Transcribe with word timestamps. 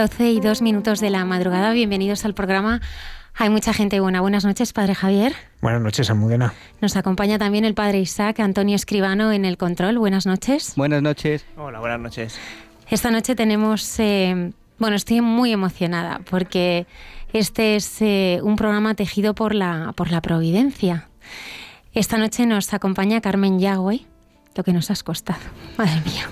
12 0.00 0.30
y 0.30 0.40
2 0.40 0.62
minutos 0.62 0.98
de 1.00 1.10
la 1.10 1.26
madrugada. 1.26 1.72
Bienvenidos 1.72 2.24
al 2.24 2.32
programa. 2.32 2.80
Hay 3.34 3.50
mucha 3.50 3.74
gente 3.74 4.00
buena. 4.00 4.22
Buenas 4.22 4.46
noches, 4.46 4.72
Padre 4.72 4.94
Javier. 4.94 5.34
Buenas 5.60 5.82
noches, 5.82 6.08
Almudena. 6.08 6.54
Nos 6.80 6.96
acompaña 6.96 7.38
también 7.38 7.66
el 7.66 7.74
Padre 7.74 8.00
Isaac, 8.00 8.40
Antonio 8.40 8.76
Escribano 8.76 9.30
en 9.30 9.44
el 9.44 9.58
control. 9.58 9.98
Buenas 9.98 10.24
noches. 10.24 10.72
Buenas 10.74 11.02
noches. 11.02 11.44
Hola, 11.58 11.80
buenas 11.80 12.00
noches. 12.00 12.38
Esta 12.88 13.10
noche 13.10 13.34
tenemos, 13.34 14.00
eh, 14.00 14.52
bueno, 14.78 14.96
estoy 14.96 15.20
muy 15.20 15.52
emocionada 15.52 16.22
porque 16.30 16.86
este 17.34 17.76
es 17.76 18.00
eh, 18.00 18.40
un 18.42 18.56
programa 18.56 18.94
tejido 18.94 19.34
por 19.34 19.54
la, 19.54 19.92
por 19.96 20.10
la 20.10 20.22
providencia. 20.22 21.10
Esta 21.92 22.16
noche 22.16 22.46
nos 22.46 22.72
acompaña 22.72 23.20
Carmen 23.20 23.60
Yagüe, 23.60 24.06
lo 24.54 24.64
que 24.64 24.72
nos 24.72 24.90
has 24.90 25.02
costado. 25.02 25.40
Madre 25.76 26.00
mía. 26.06 26.26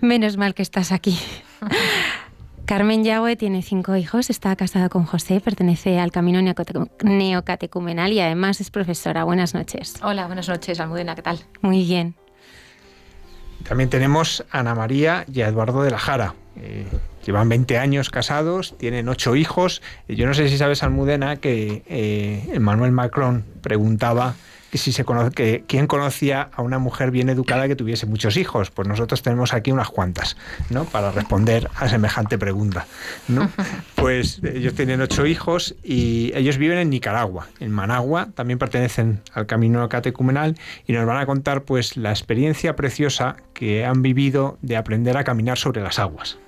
Menos 0.00 0.38
mal 0.38 0.54
que 0.54 0.62
estás 0.62 0.90
aquí. 0.90 1.18
Carmen 2.66 3.04
Yagüe 3.04 3.36
tiene 3.36 3.62
cinco 3.62 3.96
hijos, 3.96 4.30
está 4.30 4.54
casada 4.56 4.88
con 4.88 5.04
José, 5.04 5.40
pertenece 5.40 5.98
al 5.98 6.12
Camino 6.12 6.40
Neocatecumenal 6.40 8.12
y 8.12 8.20
además 8.20 8.60
es 8.60 8.70
profesora. 8.70 9.24
Buenas 9.24 9.54
noches. 9.54 9.94
Hola, 10.02 10.26
buenas 10.26 10.48
noches, 10.48 10.80
Almudena, 10.80 11.14
¿qué 11.14 11.22
tal? 11.22 11.40
Muy 11.60 11.84
bien. 11.84 12.14
También 13.64 13.90
tenemos 13.90 14.44
a 14.50 14.60
Ana 14.60 14.74
María 14.74 15.24
y 15.32 15.42
a 15.42 15.48
Eduardo 15.48 15.82
de 15.82 15.90
la 15.90 15.98
Jara. 15.98 16.34
Eh, 16.56 16.86
llevan 17.24 17.48
20 17.48 17.78
años 17.78 18.10
casados, 18.10 18.76
tienen 18.78 19.08
ocho 19.08 19.36
hijos. 19.36 19.82
Yo 20.08 20.26
no 20.26 20.34
sé 20.34 20.48
si 20.48 20.56
sabes, 20.56 20.82
Almudena, 20.82 21.36
que 21.36 21.82
eh, 21.86 22.48
Emmanuel 22.52 22.92
Macron 22.92 23.44
preguntaba 23.60 24.34
que 24.72 24.78
si 24.78 24.90
se 24.90 25.04
conoce, 25.04 25.32
que 25.32 25.64
quién 25.66 25.86
conocía 25.86 26.48
a 26.50 26.62
una 26.62 26.78
mujer 26.78 27.10
bien 27.10 27.28
educada 27.28 27.68
que 27.68 27.76
tuviese 27.76 28.06
muchos 28.06 28.38
hijos. 28.38 28.70
Pues 28.70 28.88
nosotros 28.88 29.20
tenemos 29.20 29.52
aquí 29.52 29.70
unas 29.70 29.90
cuantas, 29.90 30.38
¿no? 30.70 30.86
Para 30.86 31.12
responder 31.12 31.68
a 31.76 31.90
semejante 31.90 32.38
pregunta, 32.38 32.86
¿no? 33.28 33.50
Pues 33.96 34.40
ellos 34.42 34.74
tienen 34.74 35.00
ocho 35.02 35.26
hijos 35.26 35.76
y 35.84 36.32
ellos 36.34 36.56
viven 36.56 36.78
en 36.78 36.88
Nicaragua, 36.90 37.48
en 37.60 37.70
Managua, 37.70 38.30
también 38.34 38.58
pertenecen 38.58 39.20
al 39.34 39.46
camino 39.46 39.86
catecumenal 39.90 40.56
y 40.86 40.94
nos 40.94 41.06
van 41.06 41.18
a 41.18 41.26
contar 41.26 41.64
pues 41.64 41.98
la 41.98 42.10
experiencia 42.10 42.74
preciosa 42.74 43.36
que 43.52 43.84
han 43.84 44.00
vivido 44.00 44.58
de 44.62 44.78
aprender 44.78 45.18
a 45.18 45.24
caminar 45.24 45.58
sobre 45.58 45.82
las 45.82 45.98
aguas. 45.98 46.38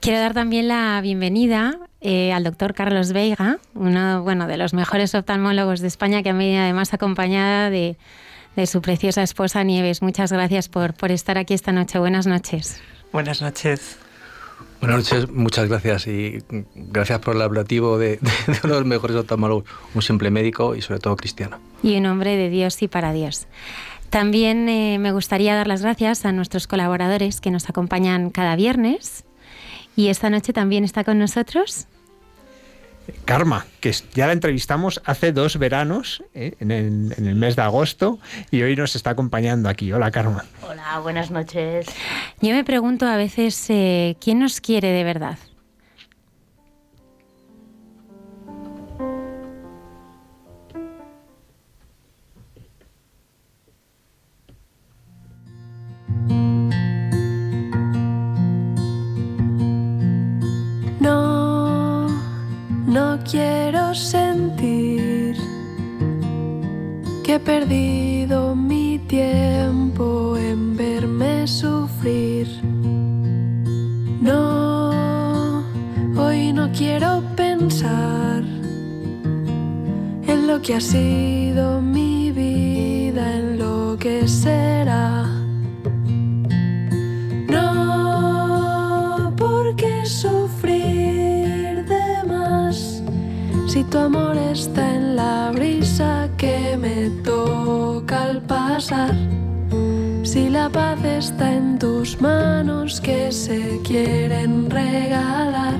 Quiero 0.00 0.20
dar 0.20 0.34
también 0.34 0.68
la 0.68 1.00
bienvenida 1.00 1.78
eh, 2.00 2.32
al 2.32 2.44
doctor 2.44 2.74
Carlos 2.74 3.12
Veiga, 3.12 3.58
uno 3.74 4.22
bueno, 4.22 4.46
de 4.46 4.56
los 4.56 4.72
mejores 4.74 5.14
oftalmólogos 5.14 5.80
de 5.80 5.88
España, 5.88 6.22
que 6.22 6.30
ha 6.30 6.32
venido 6.32 6.62
además 6.62 6.94
acompañada 6.94 7.70
de, 7.70 7.96
su 8.66 8.82
preciosa 8.82 9.22
esposa 9.22 9.64
Nieves. 9.64 10.02
Muchas 10.02 10.32
gracias 10.32 10.68
por, 10.68 10.94
por 10.94 11.10
estar 11.10 11.38
aquí 11.38 11.54
esta 11.54 11.72
noche. 11.72 11.98
Buenas 11.98 12.26
noches. 12.26 12.80
Buenas 13.12 13.40
noches. 13.40 13.98
Buenas 14.80 15.10
noches, 15.10 15.30
muchas 15.30 15.68
gracias 15.68 16.06
y 16.06 16.38
gracias 16.74 17.18
por 17.18 17.36
el 17.36 17.42
hablativo 17.42 17.98
de, 17.98 18.16
de, 18.46 18.58
uno 18.64 18.74
de 18.74 18.80
los 18.80 18.86
mejores 18.86 19.16
oftalmólogos, 19.16 19.64
un 19.94 20.02
simple 20.02 20.30
médico 20.30 20.74
y 20.74 20.82
sobre 20.82 21.00
todo 21.00 21.16
cristiano. 21.16 21.58
Y 21.82 21.96
un 21.96 22.06
hombre 22.06 22.36
de 22.36 22.48
Dios 22.48 22.80
y 22.82 22.88
para 22.88 23.12
Dios. 23.12 23.46
También 24.08 24.68
eh, 24.68 24.98
me 24.98 25.12
gustaría 25.12 25.54
dar 25.54 25.68
las 25.68 25.82
gracias 25.82 26.24
a 26.24 26.32
nuestros 26.32 26.66
colaboradores 26.66 27.40
que 27.40 27.50
nos 27.50 27.68
acompañan 27.68 28.30
cada 28.30 28.56
viernes 28.56 29.24
y 29.96 30.08
esta 30.08 30.30
noche 30.30 30.52
también 30.52 30.84
está 30.84 31.04
con 31.04 31.18
nosotros. 31.18 31.86
Karma, 33.24 33.66
que 33.80 33.92
ya 34.14 34.26
la 34.26 34.32
entrevistamos 34.32 35.00
hace 35.04 35.32
dos 35.32 35.58
veranos, 35.58 36.22
eh, 36.34 36.54
en, 36.60 36.70
el, 36.70 37.34
mes 37.34 37.56
de 37.56 37.62
agosto, 37.62 38.18
y 38.50 38.62
hoy 38.62 38.76
nos 38.76 38.94
está 38.94 39.10
acompañando 39.10 39.68
aquí. 39.68 39.92
Hola, 39.92 40.10
Karma. 40.10 40.44
Hola, 40.68 41.00
buenas 41.00 41.30
noches. 41.30 41.86
Yo 42.40 42.52
me 42.52 42.64
pregunto 42.64 43.06
a 43.06 43.16
veces, 43.16 43.66
eh, 43.68 44.16
¿quién 44.20 44.38
nos 44.38 44.60
quiere 44.60 44.88
de 44.88 45.04
verdad? 45.04 45.38
Quiero 63.30 63.94
sentir 63.94 65.36
que 67.22 67.34
he 67.34 67.38
perdido 67.38 68.56
mi 68.56 68.98
tiempo 69.06 70.36
en 70.36 70.76
verme 70.76 71.46
sufrir. 71.46 72.48
No, 74.20 75.62
hoy 76.16 76.52
no 76.52 76.70
quiero 76.72 77.22
pensar 77.36 78.42
en 80.26 80.46
lo 80.48 80.60
que 80.60 80.74
ha 80.74 80.80
sido 80.80 81.80
mi 81.80 82.32
vida, 82.32 83.36
en 83.36 83.58
lo 83.58 83.96
que 83.98 84.26
será. 84.26 85.29
Tu 93.90 93.98
amor 93.98 94.36
está 94.36 94.94
en 94.94 95.16
la 95.16 95.50
brisa 95.52 96.28
que 96.36 96.76
me 96.76 97.10
toca 97.24 98.22
al 98.22 98.42
pasar. 98.42 99.14
Si 100.22 100.48
la 100.48 100.68
paz 100.68 101.04
está 101.04 101.52
en 101.52 101.78
tus 101.78 102.20
manos 102.20 103.00
que 103.00 103.32
se 103.32 103.80
quieren 103.82 104.70
regalar. 104.70 105.78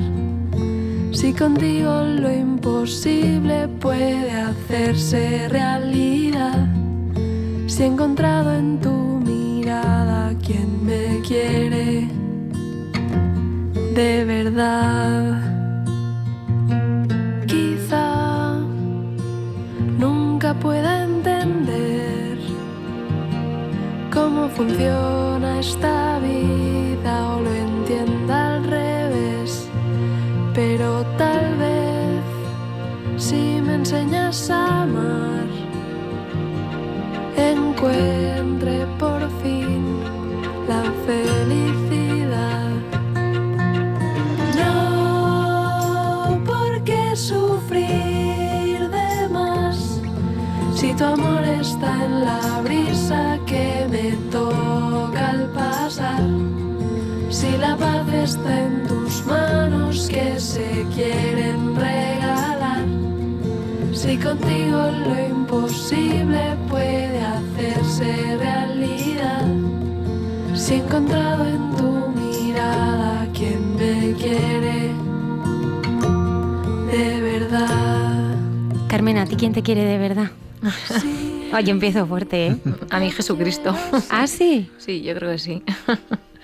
Si 1.12 1.32
contigo 1.32 2.02
lo 2.02 2.32
imposible 2.32 3.68
puede 3.80 4.32
hacerse 4.32 5.48
realidad. 5.48 6.66
Si 7.68 7.84
he 7.84 7.86
encontrado 7.86 8.52
en 8.54 8.80
tu 8.80 9.20
mirada 9.24 10.34
quien 10.44 10.84
me 10.84 11.20
quiere 11.22 12.08
de 13.94 14.24
verdad. 14.24 15.49
Pueda 20.60 21.04
entender 21.04 22.38
cómo 24.12 24.48
funciona 24.48 25.58
esta 25.58 26.18
vida 26.18 27.34
o 27.34 27.40
lo 27.40 27.52
entienda 27.52 28.54
al 28.54 28.64
revés, 28.64 29.68
pero 30.54 31.04
tal 31.16 31.56
vez 31.56 32.22
si 33.16 33.60
me 33.62 33.74
enseñas 33.76 34.50
a 34.50 34.82
amar, 34.82 35.46
encuentre 37.36 38.86
por 38.98 39.20
fin 39.42 39.98
la 40.68 40.82
felicidad. 41.06 41.89
Tu 50.96 51.04
amor 51.04 51.44
está 51.44 52.04
en 52.06 52.24
la 52.24 52.62
brisa 52.62 53.38
que 53.44 53.86
me 53.90 54.12
toca 54.30 55.30
al 55.30 55.46
pasar. 55.52 56.22
Si 57.28 57.50
la 57.58 57.76
paz 57.76 58.08
está 58.10 58.64
en 58.66 58.86
tus 58.88 59.26
manos 59.26 60.08
que 60.08 60.40
se 60.40 60.86
quieren 60.94 61.76
regalar. 61.76 62.86
Si 63.92 64.08
Si 64.08 64.16
contigo 64.16 64.80
lo 65.04 65.26
imposible 65.28 66.56
puede 66.70 67.20
hacerse 67.20 68.38
realidad. 68.38 69.46
Si 70.54 70.74
he 70.74 70.76
encontrado 70.78 71.44
en 71.46 71.76
tu 71.76 71.90
mirada 72.20 73.28
quien 73.34 73.76
me 73.76 74.14
quiere 74.14 74.94
de 76.90 77.20
verdad. 77.20 78.36
Carmen, 78.88 79.18
¿a 79.18 79.26
ti 79.26 79.36
quién 79.36 79.52
te 79.52 79.62
quiere 79.62 79.84
de 79.84 79.98
verdad? 79.98 80.30
Sí. 81.00 81.50
Oye, 81.52 81.70
empiezo 81.70 82.06
fuerte, 82.06 82.46
¿eh? 82.46 82.56
A 82.90 83.00
mí 83.00 83.10
Jesucristo. 83.10 83.74
¿Ah, 84.10 84.26
sí? 84.26 84.70
Sí, 84.78 85.02
yo 85.02 85.14
creo 85.14 85.32
que 85.32 85.38
sí. 85.38 85.62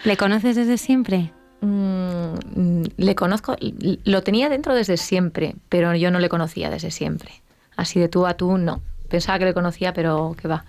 ¿Le 0.05 0.17
conoces 0.17 0.57
desde 0.57 0.79
siempre? 0.79 1.33
Mm, 1.61 2.85
le 2.97 3.15
conozco, 3.15 3.57
lo 4.05 4.23
tenía 4.23 4.49
dentro 4.49 4.75
desde 4.75 4.97
siempre, 4.97 5.57
pero 5.69 5.95
yo 5.95 6.11
no 6.11 6.19
le 6.19 6.29
conocía 6.29 6.71
desde 6.71 6.91
siempre. 6.91 7.31
Así 7.77 8.01
de 8.01 8.09
tú 8.09 8.27
a 8.27 8.35
tú, 8.35 8.59
no. 8.59 8.83
Pensaba 9.09 9.39
que 9.39 9.45
le 9.45 9.55
conocía, 9.55 9.93
pero 9.93 10.35
que 10.41 10.49
va. 10.49 10.65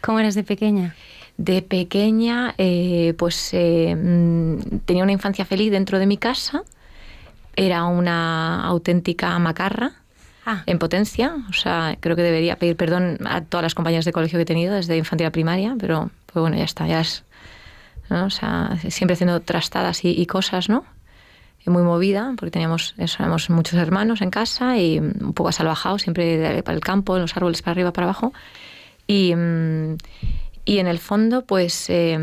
¿Cómo 0.00 0.18
eras 0.20 0.34
de 0.34 0.44
pequeña? 0.44 0.94
De 1.36 1.62
pequeña, 1.62 2.54
eh, 2.58 3.14
pues 3.18 3.50
eh, 3.52 3.94
mm, 3.94 4.78
tenía 4.86 5.02
una 5.02 5.12
infancia 5.12 5.44
feliz 5.44 5.70
dentro 5.70 5.98
de 5.98 6.06
mi 6.06 6.16
casa. 6.16 6.62
Era 7.56 7.84
una 7.84 8.64
auténtica 8.64 9.38
macarra 9.38 10.03
Ah, 10.46 10.62
en 10.66 10.78
potencia. 10.78 11.34
O 11.48 11.52
sea, 11.52 11.96
creo 12.00 12.16
que 12.16 12.22
debería 12.22 12.56
pedir 12.56 12.76
perdón 12.76 13.18
a 13.24 13.40
todas 13.42 13.62
las 13.62 13.74
compañeras 13.74 14.04
de 14.04 14.12
colegio 14.12 14.38
que 14.38 14.42
he 14.42 14.46
tenido 14.46 14.74
desde 14.74 14.96
infantil 14.96 15.26
a 15.26 15.30
primaria, 15.30 15.76
pero 15.78 16.10
pues 16.26 16.40
bueno, 16.40 16.56
ya 16.56 16.64
está, 16.64 16.86
ya 16.86 17.00
es. 17.00 17.24
¿no? 18.10 18.26
O 18.26 18.30
sea, 18.30 18.76
siempre 18.88 19.14
haciendo 19.14 19.40
trastadas 19.40 20.04
y, 20.04 20.10
y 20.10 20.26
cosas, 20.26 20.68
¿no? 20.68 20.84
Muy 21.66 21.82
movida, 21.82 22.34
porque 22.36 22.50
teníamos, 22.50 22.94
eso, 22.98 23.16
éramos 23.20 23.48
muchos 23.48 23.80
hermanos 23.80 24.20
en 24.20 24.28
casa 24.28 24.76
y 24.76 24.98
un 24.98 25.32
poco 25.32 25.50
salvajados, 25.50 26.02
siempre 26.02 26.62
para 26.62 26.74
el 26.74 26.82
campo, 26.82 27.18
los 27.18 27.34
árboles 27.38 27.62
para 27.62 27.72
arriba, 27.72 27.90
para 27.90 28.04
abajo. 28.04 28.34
Y, 29.06 29.34
mm, 29.34 29.96
y 30.66 30.78
en 30.78 30.86
el 30.86 30.98
fondo, 30.98 31.46
pues 31.46 31.88
eh, 31.88 32.18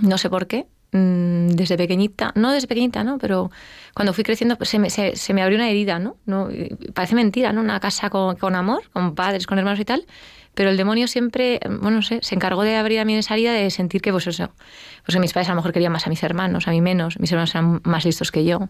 no 0.00 0.18
sé 0.18 0.30
por 0.30 0.48
qué, 0.48 0.66
mm, 0.94 1.48
desde 1.48 1.76
pequeñita, 1.76 2.32
no 2.36 2.52
desde 2.52 2.66
pequeñita, 2.66 3.04
¿no? 3.04 3.18
Pero 3.18 3.50
cuando 3.94 4.12
fui 4.12 4.24
creciendo 4.24 4.56
pues, 4.56 4.70
se, 4.70 4.78
me, 4.78 4.88
se, 4.88 5.16
se 5.16 5.34
me 5.34 5.42
abrió 5.42 5.58
una 5.58 5.68
herida, 5.68 5.98
¿no? 5.98 6.16
no 6.24 6.48
parece 6.94 7.14
mentira, 7.14 7.52
¿no? 7.52 7.60
Una 7.60 7.80
casa 7.80 8.08
con, 8.08 8.36
con 8.36 8.54
amor, 8.54 8.82
con 8.92 9.14
padres, 9.14 9.46
con 9.46 9.58
hermanos 9.58 9.80
y 9.80 9.84
tal, 9.84 10.06
pero 10.54 10.70
el 10.70 10.76
demonio 10.76 11.08
siempre, 11.08 11.60
bueno, 11.64 11.96
no 11.96 12.02
sé, 12.02 12.20
se 12.22 12.34
encargó 12.34 12.62
de 12.62 12.76
abrir 12.76 13.00
a 13.00 13.04
mí 13.04 13.14
esa 13.14 13.34
herida 13.34 13.52
de 13.52 13.70
sentir 13.70 14.00
que, 14.00 14.12
pues 14.12 14.26
eso, 14.26 14.52
pues 15.04 15.14
que 15.14 15.20
mis 15.20 15.32
padres 15.32 15.48
a 15.48 15.52
lo 15.52 15.56
mejor 15.56 15.72
querían 15.72 15.92
más 15.92 16.06
a 16.06 16.10
mis 16.10 16.22
hermanos, 16.22 16.68
a 16.68 16.70
mí 16.70 16.80
menos, 16.80 17.18
mis 17.18 17.30
hermanos 17.32 17.54
eran 17.54 17.80
más 17.84 18.04
listos 18.04 18.30
que 18.30 18.44
yo, 18.44 18.68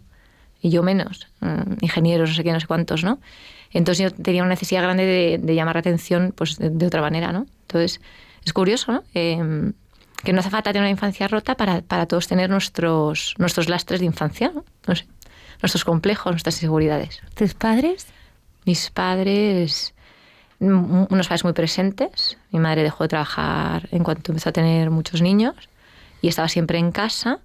y 0.62 0.70
yo 0.70 0.82
menos, 0.82 1.28
mm, 1.40 1.74
ingenieros, 1.82 2.30
no 2.30 2.34
sé 2.34 2.42
qué, 2.42 2.52
no 2.52 2.60
sé 2.60 2.66
cuántos, 2.66 3.04
¿no? 3.04 3.20
Entonces 3.70 4.10
yo 4.10 4.22
tenía 4.22 4.42
una 4.42 4.50
necesidad 4.50 4.82
grande 4.82 5.04
de, 5.04 5.38
de 5.38 5.54
llamar 5.54 5.74
la 5.74 5.80
atención 5.80 6.32
pues, 6.34 6.56
de, 6.56 6.70
de 6.70 6.86
otra 6.86 7.02
manera, 7.02 7.32
¿no? 7.32 7.46
Entonces 7.62 8.00
es 8.44 8.52
curioso, 8.52 8.92
¿no? 8.92 9.04
Eh, 9.14 9.72
que 10.24 10.32
no 10.32 10.40
hace 10.40 10.50
falta 10.50 10.72
tener 10.72 10.82
una 10.82 10.90
infancia 10.90 11.28
rota 11.28 11.56
para, 11.56 11.82
para 11.82 12.06
todos 12.06 12.26
tener 12.26 12.50
nuestros, 12.50 13.34
nuestros 13.38 13.68
lastres 13.68 14.00
de 14.00 14.06
infancia, 14.06 14.50
¿no? 14.54 14.64
No 14.86 14.96
sé, 14.96 15.06
nuestros 15.62 15.84
complejos, 15.84 16.32
nuestras 16.32 16.56
inseguridades. 16.56 17.20
¿tus 17.34 17.54
padres? 17.54 18.06
Mis 18.64 18.90
padres, 18.90 19.94
mm, 20.60 21.06
unos 21.10 21.28
padres 21.28 21.44
muy 21.44 21.52
presentes. 21.52 22.38
Mi 22.50 22.58
madre 22.58 22.82
dejó 22.82 23.04
de 23.04 23.08
trabajar 23.08 23.88
en 23.92 24.02
cuanto 24.02 24.32
empezó 24.32 24.48
a 24.48 24.52
tener 24.52 24.90
muchos 24.90 25.22
niños 25.22 25.54
y 26.22 26.28
estaba 26.28 26.48
siempre 26.48 26.78
en 26.78 26.90
casa. 26.90 27.40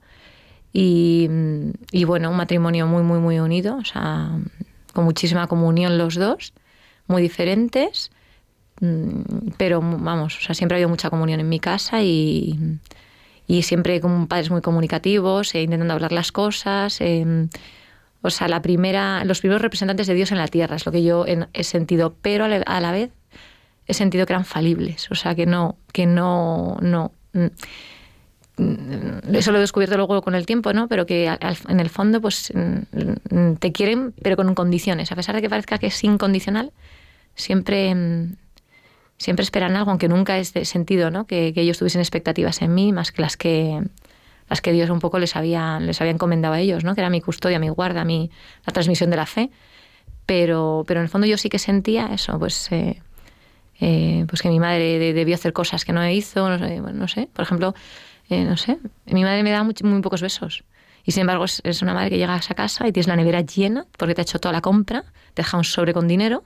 Y, 0.71 1.27
mm, 1.29 1.69
y 1.91 2.03
bueno, 2.05 2.29
un 2.29 2.37
matrimonio 2.37 2.87
muy, 2.87 3.03
muy, 3.03 3.19
muy 3.19 3.39
unido, 3.39 3.77
o 3.77 3.85
sea, 3.85 4.29
con 4.93 5.03
muchísima 5.03 5.47
comunión 5.47 5.97
los 5.97 6.15
dos, 6.15 6.53
muy 7.07 7.21
diferentes, 7.21 8.11
mm, 8.11 8.18
pero 9.57 9.81
vamos, 9.81 10.37
o 10.37 10.41
sea, 10.41 10.55
siempre 10.55 10.75
ha 10.75 10.77
habido 10.77 10.89
mucha 10.89 11.09
comunión 11.09 11.39
en 11.39 11.49
mi 11.49 11.59
casa 11.59 12.01
y, 12.01 12.57
y 13.47 13.63
siempre 13.63 13.99
con 13.99 14.27
padres 14.27 14.51
muy 14.51 14.61
comunicativos, 14.61 15.53
eh, 15.55 15.63
intentando 15.63 15.93
hablar 15.93 16.11
las 16.11 16.31
cosas. 16.31 17.01
eh, 17.01 17.47
o 18.21 18.29
sea, 18.29 18.47
la 18.47 18.61
primera, 18.61 19.23
los 19.23 19.39
primeros 19.39 19.61
representantes 19.61 20.07
de 20.07 20.13
Dios 20.13 20.31
en 20.31 20.37
la 20.39 20.47
tierra 20.47 20.75
es 20.75 20.85
lo 20.85 20.91
que 20.91 21.03
yo 21.03 21.25
he 21.25 21.63
sentido, 21.63 22.15
pero 22.21 22.45
a 22.45 22.79
la, 22.79 22.91
vez 22.91 23.11
he 23.87 23.93
sentido 23.93 24.25
que 24.25 24.33
eran 24.33 24.45
falibles, 24.45 25.09
o 25.09 25.15
sea, 25.15 25.35
que 25.35 25.45
no, 25.45 25.77
que 25.93 26.05
no, 26.05 26.77
no. 26.81 27.13
mm, 27.31 27.45
mm, 28.57 29.35
Eso 29.35 29.51
lo 29.51 29.57
he 29.57 29.61
descubierto 29.61 29.95
luego 29.95 30.21
con 30.21 30.35
el 30.35 30.45
tiempo, 30.45 30.73
¿no? 30.73 30.89
Pero 30.89 31.05
que 31.05 31.27
en 31.69 31.79
el 31.79 31.89
fondo, 31.89 32.19
pues 32.19 32.51
mm, 32.53 33.35
mm, 33.35 33.55
te 33.55 33.71
quieren, 33.71 34.13
pero 34.21 34.35
con 34.35 34.53
condiciones. 34.53 35.11
A 35.13 35.15
pesar 35.15 35.35
de 35.35 35.41
que 35.41 35.49
parezca 35.49 35.77
que 35.77 35.87
es 35.87 36.03
incondicional, 36.03 36.73
siempre, 37.35 37.95
mm, 37.95 38.35
siempre 39.19 39.43
esperan 39.43 39.75
algo, 39.75 39.91
aunque 39.91 40.07
nunca 40.07 40.39
es 40.39 40.53
de 40.53 40.65
sentido, 40.65 41.11
¿no? 41.11 41.27
Que, 41.27 41.53
que 41.53 41.61
ellos 41.61 41.77
tuviesen 41.77 42.01
expectativas 42.01 42.63
en 42.63 42.73
mí, 42.73 42.91
más 42.91 43.11
que 43.11 43.21
las 43.21 43.37
que 43.37 43.83
las 44.49 44.61
que 44.61 44.71
Dios 44.71 44.89
un 44.89 44.99
poco 44.99 45.19
les 45.19 45.35
había, 45.35 45.79
les 45.79 46.01
había 46.01 46.11
encomendado 46.11 46.55
a 46.55 46.59
ellos, 46.59 46.83
¿no? 46.83 46.95
Que 46.95 47.01
era 47.01 47.11
mi 47.11 47.21
custodia, 47.21 47.59
mi 47.59 47.69
guarda, 47.69 48.03
mi, 48.03 48.31
la 48.65 48.73
transmisión 48.73 49.11
de 49.11 49.17
la 49.17 49.27
fe. 49.27 49.51
Pero, 50.25 50.83
pero 50.87 50.99
en 51.01 51.03
el 51.03 51.09
fondo 51.09 51.27
yo 51.27 51.37
sí 51.37 51.49
que 51.49 51.59
sentía 51.59 52.07
eso, 52.13 52.39
pues, 52.39 52.71
eh, 52.71 52.99
eh, 53.79 54.25
pues 54.27 54.41
que 54.41 54.49
mi 54.49 54.59
madre 54.59 54.99
de- 54.99 55.13
debió 55.13 55.35
hacer 55.35 55.53
cosas 55.53 55.85
que 55.85 55.93
no 55.93 56.07
hizo, 56.09 56.49
no 56.49 56.57
sé, 56.59 56.79
no 56.81 57.07
sé. 57.07 57.29
Por 57.31 57.43
ejemplo, 57.43 57.75
eh, 58.29 58.43
no 58.43 58.57
sé, 58.57 58.77
mi 59.05 59.23
madre 59.23 59.43
me 59.43 59.51
da 59.51 59.63
much- 59.63 59.83
muy, 59.83 60.01
pocos 60.01 60.21
besos. 60.21 60.63
Y 61.03 61.11
sin 61.11 61.21
embargo 61.21 61.45
es, 61.45 61.81
una 61.81 61.93
madre 61.93 62.09
que 62.09 62.17
llegas 62.17 62.49
a 62.51 62.55
casa 62.55 62.87
y 62.87 62.91
tienes 62.91 63.07
la 63.07 63.15
nevera 63.15 63.41
llena 63.41 63.85
porque 63.97 64.13
te 64.13 64.21
ha 64.21 64.23
hecho 64.23 64.39
toda 64.39 64.51
la 64.53 64.61
compra, 64.61 65.03
te 65.33 65.41
deja 65.43 65.57
un 65.57 65.63
sobre 65.63 65.93
con 65.93 66.07
dinero, 66.07 66.43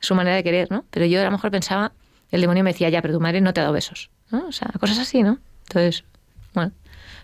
su 0.00 0.14
manera 0.14 0.36
de 0.36 0.42
querer, 0.42 0.70
¿no? 0.70 0.84
Pero 0.90 1.06
yo 1.06 1.20
a 1.20 1.24
lo 1.24 1.30
mejor 1.30 1.50
pensaba, 1.50 1.92
el 2.32 2.40
demonio 2.40 2.64
me 2.64 2.72
decía, 2.72 2.88
ya, 2.88 3.00
pero 3.02 3.14
tu 3.14 3.20
madre 3.20 3.40
no 3.40 3.52
te 3.52 3.60
ha 3.60 3.64
dado 3.64 3.74
besos, 3.74 4.10
¿no? 4.30 4.48
O 4.48 4.52
sea, 4.52 4.68
cosas 4.80 4.98
así, 4.98 5.22
¿no? 5.22 5.38
Entonces, 5.68 6.04
bueno, 6.54 6.72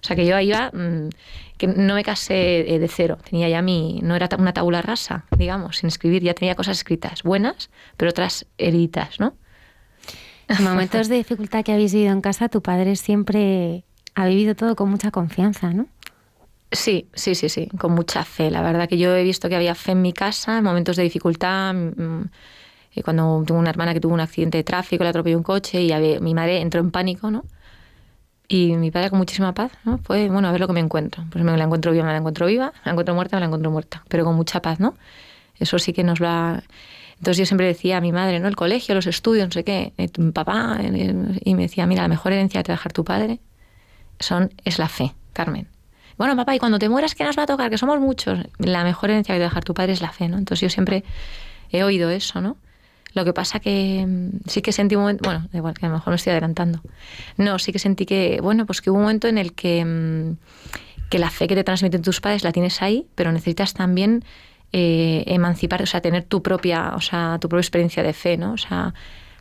o 0.00 0.06
sea 0.06 0.14
que 0.14 0.26
yo 0.26 0.36
ahí 0.36 0.48
iba, 0.48 0.70
mm, 0.72 1.08
que 1.56 1.66
no 1.66 1.94
me 1.94 2.04
casé 2.04 2.74
eh, 2.74 2.78
de 2.78 2.88
cero, 2.88 3.18
tenía 3.28 3.48
ya 3.48 3.62
mi, 3.62 4.00
no 4.02 4.14
era 4.14 4.28
una 4.38 4.52
tabula 4.52 4.82
rasa, 4.82 5.24
digamos, 5.36 5.78
sin 5.78 5.88
escribir, 5.88 6.22
ya 6.22 6.34
tenía 6.34 6.54
cosas 6.54 6.78
escritas, 6.78 7.22
buenas, 7.22 7.70
pero 7.96 8.10
otras 8.10 8.46
heridas, 8.58 9.18
¿no? 9.18 9.34
En 10.48 10.64
momentos 10.64 11.08
de 11.08 11.16
dificultad 11.16 11.64
que 11.64 11.72
habéis 11.72 11.92
vivido 11.92 12.12
en 12.12 12.20
casa, 12.20 12.48
tu 12.48 12.62
padre 12.62 12.96
siempre 12.96 13.84
ha 14.14 14.26
vivido 14.26 14.54
todo 14.54 14.76
con 14.76 14.90
mucha 14.90 15.10
confianza, 15.10 15.72
¿no? 15.72 15.86
Sí, 16.70 17.08
sí, 17.14 17.34
sí, 17.34 17.48
sí, 17.48 17.68
con 17.78 17.92
mucha 17.92 18.24
fe. 18.24 18.50
La 18.50 18.62
verdad 18.62 18.88
que 18.88 18.98
yo 18.98 19.14
he 19.14 19.22
visto 19.24 19.48
que 19.48 19.56
había 19.56 19.74
fe 19.74 19.92
en 19.92 20.02
mi 20.02 20.12
casa 20.12 20.58
en 20.58 20.64
momentos 20.64 20.96
de 20.96 21.02
dificultad. 21.02 21.74
mm, 21.74 22.24
y 22.98 23.02
cuando 23.02 23.42
tuve 23.46 23.58
una 23.58 23.70
hermana 23.70 23.94
que 23.94 24.00
tuvo 24.00 24.14
un 24.14 24.20
accidente 24.20 24.58
de 24.58 24.64
tráfico, 24.64 25.04
le 25.04 25.10
atropelló 25.10 25.36
un 25.36 25.42
coche 25.42 25.82
y 25.82 25.92
había- 25.92 26.20
mi 26.20 26.34
madre 26.34 26.60
entró 26.60 26.80
en 26.80 26.90
pánico, 26.90 27.30
¿no? 27.30 27.44
Y 28.48 28.76
mi 28.76 28.90
padre 28.90 29.10
con 29.10 29.18
muchísima 29.18 29.52
paz, 29.52 29.72
¿no? 29.84 29.98
Fue, 29.98 30.28
bueno, 30.30 30.48
a 30.48 30.52
ver 30.52 30.60
lo 30.60 30.66
que 30.66 30.72
me 30.72 30.80
encuentro. 30.80 31.22
Pues 31.30 31.44
me 31.44 31.54
la 31.56 31.64
encuentro 31.64 31.92
viva, 31.92 32.04
me 32.06 32.12
la 32.12 32.18
encuentro 32.18 32.46
viva, 32.46 32.66
me 32.76 32.80
la 32.86 32.92
encuentro 32.92 33.14
muerta, 33.14 33.36
me 33.36 33.40
la 33.40 33.46
encuentro 33.46 33.70
muerta. 33.70 34.02
Pero 34.08 34.24
con 34.24 34.36
mucha 34.36 34.62
paz, 34.62 34.80
¿no? 34.80 34.94
Eso 35.58 35.78
sí 35.78 35.92
que 35.92 36.02
nos 36.02 36.20
ha... 36.22 36.62
Entonces 37.18 37.38
yo 37.38 37.46
siempre 37.46 37.66
decía 37.66 37.98
a 37.98 38.00
mi 38.00 38.12
madre, 38.12 38.40
¿no? 38.40 38.48
El 38.48 38.56
colegio, 38.56 38.94
los 38.94 39.06
estudios, 39.06 39.48
no 39.48 39.52
sé 39.52 39.64
qué, 39.64 39.92
eh, 39.98 40.08
tu 40.08 40.32
papá, 40.32 40.78
eh, 40.80 41.40
y 41.44 41.54
me 41.56 41.62
decía, 41.62 41.86
mira, 41.86 42.02
la 42.02 42.08
mejor 42.08 42.32
herencia 42.32 42.62
que 42.62 42.72
va 42.72 42.74
a 42.74 42.78
dejar 42.78 42.92
tu 42.92 43.04
padre 43.04 43.40
son, 44.20 44.50
es 44.64 44.78
la 44.78 44.88
fe, 44.88 45.14
Carmen. 45.32 45.68
Bueno, 46.16 46.34
papá, 46.34 46.54
y 46.54 46.58
cuando 46.58 46.78
te 46.78 46.88
mueras, 46.88 47.14
¿qué 47.14 47.24
nos 47.24 47.36
va 47.38 47.42
a 47.42 47.46
tocar? 47.46 47.70
Que 47.70 47.78
somos 47.78 48.00
muchos. 48.00 48.38
La 48.58 48.82
mejor 48.82 49.10
herencia 49.10 49.34
que 49.34 49.38
te 49.38 49.42
va 49.42 49.46
a 49.46 49.50
dejar 49.50 49.64
tu 49.64 49.74
padre 49.74 49.92
es 49.92 50.00
la 50.00 50.10
fe, 50.10 50.28
¿no? 50.28 50.38
Entonces 50.38 50.62
yo 50.62 50.70
siempre 50.70 51.04
he 51.70 51.84
oído 51.84 52.08
eso, 52.10 52.40
¿no? 52.40 52.56
Lo 53.14 53.24
que 53.24 53.32
pasa 53.32 53.60
que 53.60 54.04
mm, 54.06 54.48
sí 54.48 54.62
que 54.62 54.72
sentí 54.72 54.96
un 54.96 55.02
momento, 55.02 55.24
bueno, 55.24 55.48
igual 55.52 55.74
que 55.74 55.86
a 55.86 55.88
lo 55.88 55.94
mejor 55.96 56.10
me 56.12 56.16
estoy 56.16 56.32
adelantando. 56.32 56.80
No, 57.36 57.58
sí 57.58 57.72
que 57.72 57.78
sentí 57.78 58.06
que, 58.06 58.40
bueno, 58.42 58.66
pues 58.66 58.80
que 58.80 58.90
hubo 58.90 58.98
un 58.98 59.04
momento 59.04 59.28
en 59.28 59.38
el 59.38 59.54
que, 59.54 59.84
mm, 59.84 60.36
que 61.10 61.18
la 61.18 61.30
fe 61.30 61.48
que 61.48 61.54
te 61.54 61.64
transmiten 61.64 62.02
tus 62.02 62.20
padres 62.20 62.44
la 62.44 62.52
tienes 62.52 62.82
ahí, 62.82 63.06
pero 63.14 63.32
necesitas 63.32 63.74
también 63.74 64.24
eh, 64.72 65.24
emancipar, 65.26 65.82
o 65.82 65.86
sea, 65.86 66.00
tener 66.00 66.24
tu 66.24 66.42
propia, 66.42 66.94
o 66.94 67.00
sea, 67.00 67.38
tu 67.40 67.48
propia 67.48 67.62
experiencia 67.62 68.02
de 68.02 68.12
fe, 68.12 68.36
¿no? 68.36 68.52
O 68.52 68.58
sea, 68.58 68.92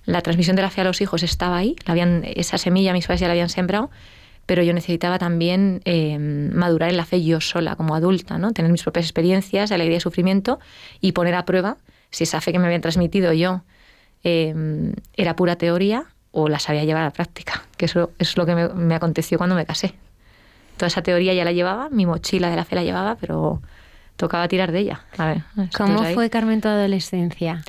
la 0.06 0.22
transmisión 0.22 0.56
de 0.56 0.62
la 0.62 0.70
fe 0.70 0.82
a 0.82 0.84
los 0.86 1.02
hijos 1.02 1.22
estaba 1.24 1.58
ahí, 1.58 1.76
la 1.86 1.92
habían, 1.92 2.24
esa 2.24 2.58
semilla 2.58 2.94
mis 2.94 3.08
padres 3.08 3.20
ya 3.20 3.28
la 3.28 3.34
habían 3.34 3.50
sembrado, 3.50 3.92
pero 4.46 4.64
yo 4.64 4.74
necesitaba 4.74 5.20
también 5.20 5.82
eh, 5.84 6.18
madurar 6.18 6.90
en 6.90 6.96
la 6.96 7.04
fe 7.04 7.22
yo 7.22 7.42
sola, 7.42 7.76
como 7.76 7.94
adulta, 7.94 8.38
¿no? 8.38 8.54
Tener 8.54 8.72
mis 8.72 8.84
propias 8.84 9.06
experiencias 9.06 9.68
de 9.68 9.76
alegría 9.76 9.98
y 9.98 10.00
sufrimiento 10.00 10.60
y 11.02 11.12
poner 11.12 11.36
a 11.36 11.44
prueba 11.44 11.78
si 12.18 12.24
esa 12.24 12.42
fe 12.42 12.52
que 12.52 12.58
me 12.58 12.66
habían 12.66 12.82
transmitido 12.82 13.32
yo 13.32 13.62
eh, 14.24 14.92
era 15.16 15.36
pura 15.36 15.56
teoría 15.56 16.06
o 16.32 16.50
la 16.50 16.58
sabía 16.58 16.84
llevar 16.84 17.04
a 17.04 17.06
la 17.06 17.12
práctica, 17.12 17.64
que 17.78 17.86
eso, 17.86 18.10
eso 18.18 18.32
es 18.32 18.38
lo 18.38 18.48
que 18.48 18.56
me, 18.56 18.70
me 18.70 18.96
aconteció 18.96 19.38
cuando 19.38 19.56
me 19.56 19.68
casé. 19.68 19.94
Toda 20.78 20.88
esa 20.88 21.04
teoría 21.04 21.36
ya 21.36 21.46
la 21.46 21.52
llevaba, 21.52 21.90
mi 21.90 22.08
mochila 22.08 22.50
de 22.50 22.56
la 22.56 22.66
fe 22.66 22.76
la 22.76 22.84
llevaba, 22.84 23.18
pero 23.22 23.62
tocaba 24.16 24.48
tirar 24.48 24.72
de 24.72 24.80
ella. 24.80 25.02
A 25.20 25.28
ver, 25.28 25.44
¿Cómo 25.78 26.04
fue, 26.06 26.32
Carmen, 26.32 26.60
tu 26.60 26.70
adolescencia? 26.70 27.62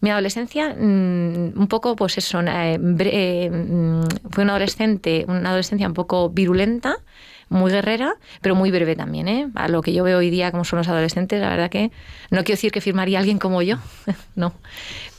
mi 0.00 0.10
adolescencia, 0.10 0.68
mm, 0.68 1.58
un 1.58 1.66
poco, 1.66 1.96
pues 1.96 2.18
eso, 2.18 2.42
eh, 2.42 2.78
eh, 2.78 3.50
mm, 3.50 4.28
fue 4.30 4.44
una 4.44 4.52
adolescente, 4.52 5.24
una 5.26 5.48
adolescencia 5.48 5.88
un 5.88 5.94
poco 5.94 6.28
virulenta, 6.28 6.98
muy 7.48 7.70
guerrera, 7.70 8.14
pero 8.40 8.54
muy 8.54 8.70
breve 8.70 8.96
también, 8.96 9.28
¿eh? 9.28 9.48
A 9.54 9.68
lo 9.68 9.82
que 9.82 9.92
yo 9.92 10.04
veo 10.04 10.18
hoy 10.18 10.30
día 10.30 10.50
como 10.50 10.64
son 10.64 10.78
los 10.78 10.88
adolescentes, 10.88 11.40
la 11.40 11.50
verdad 11.50 11.70
que 11.70 11.90
no 12.30 12.44
quiero 12.44 12.56
decir 12.56 12.72
que 12.72 12.80
firmaría 12.80 13.18
alguien 13.18 13.38
como 13.38 13.62
yo, 13.62 13.76
no. 14.34 14.52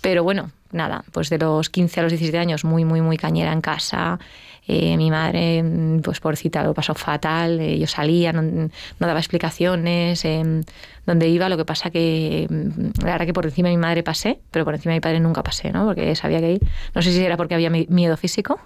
Pero 0.01 0.23
bueno, 0.23 0.51
nada, 0.71 1.03
pues 1.11 1.29
de 1.29 1.37
los 1.37 1.69
15 1.69 1.99
a 1.99 2.03
los 2.03 2.11
17 2.11 2.37
años 2.37 2.63
muy, 2.63 2.85
muy, 2.85 3.01
muy 3.01 3.17
cañera 3.17 3.51
en 3.51 3.61
casa. 3.61 4.19
Eh, 4.67 4.97
mi 4.97 5.11
madre, 5.11 5.61
mm, 5.63 5.99
pues 6.01 6.19
pobrecita, 6.19 6.63
lo 6.63 6.73
pasó 6.73 6.95
fatal. 6.95 7.59
eh, 7.59 7.77
yo 7.77 7.85
salía, 7.87 8.33
no, 8.33 8.41
no 8.41 8.69
daba 8.99 9.19
explicaciones. 9.19 10.25
eh, 10.25 10.61
donde 11.05 11.27
iba, 11.29 11.49
lo 11.49 11.57
que 11.57 11.65
pasa 11.65 11.91
que 11.91 12.47
mm, 12.49 13.03
la 13.05 13.11
verdad 13.11 13.25
que 13.27 13.33
por 13.33 13.45
encima 13.45 13.69
de 13.69 13.75
mi 13.75 13.81
madre 13.81 14.01
pasé, 14.01 14.39
pero 14.49 14.65
por 14.65 14.73
encima 14.73 14.93
de 14.93 14.97
mi 14.97 15.01
padre 15.01 15.19
nunca 15.19 15.43
pasé, 15.43 15.71
¿no? 15.71 15.85
Porque 15.85 16.15
sabía 16.15 16.39
que 16.39 16.53
ir. 16.53 16.61
No 16.95 17.01
sé 17.03 17.11
si 17.11 17.23
era 17.23 17.37
porque 17.37 17.53
había 17.53 17.69
mi- 17.69 17.85
miedo 17.89 18.17
físico, 18.17 18.59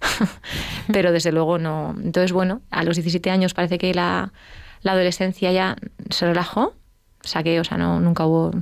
pero 0.92 1.12
desde 1.12 1.32
luego 1.32 1.58
no. 1.58 1.94
Entonces, 2.02 2.32
bueno, 2.32 2.60
a 2.70 2.84
los 2.84 2.96
17 2.96 3.30
años 3.30 3.54
parece 3.54 3.78
que 3.78 3.94
la, 3.94 4.32
la 4.82 4.92
adolescencia 4.92 5.52
ya 5.52 5.76
se 6.10 6.26
relajó. 6.26 6.74
Saqué, 7.22 7.58
o 7.60 7.64
sea, 7.64 7.76
no, 7.78 7.98
nunca 8.00 8.26
hubo 8.26 8.52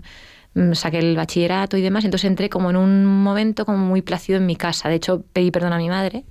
mm, 0.54 0.72
saqué 0.74 0.98
el 1.00 1.16
bachillerato 1.16 1.76
y 1.76 1.82
demás, 1.82 2.04
entonces 2.04 2.28
entré 2.28 2.48
como 2.48 2.70
en 2.70 2.76
un 2.76 3.04
momento 3.04 3.66
como 3.66 3.78
muy 3.78 4.00
plácido 4.02 4.38
en 4.38 4.46
mi 4.46 4.56
casa. 4.56 4.88
De 4.88 4.94
hecho, 4.94 5.24
pedí 5.32 5.50
perdón 5.50 5.72
a 5.72 5.78
mi 5.78 5.88
madre, 5.88 6.24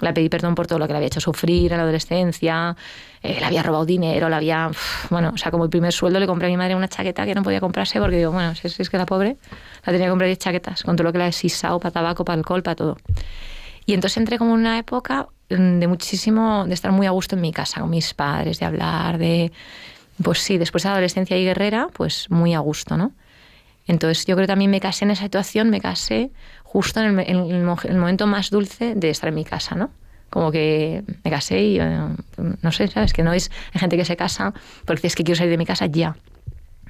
le 0.00 0.12
pedí 0.12 0.28
perdón 0.28 0.54
por 0.54 0.66
todo 0.66 0.78
lo 0.78 0.86
que 0.86 0.92
le 0.92 0.98
había 0.98 1.08
hecho 1.08 1.20
sufrir 1.20 1.72
en 1.72 1.78
la 1.78 1.84
adolescencia, 1.84 2.76
eh, 3.22 3.36
le 3.38 3.44
había 3.44 3.62
robado 3.62 3.84
dinero, 3.84 4.28
le 4.28 4.36
había... 4.36 4.70
Bueno, 5.10 5.32
o 5.34 5.38
sea, 5.38 5.50
como 5.50 5.64
el 5.64 5.70
primer 5.70 5.92
sueldo 5.92 6.20
le 6.20 6.26
compré 6.26 6.46
a 6.46 6.50
mi 6.50 6.56
madre 6.56 6.74
una 6.74 6.88
chaqueta 6.88 7.26
que 7.26 7.34
no 7.34 7.42
podía 7.42 7.60
comprarse 7.60 7.98
porque 7.98 8.16
digo, 8.16 8.32
bueno, 8.32 8.54
si 8.54 8.66
es, 8.66 8.78
es 8.78 8.90
que 8.90 8.98
la 8.98 9.06
pobre 9.06 9.36
la 9.84 9.92
tenía 9.92 10.06
que 10.06 10.10
comprar 10.10 10.28
10 10.28 10.38
chaquetas, 10.38 10.82
con 10.82 10.96
todo 10.96 11.04
lo 11.04 11.12
que 11.12 11.18
la 11.18 11.28
he 11.28 11.32
sisado 11.32 11.80
para 11.80 11.92
tabaco, 11.92 12.24
para 12.24 12.38
alcohol, 12.38 12.62
para 12.62 12.76
todo. 12.76 12.96
Y 13.86 13.94
entonces 13.94 14.18
entré 14.18 14.38
como 14.38 14.54
en 14.54 14.60
una 14.60 14.78
época 14.78 15.28
mm, 15.50 15.78
de 15.78 15.86
muchísimo, 15.86 16.66
de 16.66 16.74
estar 16.74 16.92
muy 16.92 17.06
a 17.06 17.10
gusto 17.10 17.36
en 17.36 17.40
mi 17.40 17.52
casa, 17.52 17.80
con 17.80 17.90
mis 17.90 18.14
padres, 18.14 18.60
de 18.60 18.66
hablar, 18.66 19.18
de... 19.18 19.52
Pues 20.22 20.40
sí, 20.40 20.58
después 20.58 20.82
de 20.82 20.88
adolescencia 20.88 21.38
y 21.38 21.44
guerrera, 21.44 21.88
pues 21.92 22.28
muy 22.28 22.52
a 22.52 22.58
gusto, 22.58 22.96
¿no? 22.96 23.12
Entonces 23.88 24.26
yo 24.26 24.34
creo 24.36 24.44
que 24.44 24.52
también 24.52 24.70
me 24.70 24.80
casé 24.80 25.06
en 25.06 25.12
esa 25.12 25.22
situación, 25.22 25.70
me 25.70 25.80
casé 25.80 26.30
justo 26.70 27.00
en 27.00 27.18
el, 27.18 27.28
en 27.30 27.50
el 27.50 27.62
mo- 27.64 27.78
el 27.84 27.96
momento 27.96 28.26
más 28.26 28.50
dulce 28.50 28.94
de 28.94 29.10
estar 29.10 29.28
en 29.28 29.34
mi 29.34 29.44
casa, 29.44 29.74
¿no? 29.74 29.90
Como 30.30 30.52
que 30.52 31.02
me 31.24 31.30
casé 31.30 31.62
y 31.62 31.80
eh, 31.80 31.98
no 32.62 32.72
sé, 32.72 32.88
¿sabes? 32.88 33.12
Que 33.14 33.22
no 33.22 33.32
es 33.32 33.50
hay 33.72 33.80
gente 33.80 33.96
que 33.96 34.04
se 34.04 34.16
casa 34.16 34.52
porque 34.84 35.06
es 35.06 35.14
que 35.14 35.24
quiero 35.24 35.38
salir 35.38 35.50
de 35.52 35.56
mi 35.58 35.64
casa 35.66 35.86
ya. 35.86 36.16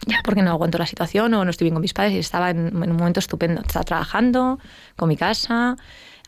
Ya 0.07 0.21
porque 0.25 0.43
no 0.43 0.51
aguanto 0.51 0.79
la 0.79 0.87
situación 0.87 1.33
o 1.35 1.45
no 1.45 1.51
estoy 1.51 1.67
bien 1.67 1.75
con 1.75 1.83
mis 1.83 1.93
padres 1.95 2.15
y 2.15 2.19
estaba 2.19 2.51
en, 2.51 2.69
en 2.69 2.91
un 2.91 2.97
momento 2.97 3.21
estupendo. 3.21 3.61
Estaba 3.63 3.85
trabajando 3.85 4.59
con 4.97 5.09
mi 5.09 5.17
casa, 5.17 5.77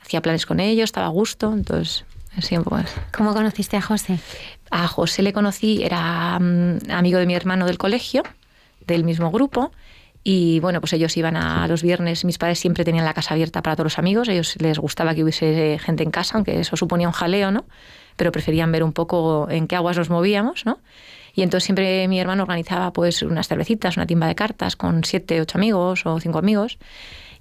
hacía 0.02 0.22
planes 0.22 0.46
con 0.46 0.60
ellos, 0.60 0.84
estaba 0.84 1.06
a 1.06 1.10
gusto, 1.10 1.52
entonces 1.52 2.04
así 2.36 2.56
un 2.56 2.62
poco 2.64 2.78
eso. 2.78 2.94
¿Cómo 3.16 3.32
conociste 3.34 3.76
a 3.76 3.82
José? 3.82 4.18
A 4.70 4.86
José 4.86 5.22
le 5.22 5.32
conocí, 5.32 5.82
era 5.82 6.38
mm, 6.38 6.90
amigo 6.92 7.18
de 7.18 7.26
mi 7.26 7.34
hermano 7.34 7.66
del 7.66 7.78
colegio, 7.78 8.22
del 8.86 9.02
mismo 9.04 9.30
grupo. 9.32 9.72
Y 10.22 10.60
bueno, 10.60 10.80
pues 10.80 10.92
ellos 10.92 11.16
iban 11.16 11.36
a 11.36 11.66
los 11.66 11.82
viernes, 11.82 12.24
mis 12.24 12.36
padres 12.36 12.58
siempre 12.58 12.84
tenían 12.84 13.04
la 13.04 13.14
casa 13.14 13.34
abierta 13.34 13.62
para 13.62 13.74
todos 13.74 13.86
los 13.86 13.98
amigos, 13.98 14.28
ellos 14.28 14.54
les 14.60 14.78
gustaba 14.78 15.14
que 15.14 15.22
hubiese 15.22 15.78
gente 15.78 16.02
en 16.02 16.10
casa, 16.10 16.36
aunque 16.36 16.60
eso 16.60 16.76
suponía 16.76 17.08
un 17.08 17.12
jaleo, 17.12 17.50
¿no? 17.50 17.64
Pero 18.16 18.30
preferían 18.30 18.70
ver 18.70 18.82
un 18.82 18.92
poco 18.92 19.48
en 19.50 19.66
qué 19.66 19.76
aguas 19.76 19.96
nos 19.96 20.10
movíamos, 20.10 20.66
¿no? 20.66 20.78
Y 21.34 21.42
entonces 21.42 21.64
siempre 21.64 22.06
mi 22.08 22.20
hermano 22.20 22.42
organizaba 22.42 22.92
pues 22.92 23.22
unas 23.22 23.48
cervecitas, 23.48 23.96
una 23.96 24.06
timba 24.06 24.26
de 24.26 24.34
cartas 24.34 24.76
con 24.76 25.04
siete, 25.04 25.40
ocho 25.40 25.56
amigos 25.56 26.04
o 26.04 26.20
cinco 26.20 26.38
amigos. 26.38 26.78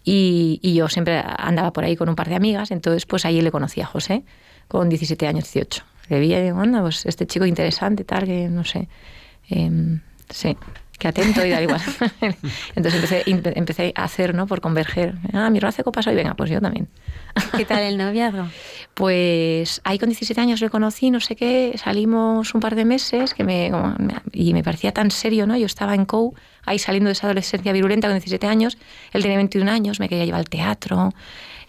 Y, 0.05 0.59
y 0.61 0.75
yo 0.75 0.87
siempre 0.87 1.21
andaba 1.37 1.73
por 1.73 1.83
ahí 1.83 1.97
con 1.97 2.07
un 2.07 2.15
par 2.15 2.29
de 2.29 2.35
amigas, 2.35 2.71
entonces 2.71 3.05
pues 3.05 3.25
ahí 3.25 3.41
le 3.41 3.51
conocí 3.51 3.81
a 3.81 3.85
José, 3.85 4.23
con 4.69 4.87
17 4.87 5.27
años, 5.27 5.43
18. 5.51 5.83
Le 6.09 6.19
vi 6.19 6.33
y 6.33 6.41
digo, 6.41 6.59
anda, 6.59 6.81
pues 6.81 7.05
este 7.05 7.27
chico 7.27 7.45
interesante, 7.45 8.05
tal, 8.05 8.25
que 8.25 8.47
no 8.47 8.63
sé. 8.63 8.87
Em, 9.49 9.99
sí, 10.29 10.55
que 10.99 11.07
atento 11.07 11.43
y 11.45 11.49
da 11.49 11.61
igual. 11.61 11.81
Entonces 12.75 12.95
empecé, 12.95 13.25
empe- 13.25 13.53
empecé 13.55 13.93
a 13.95 14.03
hacer, 14.03 14.35
¿no? 14.35 14.45
Por 14.45 14.61
converger. 14.61 15.15
Ah, 15.33 15.49
mi 15.49 15.57
hermano 15.57 15.69
hace 15.69 15.83
copas 15.83 16.05
hoy, 16.07 16.13
venga, 16.15 16.35
pues 16.35 16.49
yo 16.51 16.61
también. 16.61 16.87
¿Qué 17.57 17.65
tal 17.65 17.79
el 17.83 17.97
noviazgo? 17.97 18.47
Pues 18.93 19.81
ahí 19.85 19.97
con 19.97 20.09
17 20.09 20.39
años 20.41 20.59
le 20.61 20.69
conocí, 20.69 21.09
no 21.09 21.19
sé 21.21 21.35
qué, 21.35 21.73
salimos 21.81 22.53
un 22.53 22.59
par 22.61 22.75
de 22.75 22.83
meses 22.85 23.33
que 23.33 23.43
me, 23.43 23.71
como 23.71 23.95
y 24.33 24.53
me 24.53 24.61
parecía 24.63 24.91
tan 24.91 25.09
serio, 25.09 25.47
¿no? 25.47 25.55
Yo 25.57 25.65
estaba 25.65 25.95
en 25.95 26.05
COU, 26.05 26.35
ahí 26.65 26.79
saliendo 26.79 27.07
de 27.07 27.13
esa 27.13 27.27
adolescencia 27.27 27.71
virulenta 27.71 28.07
con 28.07 28.15
17 28.15 28.45
años, 28.47 28.77
él 29.13 29.21
tenía 29.21 29.37
21 29.37 29.69
años, 29.69 29.99
me 30.01 30.09
quería 30.09 30.25
llevar 30.25 30.39
al 30.41 30.49
teatro 30.49 31.13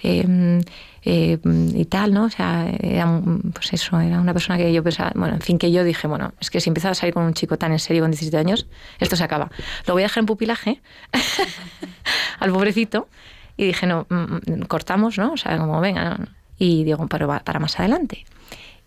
eh, 0.02 0.60
eh, 1.02 1.38
y 1.44 1.84
tal, 1.86 2.12
¿no? 2.12 2.24
O 2.24 2.30
sea, 2.30 2.70
era, 2.80 3.20
pues 3.54 3.72
eso, 3.72 3.98
era 4.00 4.20
una 4.20 4.32
persona 4.32 4.58
que 4.58 4.72
yo 4.72 4.82
pensaba, 4.82 5.12
bueno, 5.14 5.34
en 5.34 5.40
fin, 5.40 5.58
que 5.58 5.72
yo 5.72 5.82
dije, 5.82 6.06
bueno, 6.06 6.32
es 6.40 6.50
que 6.50 6.60
si 6.60 6.68
empiezo 6.70 6.88
a 6.88 6.94
salir 6.94 7.14
con 7.14 7.24
un 7.24 7.34
chico 7.34 7.56
tan 7.56 7.72
en 7.72 7.78
serio 7.78 8.02
con 8.02 8.10
17 8.10 8.36
años, 8.36 8.66
esto 8.98 9.16
se 9.16 9.24
acaba. 9.24 9.50
Lo 9.86 9.94
voy 9.94 10.02
a 10.02 10.06
dejar 10.06 10.22
en 10.22 10.26
pupilaje 10.26 10.82
al 12.38 12.52
pobrecito 12.52 13.08
y 13.56 13.66
dije, 13.66 13.86
no, 13.86 14.06
mm, 14.08 14.14
mm, 14.14 14.62
cortamos, 14.68 15.18
¿no? 15.18 15.32
O 15.32 15.36
sea, 15.36 15.56
como, 15.58 15.80
venga, 15.80 16.16
no. 16.18 16.26
y 16.58 16.84
digo, 16.84 17.06
pero 17.08 17.28
para 17.28 17.58
más 17.60 17.78
adelante. 17.78 18.26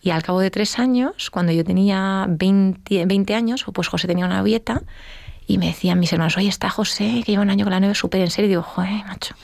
Y 0.01 0.09
al 0.09 0.21
cabo 0.21 0.41
de 0.41 0.51
tres 0.51 0.79
años, 0.79 1.29
cuando 1.29 1.53
yo 1.53 1.63
tenía 1.63 2.25
20, 2.27 3.05
20 3.05 3.35
años, 3.35 3.65
pues 3.73 3.87
José 3.87 4.05
tenía 4.05 4.25
una 4.25 4.37
novieta 4.37 4.83
y 5.47 5.57
me 5.57 5.67
decían 5.67 5.99
mis 5.99 6.11
hermanos, 6.13 6.37
oye, 6.37 6.47
está 6.47 6.69
José, 6.69 7.21
que 7.25 7.31
lleva 7.31 7.43
un 7.43 7.49
año 7.49 7.65
con 7.65 7.71
la 7.71 7.79
novia 7.79 7.95
súper 7.95 8.21
en 8.21 8.29
serio. 8.29 8.45
Y 8.45 8.49
digo, 8.49 8.63
joder, 8.63 9.05
macho, 9.05 9.35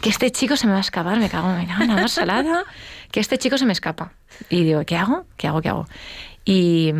que 0.00 0.08
este 0.08 0.30
chico 0.30 0.56
se 0.56 0.66
me 0.66 0.72
va 0.72 0.78
a 0.78 0.82
escapar, 0.82 1.18
me 1.18 1.28
cago, 1.28 1.48
me 1.54 1.66
cago 1.66 1.82
en 1.82 1.88
la 1.88 1.94
más 1.94 2.12
salada, 2.12 2.64
que 3.10 3.20
este 3.20 3.38
chico 3.38 3.58
se 3.58 3.66
me 3.66 3.72
escapa. 3.72 4.12
Y 4.48 4.64
digo, 4.64 4.84
¿qué 4.84 4.96
hago? 4.96 5.26
¿Qué 5.36 5.48
hago? 5.48 5.60
¿Qué 5.60 5.68
hago? 5.68 5.86
Y, 6.44 6.92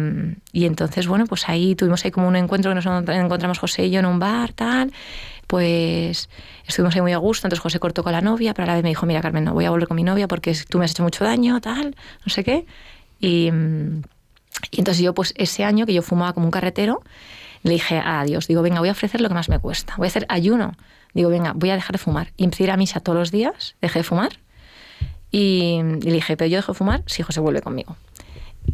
y 0.53 0.67
entonces, 0.67 1.07
bueno, 1.07 1.27
pues 1.27 1.49
ahí 1.49 1.75
tuvimos 1.75 2.05
ahí 2.05 2.11
como 2.11 2.29
un 2.29 2.37
encuentro 2.37 2.71
que 2.71 2.75
nos 2.75 2.87
encontramos 2.87 3.59
José 3.59 3.87
y 3.87 3.91
yo 3.91 4.01
en 4.01 4.07
un 4.07 4.19
bar, 4.19 4.53
tal. 4.53 4.93
Pues 5.47 6.29
estuvimos 6.67 6.95
ahí 6.95 7.01
muy 7.01 7.13
a 7.13 7.19
gusto. 7.19 7.47
Entonces 7.47 7.63
José 7.63 7.81
cortó 7.81 8.03
con 8.03 8.13
la 8.13 8.21
novia, 8.21 8.55
pero 8.55 8.65
a 8.65 8.67
la 8.69 8.75
vez 8.75 8.83
me 8.83 8.91
dijo, 8.91 9.07
mira, 9.07 9.21
Carmen, 9.21 9.45
no 9.45 9.55
voy 9.55 9.65
a 9.65 9.71
volver 9.71 9.89
con 9.89 9.97
mi 9.97 10.05
novia 10.05 10.29
porque 10.29 10.57
tú 10.69 10.79
me 10.79 10.85
has 10.85 10.93
hecho 10.93 11.03
mucho 11.03 11.25
daño, 11.25 11.61
tal, 11.61 11.97
no 12.25 12.33
sé 12.33 12.45
qué. 12.45 12.67
Y, 13.19 13.51
y 14.71 14.79
entonces 14.79 15.03
yo, 15.03 15.15
pues 15.15 15.33
ese 15.37 15.65
año 15.65 15.87
que 15.87 15.95
yo 15.95 16.03
fumaba 16.03 16.33
como 16.33 16.47
un 16.47 16.53
carretero, 16.53 17.03
le 17.63 17.73
dije 17.73 18.01
a 18.05 18.25
Dios, 18.25 18.47
digo, 18.47 18.63
venga, 18.63 18.81
voy 18.81 18.89
a 18.89 18.93
ofrecer 18.93 19.21
lo 19.21 19.29
que 19.29 19.35
más 19.35 19.49
me 19.49 19.59
cuesta. 19.59 19.95
Voy 19.97 20.07
a 20.07 20.09
hacer 20.09 20.27
ayuno. 20.29 20.73
Digo, 21.13 21.29
venga, 21.29 21.53
voy 21.55 21.71
a 21.71 21.75
dejar 21.75 21.93
de 21.93 21.99
fumar. 21.99 22.33
Y 22.37 22.47
a 22.47 22.75
a 22.75 22.77
misa 22.77 23.01
todos 23.01 23.19
los 23.19 23.31
días, 23.31 23.77
dejé 23.81 24.01
de 24.01 24.03
fumar. 24.05 24.39
Y, 25.31 25.81
le 25.83 26.13
dije, 26.13 26.37
pero 26.37 26.49
yo 26.49 26.57
dejo 26.57 26.73
de 26.73 26.79
fumar 26.79 27.03
si 27.07 27.23
José 27.23 27.41
vuelve 27.41 27.61
conmigo. 27.61 27.97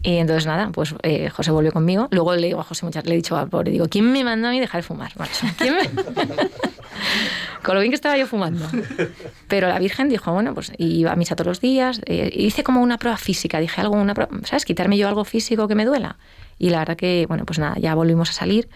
Y 0.03 0.17
entonces 0.17 0.47
nada, 0.47 0.71
pues 0.73 0.95
eh, 1.03 1.31
José 1.31 1.51
volvió 1.51 1.73
conmigo. 1.73 2.09
Luego 2.11 2.35
le 2.35 2.47
digo 2.47 2.61
a 2.61 2.65
José 2.65 2.85
muchas, 2.85 3.07
le 3.07 3.15
he 3.15 3.17
dicho 3.17 3.37
al 3.37 3.49
pobre, 3.49 3.71
digo, 3.71 3.89
¿quién 3.89 4.13
me 4.13 4.25
mandó 4.25 4.49
a 4.49 4.51
mí 4.51 4.61
dejar 4.61 4.83
de 4.83 4.87
fumar, 4.87 5.13
macho? 5.17 5.47
¿Quién 5.59 5.75
me... 5.75 5.83
Con 7.63 7.75
lo 7.75 7.81
bien 7.81 7.91
que 7.91 7.97
estaba 7.97 8.17
yo 8.17 8.27
fumando. 8.27 8.69
Pero 9.49 9.69
la 9.69 9.79
Virgen 9.79 10.09
dijo, 10.09 10.33
bueno, 10.33 10.55
pues 10.55 10.73
iba 10.79 11.13
a 11.13 11.17
misa 11.17 11.35
todos 11.35 11.49
los 11.49 11.61
días. 11.61 12.01
eh, 12.07 12.31
hice 12.33 12.63
como 12.63 12.81
una 12.81 12.99
prueba 12.99 13.17
física, 13.17 13.59
dije 13.59 13.81
algo, 13.81 13.97
una 13.97 14.15
¿sabes? 14.45 14.65
Quitarme 14.65 14.97
yo 14.97 15.09
algo 15.09 15.25
físico 15.25 15.67
que 15.67 15.75
me 15.75 15.85
duela. 15.85 16.17
Y 16.59 16.71
la 16.71 16.79
verdad 16.81 16.97
que, 16.97 17.27
bueno, 17.27 17.45
pues 17.45 17.59
nada, 17.59 17.77
ya 17.79 17.95
volvimos 17.95 18.31
a 18.31 18.33
salir 18.33 18.69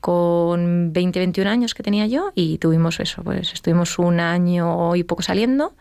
con 0.00 0.92
20, 0.92 1.18
21 1.18 1.50
años 1.50 1.74
que 1.74 1.82
tenía 1.82 2.06
yo 2.06 2.32
y 2.34 2.58
tuvimos 2.58 3.00
eso, 3.00 3.22
pues 3.22 3.52
estuvimos 3.52 3.98
un 3.98 4.18
año 4.20 4.96
y 4.96 5.04
poco 5.04 5.22
saliendo. 5.22 5.74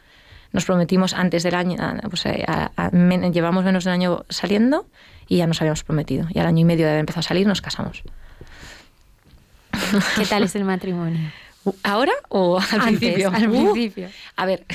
Nos 0.52 0.66
prometimos 0.66 1.14
antes 1.14 1.44
del 1.44 1.56
año, 1.56 1.78
a- 1.80 1.96
pues 2.10 2.26
eh, 2.26 2.44
a- 2.48 2.72
a- 2.76 2.90
men- 2.92 3.32
llevamos 3.34 3.64
menos 3.64 3.84
de 3.86 3.90
un 3.92 3.94
año 3.94 4.26
saliendo 4.30 4.88
y 5.28 5.38
ya 5.38 5.48
nos 5.48 5.62
habíamos 5.62 5.84
prometido. 5.84 6.28
Y 6.34 6.40
al 6.40 6.48
año 6.48 6.60
y 6.62 6.66
medio 6.66 6.86
de 6.86 6.92
haber 6.92 7.00
empezado 7.02 7.20
a 7.22 7.24
salir 7.24 7.48
nos 7.48 7.62
casamos. 7.62 8.04
¿Qué 10.16 10.26
tal 10.26 10.44
es 10.44 10.56
el 10.56 10.66
matrimonio? 10.66 11.32
¿Ahora 11.84 12.12
o 12.30 12.58
al 12.60 12.66
Antes, 12.82 13.00
principio? 13.00 13.32
al 13.34 13.48
Uh, 13.50 13.74
principio. 13.74 14.10
a 14.36 14.46
ver, 14.46 14.66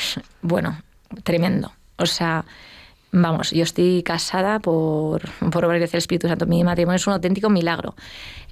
bueno, 0.42 0.80
tremendo. 1.22 1.72
O 1.96 2.06
sea, 2.06 2.44
vamos, 3.14 3.50
yo 3.52 3.62
estoy 3.62 4.02
casada 4.02 4.58
por, 4.60 5.22
por 5.50 5.64
obra 5.64 5.76
y 5.78 5.80
del 5.80 5.90
Espíritu 5.94 6.28
Santo. 6.28 6.46
Mi 6.46 6.62
matrimonio 6.64 6.96
es 6.96 7.06
un 7.06 7.12
auténtico 7.14 7.48
milagro. 7.50 7.94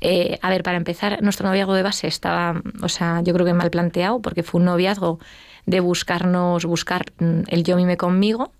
Eh, 0.01 0.39
a 0.41 0.51
ver, 0.51 0.63
para 0.63 0.77
empezar, 0.77 1.23
nuestro 1.23 1.47
noviazgo 1.49 1.75
de 1.75 1.83
base 1.83 2.07
estaba, 2.07 2.63
o 2.83 2.89
sea, 2.89 3.21
yo 3.23 3.33
creo 3.35 3.45
que 3.47 3.53
mal 3.55 3.71
planteado, 3.71 4.21
porque 4.21 4.43
fue 4.43 4.61
un 4.61 4.65
noviazgo 4.67 5.19
de 5.67 5.81
buscarnos, 5.81 6.65
buscar 6.65 7.05
mm, 7.19 7.41
el 7.49 7.65
yo 7.65 7.77
mime 7.77 7.97
conmigo. 7.97 8.53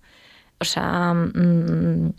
O 0.59 0.65
sea, 0.65 1.13
mm, 1.13 2.13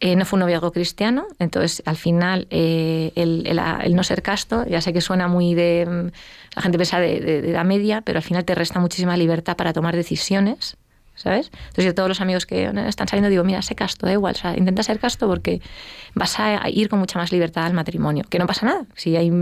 eh, 0.00 0.14
no 0.16 0.24
fue 0.26 0.36
un 0.36 0.40
noviazgo 0.40 0.72
cristiano, 0.72 1.26
entonces 1.38 1.82
al 1.86 1.96
final 1.96 2.46
eh, 2.50 3.12
el, 3.16 3.46
el- 3.46 3.60
el 3.82 3.94
no 3.94 4.02
ser 4.04 4.22
casto, 4.22 4.64
ya 4.66 4.80
sé 4.82 4.92
que 4.92 5.00
suena 5.00 5.26
muy 5.28 5.54
de. 5.54 5.86
mm, 5.86 6.06
La 6.56 6.62
gente 6.62 6.78
piensa 6.78 7.00
de, 7.00 7.20
de- 7.20 7.42
de 7.42 7.52
la 7.52 7.64
media, 7.64 8.02
pero 8.02 8.18
al 8.18 8.22
final 8.22 8.44
te 8.44 8.54
resta 8.54 8.78
muchísima 8.80 9.16
libertad 9.16 9.56
para 9.56 9.72
tomar 9.72 9.96
decisiones, 9.96 10.76
¿sabes? 11.16 11.50
Entonces 11.52 11.86
yo 11.86 11.94
todos 11.94 12.08
los 12.08 12.20
amigos 12.20 12.46
que 12.46 12.70
están 12.86 13.08
saliendo 13.08 13.28
digo, 13.28 13.42
mira, 13.42 13.62
sé 13.62 13.74
casto, 13.74 14.06
da 14.06 14.12
igual, 14.12 14.34
o 14.36 14.38
sea, 14.38 14.56
intenta 14.56 14.82
ser 14.82 15.00
casto 15.00 15.26
porque 15.26 15.60
vas 16.14 16.38
a 16.38 16.68
ir 16.68 16.88
con 16.88 16.98
mucha 17.00 17.18
más 17.18 17.32
libertad 17.32 17.64
al 17.64 17.72
matrimonio, 17.72 18.24
que 18.30 18.38
no 18.38 18.46
pasa 18.46 18.66
nada, 18.66 18.84
si 18.94 19.16
hay. 19.16 19.32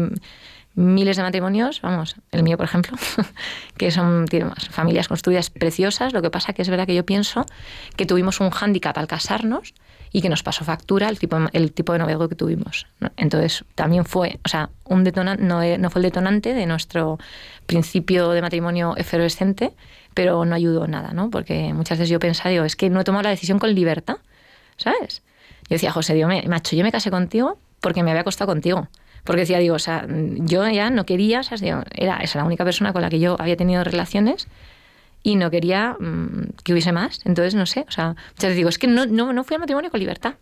Miles 0.75 1.17
de 1.17 1.23
matrimonios, 1.23 1.81
vamos, 1.83 2.17
el 2.33 2.43
mío 2.43 2.57
por 2.57 2.65
ejemplo, 2.65 2.97
que 3.77 3.91
son 3.91 4.27
familias 4.71 5.09
construidas 5.09 5.51
preciosas. 5.51 6.13
Lo 6.13 6.23
que 6.23 6.31
pasa 6.31 6.53
que 6.53 6.63
es 6.63 6.69
verdad 6.69 6.87
que 6.87 6.95
yo 6.95 7.07
pienso 7.07 7.47
que 7.97 8.07
tuvimos 8.07 8.41
un 8.41 8.51
hándicap 8.51 8.97
al 8.99 9.07
casarnos 9.07 9.75
y 10.13 10.23
que 10.23 10.29
nos 10.29 10.43
pasó 10.43 10.65
factura 10.65 11.09
el 11.09 11.19
tipo, 11.19 11.37
el 11.53 11.73
tipo 11.73 11.93
de 11.93 11.99
noviazgo 11.99 12.29
que 12.29 12.37
tuvimos. 12.37 12.87
Entonces 13.17 13.65
también 13.75 14.05
fue, 14.05 14.39
o 14.45 14.49
sea, 14.49 14.71
un 14.85 15.05
detonante, 15.05 15.43
no, 15.43 15.61
no 15.79 15.91
fue 15.91 16.01
el 16.01 16.05
detonante 16.05 16.55
de 16.55 16.67
nuestro 16.67 17.19
principio 17.67 18.31
de 18.31 18.41
matrimonio 18.41 18.95
efervescente, 18.97 19.73
pero 20.15 20.45
no 20.45 20.55
ayudó 20.55 20.87
nada, 20.87 21.13
¿no? 21.13 21.31
Porque 21.31 21.73
muchas 21.75 21.99
veces 21.99 22.11
yo 22.11 22.21
pensaba, 22.21 22.51
digo, 22.51 22.65
es 22.65 22.77
que 22.77 22.91
no 22.91 23.01
he 23.01 23.05
tomado 23.05 23.25
la 23.25 23.31
decisión 23.31 23.59
con 23.59 23.75
libertad, 23.75 24.19
¿sabes? 24.77 25.23
Yo 25.63 25.75
decía, 25.77 25.91
José, 25.91 26.15
Dios 26.15 26.31
macho, 26.47 26.77
yo 26.77 26.85
me 26.85 26.93
casé 26.93 27.11
contigo 27.11 27.59
porque 27.81 28.03
me 28.03 28.11
había 28.11 28.21
acostado 28.21 28.53
contigo. 28.53 28.89
Porque 29.25 29.41
decía, 29.41 29.59
digo, 29.59 29.75
o 29.75 29.79
sea, 29.79 30.07
yo 30.09 30.69
ya 30.69 30.91
no 30.91 31.07
quería, 31.07 31.41
o 31.41 31.43
sea, 31.43 31.85
era 31.95 32.19
esa 32.19 32.39
la 32.39 32.45
única 32.45 32.65
persona 32.65 32.93
con 32.93 33.03
la 33.03 33.09
que 33.09 33.19
yo 33.19 33.37
había 33.41 33.57
tenido 33.57 33.83
relaciones 33.83 34.49
y 35.23 35.37
no 35.37 35.51
quería 35.51 35.97
mmm, 35.99 36.51
que 36.63 36.73
hubiese 36.73 36.93
más. 36.93 37.21
Entonces, 37.25 37.55
no 37.55 37.67
sé, 37.67 37.87
o 37.89 37.91
sea, 37.91 38.11
muchas 38.11 38.43
veces 38.43 38.57
digo, 38.57 38.69
es 38.69 38.79
que 38.79 38.87
no, 38.87 39.07
no, 39.07 39.33
no 39.33 39.45
fui 39.45 39.55
al 39.55 39.61
matrimonio 39.61 39.91
con 39.91 40.01
libertad. 40.01 40.35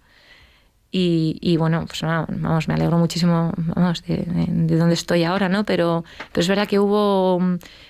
Y, 0.94 1.38
y, 1.40 1.56
bueno, 1.56 1.86
pues 1.86 2.02
vamos, 2.02 2.68
me 2.68 2.74
alegro 2.74 2.98
muchísimo 2.98 3.50
vamos, 3.56 4.02
de, 4.02 4.18
de, 4.18 4.46
de, 4.46 4.76
donde 4.76 4.92
estoy 4.92 5.24
ahora, 5.24 5.48
¿no? 5.48 5.64
Pero, 5.64 6.04
pero 6.32 6.42
es 6.42 6.48
verdad 6.48 6.68
que 6.68 6.78
hubo, 6.78 7.40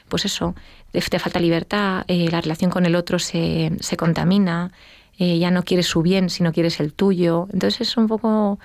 pues 0.08 0.24
eso, 0.24 0.54
te 0.92 1.18
falta 1.18 1.40
libertad, 1.40 2.04
eh, 2.06 2.28
la 2.30 2.40
relación 2.40 2.70
con 2.70 2.86
el 2.86 2.94
otro 2.94 3.18
se, 3.18 3.72
se 3.80 3.96
contamina, 3.96 4.70
eh, 5.18 5.38
ya 5.38 5.50
no 5.50 5.64
quieres 5.64 5.86
su 5.86 6.02
bien, 6.02 6.30
sino 6.30 6.52
quieres 6.52 6.78
el 6.78 6.92
tuyo. 6.92 7.48
Entonces 7.52 7.88
es 7.88 7.96
un 7.96 8.06
poco, 8.06 8.60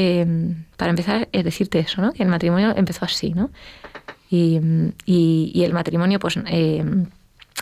eh, 0.00 0.24
para 0.76 0.90
empezar, 0.90 1.28
es 1.32 1.42
decirte 1.42 1.80
eso, 1.80 2.00
¿no? 2.00 2.12
Que 2.12 2.22
el 2.22 2.28
matrimonio 2.28 2.72
empezó 2.76 3.04
así, 3.04 3.34
¿no? 3.34 3.50
Y, 4.30 4.60
el 5.64 5.72
matrimonio, 5.72 6.20
pues 6.20 6.38
eh, 6.46 6.84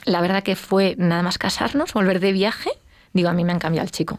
la 0.04 0.20
verdad 0.20 0.42
que 0.42 0.54
fue 0.54 0.96
nada 0.98 1.22
más 1.22 1.38
casarnos, 1.38 1.94
volver 1.94 2.20
de 2.20 2.32
viaje, 2.32 2.68
digo, 3.14 3.30
a 3.30 3.32
mí 3.32 3.42
me 3.42 3.52
han 3.52 3.58
cambiado 3.58 3.86
el 3.86 3.90
chico. 3.90 4.18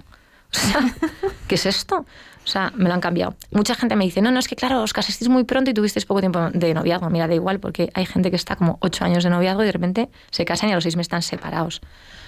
¿qué 1.47 1.55
es 1.55 1.67
esto? 1.67 2.07
O 2.43 2.47
sea, 2.47 2.71
me 2.75 2.87
lo 2.87 2.95
han 2.95 3.01
cambiado. 3.01 3.35
Mucha 3.51 3.75
gente 3.75 3.95
me 3.95 4.05
dice, 4.05 4.23
no, 4.23 4.31
no, 4.31 4.39
es 4.39 4.47
que 4.47 4.55
claro, 4.55 4.81
os 4.81 4.93
casasteis 4.93 5.29
muy 5.29 5.43
pronto 5.43 5.69
y 5.69 5.75
tuvisteis 5.75 6.07
poco 6.07 6.21
tiempo 6.21 6.49
de 6.51 6.73
noviazgo. 6.73 7.11
Mira, 7.11 7.27
da 7.27 7.35
igual, 7.35 7.59
porque 7.59 7.91
hay 7.93 8.07
gente 8.07 8.31
que 8.31 8.35
está 8.35 8.55
como 8.55 8.79
ocho 8.81 9.05
años 9.05 9.23
de 9.25 9.29
noviazgo 9.29 9.61
y 9.61 9.67
de 9.67 9.73
repente 9.73 10.09
se 10.31 10.43
casan 10.43 10.69
y 10.69 10.71
a 10.71 10.75
los 10.75 10.83
seis 10.83 10.95
meses 10.95 11.07
están 11.07 11.21
separados. 11.21 11.81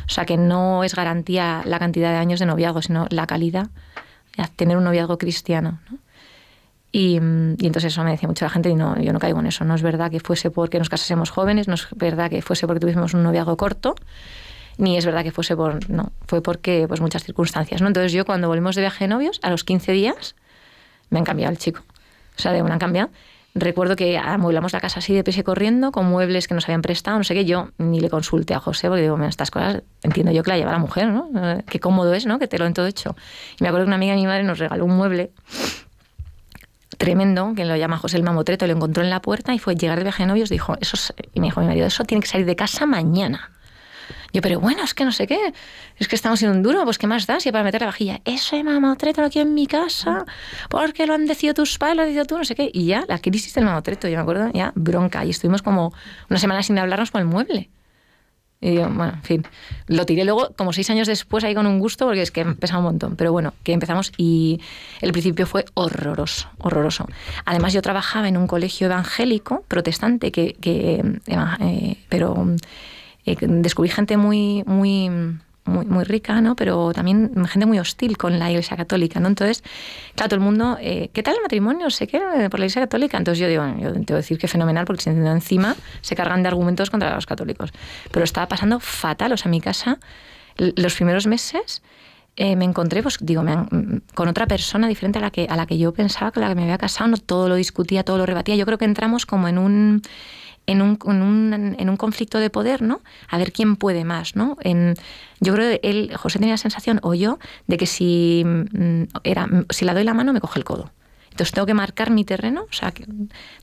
O 0.06 0.10
sea, 0.10 0.26
que 0.26 0.38
no 0.38 0.84
es 0.84 0.94
garantía 0.94 1.64
la 1.66 1.80
cantidad 1.80 2.12
de 2.12 2.18
años 2.18 2.40
de 2.40 2.46
noviazgo, 2.46 2.84
sino 2.84 3.08
la 3.10 3.26
calidad, 3.26 3.70
tener 4.48 4.78
un 4.78 4.84
noviazgo 4.84 5.18
cristiano. 5.18 5.80
¿no? 5.90 5.98
Y, 6.92 7.16
y, 7.16 7.68
entonces 7.68 7.94
eso 7.94 8.04
me 8.04 8.12
decía 8.12 8.28
mucha 8.28 8.50
gente 8.50 8.70
y 8.70 8.76
no, 8.76 9.00
yo 9.00 9.14
no 9.14 9.20
caigo 9.20 9.40
en 9.40 9.46
eso. 9.46 9.64
No 9.64 9.76
es 9.76 9.82
verdad 9.82 10.10
que 10.10 10.20
fuese 10.20 10.50
porque 10.50 10.80
nos 10.80 10.90
casásemos 10.90 11.30
jóvenes, 11.30 11.68
no 11.68 11.76
es 11.76 11.88
verdad 11.96 12.30
que 12.30 12.42
fuese 12.42 12.66
porque 12.66 12.80
tuviésemos 12.80 13.14
un 13.14 13.24
noviazgo 13.24 13.58
corto, 13.58 13.96
ni 14.78 14.98
es 14.98 15.06
verdad 15.06 15.24
que 15.24 15.32
fuese 15.32 15.56
por, 15.56 15.88
no, 15.90 16.12
fue 16.28 16.42
porque 16.42 16.86
pues 16.88 17.00
muchas 17.00 17.24
circunstancias, 17.24 17.82
¿no? 17.82 17.88
Entonces 17.88 18.12
yo 18.12 18.26
cuando 18.26 18.48
volvimos 18.48 18.76
de 18.76 18.82
viaje 18.82 19.04
de 19.04 19.10
novios, 19.10 19.40
a 19.44 19.52
los 19.52 19.64
15 19.64 19.92
días, 19.92 20.36
me 21.10 21.20
han 21.20 21.26
cambiado 21.26 21.52
el 21.52 21.60
chico. 21.60 21.84
O 22.38 22.42
sea, 22.42 22.54
de 22.54 22.62
una 22.62 22.74
han 22.74 22.80
cambiado. 22.80 23.10
Recuerdo 23.56 23.96
que 23.96 24.18
amueblamos 24.18 24.74
la 24.74 24.80
casa 24.80 25.00
así 25.00 25.14
de 25.14 25.24
pese 25.24 25.44
corriendo, 25.44 25.92
con 25.92 26.06
muebles 26.06 26.48
que 26.48 26.54
nos 26.54 26.66
habían 26.66 26.82
prestado, 26.82 27.18
no 27.18 27.24
sé 27.24 27.34
qué. 27.34 27.46
Yo 27.46 27.70
ni 27.78 28.00
le 28.00 28.10
consulté 28.10 28.54
a 28.54 28.60
José, 28.60 28.88
porque 28.88 29.02
digo, 29.02 29.16
bueno, 29.16 29.28
estas 29.28 29.50
cosas 29.50 29.82
entiendo 30.04 30.32
yo 30.32 30.44
que 30.44 30.52
la 30.52 30.58
lleva 30.58 30.72
la 30.72 30.80
mujer, 30.80 31.08
¿no? 31.08 31.30
Qué 31.68 31.80
cómodo 31.80 32.14
es, 32.14 32.26
¿no? 32.26 32.38
Que 32.38 32.48
te 32.48 32.60
lo 32.60 32.68
en 32.68 32.74
todo 32.74 32.86
hecho. 32.86 33.16
Y 33.60 33.64
me 33.64 33.70
acuerdo 33.70 33.86
que 33.86 33.90
una 33.90 33.96
amiga 33.96 34.14
de 34.14 34.20
mi 34.20 34.28
madre 34.28 34.44
nos 34.44 34.60
regaló 34.60 34.86
un 34.86 34.96
mueble 34.96 35.32
tremendo, 36.98 37.54
que 37.56 37.66
lo 37.66 37.76
llama 37.76 37.98
José 37.98 38.18
el 38.18 38.24
Mamotreto, 38.24 38.68
lo 38.68 38.74
encontró 38.74 39.04
en 39.04 39.10
la 39.10 39.22
puerta 39.22 39.54
y 39.54 39.60
fue 39.60 39.76
llegar 39.76 39.98
de 39.98 40.04
viaje 40.04 40.24
de 40.24 40.28
novios, 40.28 40.50
dijo, 40.50 40.76
eso 40.80 40.96
es, 40.96 41.14
y 41.34 41.40
me 41.40 41.48
dijo 41.48 41.62
mi 41.62 41.68
marido, 41.68 41.88
eso 41.88 42.04
tiene 42.04 42.22
que 42.22 42.28
salir 42.28 42.46
de 42.46 42.56
casa 42.56 42.86
mañana. 42.86 43.52
Yo, 44.34 44.42
pero 44.42 44.60
bueno, 44.60 44.84
es 44.84 44.94
que 44.94 45.06
no 45.06 45.12
sé 45.12 45.28
qué, 45.28 45.54
es 45.98 46.08
que 46.08 46.16
estamos 46.16 46.42
en 46.44 46.52
un 46.52 46.64
duro, 46.64 46.84
pues 46.84 46.98
¿qué 46.98 47.08
más 47.08 47.26
da 47.26 47.40
si 47.40 47.52
para 47.52 47.64
meter 47.64 47.82
la 47.82 47.88
vajilla? 47.88 48.22
Eso 48.26 48.56
de 48.56 48.64
mamotreto 48.64 49.24
aquí 49.24 49.40
en 49.40 49.54
mi 49.54 49.68
casa, 49.68 50.26
porque 50.70 51.06
lo 51.06 51.14
han 51.14 51.26
decidido 51.26 51.54
tus 51.54 51.78
padres, 51.78 51.96
lo 51.96 52.02
has 52.04 52.08
decidido 52.08 52.26
tú, 52.26 52.38
no 52.38 52.46
sé 52.46 52.56
qué. 52.56 52.70
Y 52.74 52.86
ya, 52.86 53.06
la 53.08 53.20
crisis 53.20 53.54
del 53.54 53.66
mamotreto, 53.66 54.08
yo 54.08 54.16
me 54.16 54.22
acuerdo, 54.22 54.52
ya, 54.54 54.72
bronca. 54.76 55.26
Y 55.26 55.32
estuvimos 55.32 55.62
como 55.62 55.94
una 56.30 56.40
semana 56.40 56.64
sin 56.64 56.78
hablarnos 56.78 57.12
con 57.12 57.22
el 57.22 57.28
mueble. 57.28 57.70
Y 58.62 58.76
yo, 58.76 58.90
bueno, 58.90 59.14
en 59.14 59.24
fin, 59.24 59.48
lo 59.88 60.06
tiré 60.06 60.26
luego 60.26 60.54
como 60.58 60.74
seis 60.74 60.90
años 60.90 61.08
después 61.08 61.46
ahí 61.46 61.56
con 61.56 61.66
un 61.66 61.80
gusto 61.80 62.06
porque 62.06 62.22
es 62.22 62.32
que 62.32 62.44
pesaba 62.44 62.80
un 62.80 62.86
montón. 62.86 63.16
Pero 63.16 63.32
bueno, 63.32 63.54
que 63.64 63.72
empezamos 63.72 64.12
y 64.18 64.60
el 65.00 65.14
principio 65.14 65.46
fue 65.48 65.64
horroroso, 65.76 66.50
horroroso. 66.58 67.08
Además 67.46 67.72
yo 67.72 67.82
trabajaba 67.82 68.28
en 68.28 68.36
un 68.36 68.48
colegio 68.48 68.88
evangélico, 68.88 69.64
protestante, 69.70 70.34
que, 70.34 70.54
que 70.60 71.20
eh, 71.28 71.96
pero 72.10 72.48
eh, 73.32 73.38
descubrí 73.42 73.90
gente 73.90 74.18
muy, 74.18 74.64
muy, 74.66 75.10
muy, 75.66 75.86
muy, 75.86 76.04
rica, 76.04 76.42
¿no? 76.42 76.56
Pero 76.56 76.92
también 76.94 77.32
gente 77.48 77.66
muy 77.66 77.80
hostil 77.80 78.18
con 78.18 78.40
la 78.40 78.50
Iglesia 78.50 78.76
Católica, 78.76 79.20
¿no? 79.20 79.28
Entonces, 79.28 79.64
claro, 80.16 80.30
todo 80.30 80.36
el 80.36 80.44
mundo, 80.44 80.78
eh, 80.82 81.10
¿qué 81.14 81.22
tal 81.22 81.36
el 81.36 81.42
matrimonio? 81.42 81.90
¿Se 81.90 82.08
qué 82.08 82.20
por 82.50 82.60
la 82.60 82.66
Iglesia 82.66 82.82
Católica? 82.82 83.18
Entonces 83.18 83.40
yo 83.40 83.48
digo, 83.48 83.64
yo 83.80 83.94
tengo 83.94 84.06
que 84.06 84.14
decir 84.16 84.38
que 84.38 84.48
fenomenal 84.48 84.86
porque 84.86 85.04
se 85.04 85.12
encima 85.12 85.76
se 86.02 86.16
cargan 86.16 86.42
de 86.44 86.50
argumentos 86.50 86.90
contra 86.90 87.14
los 87.14 87.26
católicos. 87.26 87.72
Pero 88.12 88.24
estaba 88.24 88.48
pasando 88.48 88.80
fatal, 88.80 89.34
o 89.34 89.38
sea, 89.38 89.50
mi 89.52 89.62
casa, 89.62 90.00
los 90.58 90.96
primeros 90.96 91.28
meses... 91.28 91.82
Eh, 92.36 92.56
me 92.56 92.64
encontré, 92.64 93.04
pues 93.04 93.18
digo, 93.20 93.44
me 93.44 93.52
han, 93.52 94.02
con 94.14 94.30
otra 94.30 94.48
persona 94.48 94.88
diferente 94.88 95.20
a 95.20 95.22
la 95.22 95.30
que 95.30 95.48
a 95.50 95.58
la 95.58 95.66
que 95.66 95.78
yo 95.78 95.92
pensaba, 95.92 96.32
con 96.32 96.40
la 96.42 96.48
que 96.48 96.56
me 96.56 96.64
había 96.64 96.78
casado, 96.78 97.10
no 97.10 97.18
todo 97.18 97.50
lo 97.50 97.56
discutía, 97.56 98.04
todo 98.04 98.18
lo 98.18 98.26
rebatía. 98.26 98.56
Yo 98.56 98.66
creo 98.66 98.78
que 98.78 98.86
entramos 98.86 99.26
como 99.26 99.50
en 99.50 99.58
un 99.58 100.02
en 100.70 100.84
un, 100.84 101.00
en 101.06 101.22
un, 101.24 101.76
en 101.80 101.90
un 101.90 101.98
conflicto 101.98 102.38
de 102.38 102.52
poder, 102.52 102.84
¿no? 102.84 103.02
A 103.28 103.40
ver 103.40 103.52
quién 103.52 103.76
puede 103.76 104.06
más, 104.06 104.36
¿no? 104.36 104.56
En, 104.62 104.94
yo 105.40 105.54
creo 105.54 105.72
que 105.72 105.80
él, 105.82 106.12
José 106.16 106.38
tenía 106.38 106.54
la 106.54 106.58
sensación, 106.58 107.00
o 107.02 107.16
yo, 107.16 107.40
de 107.66 107.78
que 107.78 107.88
si, 107.88 108.46
era, 109.24 109.48
si 109.72 109.86
la 109.86 109.96
doy 109.96 110.04
la 110.04 110.14
mano 110.14 110.32
me 110.32 110.40
coge 110.40 110.60
el 110.60 110.66
codo. 110.66 110.92
Entonces 111.32 111.54
tengo 111.54 111.66
que 111.66 111.74
marcar 111.74 112.12
mi 112.12 112.24
terreno, 112.24 112.66
o 112.70 112.74
sea, 112.74 112.92
que 112.92 113.06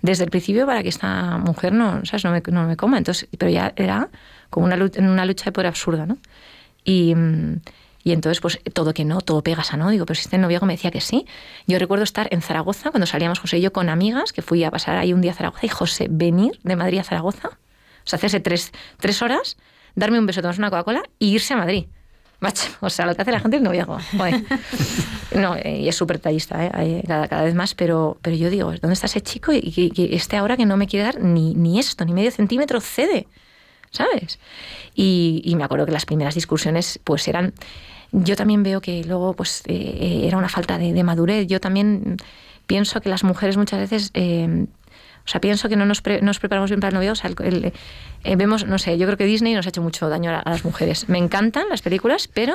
desde 0.02 0.24
el 0.24 0.30
principio 0.30 0.66
para 0.66 0.82
que 0.82 0.88
esta 0.88 1.38
mujer 1.38 1.72
no, 1.72 2.04
¿sabes? 2.04 2.24
no, 2.24 2.32
me, 2.32 2.42
no 2.44 2.66
me 2.66 2.76
coma. 2.76 2.98
Entonces, 2.98 3.28
pero 3.38 3.52
ya 3.52 3.72
era 3.76 4.08
como 4.50 4.66
una 4.66 4.76
lucha, 4.76 5.00
una 5.00 5.26
lucha 5.26 5.44
de 5.44 5.52
poder 5.52 5.68
absurda, 5.68 6.06
¿no? 6.06 6.18
Y, 6.84 7.14
y 8.06 8.12
entonces, 8.12 8.40
pues 8.40 8.60
todo 8.72 8.94
que 8.94 9.04
no, 9.04 9.20
todo 9.20 9.42
pegas 9.42 9.72
a 9.72 9.76
no. 9.76 9.90
Digo, 9.90 10.06
pero 10.06 10.14
si 10.14 10.20
este 10.20 10.38
noviazgo 10.38 10.64
me 10.64 10.74
decía 10.74 10.92
que 10.92 11.00
sí. 11.00 11.26
Yo 11.66 11.76
recuerdo 11.80 12.04
estar 12.04 12.28
en 12.30 12.40
Zaragoza, 12.40 12.92
cuando 12.92 13.04
salíamos 13.04 13.40
José 13.40 13.58
y 13.58 13.62
yo 13.62 13.72
con 13.72 13.88
amigas, 13.88 14.32
que 14.32 14.42
fui 14.42 14.62
a 14.62 14.70
pasar 14.70 14.96
ahí 14.96 15.12
un 15.12 15.20
día 15.20 15.32
a 15.32 15.34
Zaragoza, 15.34 15.66
y 15.66 15.68
José, 15.68 16.06
venir 16.08 16.60
de 16.62 16.76
Madrid 16.76 17.00
a 17.00 17.02
Zaragoza, 17.02 17.48
o 17.48 18.04
sea, 18.04 18.18
hacerse 18.18 18.38
tres, 18.38 18.70
tres 19.00 19.22
horas, 19.22 19.56
darme 19.96 20.20
un 20.20 20.26
beso, 20.26 20.40
tomarse 20.40 20.60
una 20.60 20.70
Coca-Cola 20.70 21.02
y 21.18 21.30
irse 21.30 21.54
a 21.54 21.56
Madrid. 21.56 21.86
Macho, 22.38 22.68
o 22.80 22.90
sea, 22.90 23.06
lo 23.06 23.16
que 23.16 23.22
hace 23.22 23.32
la 23.32 23.40
gente 23.40 23.56
el 23.56 23.64
noviazgo. 23.64 23.98
Joder. 24.16 24.44
No, 25.34 25.56
y 25.56 25.88
es 25.88 25.96
súper 25.96 26.20
tallista, 26.20 26.64
¿eh? 26.64 27.02
cada, 27.06 27.26
cada, 27.26 27.42
vez 27.42 27.54
más, 27.54 27.74
pero, 27.74 28.16
pero 28.22 28.36
yo 28.36 28.48
digo, 28.48 28.72
¿dónde 28.80 28.92
está 28.92 29.06
ese 29.06 29.20
chico? 29.20 29.52
Y 29.52 29.90
que 29.90 30.14
este 30.14 30.36
ahora 30.36 30.56
que 30.56 30.64
no 30.64 30.76
me 30.76 30.86
quiere 30.86 31.04
dar 31.04 31.20
ni, 31.20 31.54
ni 31.54 31.80
esto, 31.80 32.04
ni 32.04 32.14
medio 32.14 32.30
centímetro, 32.30 32.80
cede, 32.80 33.26
¿sabes? 33.90 34.38
Y, 34.94 35.42
y 35.44 35.56
me 35.56 35.64
acuerdo 35.64 35.84
que 35.84 35.92
las 35.92 36.06
primeras 36.06 36.34
discusiones 36.34 37.00
pues 37.04 37.26
eran 37.28 37.52
yo 38.24 38.36
también 38.36 38.62
veo 38.62 38.80
que 38.80 39.04
luego 39.04 39.34
pues 39.34 39.62
eh, 39.66 40.22
era 40.24 40.38
una 40.38 40.48
falta 40.48 40.78
de, 40.78 41.04
madurez. 41.04 41.46
Yo 41.46 41.60
también 41.60 42.16
pienso 42.66 43.00
que 43.00 43.08
las 43.08 43.24
mujeres 43.24 43.56
muchas 43.56 43.80
veces, 43.80 44.10
eh, 44.14 44.66
o 45.24 45.28
sea, 45.28 45.40
pienso 45.40 45.68
que 45.68 45.76
no 45.76 45.84
nos, 45.86 46.02
pre, 46.02 46.22
nos, 46.22 46.38
preparamos 46.38 46.70
bien 46.70 46.80
para 46.80 46.90
el 46.90 46.94
novio. 46.94 47.12
O 47.12 47.14
sea, 47.14 47.30
el, 47.30 47.36
el, 47.44 47.72
eh, 48.24 48.36
vemos, 48.36 48.66
no 48.66 48.78
sé, 48.78 48.96
yo 48.98 49.06
creo 49.06 49.18
que 49.18 49.26
Disney 49.26 49.54
nos 49.54 49.66
ha 49.66 49.68
hecho 49.68 49.82
mucho 49.82 50.08
daño 50.08 50.30
a, 50.30 50.38
a, 50.38 50.50
las 50.50 50.64
mujeres. 50.64 51.08
Me 51.08 51.18
encantan 51.18 51.68
las 51.68 51.82
películas, 51.82 52.28
pero 52.32 52.54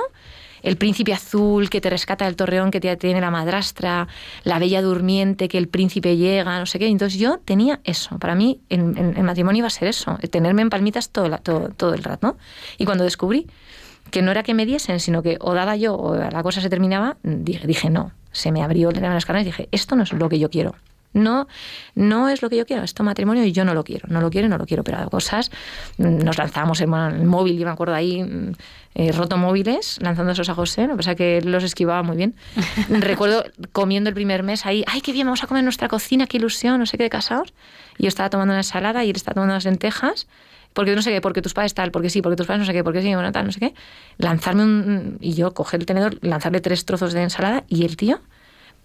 el 0.63 0.78
príncipe 0.78 1.13
azul 1.13 1.69
que 1.69 1.82
te 1.82 1.89
rescata 1.89 2.26
del 2.26 2.36
torreón 2.36 2.71
que 2.71 2.80
te 2.80 2.95
tiene 2.97 3.21
la 3.21 3.32
madrastra, 3.32 4.08
la 4.43 4.60
bella 4.60 4.82
durmiente 4.82 5.47
que 5.47 5.58
el 5.58 5.67
príncipe 5.67 6.17
llega, 6.17 6.60
no 6.60 6.65
sé 6.65 6.80
qué. 6.80 6.88
Entonces 6.88 7.19
yo 7.19 7.39
tenía 7.39 7.82
eso. 7.84 8.17
Para 8.19 8.36
mí 8.36 8.62
el 8.69 9.24
matrimonio 9.24 9.60
iba 9.60 9.67
a 9.67 9.71
ser 9.71 9.88
eso, 9.88 10.17
tenerme 10.30 10.62
en 10.62 10.69
palmitas 10.69 11.10
todo, 11.10 11.38
todo, 11.39 11.69
todo 11.69 11.93
el 11.93 12.04
rato. 12.04 12.28
¿no? 12.28 12.38
Y 12.78 12.86
cuando 12.86 13.04
descubrí 13.04 13.47
que 14.12 14.21
no 14.21 14.32
era 14.32 14.43
que 14.43 14.54
me 14.54 14.65
diesen, 14.65 15.00
sino 15.00 15.24
que 15.24 15.38
o 15.39 15.54
daba 15.54 15.76
yo 15.76 15.95
o 15.95 16.15
la 16.15 16.43
cosa 16.43 16.62
se 16.62 16.69
terminaba, 16.69 17.17
dije, 17.24 17.65
dije 17.65 17.89
no, 17.89 18.12
se 18.32 18.52
me 18.52 18.62
abrió 18.62 18.91
las 18.91 19.26
carnes 19.26 19.43
y 19.43 19.45
dije, 19.45 19.69
esto 19.71 19.95
no 19.95 20.04
es 20.04 20.13
lo 20.13 20.30
que 20.30 20.39
yo 20.39 20.50
quiero. 20.50 20.76
No, 21.13 21.50
no 21.93 22.30
es 22.30 22.41
lo 22.41 22.50
que 22.50 22.56
yo 22.56 22.65
quiero, 22.65 22.84
esto 22.84 23.04
matrimonio 23.04 23.43
y 23.43 23.52
yo 23.52 23.65
no 23.65 23.74
lo 23.74 23.84
quiero, 23.84 24.08
no 24.10 24.21
lo 24.21 24.30
quiero 24.30 24.47
y 24.47 24.50
no 24.50 24.58
lo 24.58 24.65
quiero, 24.65 24.86
pero 24.86 25.10
cosas, 25.10 25.52
nos 25.97 26.38
lanzábamos 26.38 26.80
en 26.80 26.93
el 26.93 27.26
móvil, 27.26 27.58
yo 27.58 27.65
me 27.65 27.71
acuerdo 27.71 27.95
ahí, 27.95 28.26
eh, 28.95 29.12
roto 29.12 29.36
móviles, 29.36 30.00
lanzando 30.02 30.32
esos 30.32 30.47
a 30.47 30.56
José, 30.56 30.88
no 30.88 30.95
pasa 30.95 31.15
que 31.15 31.41
los 31.41 31.65
esquivaba 31.65 32.02
muy 32.02 32.15
bien. 32.15 32.34
Recuerdo 32.89 33.43
comiendo 33.74 34.10
el 34.10 34.13
primer 34.13 34.43
mes 34.43 34.65
ahí, 34.65 34.86
ay, 34.88 35.02
qué 35.02 35.12
bien, 35.12 35.28
vamos 35.28 35.43
a 35.43 35.47
comer 35.47 35.60
en 35.60 35.65
nuestra 35.65 35.89
cocina, 35.89 36.28
qué 36.28 36.38
ilusión, 36.38 36.80
no 36.80 36.86
sé 36.86 36.97
qué 36.97 37.04
de 37.04 37.10
casados. 37.10 37.54
Y 37.97 38.04
yo 38.04 38.08
estaba 38.08 38.30
tomando 38.30 38.54
una 38.54 38.60
ensalada 38.60 39.04
y 39.04 39.10
él 39.10 39.15
estaba 39.17 39.36
tomando 39.36 39.54
unas 39.54 39.65
lentejas 39.65 40.28
porque 40.73 40.95
no 40.95 41.01
sé 41.01 41.12
qué, 41.12 41.21
porque 41.21 41.41
tus 41.41 41.53
padres 41.53 41.73
tal, 41.73 41.91
porque 41.91 42.10
sí, 42.10 42.21
porque 42.21 42.36
tus 42.36 42.47
padres 42.47 42.60
no 42.62 42.65
sé 42.65 42.73
qué, 42.73 42.84
porque 42.84 43.01
sí, 43.01 43.13
bueno, 43.13 43.31
tal, 43.31 43.45
no 43.45 43.51
sé 43.51 43.60
qué. 43.60 43.73
Lanzarme 44.17 44.63
un. 44.63 45.17
Y 45.19 45.34
yo 45.34 45.53
coger 45.53 45.79
el 45.81 45.86
tenedor, 45.86 46.17
lanzarle 46.21 46.62
tres 46.62 46.86
trozos 46.86 47.13
de 47.13 47.23
ensalada 47.23 47.63
y 47.67 47.86
el 47.86 47.97
tío 47.97 48.19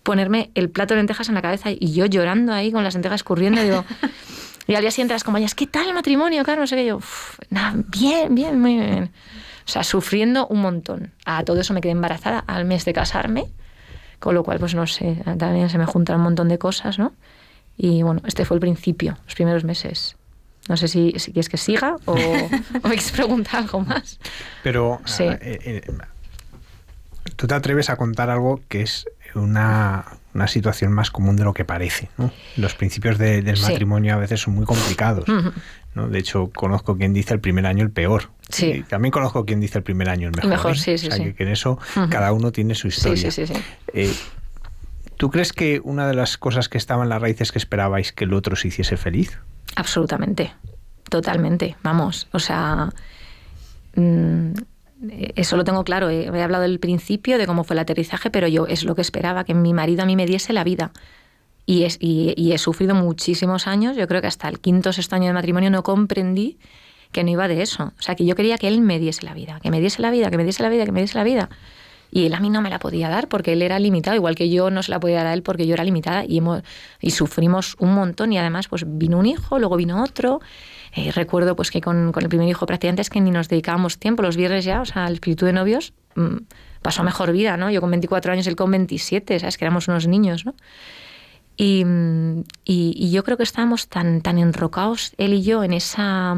ponerme 0.02 0.50
el 0.54 0.70
plato 0.70 0.94
de 0.94 0.98
lentejas 1.00 1.28
en 1.28 1.34
la 1.34 1.42
cabeza 1.42 1.70
y 1.72 1.92
yo 1.92 2.06
llorando 2.06 2.52
ahí 2.52 2.70
con 2.70 2.84
las 2.84 2.94
lentejas 2.94 3.16
escurriendo. 3.16 3.60
Digo, 3.60 3.84
y 4.68 4.74
al 4.76 4.80
día 4.82 4.90
siguiente 4.92 5.14
las 5.14 5.24
compañías, 5.24 5.54
¿qué 5.56 5.66
tal 5.66 5.88
el 5.88 5.94
matrimonio, 5.94 6.44
Carlos? 6.44 6.62
No 6.62 6.66
sé 6.68 6.76
qué. 6.76 6.86
Yo, 6.86 6.96
"Uf, 6.98 7.38
bien, 7.88 8.34
bien, 8.34 8.60
muy 8.60 8.76
bien. 8.76 9.10
O 9.66 9.68
sea, 9.68 9.82
sufriendo 9.82 10.46
un 10.46 10.60
montón. 10.60 11.12
A 11.24 11.42
todo 11.42 11.60
eso 11.60 11.74
me 11.74 11.80
quedé 11.80 11.90
embarazada 11.92 12.38
al 12.46 12.64
mes 12.66 12.84
de 12.84 12.92
casarme, 12.92 13.46
con 14.20 14.34
lo 14.34 14.44
cual, 14.44 14.60
pues 14.60 14.74
no 14.76 14.86
sé, 14.86 15.22
también 15.38 15.68
se 15.70 15.78
me 15.78 15.86
juntan 15.86 16.16
un 16.16 16.22
montón 16.22 16.48
de 16.48 16.58
cosas, 16.58 17.00
¿no? 17.00 17.12
Y 17.76 18.02
bueno, 18.02 18.22
este 18.26 18.44
fue 18.44 18.56
el 18.56 18.60
principio, 18.60 19.18
los 19.24 19.34
primeros 19.34 19.64
meses. 19.64 20.15
No 20.68 20.76
sé 20.76 20.88
si, 20.88 21.12
si 21.16 21.32
quieres 21.32 21.48
que 21.48 21.56
siga 21.56 21.96
o, 22.06 22.12
o 22.82 22.88
me 22.88 22.96
quieres 22.96 23.12
preguntar 23.12 23.56
algo 23.62 23.80
más. 23.80 24.18
Pero 24.62 25.00
Sí. 25.04 25.24
eh, 25.24 25.38
eh, 25.40 25.92
tú 27.36 27.46
te 27.46 27.54
atreves 27.54 27.90
a 27.90 27.96
contar 27.96 28.30
algo 28.30 28.60
que 28.68 28.82
es 28.82 29.06
una, 29.34 30.04
una 30.34 30.48
situación 30.48 30.92
más 30.92 31.10
común 31.10 31.36
de 31.36 31.44
lo 31.44 31.52
que 31.54 31.64
parece. 31.64 32.08
¿no? 32.16 32.30
Los 32.56 32.74
principios 32.74 33.18
de- 33.18 33.42
del 33.42 33.56
Sí. 33.56 33.62
matrimonio 33.64 34.14
a 34.14 34.16
veces 34.16 34.40
son 34.40 34.54
muy 34.54 34.64
complicados. 34.64 35.26
¿no? 35.94 36.08
De 36.08 36.18
hecho, 36.18 36.50
conozco 36.54 36.96
quien 36.96 37.12
dice 37.12 37.34
el 37.34 37.40
primer 37.40 37.66
año 37.66 37.82
el 37.82 37.90
peor. 37.90 38.30
Sí. 38.48 38.66
Y 38.66 38.82
también 38.82 39.12
conozco 39.12 39.44
quien 39.44 39.60
dice 39.60 39.78
el 39.78 39.84
primer 39.84 40.08
año 40.08 40.28
el 40.28 40.34
mejor. 40.34 40.50
mejor, 40.50 40.72
¿eh? 40.72 40.78
sí, 40.78 40.98
sí, 40.98 41.06
O 41.08 41.10
sea, 41.10 41.18
sí. 41.18 41.24
que, 41.24 41.34
que 41.34 41.42
en 41.44 41.50
eso 41.50 41.78
cada 42.10 42.32
uno 42.32 42.50
tiene 42.52 42.74
su 42.74 42.88
historia. 42.88 43.30
sí, 43.30 43.46
sí, 43.46 43.54
sí. 43.54 43.60
Eh, 43.92 44.12
¿Tú 45.16 45.30
crees 45.30 45.52
que 45.54 45.80
una 45.82 46.06
de 46.06 46.14
las 46.14 46.36
cosas 46.36 46.68
que 46.68 46.76
estaba 46.76 47.02
en 47.02 47.08
la 47.08 47.18
raíz 47.18 47.40
es 47.40 47.50
que 47.52 47.58
esperabais 47.58 48.12
que 48.12 48.24
el 48.24 48.34
otro 48.34 48.54
se 48.56 48.68
hiciese 48.68 48.96
feliz? 48.98 49.38
Absolutamente, 49.74 50.54
totalmente, 51.10 51.76
vamos, 51.82 52.28
o 52.32 52.38
sea, 52.38 52.90
mm, 53.94 54.52
eso 55.34 55.56
lo 55.56 55.64
tengo 55.64 55.84
claro, 55.84 56.08
eh, 56.08 56.30
he 56.32 56.42
hablado 56.42 56.62
del 56.62 56.78
principio, 56.80 57.38
de 57.38 57.46
cómo 57.46 57.64
fue 57.64 57.74
el 57.74 57.80
aterrizaje, 57.80 58.30
pero 58.30 58.48
yo 58.48 58.66
es 58.66 58.84
lo 58.84 58.94
que 58.94 59.02
esperaba, 59.02 59.44
que 59.44 59.54
mi 59.54 59.74
marido 59.74 60.02
a 60.02 60.06
mí 60.06 60.16
me 60.16 60.26
diese 60.26 60.52
la 60.52 60.64
vida. 60.64 60.92
Y, 61.66 61.82
es, 61.82 61.98
y, 62.00 62.32
y 62.36 62.52
he 62.52 62.58
sufrido 62.58 62.94
muchísimos 62.94 63.66
años, 63.66 63.96
yo 63.96 64.06
creo 64.06 64.20
que 64.20 64.28
hasta 64.28 64.48
el 64.48 64.60
quinto 64.60 64.90
o 64.90 64.92
sexto 64.92 65.16
año 65.16 65.26
de 65.26 65.32
matrimonio 65.32 65.70
no 65.70 65.82
comprendí 65.82 66.58
que 67.12 67.24
no 67.24 67.30
iba 67.30 67.48
de 67.48 67.62
eso. 67.62 67.92
O 67.98 68.02
sea, 68.02 68.14
que 68.14 68.24
yo 68.24 68.34
quería 68.34 68.58
que 68.58 68.68
él 68.68 68.80
me 68.80 68.98
diese 68.98 69.24
la 69.24 69.34
vida, 69.34 69.58
que 69.60 69.70
me 69.70 69.80
diese 69.80 70.02
la 70.02 70.10
vida, 70.10 70.30
que 70.30 70.36
me 70.36 70.44
diese 70.44 70.62
la 70.62 70.68
vida, 70.68 70.84
que 70.84 70.92
me 70.92 71.00
diese 71.00 71.18
la 71.18 71.24
vida. 71.24 71.48
Y 72.10 72.26
él 72.26 72.34
a 72.34 72.40
mí 72.40 72.50
no 72.50 72.62
me 72.62 72.70
la 72.70 72.78
podía 72.78 73.08
dar 73.08 73.28
porque 73.28 73.52
él 73.52 73.62
era 73.62 73.78
limitado, 73.78 74.16
igual 74.16 74.34
que 74.34 74.48
yo 74.48 74.70
no 74.70 74.82
se 74.82 74.90
la 74.90 75.00
podía 75.00 75.18
dar 75.18 75.26
a 75.26 75.34
él 75.34 75.42
porque 75.42 75.66
yo 75.66 75.74
era 75.74 75.84
limitada 75.84 76.24
y, 76.24 76.38
hemos, 76.38 76.62
y 77.00 77.10
sufrimos 77.10 77.76
un 77.78 77.94
montón 77.94 78.32
y 78.32 78.38
además 78.38 78.68
pues 78.68 78.84
vino 78.86 79.18
un 79.18 79.26
hijo, 79.26 79.58
luego 79.58 79.76
vino 79.76 80.02
otro. 80.02 80.40
Eh, 80.94 81.12
recuerdo 81.12 81.56
pues 81.56 81.70
que 81.70 81.80
con, 81.80 82.12
con 82.12 82.22
el 82.22 82.28
primer 82.28 82.48
hijo 82.48 82.64
prácticamente 82.64 83.02
es 83.02 83.10
que 83.10 83.20
ni 83.20 83.30
nos 83.30 83.48
dedicábamos 83.48 83.98
tiempo, 83.98 84.22
los 84.22 84.36
viernes 84.36 84.64
ya, 84.64 84.80
o 84.80 84.84
sea, 84.84 85.06
el 85.06 85.14
espíritu 85.14 85.44
de 85.46 85.52
novios 85.52 85.92
mm, 86.14 86.36
pasó 86.80 87.02
mejor 87.02 87.32
vida, 87.32 87.56
¿no? 87.56 87.70
Yo 87.70 87.80
con 87.80 87.90
24 87.90 88.32
años, 88.32 88.46
él 88.46 88.56
con 88.56 88.70
27, 88.70 89.40
¿sabes? 89.40 89.58
Que 89.58 89.64
éramos 89.64 89.88
unos 89.88 90.06
niños, 90.06 90.46
¿no? 90.46 90.54
Y, 91.56 91.84
mm, 91.84 92.44
y, 92.64 92.94
y 92.96 93.10
yo 93.10 93.24
creo 93.24 93.36
que 93.36 93.42
estábamos 93.42 93.88
tan, 93.88 94.20
tan 94.22 94.38
enrocados, 94.38 95.12
él 95.18 95.34
y 95.34 95.42
yo, 95.42 95.64
en 95.64 95.72
esa, 95.72 96.36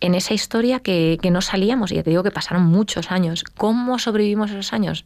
en 0.00 0.14
esa 0.14 0.34
historia 0.34 0.80
que, 0.80 1.18
que 1.20 1.30
no 1.30 1.40
salíamos. 1.40 1.92
Y 1.92 1.96
ya 1.96 2.02
te 2.02 2.10
digo 2.10 2.22
que 2.22 2.30
pasaron 2.30 2.64
muchos 2.64 3.10
años. 3.10 3.44
¿Cómo 3.56 3.98
sobrevivimos 3.98 4.50
esos 4.50 4.72
años? 4.72 5.04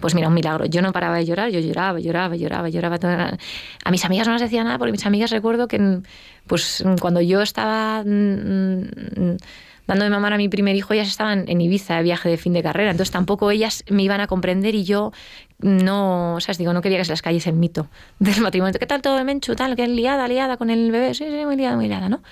Pues 0.00 0.14
mira, 0.14 0.28
un 0.28 0.34
milagro. 0.34 0.66
Yo 0.66 0.82
no 0.82 0.92
paraba 0.92 1.16
de 1.16 1.24
llorar, 1.24 1.50
yo 1.50 1.60
lloraba, 1.60 2.00
lloraba, 2.00 2.36
lloraba, 2.36 2.68
lloraba. 2.68 3.38
A 3.84 3.90
mis 3.90 4.04
amigas 4.04 4.26
no 4.26 4.32
les 4.34 4.42
decía 4.42 4.64
nada 4.64 4.78
porque 4.78 4.92
mis 4.92 5.06
amigas 5.06 5.30
recuerdo 5.30 5.68
que 5.68 6.00
pues 6.46 6.84
cuando 7.00 7.20
yo 7.20 7.40
estaba 7.42 8.02
mm, 8.04 8.82
mm, 8.82 9.36
dándome 9.86 10.10
mamar 10.10 10.32
a 10.32 10.36
mi 10.36 10.48
primer 10.48 10.76
hijo, 10.76 10.94
ellas 10.94 11.08
estaban 11.08 11.44
en 11.48 11.60
Ibiza 11.60 11.96
de 11.96 12.02
viaje 12.02 12.28
de 12.28 12.36
fin 12.36 12.52
de 12.52 12.62
carrera. 12.62 12.90
Entonces 12.90 13.12
tampoco 13.12 13.50
ellas 13.50 13.84
me 13.88 14.02
iban 14.02 14.20
a 14.20 14.26
comprender 14.26 14.74
y 14.74 14.84
yo 14.84 15.12
no, 15.58 16.38
sea, 16.40 16.54
digo, 16.54 16.72
no 16.72 16.82
quería 16.82 16.98
que 16.98 17.04
se 17.04 17.12
las 17.12 17.22
cayese 17.22 17.50
el 17.50 17.56
mito 17.56 17.88
del 18.18 18.40
matrimonio. 18.40 18.78
¿Qué 18.78 18.86
tal 18.86 19.02
todo, 19.02 19.22
Menchu? 19.24 19.54
Tal, 19.54 19.76
que 19.76 19.86
liada, 19.86 20.26
liada 20.28 20.56
con 20.56 20.70
el 20.70 20.90
bebé. 20.90 21.14
Sí, 21.14 21.24
sí, 21.24 21.46
muy 21.46 21.56
liada, 21.56 21.76
muy 21.76 21.88
liada, 21.88 22.08
¿no? 22.08 22.22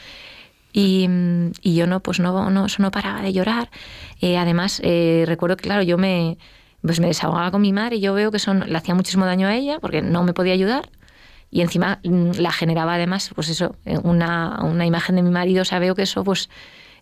Y, 0.73 1.07
mm, 1.09 1.53
y 1.63 1.75
yo 1.75 1.87
no, 1.87 2.01
pues 2.01 2.21
no, 2.21 2.51
no, 2.51 2.67
eso 2.67 2.83
no 2.83 2.91
paraba 2.91 3.23
de 3.23 3.33
llorar. 3.33 3.71
Eh, 4.21 4.37
además, 4.39 4.81
eh, 4.85 5.25
recuerdo 5.27 5.57
que, 5.57 5.65
claro, 5.65 5.83
yo 5.83 5.99
me, 5.99 6.39
pues 6.83 7.01
me 7.01 7.09
desahogaba 7.09 7.51
con 7.51 7.63
mi 7.63 7.73
madre 7.73 7.97
y 7.97 8.01
yo 8.01 8.15
veo 8.15 8.31
que 8.31 8.39
son, 8.39 8.65
le 8.71 8.77
hacía 8.79 8.95
muchísimo 8.95 9.27
daño 9.27 9.49
a 9.49 9.55
ella 9.55 9.79
porque 9.81 10.03
no 10.03 10.23
me 10.23 10.33
podía 10.33 10.53
ayudar. 10.53 10.89
Y 11.51 11.63
encima 11.63 11.99
mm, 12.05 12.33
la 12.39 12.53
generaba 12.53 12.95
además, 12.95 13.31
pues 13.35 13.49
eso, 13.49 13.75
eh, 13.85 13.99
una, 14.03 14.61
una 14.63 14.87
imagen 14.87 15.17
de 15.17 15.23
mi 15.23 15.31
marido. 15.31 15.63
O 15.63 15.65
sea, 15.65 15.79
veo 15.81 15.95
que 15.97 16.03
eso, 16.03 16.23
pues, 16.23 16.49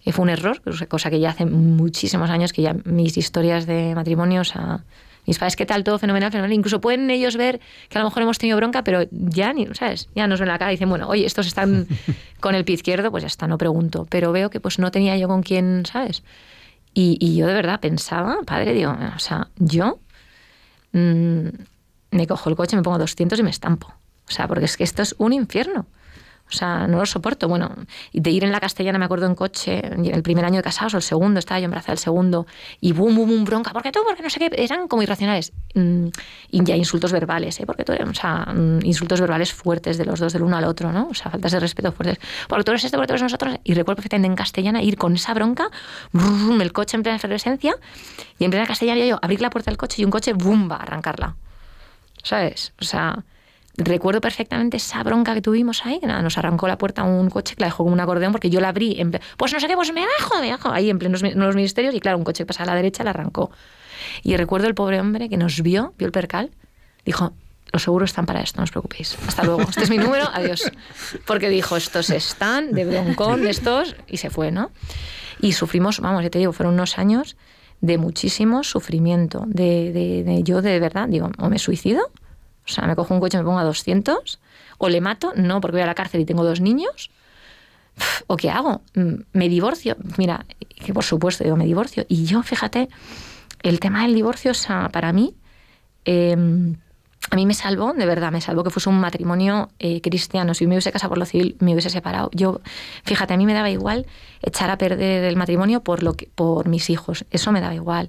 eh, 0.04 0.12
fue 0.12 0.22
un 0.22 0.30
error, 0.30 0.62
cosa- 0.88 1.10
que 1.10 1.20
ya 1.20 1.30
hace 1.30 1.44
muchísimos 1.44 2.30
años 2.30 2.52
que 2.54 2.62
ya 2.62 2.74
mis 2.84 3.16
historias 3.18 3.66
de 3.66 3.94
matrimonio, 3.94 4.40
o 4.40 4.44
sea, 4.44 4.84
mis 5.28 5.38
padres, 5.38 5.56
¿qué 5.56 5.66
tal? 5.66 5.84
Todo 5.84 5.98
fenomenal, 5.98 6.32
fenomenal. 6.32 6.54
Incluso 6.54 6.80
pueden 6.80 7.10
ellos 7.10 7.36
ver 7.36 7.60
que 7.88 7.98
a 7.98 8.00
lo 8.00 8.08
mejor 8.08 8.22
hemos 8.22 8.38
tenido 8.38 8.56
bronca, 8.56 8.82
pero 8.82 9.02
ya, 9.10 9.52
ni, 9.52 9.66
¿sabes? 9.74 10.08
Ya 10.14 10.26
nos 10.26 10.40
ven 10.40 10.48
la 10.48 10.58
cara 10.58 10.72
y 10.72 10.74
dicen, 10.74 10.88
bueno, 10.88 11.06
oye, 11.06 11.26
estos 11.26 11.46
están 11.46 11.86
con 12.40 12.54
el 12.54 12.64
pie 12.64 12.74
izquierdo, 12.76 13.10
pues 13.10 13.22
ya 13.22 13.28
está, 13.28 13.46
no 13.46 13.58
pregunto. 13.58 14.06
Pero 14.10 14.32
veo 14.32 14.50
que 14.50 14.58
pues 14.58 14.78
no 14.78 14.90
tenía 14.90 15.16
yo 15.16 15.28
con 15.28 15.42
quién, 15.42 15.84
¿sabes? 15.86 16.22
Y, 16.94 17.18
y 17.20 17.36
yo 17.36 17.46
de 17.46 17.54
verdad 17.54 17.78
pensaba, 17.78 18.38
padre, 18.44 18.72
digo, 18.72 18.96
o 19.14 19.18
sea, 19.18 19.48
yo 19.56 20.00
mm, 20.92 21.48
me 22.10 22.26
cojo 22.26 22.50
el 22.50 22.56
coche, 22.56 22.76
me 22.76 22.82
pongo 22.82 22.98
200 22.98 23.38
y 23.38 23.42
me 23.42 23.50
estampo. 23.50 23.88
O 24.26 24.30
sea, 24.30 24.48
porque 24.48 24.64
es 24.64 24.76
que 24.76 24.84
esto 24.84 25.02
es 25.02 25.14
un 25.18 25.32
infierno. 25.32 25.86
O 26.50 26.52
sea, 26.52 26.86
no 26.86 26.98
lo 26.98 27.06
soporto. 27.06 27.46
Bueno, 27.48 27.74
de 28.12 28.30
ir 28.30 28.44
en 28.44 28.52
la 28.52 28.60
castellana, 28.60 28.98
me 28.98 29.04
acuerdo 29.04 29.26
en 29.26 29.34
coche, 29.34 29.80
el 29.80 30.22
primer 30.22 30.44
año 30.44 30.56
de 30.56 30.62
casados 30.62 30.94
o 30.94 30.96
el 30.96 31.02
segundo, 31.02 31.38
estaba 31.38 31.60
yo 31.60 31.66
embarazada 31.66 31.92
el 31.92 31.98
segundo, 31.98 32.46
y 32.80 32.92
boom, 32.92 33.14
boom, 33.16 33.28
boom, 33.28 33.44
bronca, 33.44 33.72
porque 33.72 33.92
tú, 33.92 34.00
porque 34.06 34.22
no 34.22 34.30
sé 34.30 34.40
qué, 34.40 34.50
eran 34.56 34.88
como 34.88 35.02
irracionales. 35.02 35.52
Mm, 35.74 36.08
Y 36.50 36.64
ya 36.64 36.76
insultos 36.76 37.12
verbales, 37.12 37.60
¿eh? 37.60 37.66
Porque 37.66 37.84
tú, 37.84 37.92
o 37.92 38.14
sea, 38.14 38.46
mm, 38.54 38.84
insultos 38.84 39.20
verbales 39.20 39.52
fuertes 39.52 39.98
de 39.98 40.04
los 40.04 40.18
dos, 40.20 40.32
del 40.32 40.42
uno 40.42 40.56
al 40.56 40.64
otro, 40.64 40.92
¿no? 40.92 41.08
O 41.10 41.14
sea, 41.14 41.30
faltas 41.30 41.52
de 41.52 41.60
respeto 41.60 41.92
fuertes. 41.92 42.18
Porque 42.48 42.64
tú 42.64 42.70
eres 42.72 42.84
esto, 42.84 42.96
porque 42.96 43.08
tú 43.08 43.12
eres 43.14 43.22
nosotros. 43.22 43.56
Y 43.64 43.74
recuerdo 43.74 43.96
perfectamente 43.96 44.28
en 44.28 44.36
castellana 44.36 44.82
ir 44.82 44.96
con 44.96 45.14
esa 45.14 45.34
bronca, 45.34 45.68
brum, 46.12 46.60
el 46.60 46.72
coche 46.72 46.96
en 46.96 47.02
plena 47.02 47.16
efervescencia, 47.16 47.74
y 48.38 48.44
en 48.44 48.50
plena 48.50 48.66
castellana 48.66 49.04
yo 49.04 49.18
abrir 49.20 49.40
la 49.40 49.50
puerta 49.50 49.70
del 49.70 49.76
coche 49.78 50.02
y 50.02 50.04
un 50.04 50.10
coche, 50.10 50.32
boom, 50.32 50.70
va 50.70 50.76
a 50.76 50.82
arrancarla. 50.82 51.36
¿Sabes? 52.22 52.72
O 52.80 52.84
sea, 52.84 53.24
recuerdo 53.78 54.20
perfectamente 54.20 54.76
esa 54.76 55.02
bronca 55.02 55.34
que 55.34 55.40
tuvimos 55.42 55.86
ahí, 55.86 56.00
nada, 56.02 56.20
nos 56.20 56.36
arrancó 56.36 56.66
la 56.68 56.76
puerta 56.78 57.04
un 57.04 57.30
coche 57.30 57.54
que 57.54 57.60
la 57.62 57.68
dejó 57.68 57.84
como 57.84 57.92
un 57.94 58.00
acordeón 58.00 58.32
porque 58.32 58.50
yo 58.50 58.60
la 58.60 58.68
abrí, 58.68 59.00
en 59.00 59.18
pues 59.36 59.52
no 59.52 59.60
sé 59.60 59.66
qué, 59.68 59.74
pues 59.76 59.92
me 59.92 60.04
bajo, 60.18 60.40
me 60.40 60.50
bajo, 60.50 60.70
ahí 60.70 60.90
en 60.90 60.98
plenos 60.98 61.22
mi- 61.22 61.32
los 61.32 61.54
ministerios 61.54 61.94
y 61.94 62.00
claro, 62.00 62.18
un 62.18 62.24
coche 62.24 62.42
que 62.42 62.46
pasaba 62.46 62.64
a 62.72 62.74
la 62.74 62.76
derecha 62.76 63.04
la 63.04 63.10
arrancó. 63.10 63.50
Y 64.22 64.36
recuerdo 64.36 64.66
el 64.68 64.74
pobre 64.74 65.00
hombre 65.00 65.28
que 65.28 65.36
nos 65.36 65.62
vio, 65.62 65.94
vio 65.96 66.06
el 66.06 66.12
percal, 66.12 66.50
dijo, 67.04 67.32
los 67.72 67.82
seguros 67.82 68.10
están 68.10 68.26
para 68.26 68.40
esto, 68.40 68.58
no 68.58 68.64
os 68.64 68.70
preocupéis. 68.70 69.16
Hasta 69.26 69.44
luego, 69.44 69.62
este 69.62 69.84
es 69.84 69.90
mi 69.90 69.98
número, 69.98 70.24
adiós. 70.32 70.72
Porque 71.26 71.48
dijo, 71.50 71.76
estos 71.76 72.10
están 72.10 72.72
de 72.72 72.84
broncón, 72.84 73.42
de 73.42 73.50
estos, 73.50 73.94
y 74.06 74.16
se 74.16 74.30
fue, 74.30 74.50
¿no? 74.50 74.70
Y 75.40 75.52
sufrimos, 75.52 76.00
vamos, 76.00 76.22
ya 76.22 76.30
te 76.30 76.38
digo, 76.38 76.52
fueron 76.52 76.74
unos 76.74 76.98
años 76.98 77.36
de 77.80 77.98
muchísimo 77.98 78.64
sufrimiento, 78.64 79.44
de, 79.46 79.92
de- 79.92 80.24
de 80.24 80.42
yo 80.42 80.62
de 80.62 80.80
verdad, 80.80 81.08
digo, 81.08 81.30
o 81.38 81.48
me 81.50 81.58
suicido, 81.58 82.10
o 82.68 82.72
sea, 82.72 82.86
me 82.86 82.94
cojo 82.94 83.14
un 83.14 83.20
coche, 83.20 83.38
me 83.38 83.44
pongo 83.44 83.58
a 83.58 83.64
200, 83.64 84.38
o 84.78 84.88
le 84.88 85.00
mato, 85.00 85.32
no, 85.36 85.60
porque 85.60 85.76
voy 85.76 85.82
a 85.82 85.86
la 85.86 85.94
cárcel 85.94 86.20
y 86.20 86.24
tengo 86.24 86.44
dos 86.44 86.60
niños, 86.60 87.10
¿o 88.26 88.36
qué 88.36 88.50
hago? 88.50 88.82
Mm, 88.94 89.22
¿Me 89.32 89.48
divorcio? 89.48 89.96
Mira, 90.16 90.46
que 90.84 90.92
por 90.92 91.04
supuesto, 91.04 91.44
digo, 91.44 91.56
me 91.56 91.64
divorcio. 91.64 92.04
Y 92.08 92.24
yo, 92.24 92.42
fíjate, 92.42 92.88
el 93.62 93.80
tema 93.80 94.02
del 94.02 94.14
divorcio, 94.14 94.52
o 94.52 94.54
sea, 94.54 94.88
para 94.90 95.12
mí, 95.12 95.34
eh, 96.04 96.36
a 97.30 97.36
mí 97.36 97.44
me 97.44 97.54
salvó, 97.54 97.92
de 97.92 98.06
verdad, 98.06 98.32
me 98.32 98.40
salvó 98.40 98.64
que 98.64 98.70
fuese 98.70 98.88
un 98.88 99.00
matrimonio 99.00 99.68
eh, 99.78 100.00
cristiano. 100.00 100.54
Si 100.54 100.66
me 100.66 100.74
hubiese 100.74 100.92
casado 100.92 101.10
por 101.10 101.18
lo 101.18 101.26
civil, 101.26 101.56
me 101.60 101.72
hubiese 101.72 101.90
separado. 101.90 102.30
Yo, 102.32 102.60
fíjate, 103.04 103.34
a 103.34 103.36
mí 103.36 103.44
me 103.44 103.52
daba 103.52 103.68
igual 103.68 104.06
echar 104.40 104.70
a 104.70 104.78
perder 104.78 105.24
el 105.24 105.36
matrimonio 105.36 105.80
por, 105.82 106.02
lo 106.02 106.14
que, 106.14 106.28
por 106.34 106.68
mis 106.68 106.88
hijos. 106.88 107.26
Eso 107.30 107.52
me 107.52 107.60
daba 107.60 107.74
igual. 107.74 108.08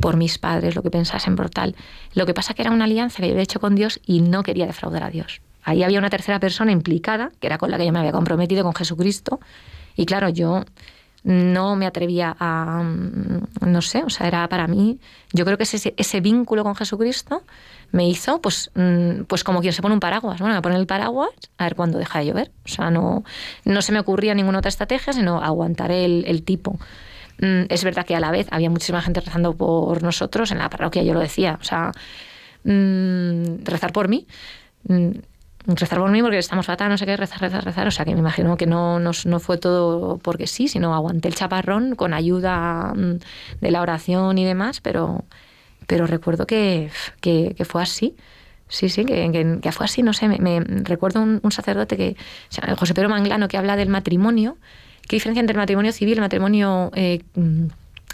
Por 0.00 0.16
mis 0.16 0.38
padres, 0.38 0.76
lo 0.76 0.82
que 0.82 0.90
pensasen 0.90 1.36
por 1.36 1.50
tal. 1.50 1.74
Lo 2.14 2.24
que 2.26 2.34
pasa 2.34 2.54
que 2.54 2.62
era 2.62 2.70
una 2.70 2.84
alianza 2.84 3.18
que 3.18 3.28
yo 3.28 3.32
había 3.32 3.42
hecho 3.42 3.60
con 3.60 3.74
Dios 3.74 4.00
y 4.06 4.20
no 4.20 4.42
quería 4.42 4.66
defraudar 4.66 5.02
a 5.02 5.10
Dios. 5.10 5.40
Ahí 5.64 5.82
había 5.82 5.98
una 5.98 6.10
tercera 6.10 6.40
persona 6.40 6.72
implicada, 6.72 7.30
que 7.40 7.46
era 7.46 7.58
con 7.58 7.70
la 7.70 7.78
que 7.78 7.86
yo 7.86 7.92
me 7.92 7.98
había 7.98 8.12
comprometido, 8.12 8.64
con 8.64 8.74
Jesucristo. 8.74 9.40
Y 9.96 10.06
claro, 10.06 10.28
yo 10.28 10.64
no 11.24 11.76
me 11.76 11.86
atrevía 11.86 12.36
a, 12.38 12.82
mm, 12.82 13.46
no 13.66 13.82
sé, 13.82 14.02
o 14.04 14.10
sea, 14.10 14.26
era 14.28 14.48
para 14.48 14.66
mí, 14.66 14.98
yo 15.32 15.44
creo 15.44 15.58
que 15.58 15.64
ese, 15.64 15.94
ese 15.96 16.20
vínculo 16.20 16.62
con 16.62 16.74
Jesucristo 16.74 17.42
me 17.90 18.08
hizo, 18.08 18.40
pues, 18.40 18.70
mm, 18.74 19.24
pues 19.26 19.44
como 19.44 19.60
quien 19.60 19.72
se 19.72 19.82
pone 19.82 19.94
un 19.94 20.00
paraguas. 20.00 20.40
Bueno, 20.40 20.54
me 20.54 20.62
pone 20.62 20.76
el 20.76 20.86
paraguas 20.86 21.30
a 21.58 21.64
ver 21.64 21.74
cuándo 21.74 21.98
deja 21.98 22.20
de 22.20 22.26
llover. 22.26 22.50
O 22.64 22.68
sea, 22.68 22.90
no, 22.90 23.24
no 23.64 23.82
se 23.82 23.92
me 23.92 24.00
ocurría 24.00 24.34
ninguna 24.34 24.58
otra 24.58 24.68
estrategia, 24.68 25.12
sino 25.12 25.42
aguantar 25.42 25.90
el, 25.90 26.24
el 26.26 26.42
tipo. 26.44 26.78
Mm, 27.40 27.66
Es 27.68 27.84
verdad 27.84 28.04
que 28.06 28.16
a 28.16 28.20
la 28.20 28.30
vez 28.30 28.48
había 28.50 28.70
muchísima 28.70 29.02
gente 29.02 29.20
rezando 29.20 29.54
por 29.54 30.02
nosotros 30.02 30.50
en 30.50 30.58
la 30.58 30.68
parroquia, 30.70 31.02
yo 31.02 31.14
lo 31.14 31.20
decía. 31.20 31.58
O 31.60 31.64
sea, 31.64 31.92
mm, 32.64 33.64
rezar 33.64 33.92
por 33.92 34.08
mí. 34.08 34.26
Mm, 34.88 35.10
rezar 35.66 35.98
por 35.98 36.10
mí 36.10 36.22
porque 36.22 36.38
estamos 36.38 36.66
fatal, 36.66 36.88
no 36.88 36.98
sé 36.98 37.06
qué, 37.06 37.16
rezar, 37.16 37.40
rezar, 37.40 37.64
rezar. 37.64 37.86
O 37.86 37.90
sea, 37.90 38.04
que 38.04 38.12
me 38.14 38.20
imagino 38.20 38.56
que 38.56 38.66
no, 38.66 38.98
no, 38.98 39.10
no 39.24 39.40
fue 39.40 39.58
todo 39.58 40.18
porque 40.18 40.46
sí, 40.46 40.68
sino 40.68 40.94
aguanté 40.94 41.28
el 41.28 41.34
chaparrón 41.34 41.94
con 41.94 42.14
ayuda 42.14 42.92
de 43.60 43.70
la 43.70 43.82
oración 43.82 44.38
y 44.38 44.44
demás, 44.44 44.80
pero, 44.80 45.24
pero 45.86 46.06
recuerdo 46.06 46.46
que, 46.46 46.90
que, 47.20 47.54
fue 47.64 47.82
así. 47.82 48.16
Sí, 48.68 48.88
sí, 48.90 49.04
que, 49.04 49.72
fue 49.72 49.86
así, 49.86 50.02
no 50.02 50.12
sé, 50.12 50.28
me, 50.28 50.60
recuerdo 50.60 51.22
un, 51.22 51.52
sacerdote 51.52 51.96
que, 51.96 52.16
José 52.76 52.94
Pedro 52.94 53.08
Manglano, 53.08 53.48
que 53.48 53.56
habla 53.56 53.76
del 53.76 53.88
matrimonio, 53.88 54.58
qué 55.08 55.16
diferencia 55.16 55.40
entre 55.40 55.54
el 55.54 55.58
matrimonio 55.58 55.92
civil 55.92 56.14
y 56.14 56.16
el 56.16 56.20
matrimonio 56.20 56.90
eh, 56.94 57.22
mm, 57.34 57.66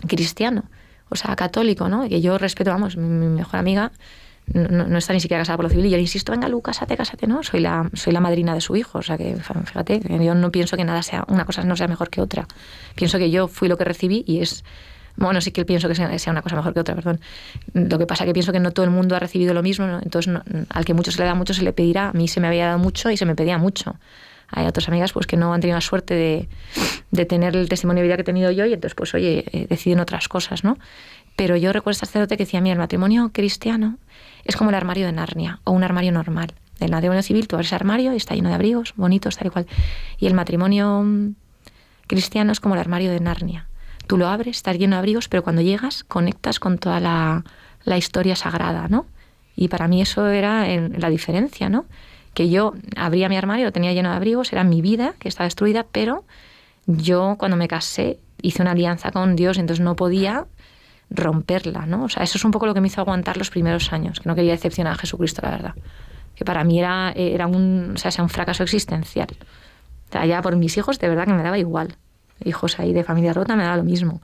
cristiano, 0.07 0.65
o 1.11 1.17
sea, 1.17 1.37
católico, 1.37 1.89
¿no? 1.89 2.09
Que 2.09 2.21
yo 2.21 2.39
respeto, 2.39 2.71
vamos, 2.71 2.97
mi 2.97 3.27
mejor 3.27 3.61
amiga 3.61 3.93
no, 4.53 4.99
está 4.99 5.15
ni 5.15 5.21
siquiera 5.21 5.41
casada 5.41 5.57
por 5.57 5.65
lo 5.65 5.71
civil 5.71 5.87
y 5.87 5.91
yo 5.91 5.97
le 5.97 6.03
insisto, 6.03 6.33
venga 6.33 6.49
Lu, 6.49 6.61
cásate, 6.61 6.97
cásate, 6.97 7.27
¿no? 7.27 7.43
Soy 7.43 7.61
la, 7.61 7.89
soy 7.95 8.13
la 8.13 8.21
madrina 8.21 8.53
de 8.55 8.61
su 8.61 8.77
hijo, 8.77 8.99
o 8.99 9.03
sea 9.03 9.17
que, 9.17 9.37
fíjate, 9.37 10.01
yo 10.23 10.35
no 10.35 10.53
pienso 10.53 10.77
que 10.77 10.85
nada 10.85 11.03
sea, 11.03 11.25
una 11.29 11.47
cosa 11.47 11.65
no 11.65 11.77
sea 11.77 11.89
mejor 11.89 12.11
que 12.11 12.21
otra. 12.21 12.47
Pienso 12.95 13.19
que 13.19 13.31
yo 13.31 13.49
fui 13.49 13.69
lo 13.69 13.79
que 13.79 13.85
recibí 13.85 14.23
y 14.27 14.41
es 14.41 14.65
bueno, 15.17 15.41
sí 15.41 15.53
que 15.53 15.65
pienso 15.65 15.89
que 15.89 15.95
sea, 15.95 16.33
una 16.33 16.43
cosa 16.43 16.57
mejor 16.57 16.75
que 16.75 16.81
otra, 16.81 16.95
perdón. 16.95 17.21
Lo 17.73 17.99
que 17.99 18.07
pasa 18.07 18.25
es 18.25 18.29
que 18.29 18.33
pienso 18.33 18.53
que 18.53 18.59
no 18.59 18.73
todo 18.73 18.85
el 18.85 18.91
mundo 18.91 19.15
ha 19.15 19.21
recibido 19.21 19.55
lo 19.55 19.63
mismo, 19.63 19.87
entonces 20.03 20.35
al 20.69 20.85
que 20.85 20.93
mucho 20.93 21.13
se 21.13 21.21
le 21.21 21.25
da 21.25 21.35
mucho 21.35 21.55
se 21.55 21.63
le 21.63 21.73
pedirá. 21.73 22.09
A 22.09 22.13
mí 22.13 22.27
se 22.27 22.41
me 22.41 22.49
había 22.49 22.67
dado 22.67 22.79
mucho 22.79 23.11
y 23.11 23.17
se 23.17 23.25
me 23.25 23.37
pedía 23.37 23.57
mucho. 23.57 23.97
Hay 24.55 24.67
otras 24.67 24.88
amigas 24.88 25.12
pues 25.12 25.27
que 25.27 25.37
no 25.37 25.53
han 25.53 25.61
tenido 25.61 25.77
la 25.77 25.81
suerte 25.81 26.14
de, 26.14 26.49
de 27.11 27.25
tener 27.27 27.57
el 27.57 27.69
testimonio 27.69 28.03
de 28.03 28.09
vida 28.09 28.17
que 28.17 28.23
he 28.23 28.25
tenido 28.25 28.51
yo 28.51 28.67
y 28.67 28.73
entonces 28.73 28.95
pues 28.95 29.14
oye, 29.14 29.45
eh, 29.53 29.67
deciden 29.69 30.01
otras 30.01 30.29
cosas, 30.29 30.64
¿no? 30.64 30.79
Pero 31.37 31.57
yo 31.57 31.73
recuerdo 31.73 31.93
este 31.93 32.07
sacerdote 32.07 32.37
que 32.37 32.45
decía, 32.45 32.61
mira, 32.61 32.75
el 32.75 32.79
matrimonio 32.79 33.31
cristiano 33.33 33.99
es 34.45 34.57
como 34.57 34.71
el 34.71 34.77
armario 34.77 35.07
de 35.07 35.12
Narnia 35.12 35.61
o 35.64 35.73
un 35.73 35.83
armario 35.83 36.12
normal. 36.12 36.55
El 36.81 36.90
matrimonio 36.90 37.23
civil, 37.23 37.49
tú 37.49 37.57
abres 37.57 37.73
el 37.73 37.77
armario 37.77 38.12
y 38.12 38.17
está 38.17 38.35
lleno 38.35 38.49
de 38.49 38.55
abrigos, 38.55 38.95
bonitos, 38.97 39.37
tal 39.37 39.49
y 39.49 39.51
cual. 39.51 39.67
Y 40.19 40.27
el 40.27 40.35
matrimonio 40.35 41.03
mm, 41.03 41.35
cristiano 42.07 42.53
es 42.53 42.61
como 42.61 42.75
el 42.75 42.81
armario 42.81 43.11
de 43.11 43.21
Narnia 43.21 43.69
Tú 44.07 44.19
lo 44.19 44.29
abres, 44.29 44.59
estás 44.59 44.79
lleno 44.79 44.97
de 44.97 44.99
abrigos, 44.99 45.29
pero 45.29 45.43
cuando 45.43 45.62
llegas 45.62 46.05
conectas 46.05 46.61
con 46.61 46.79
toda 46.79 47.01
la, 47.01 47.43
historia 47.97 48.37
sagrada, 48.37 48.87
¿no? 48.88 49.07
Y 49.57 49.69
para 49.69 49.88
mí 49.88 50.03
eso 50.03 50.29
era 50.29 50.67
la 50.67 51.09
diferencia, 51.09 51.69
¿no? 51.69 51.87
Que 52.35 52.51
yo 52.51 52.75
abría 52.97 53.29
mi 53.29 53.37
armario, 53.37 53.66
lo 53.66 53.73
tenía 53.73 53.92
lleno 53.92 54.11
de 54.11 54.16
abrigos, 54.16 54.53
era 54.53 54.64
mi 54.64 54.83
vida 54.83 55.14
que 55.18 55.29
estaba 55.29 55.47
destruida, 55.47 55.87
pero 55.90 56.25
yo 56.87 57.37
cuando 57.38 57.57
me 57.57 57.68
casé 57.68 58.18
hice 58.42 58.62
una 58.62 58.73
alianza 58.73 59.11
con 59.11 59.37
Dios, 59.37 59.57
entonces 59.57 59.83
no 59.83 59.97
podía 59.97 60.47
romperla, 61.11 61.87
¿no? 61.87 62.05
O 62.05 62.09
sea, 62.09 62.23
eso 62.23 62.37
es 62.37 62.44
un 62.44 62.51
poco 62.51 62.66
lo 62.66 62.75
que 62.75 62.81
me 62.81 62.88
hizo 62.88 63.01
aguantar 63.01 63.37
los 63.37 63.51
primeros 63.51 63.92
años, 63.92 64.20
que 64.20 64.29
no 64.29 64.35
quería 64.35 64.53
decepcionar 64.53 64.94
a 64.94 64.97
Jesucristo, 64.97 65.40
la 65.42 65.51
verdad. 65.51 65.75
Que 66.35 66.44
para 66.44 66.64
mí 66.64 66.79
era, 66.79 67.12
era 67.14 67.47
un, 67.47 67.94
o 67.94 67.99
sea, 67.99 68.11
un 68.23 68.29
fracaso 68.29 68.62
existencial. 68.62 69.29
O 70.09 70.12
sea, 70.12 70.42
por 70.42 70.57
mis 70.57 70.77
hijos 70.77 70.99
de 70.99 71.09
verdad 71.09 71.25
que 71.25 71.33
me 71.33 71.42
daba 71.42 71.59
igual 71.59 71.97
hijos 72.44 72.79
ahí 72.79 72.92
de 72.92 73.05
familia 73.05 73.33
rota, 73.33 73.57
me 73.57 73.62
daba 73.62 73.77
lo 73.77 73.85
mismo. 73.85 74.20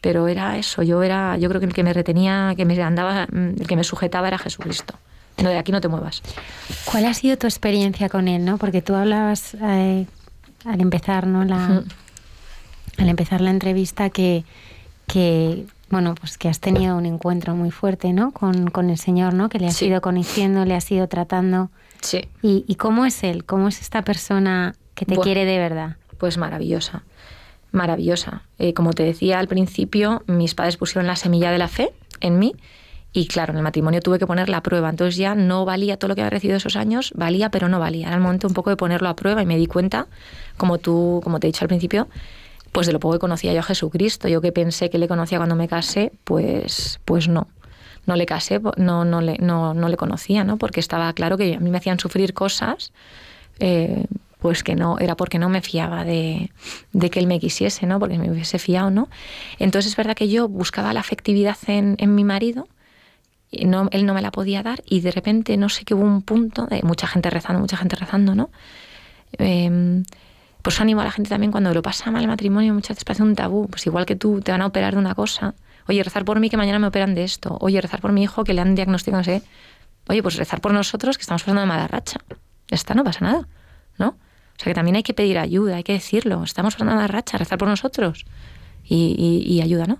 Pero 0.00 0.28
era 0.28 0.58
eso, 0.58 0.82
yo 0.82 1.02
era, 1.02 1.36
yo 1.38 1.48
creo 1.48 1.60
que 1.60 1.66
el 1.66 1.74
que 1.74 1.82
me 1.82 1.92
retenía, 1.92 2.54
que 2.56 2.64
me 2.64 2.80
andaba, 2.82 3.24
el 3.32 3.66
que 3.66 3.76
me 3.76 3.84
sujetaba 3.84 4.28
era 4.28 4.38
Jesucristo. 4.38 4.94
No, 5.38 5.48
de 5.48 5.58
aquí 5.58 5.72
no 5.72 5.80
te 5.80 5.88
muevas. 5.88 6.22
¿Cuál 6.84 7.06
ha 7.06 7.14
sido 7.14 7.36
tu 7.36 7.46
experiencia 7.46 8.08
con 8.08 8.28
él, 8.28 8.44
no? 8.44 8.58
Porque 8.58 8.82
tú 8.82 8.94
hablabas 8.94 9.54
eh, 9.54 10.06
al 10.64 10.80
empezar, 10.80 11.26
¿no? 11.26 11.44
La, 11.44 11.84
Al 12.98 13.08
empezar 13.08 13.40
la 13.40 13.50
entrevista 13.50 14.10
que, 14.10 14.44
que 15.06 15.66
bueno, 15.90 16.14
pues 16.14 16.38
que 16.38 16.48
has 16.48 16.60
tenido 16.60 16.96
un 16.96 17.06
encuentro 17.06 17.54
muy 17.54 17.70
fuerte, 17.70 18.12
¿no? 18.12 18.32
Con, 18.32 18.70
con 18.70 18.90
el 18.90 18.98
Señor, 18.98 19.34
¿no? 19.34 19.48
Que 19.48 19.58
le 19.58 19.66
has 19.66 19.82
ido 19.82 20.00
conociendo, 20.00 20.64
le 20.64 20.74
has 20.74 20.90
ido 20.90 21.08
tratando. 21.08 21.70
Sí. 22.00 22.28
¿Y, 22.42 22.64
¿Y, 22.66 22.74
cómo 22.76 23.06
es 23.06 23.22
Él? 23.24 23.44
¿Cómo 23.44 23.68
es 23.68 23.80
esta 23.80 24.02
persona 24.02 24.74
que 24.94 25.06
te 25.06 25.16
quiere 25.16 25.44
de 25.44 25.58
verdad? 25.58 25.96
Pues 26.18 26.36
maravillosa 26.36 27.02
maravillosa. 27.72 28.42
Eh, 28.58 28.74
como 28.74 28.92
te 28.92 29.02
decía 29.02 29.38
al 29.38 29.48
principio, 29.48 30.22
mis 30.26 30.54
padres 30.54 30.76
pusieron 30.76 31.06
la 31.06 31.16
semilla 31.16 31.50
de 31.50 31.58
la 31.58 31.68
fe 31.68 31.92
en 32.20 32.38
mí 32.38 32.54
y 33.12 33.26
claro, 33.26 33.52
en 33.52 33.58
el 33.58 33.62
matrimonio 33.62 34.00
tuve 34.00 34.18
que 34.18 34.26
poner 34.26 34.48
la 34.48 34.62
prueba. 34.62 34.88
Entonces 34.88 35.16
ya 35.16 35.34
no 35.34 35.64
valía 35.64 35.96
todo 35.98 36.08
lo 36.08 36.14
que 36.14 36.22
había 36.22 36.30
recibido 36.30 36.56
esos 36.56 36.76
años, 36.76 37.12
valía 37.14 37.50
pero 37.50 37.68
no 37.68 37.78
valía. 37.78 38.06
Era 38.06 38.16
el 38.16 38.22
momento 38.22 38.48
un 38.48 38.54
poco 38.54 38.70
de 38.70 38.76
ponerlo 38.76 39.08
a 39.08 39.16
prueba 39.16 39.42
y 39.42 39.46
me 39.46 39.56
di 39.56 39.66
cuenta, 39.66 40.06
como 40.56 40.78
tú, 40.78 41.20
como 41.22 41.38
te 41.38 41.46
he 41.46 41.48
dicho 41.48 41.64
al 41.64 41.68
principio, 41.68 42.08
pues 42.72 42.86
de 42.86 42.92
lo 42.92 43.00
poco 43.00 43.14
que 43.14 43.20
conocía 43.20 43.52
yo 43.52 43.60
a 43.60 43.64
Jesucristo. 43.64 44.28
Yo 44.28 44.40
que 44.40 44.52
pensé 44.52 44.88
que 44.88 44.98
le 44.98 45.08
conocía 45.08 45.38
cuando 45.38 45.56
me 45.56 45.68
casé, 45.68 46.12
pues, 46.24 47.00
pues 47.04 47.28
no. 47.28 47.48
No 48.06 48.16
le 48.16 48.26
casé, 48.26 48.60
no, 48.78 49.04
no, 49.04 49.20
le, 49.20 49.36
no, 49.38 49.74
no 49.74 49.88
le 49.88 49.96
conocía, 49.96 50.42
¿no? 50.42 50.56
Porque 50.56 50.80
estaba 50.80 51.12
claro 51.12 51.36
que 51.36 51.54
a 51.54 51.60
mí 51.60 51.70
me 51.70 51.78
hacían 51.78 52.00
sufrir 52.00 52.34
cosas 52.34 52.92
eh, 53.60 54.06
pues 54.42 54.64
que 54.64 54.74
no, 54.74 54.98
era 54.98 55.16
porque 55.16 55.38
no 55.38 55.48
me 55.48 55.62
fiaba 55.62 56.04
de, 56.04 56.50
que 57.12 57.20
él 57.20 57.28
me 57.28 57.38
quisiese, 57.38 57.86
¿no? 57.86 58.00
Porque 58.00 58.18
me 58.18 58.28
hubiese 58.28 58.58
fiado, 58.58 58.90
¿no? 58.90 59.08
Entonces 59.60 59.92
es 59.92 59.96
verdad 59.96 60.16
que 60.16 60.28
yo 60.28 60.48
buscaba 60.48 60.92
la 60.92 60.98
afectividad 60.98 61.56
en, 61.68 61.96
mi 62.14 62.24
marido, 62.24 62.66
no, 63.64 63.88
él 63.92 64.06
no 64.06 64.14
me 64.14 64.22
la 64.22 64.30
podía 64.30 64.62
dar, 64.62 64.82
y 64.86 65.00
de 65.00 65.10
repente 65.10 65.56
no 65.56 65.68
sé 65.68 65.84
que 65.84 65.94
hubo 65.94 66.04
un 66.04 66.22
punto 66.22 66.66
de 66.66 66.82
mucha 66.82 67.06
gente 67.06 67.30
rezando, 67.30 67.60
mucha 67.60 67.76
gente 67.76 67.96
rezando, 67.96 68.34
¿no? 68.34 68.50
Eh, 69.38 70.02
pues 70.62 70.80
animo 70.80 71.00
a 71.00 71.04
la 71.04 71.10
gente 71.10 71.28
también 71.28 71.50
cuando 71.50 71.74
lo 71.74 71.82
pasa 71.82 72.10
mal 72.10 72.22
el 72.22 72.28
matrimonio, 72.28 72.72
muchas 72.72 72.90
veces 72.90 73.04
parece 73.04 73.22
un 73.24 73.34
tabú, 73.34 73.68
pues 73.68 73.86
igual 73.86 74.06
que 74.06 74.16
tú 74.16 74.40
te 74.40 74.52
van 74.52 74.62
a 74.62 74.66
operar 74.66 74.94
de 74.94 75.00
una 75.00 75.14
cosa, 75.14 75.54
oye, 75.88 76.02
rezar 76.02 76.24
por 76.24 76.38
mí 76.38 76.50
que 76.50 76.56
mañana 76.56 76.78
me 76.78 76.86
operan 76.86 77.14
de 77.14 77.24
esto, 77.24 77.58
oye, 77.60 77.80
rezar 77.80 78.00
por 78.00 78.12
mi 78.12 78.22
hijo 78.22 78.44
que 78.44 78.54
le 78.54 78.60
han 78.60 78.74
diagnosticado, 78.74 79.20
no 79.20 79.24
sé, 79.24 79.42
oye, 80.08 80.22
pues 80.22 80.36
rezar 80.36 80.60
por 80.60 80.72
nosotros 80.72 81.18
que 81.18 81.22
estamos 81.22 81.42
pasando 81.42 81.62
de 81.62 81.66
mala 81.66 81.88
racha, 81.88 82.20
ya 82.68 82.74
está, 82.76 82.94
no 82.94 83.02
pasa 83.02 83.24
nada, 83.24 83.48
¿no? 83.98 84.16
O 84.62 84.64
sea 84.64 84.70
que 84.70 84.74
también 84.74 84.96
hay 84.96 85.02
que 85.02 85.14
pedir 85.14 85.38
ayuda, 85.38 85.76
hay 85.76 85.82
que 85.82 85.94
decirlo. 85.94 86.44
Estamos 86.44 86.74
pasando 86.74 86.92
una 86.92 87.08
racha, 87.08 87.38
rezar 87.38 87.58
por 87.58 87.68
nosotros. 87.68 88.24
Y, 88.84 89.60
ayuda, 89.62 89.86
¿no? 89.86 89.98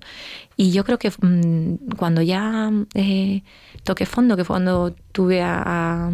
Y 0.57 0.73
yo 0.73 0.85
creo 0.85 0.99
que 0.99 1.11
mm, 1.11 1.97
cuando 1.97 2.21
ya 2.21 2.71
eh, 2.95 3.43
toqué 3.85 4.07
fondo, 4.07 4.37
que 4.37 4.45
fue 4.45 4.55
cuando 4.55 4.95
tuve 5.13 5.41
a, 5.43 6.11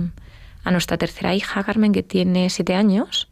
a, 0.64 0.70
nuestra 0.70 0.96
tercera 0.96 1.34
hija, 1.34 1.64
Carmen, 1.64 1.92
que 1.92 2.02
tiene 2.02 2.50
siete 2.50 2.74
años, 2.74 3.28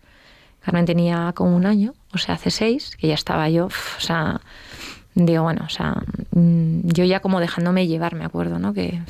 Carmen 0.60 0.84
tenía 0.84 1.32
como 1.36 1.54
un 1.54 1.64
año, 1.64 1.94
o 2.12 2.18
sea, 2.18 2.34
hace 2.34 2.50
seis, 2.50 2.96
que 2.96 3.06
ya 3.06 3.14
estaba 3.14 3.48
yo, 3.48 3.66
o 3.66 4.00
sea, 4.00 4.40
digo, 5.24 5.42
bueno, 5.42 5.64
o 5.64 5.70
sea, 5.70 5.94
mm, 6.32 6.88
yo 6.88 7.04
ya 7.04 7.20
como 7.20 7.40
dejándome 7.40 7.86
llevar, 7.86 8.14
me 8.14 8.24
acuerdo, 8.24 8.58
¿no? 8.58 8.74
Que 8.74 9.00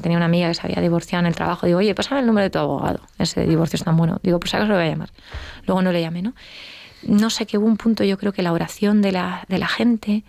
tenía 0.00 0.16
una 0.16 0.26
amiga 0.26 0.48
que 0.48 0.54
se 0.54 0.62
había 0.64 0.80
divorciado 0.80 1.20
en 1.20 1.26
el 1.26 1.34
trabajo, 1.34 1.66
digo, 1.66 1.80
oye, 1.80 1.94
pásame 1.94 2.20
el 2.20 2.26
número 2.26 2.44
de 2.44 2.50
tu 2.50 2.58
abogado, 2.58 3.00
ese 3.18 3.44
divorcio 3.44 3.76
es 3.76 3.84
tan 3.84 3.96
bueno. 3.96 4.20
Digo, 4.22 4.38
pues 4.38 4.54
a 4.54 4.60
lo 4.60 4.74
voy 4.74 4.84
a 4.84 4.88
llamar. 4.88 5.10
Luego 5.66 5.82
no 5.82 5.90
le 5.90 6.00
llamé, 6.00 6.22
¿no? 6.22 6.34
No 7.06 7.30
sé, 7.30 7.46
que 7.46 7.58
hubo 7.58 7.66
un 7.66 7.76
punto, 7.76 8.04
yo 8.04 8.16
creo 8.18 8.32
que 8.32 8.42
la 8.42 8.52
oración 8.52 9.02
de 9.02 9.12
la, 9.12 9.44
de 9.48 9.58
la 9.58 9.68
gente, 9.68 10.24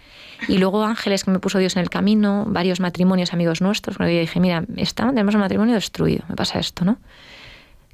y 0.47 0.57
luego 0.57 0.83
ángeles 0.83 1.23
que 1.23 1.31
me 1.31 1.39
puso 1.39 1.59
Dios 1.59 1.75
en 1.75 1.81
el 1.81 1.89
camino, 1.89 2.45
varios 2.47 2.79
matrimonios 2.79 3.33
amigos 3.33 3.61
nuestros, 3.61 3.97
cuando 3.97 4.13
yo 4.13 4.19
dije, 4.19 4.39
mira, 4.39 4.63
está, 4.77 5.07
tenemos 5.07 5.35
un 5.35 5.41
matrimonio 5.41 5.75
destruido, 5.75 6.23
me 6.29 6.35
pasa 6.35 6.59
esto, 6.59 6.83
¿no? 6.85 6.97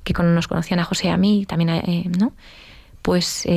Que 0.04 0.14
nos 0.14 0.48
conocían 0.48 0.80
a 0.80 0.86
José 0.86 1.08
y 1.08 1.10
a 1.12 1.18
mí, 1.18 1.46
también, 1.46 1.70
eh, 1.70 2.10
¿no? 2.18 2.34
pues 3.02 3.48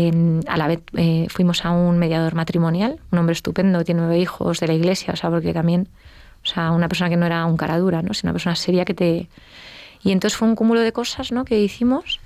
a 0.49 0.57
la 0.57 0.67
vez 0.67 0.81
eh, 0.97 1.27
fuimos 1.29 1.67
a 1.67 1.73
un 1.73 1.99
mediador 1.99 2.35
matrimonial, 2.35 3.01
un 3.11 3.19
hombre 3.19 3.35
estupendo, 3.35 3.85
tiene 3.85 4.01
nueve 4.01 4.19
hijos 4.19 4.61
de 4.61 4.67
la 4.67 4.73
iglesia, 4.73 5.13
o 5.13 5.17
sea, 5.17 5.29
porque 5.29 5.53
también, 5.53 5.89
o 6.43 6.47
sea, 6.47 6.71
una 6.71 6.89
persona 6.89 7.11
que 7.11 7.19
no 7.19 7.27
era 7.27 7.45
un 7.45 7.59
cara 7.59 7.77
dura, 7.79 8.01
¿no? 8.01 8.15
sino 8.15 8.31
una 8.31 8.35
persona 8.35 8.57
seria 8.57 8.87
que 8.87 8.95
te... 8.95 9.29
Y 10.03 10.13
entonces 10.13 10.39
fue 10.39 10.49
un 10.49 10.57
cúmulo 10.57 10.81
de 10.81 10.93
cosas 10.93 11.33
¿no? 11.33 11.45
que 11.45 11.61
hicimos 11.61 12.21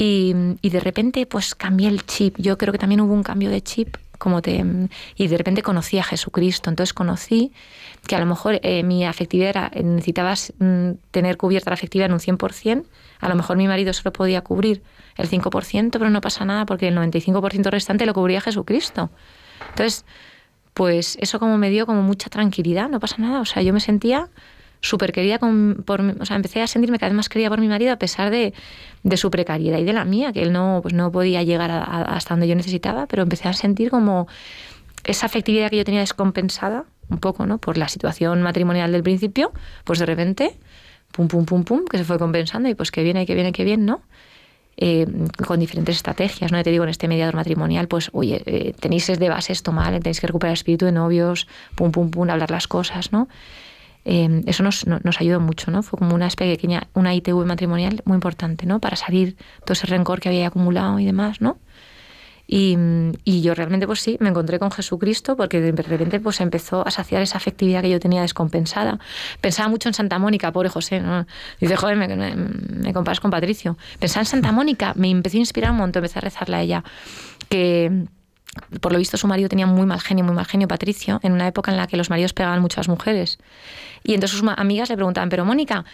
y, 0.00 0.34
y 0.62 0.70
de 0.70 0.80
repente 0.80 1.26
pues 1.26 1.54
cambié 1.54 1.88
el 1.88 2.06
chip. 2.06 2.36
Yo 2.38 2.56
creo 2.56 2.72
que 2.72 2.78
también 2.78 3.02
hubo 3.02 3.12
un 3.12 3.22
cambio 3.22 3.50
de 3.50 3.60
chip 3.60 3.96
como 4.16 4.40
te, 4.40 4.64
y 5.16 5.28
de 5.28 5.36
repente 5.36 5.62
conocí 5.62 5.98
a 5.98 6.04
Jesucristo. 6.04 6.70
Entonces 6.70 6.94
conocí 6.94 7.52
que 8.06 8.16
a 8.16 8.18
lo 8.18 8.26
mejor 8.26 8.60
eh, 8.62 8.82
mi 8.82 9.04
afectividad 9.04 9.48
era, 9.50 9.70
necesitabas 9.74 10.54
mm, 10.58 10.92
tener 11.10 11.36
cubierta 11.36 11.70
la 11.70 11.74
afectividad 11.74 12.06
en 12.06 12.14
un 12.14 12.18
100%, 12.18 12.84
a 13.20 13.28
lo 13.28 13.34
mejor 13.34 13.58
mi 13.58 13.68
marido 13.68 13.92
solo 13.92 14.12
podía 14.12 14.40
cubrir 14.42 14.82
el 15.16 15.28
5%, 15.28 15.90
pero 15.92 16.08
no 16.08 16.20
pasa 16.22 16.46
nada 16.46 16.64
porque 16.64 16.88
el 16.88 16.96
95% 16.96 17.70
restante 17.70 18.06
lo 18.06 18.14
cubría 18.14 18.40
Jesucristo. 18.40 19.10
Entonces, 19.70 20.06
pues 20.72 21.18
eso 21.20 21.38
como 21.38 21.58
me 21.58 21.68
dio 21.68 21.84
como 21.84 22.02
mucha 22.02 22.30
tranquilidad, 22.30 22.88
no 22.88 23.00
pasa 23.00 23.16
nada. 23.18 23.40
O 23.40 23.44
sea, 23.44 23.62
yo 23.62 23.74
me 23.74 23.80
sentía 23.80 24.28
súper 24.80 25.12
querida, 25.12 25.38
con, 25.38 25.82
por, 25.84 26.00
o 26.00 26.24
sea, 26.24 26.36
empecé 26.36 26.62
a 26.62 26.66
sentirme 26.66 26.98
cada 26.98 27.10
vez 27.10 27.16
más 27.16 27.28
querida 27.28 27.48
por 27.48 27.60
mi 27.60 27.68
marido 27.68 27.92
a 27.92 27.96
pesar 27.96 28.30
de, 28.30 28.54
de 29.02 29.16
su 29.16 29.30
precariedad 29.30 29.78
y 29.78 29.84
de 29.84 29.92
la 29.92 30.04
mía, 30.04 30.32
que 30.32 30.42
él 30.42 30.52
no, 30.52 30.80
pues 30.82 30.94
no 30.94 31.12
podía 31.12 31.42
llegar 31.42 31.70
hasta 31.70 32.34
donde 32.34 32.48
yo 32.48 32.54
necesitaba, 32.54 33.06
pero 33.06 33.22
empecé 33.22 33.48
a 33.48 33.52
sentir 33.52 33.90
como 33.90 34.26
esa 35.04 35.26
afectividad 35.26 35.70
que 35.70 35.76
yo 35.76 35.84
tenía 35.84 36.00
descompensada, 36.00 36.84
un 37.08 37.18
poco, 37.18 37.46
¿no? 37.46 37.58
Por 37.58 37.76
la 37.76 37.88
situación 37.88 38.42
matrimonial 38.42 38.92
del 38.92 39.02
principio, 39.02 39.52
pues 39.84 39.98
de 39.98 40.06
repente, 40.06 40.58
pum, 41.12 41.28
pum, 41.28 41.44
pum, 41.44 41.64
pum, 41.64 41.84
que 41.84 41.98
se 41.98 42.04
fue 42.04 42.18
compensando 42.18 42.68
y 42.68 42.74
pues 42.74 42.90
que 42.90 43.02
viene, 43.02 43.26
que 43.26 43.34
viene, 43.34 43.52
que 43.52 43.64
bien, 43.64 43.84
¿no? 43.84 44.02
Eh, 44.76 45.06
con 45.46 45.60
diferentes 45.60 45.96
estrategias, 45.96 46.52
¿no? 46.52 46.62
Te 46.62 46.70
digo, 46.70 46.84
en 46.84 46.90
este 46.90 47.08
mediador 47.08 47.34
matrimonial, 47.34 47.88
pues, 47.88 48.08
oye, 48.12 48.42
eh, 48.46 48.72
tenéis 48.78 49.06
de 49.08 49.28
base 49.28 49.52
esto 49.52 49.72
mal, 49.72 49.98
tenéis 50.00 50.20
que 50.20 50.26
recuperar 50.26 50.52
el 50.52 50.54
espíritu 50.54 50.86
de 50.86 50.92
novios, 50.92 51.48
pum, 51.74 51.90
pum, 51.90 52.10
pum, 52.10 52.30
hablar 52.30 52.50
las 52.50 52.66
cosas, 52.66 53.12
¿no? 53.12 53.28
Eh, 54.04 54.42
eso 54.46 54.62
nos, 54.62 54.86
nos, 54.86 55.20
ayudó 55.20 55.40
mucho, 55.40 55.70
¿no? 55.70 55.82
Fue 55.82 55.98
como 55.98 56.14
una 56.14 56.28
pequeña, 56.28 56.88
una 56.94 57.14
ITV 57.14 57.44
matrimonial 57.44 58.02
muy 58.04 58.14
importante, 58.14 58.66
¿no? 58.66 58.80
Para 58.80 58.96
salir 58.96 59.36
todo 59.64 59.72
ese 59.72 59.86
rencor 59.86 60.20
que 60.20 60.28
había 60.28 60.46
acumulado 60.46 60.98
y 60.98 61.04
demás, 61.04 61.40
¿no? 61.40 61.58
Y, 62.52 62.76
y, 63.22 63.42
yo 63.42 63.54
realmente, 63.54 63.86
pues 63.86 64.00
sí, 64.00 64.16
me 64.18 64.28
encontré 64.28 64.58
con 64.58 64.72
Jesucristo 64.72 65.36
porque 65.36 65.60
de 65.60 65.70
repente 65.82 66.18
pues 66.18 66.40
empezó 66.40 66.84
a 66.84 66.90
saciar 66.90 67.22
esa 67.22 67.36
afectividad 67.36 67.80
que 67.80 67.90
yo 67.90 68.00
tenía 68.00 68.22
descompensada. 68.22 68.98
Pensaba 69.40 69.68
mucho 69.68 69.88
en 69.88 69.94
Santa 69.94 70.18
Mónica, 70.18 70.50
pobre 70.50 70.68
José, 70.68 70.98
¿no? 70.98 71.26
Dice, 71.60 71.76
joder, 71.76 71.96
me, 71.96 72.08
me, 72.08 72.92
comparas 72.92 73.20
con 73.20 73.30
Patricio. 73.30 73.78
Pensaba 74.00 74.22
en 74.22 74.26
Santa 74.26 74.50
Mónica, 74.50 74.94
me 74.96 75.10
empecé 75.10 75.36
a 75.36 75.40
inspirar 75.40 75.70
un 75.70 75.76
montón, 75.76 76.02
empecé 76.02 76.18
a 76.18 76.22
rezarle 76.22 76.56
a 76.56 76.62
ella, 76.62 76.84
que 77.48 78.08
por 78.80 78.92
lo 78.92 78.98
visto 78.98 79.16
su 79.16 79.26
marido 79.26 79.48
tenía 79.48 79.66
muy 79.66 79.86
mal 79.86 80.00
genio, 80.00 80.24
muy 80.24 80.34
mal 80.34 80.46
genio, 80.46 80.68
Patricio, 80.68 81.20
en 81.22 81.32
una 81.32 81.46
época 81.46 81.70
en 81.70 81.76
la 81.76 81.86
que 81.86 81.96
los 81.96 82.10
maridos 82.10 82.32
pegaban 82.32 82.60
mucho 82.60 82.78
a 82.78 82.80
las 82.80 82.88
mujeres. 82.88 83.38
Y 84.02 84.14
entonces 84.14 84.38
sus 84.38 84.48
amigas 84.56 84.88
le 84.88 84.96
preguntaban, 84.96 85.28
pero 85.28 85.44
Mónica, 85.44 85.84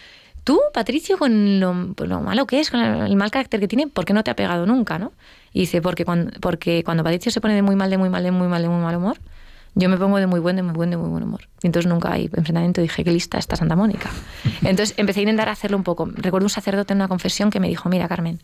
tú, 0.43 0.59
Patricio, 0.73 1.17
con 1.17 1.59
lo, 1.59 1.93
pues 1.95 2.09
lo, 2.09 2.21
malo 2.21 2.47
que 2.47 2.59
es, 2.59 2.71
con 2.71 2.79
el 2.79 3.15
mal 3.15 3.31
carácter 3.31 3.59
que 3.59 3.67
tiene, 3.67 3.87
¿por 3.87 4.05
qué 4.05 4.13
no 4.13 4.23
te 4.23 4.31
ha 4.31 4.35
pegado 4.35 4.65
nunca? 4.65 4.97
¿no? 4.97 5.11
Y 5.53 5.61
dice, 5.61 5.81
porque 5.81 6.05
cuando, 6.05 6.31
porque 6.39 6.83
Patricio 6.85 7.31
se 7.31 7.41
pone 7.41 7.53
de 7.53 7.61
muy 7.61 7.75
mal, 7.75 7.89
de 7.89 7.97
muy 7.97 8.09
mal, 8.09 8.23
de 8.23 8.31
muy 8.31 8.47
mal, 8.47 8.61
de 8.61 8.69
muy 8.69 8.81
mal 8.81 8.95
humor, 8.95 9.17
yo 9.75 9.89
me 9.89 9.97
pongo 9.97 10.17
de 10.17 10.25
muy 10.25 10.39
buen, 10.39 10.55
de 10.55 10.63
muy 10.63 10.73
buen, 10.73 10.89
de 10.89 10.97
muy 10.97 11.09
buen 11.09 11.23
humor. 11.23 11.41
Y 11.61 11.67
entonces 11.67 11.87
nunca 11.87 12.11
hay 12.11 12.25
enfrentamiento. 12.33 12.81
Dije, 12.81 13.03
qué 13.03 13.11
lista 13.11 13.37
está 13.37 13.55
Santa 13.55 13.75
Mónica. 13.75 14.09
Entonces 14.63 14.95
empecé 14.97 15.19
a 15.19 15.23
intentar 15.23 15.49
hacerlo 15.49 15.77
un 15.77 15.83
poco. 15.83 16.09
Recuerdo 16.15 16.45
un 16.45 16.49
sacerdote 16.49 16.93
en 16.93 16.97
una 16.97 17.07
confesión 17.07 17.51
que 17.51 17.59
me 17.59 17.67
dijo, 17.67 17.87
mira, 17.87 18.07
Carmen, 18.07 18.39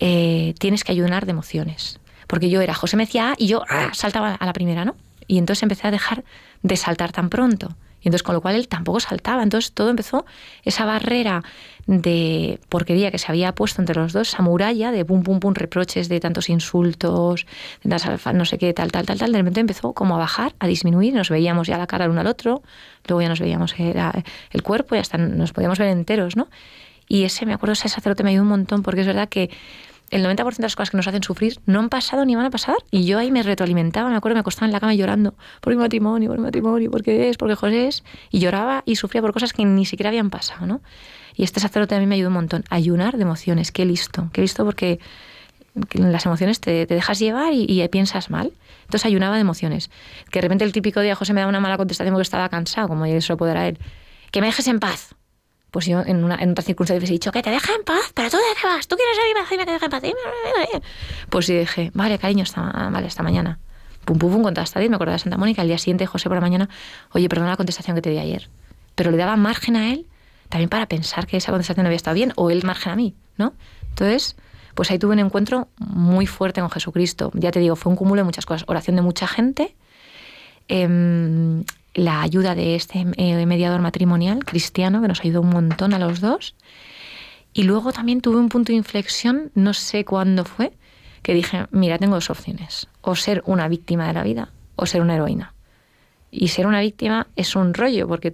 eh, 0.00 0.54
tienes 0.58 0.82
que 0.82 0.92
ayunar 0.92 1.26
de 1.26 1.32
emociones. 1.32 2.00
Porque 2.26 2.50
yo 2.50 2.60
era, 2.60 2.74
José 2.74 2.96
me 2.96 3.06
decía, 3.06 3.34
y 3.38 3.46
yo 3.46 3.62
ah, 3.68 3.90
saltaba 3.92 4.34
a 4.34 4.46
la 4.46 4.52
primera, 4.52 4.84
¿no? 4.84 4.96
Y 5.26 5.38
entonces 5.38 5.62
empecé 5.62 5.88
a 5.88 5.90
dejar 5.90 6.24
de 6.62 6.76
saltar 6.76 7.12
tan 7.12 7.30
pronto. 7.30 7.76
Y 8.04 8.08
entonces, 8.08 8.22
con 8.22 8.34
lo 8.34 8.42
cual 8.42 8.54
él 8.54 8.68
tampoco 8.68 9.00
saltaba. 9.00 9.42
Entonces, 9.42 9.72
todo 9.72 9.88
empezó, 9.88 10.26
esa 10.62 10.84
barrera 10.84 11.42
de 11.86 12.60
porquería 12.68 13.10
que 13.10 13.16
se 13.16 13.32
había 13.32 13.54
puesto 13.54 13.80
entre 13.80 13.94
los 13.94 14.12
dos, 14.12 14.28
esa 14.28 14.42
muralla 14.42 14.92
de 14.92 15.06
pum, 15.06 15.22
pum, 15.22 15.40
pum, 15.40 15.54
reproches, 15.54 16.10
de 16.10 16.20
tantos 16.20 16.50
insultos, 16.50 17.46
de 17.82 17.96
no 18.34 18.44
sé 18.44 18.58
qué, 18.58 18.74
tal, 18.74 18.92
tal, 18.92 19.06
tal, 19.06 19.18
tal, 19.18 19.32
de 19.32 19.38
repente 19.38 19.60
empezó 19.60 19.94
como 19.94 20.16
a 20.16 20.18
bajar, 20.18 20.54
a 20.58 20.66
disminuir. 20.66 21.14
Nos 21.14 21.30
veíamos 21.30 21.66
ya 21.66 21.78
la 21.78 21.86
cara 21.86 22.04
el 22.04 22.10
uno 22.10 22.20
al 22.20 22.26
otro, 22.26 22.62
luego 23.08 23.22
ya 23.22 23.30
nos 23.30 23.40
veíamos 23.40 23.74
el 23.78 24.62
cuerpo 24.62 24.96
y 24.96 24.98
hasta 24.98 25.16
nos 25.16 25.54
podíamos 25.54 25.78
ver 25.78 25.88
enteros, 25.88 26.36
¿no? 26.36 26.48
Y 27.08 27.24
ese, 27.24 27.46
me 27.46 27.54
acuerdo, 27.54 27.72
ese 27.72 27.88
sacerdote 27.88 28.22
me 28.22 28.30
ayudó 28.30 28.42
un 28.42 28.48
montón, 28.48 28.82
porque 28.82 29.00
es 29.00 29.06
verdad 29.06 29.30
que 29.30 29.50
el 30.10 30.24
90% 30.24 30.56
de 30.56 30.62
las 30.62 30.76
cosas 30.76 30.90
que 30.90 30.96
nos 30.96 31.08
hacen 31.08 31.22
sufrir 31.22 31.58
no 31.66 31.80
han 31.80 31.88
pasado 31.88 32.24
ni 32.24 32.36
van 32.36 32.46
a 32.46 32.50
pasar. 32.50 32.76
Y 32.90 33.04
yo 33.04 33.18
ahí 33.18 33.30
me 33.30 33.42
retroalimentaba, 33.42 34.10
me 34.10 34.16
acuerdo, 34.16 34.34
me 34.34 34.40
acostaba 34.40 34.66
en 34.66 34.72
la 34.72 34.80
cama 34.80 34.94
llorando 34.94 35.34
por 35.60 35.72
mi 35.74 35.80
matrimonio, 35.80 36.28
por 36.28 36.38
mi 36.38 36.44
matrimonio, 36.44 36.90
porque 36.90 37.28
es, 37.28 37.36
porque 37.36 37.54
José 37.54 37.88
es. 37.88 38.04
Y 38.30 38.38
lloraba 38.38 38.82
y 38.86 38.96
sufría 38.96 39.22
por 39.22 39.32
cosas 39.32 39.52
que 39.52 39.64
ni 39.64 39.86
siquiera 39.86 40.10
habían 40.10 40.30
pasado, 40.30 40.66
¿no? 40.66 40.82
Y 41.34 41.42
este 41.42 41.60
sacerdote 41.60 41.94
a 41.94 41.98
mí 41.98 42.06
me 42.06 42.14
ayudó 42.14 42.28
un 42.28 42.34
montón. 42.34 42.64
Ayunar 42.70 43.16
de 43.16 43.22
emociones, 43.22 43.72
qué 43.72 43.84
listo, 43.84 44.30
qué 44.32 44.40
listo 44.40 44.64
porque 44.64 45.00
las 45.94 46.24
emociones 46.26 46.60
te, 46.60 46.86
dejas 46.86 47.18
llevar 47.18 47.52
y, 47.52 47.86
piensas 47.88 48.30
mal. 48.30 48.52
Entonces 48.82 49.06
ayunaba 49.06 49.34
de 49.34 49.40
emociones. 49.40 49.90
Que 50.30 50.38
de 50.38 50.42
repente 50.42 50.64
el 50.64 50.72
típico 50.72 51.00
día 51.00 51.16
José 51.16 51.32
me 51.32 51.40
da 51.40 51.48
una 51.48 51.60
mala 51.60 51.76
contestación 51.76 52.14
porque 52.14 52.22
estaba 52.22 52.48
cansado, 52.48 52.88
como 52.88 53.04
eso 53.06 53.32
lo 53.32 53.36
podrá 53.36 53.66
él. 53.66 53.78
Que 54.30 54.40
me 54.40 54.46
dejes 54.46 54.68
en 54.68 54.78
paz 54.78 55.14
pues 55.74 55.86
yo 55.86 56.02
en, 56.06 56.22
una, 56.22 56.36
en 56.36 56.52
otra 56.52 56.62
circunstancia 56.62 57.04
he 57.04 57.10
dicho 57.10 57.32
que 57.32 57.42
te 57.42 57.50
deje 57.50 57.72
en 57.74 57.82
paz, 57.82 58.12
pero 58.14 58.30
tú 58.30 58.36
de 58.36 58.42
qué 58.60 58.64
vas, 58.64 58.86
tú 58.86 58.94
quieres 58.94 59.18
ir 59.28 59.36
a 59.36 59.40
decirme 59.40 59.64
que 59.64 59.66
te 59.66 59.72
deje 59.72 59.84
en 59.86 59.90
paz. 59.90 60.82
Pues 61.30 61.48
yo 61.48 61.58
dije, 61.58 61.90
vale, 61.94 62.16
cariño, 62.16 62.44
esta, 62.44 62.60
vale, 62.92 63.08
esta 63.08 63.24
mañana. 63.24 63.58
Pum, 64.04 64.16
pum, 64.16 64.30
pum, 64.30 64.44
contesta 64.44 64.78
10, 64.78 64.88
me 64.88 64.94
acuerdo 64.94 65.14
de 65.14 65.18
Santa 65.18 65.36
Mónica, 65.36 65.62
al 65.62 65.66
día 65.66 65.78
siguiente 65.78 66.06
José 66.06 66.28
por 66.28 66.36
la 66.36 66.42
mañana, 66.42 66.68
oye, 67.10 67.28
perdona 67.28 67.50
la 67.50 67.56
contestación 67.56 67.96
que 67.96 68.02
te 68.02 68.10
di 68.10 68.18
ayer. 68.18 68.48
Pero 68.94 69.10
le 69.10 69.16
daba 69.16 69.34
margen 69.34 69.74
a 69.74 69.90
él 69.90 70.06
también 70.48 70.68
para 70.68 70.86
pensar 70.86 71.26
que 71.26 71.38
esa 71.38 71.50
contestación 71.50 71.82
no 71.82 71.88
había 71.88 71.96
estado 71.96 72.14
bien, 72.14 72.32
o 72.36 72.50
él 72.50 72.62
margen 72.62 72.92
a 72.92 72.94
mí, 72.94 73.16
¿no? 73.36 73.52
Entonces, 73.88 74.36
pues 74.76 74.92
ahí 74.92 75.00
tuve 75.00 75.14
un 75.14 75.18
encuentro 75.18 75.66
muy 75.78 76.28
fuerte 76.28 76.60
con 76.60 76.70
Jesucristo. 76.70 77.32
Ya 77.34 77.50
te 77.50 77.58
digo, 77.58 77.74
fue 77.74 77.90
un 77.90 77.96
cúmulo 77.96 78.20
de 78.20 78.26
muchas 78.26 78.46
cosas. 78.46 78.62
Oración 78.68 78.94
de 78.94 79.02
mucha 79.02 79.26
gente, 79.26 79.74
eh, 80.68 81.64
la 81.94 82.22
ayuda 82.22 82.54
de 82.54 82.74
este 82.74 83.06
eh, 83.16 83.46
mediador 83.46 83.80
matrimonial 83.80 84.44
cristiano 84.44 85.00
que 85.00 85.08
nos 85.08 85.20
ayudó 85.20 85.40
un 85.40 85.50
montón 85.50 85.94
a 85.94 85.98
los 85.98 86.20
dos. 86.20 86.54
Y 87.52 87.62
luego 87.62 87.92
también 87.92 88.20
tuve 88.20 88.36
un 88.36 88.48
punto 88.48 88.72
de 88.72 88.76
inflexión, 88.76 89.52
no 89.54 89.74
sé 89.74 90.04
cuándo 90.04 90.44
fue, 90.44 90.72
que 91.22 91.34
dije, 91.34 91.66
mira, 91.70 91.98
tengo 91.98 92.16
dos 92.16 92.30
opciones, 92.30 92.88
o 93.00 93.14
ser 93.14 93.42
una 93.46 93.68
víctima 93.68 94.08
de 94.08 94.12
la 94.12 94.24
vida 94.24 94.50
o 94.76 94.86
ser 94.86 95.00
una 95.00 95.14
heroína. 95.14 95.54
Y 96.30 96.48
ser 96.48 96.66
una 96.66 96.80
víctima 96.80 97.28
es 97.36 97.54
un 97.54 97.74
rollo, 97.74 98.08
porque, 98.08 98.32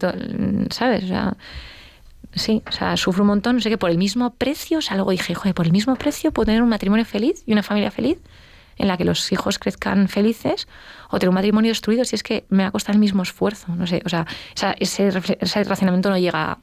¿sabes? 0.70 1.05
O 1.05 1.07
sea, 1.07 1.37
sí, 2.33 2.62
sufro 2.96 3.25
un 3.25 3.29
montón, 3.29 3.57
no 3.57 3.62
sé 3.62 3.68
qué, 3.68 3.77
por 3.77 3.90
el 3.90 3.99
mismo 3.99 4.33
precio, 4.35 4.79
o 4.79 4.81
sea, 4.81 4.96
luego 4.96 5.11
dije, 5.11 5.35
joder, 5.35 5.55
por 5.55 5.66
el 5.66 5.73
mismo 5.73 5.96
precio 5.96 6.33
puedo 6.33 6.46
tener 6.46 6.62
un 6.62 6.70
matrimonio 6.70 7.05
feliz 7.05 7.42
y 7.46 7.53
una 7.53 7.62
familia 7.62 7.90
feliz 7.90 8.18
en 8.79 8.88
la 8.88 8.96
que 8.96 9.05
los 9.05 9.31
hijos 9.33 9.59
crezcan 9.59 10.09
felices 10.09 10.66
o 11.11 11.18
tener 11.18 11.29
un 11.29 11.35
matrimonio 11.35 11.70
destruido 11.70 12.05
si 12.05 12.16
es 12.16 12.23
que 12.23 12.44
me 12.49 12.62
va 12.62 12.68
a 12.68 12.73
costar 12.73 12.94
el 12.94 13.01
mismo 13.01 13.23
esfuerzo. 13.23 13.75
No 13.75 13.87
sé, 13.87 14.03
o 14.05 14.09
sea, 14.09 14.27
ese, 14.79 15.09
ese 15.09 15.64
racionamiento 15.64 16.09
no 16.09 16.18
llega 16.18 16.59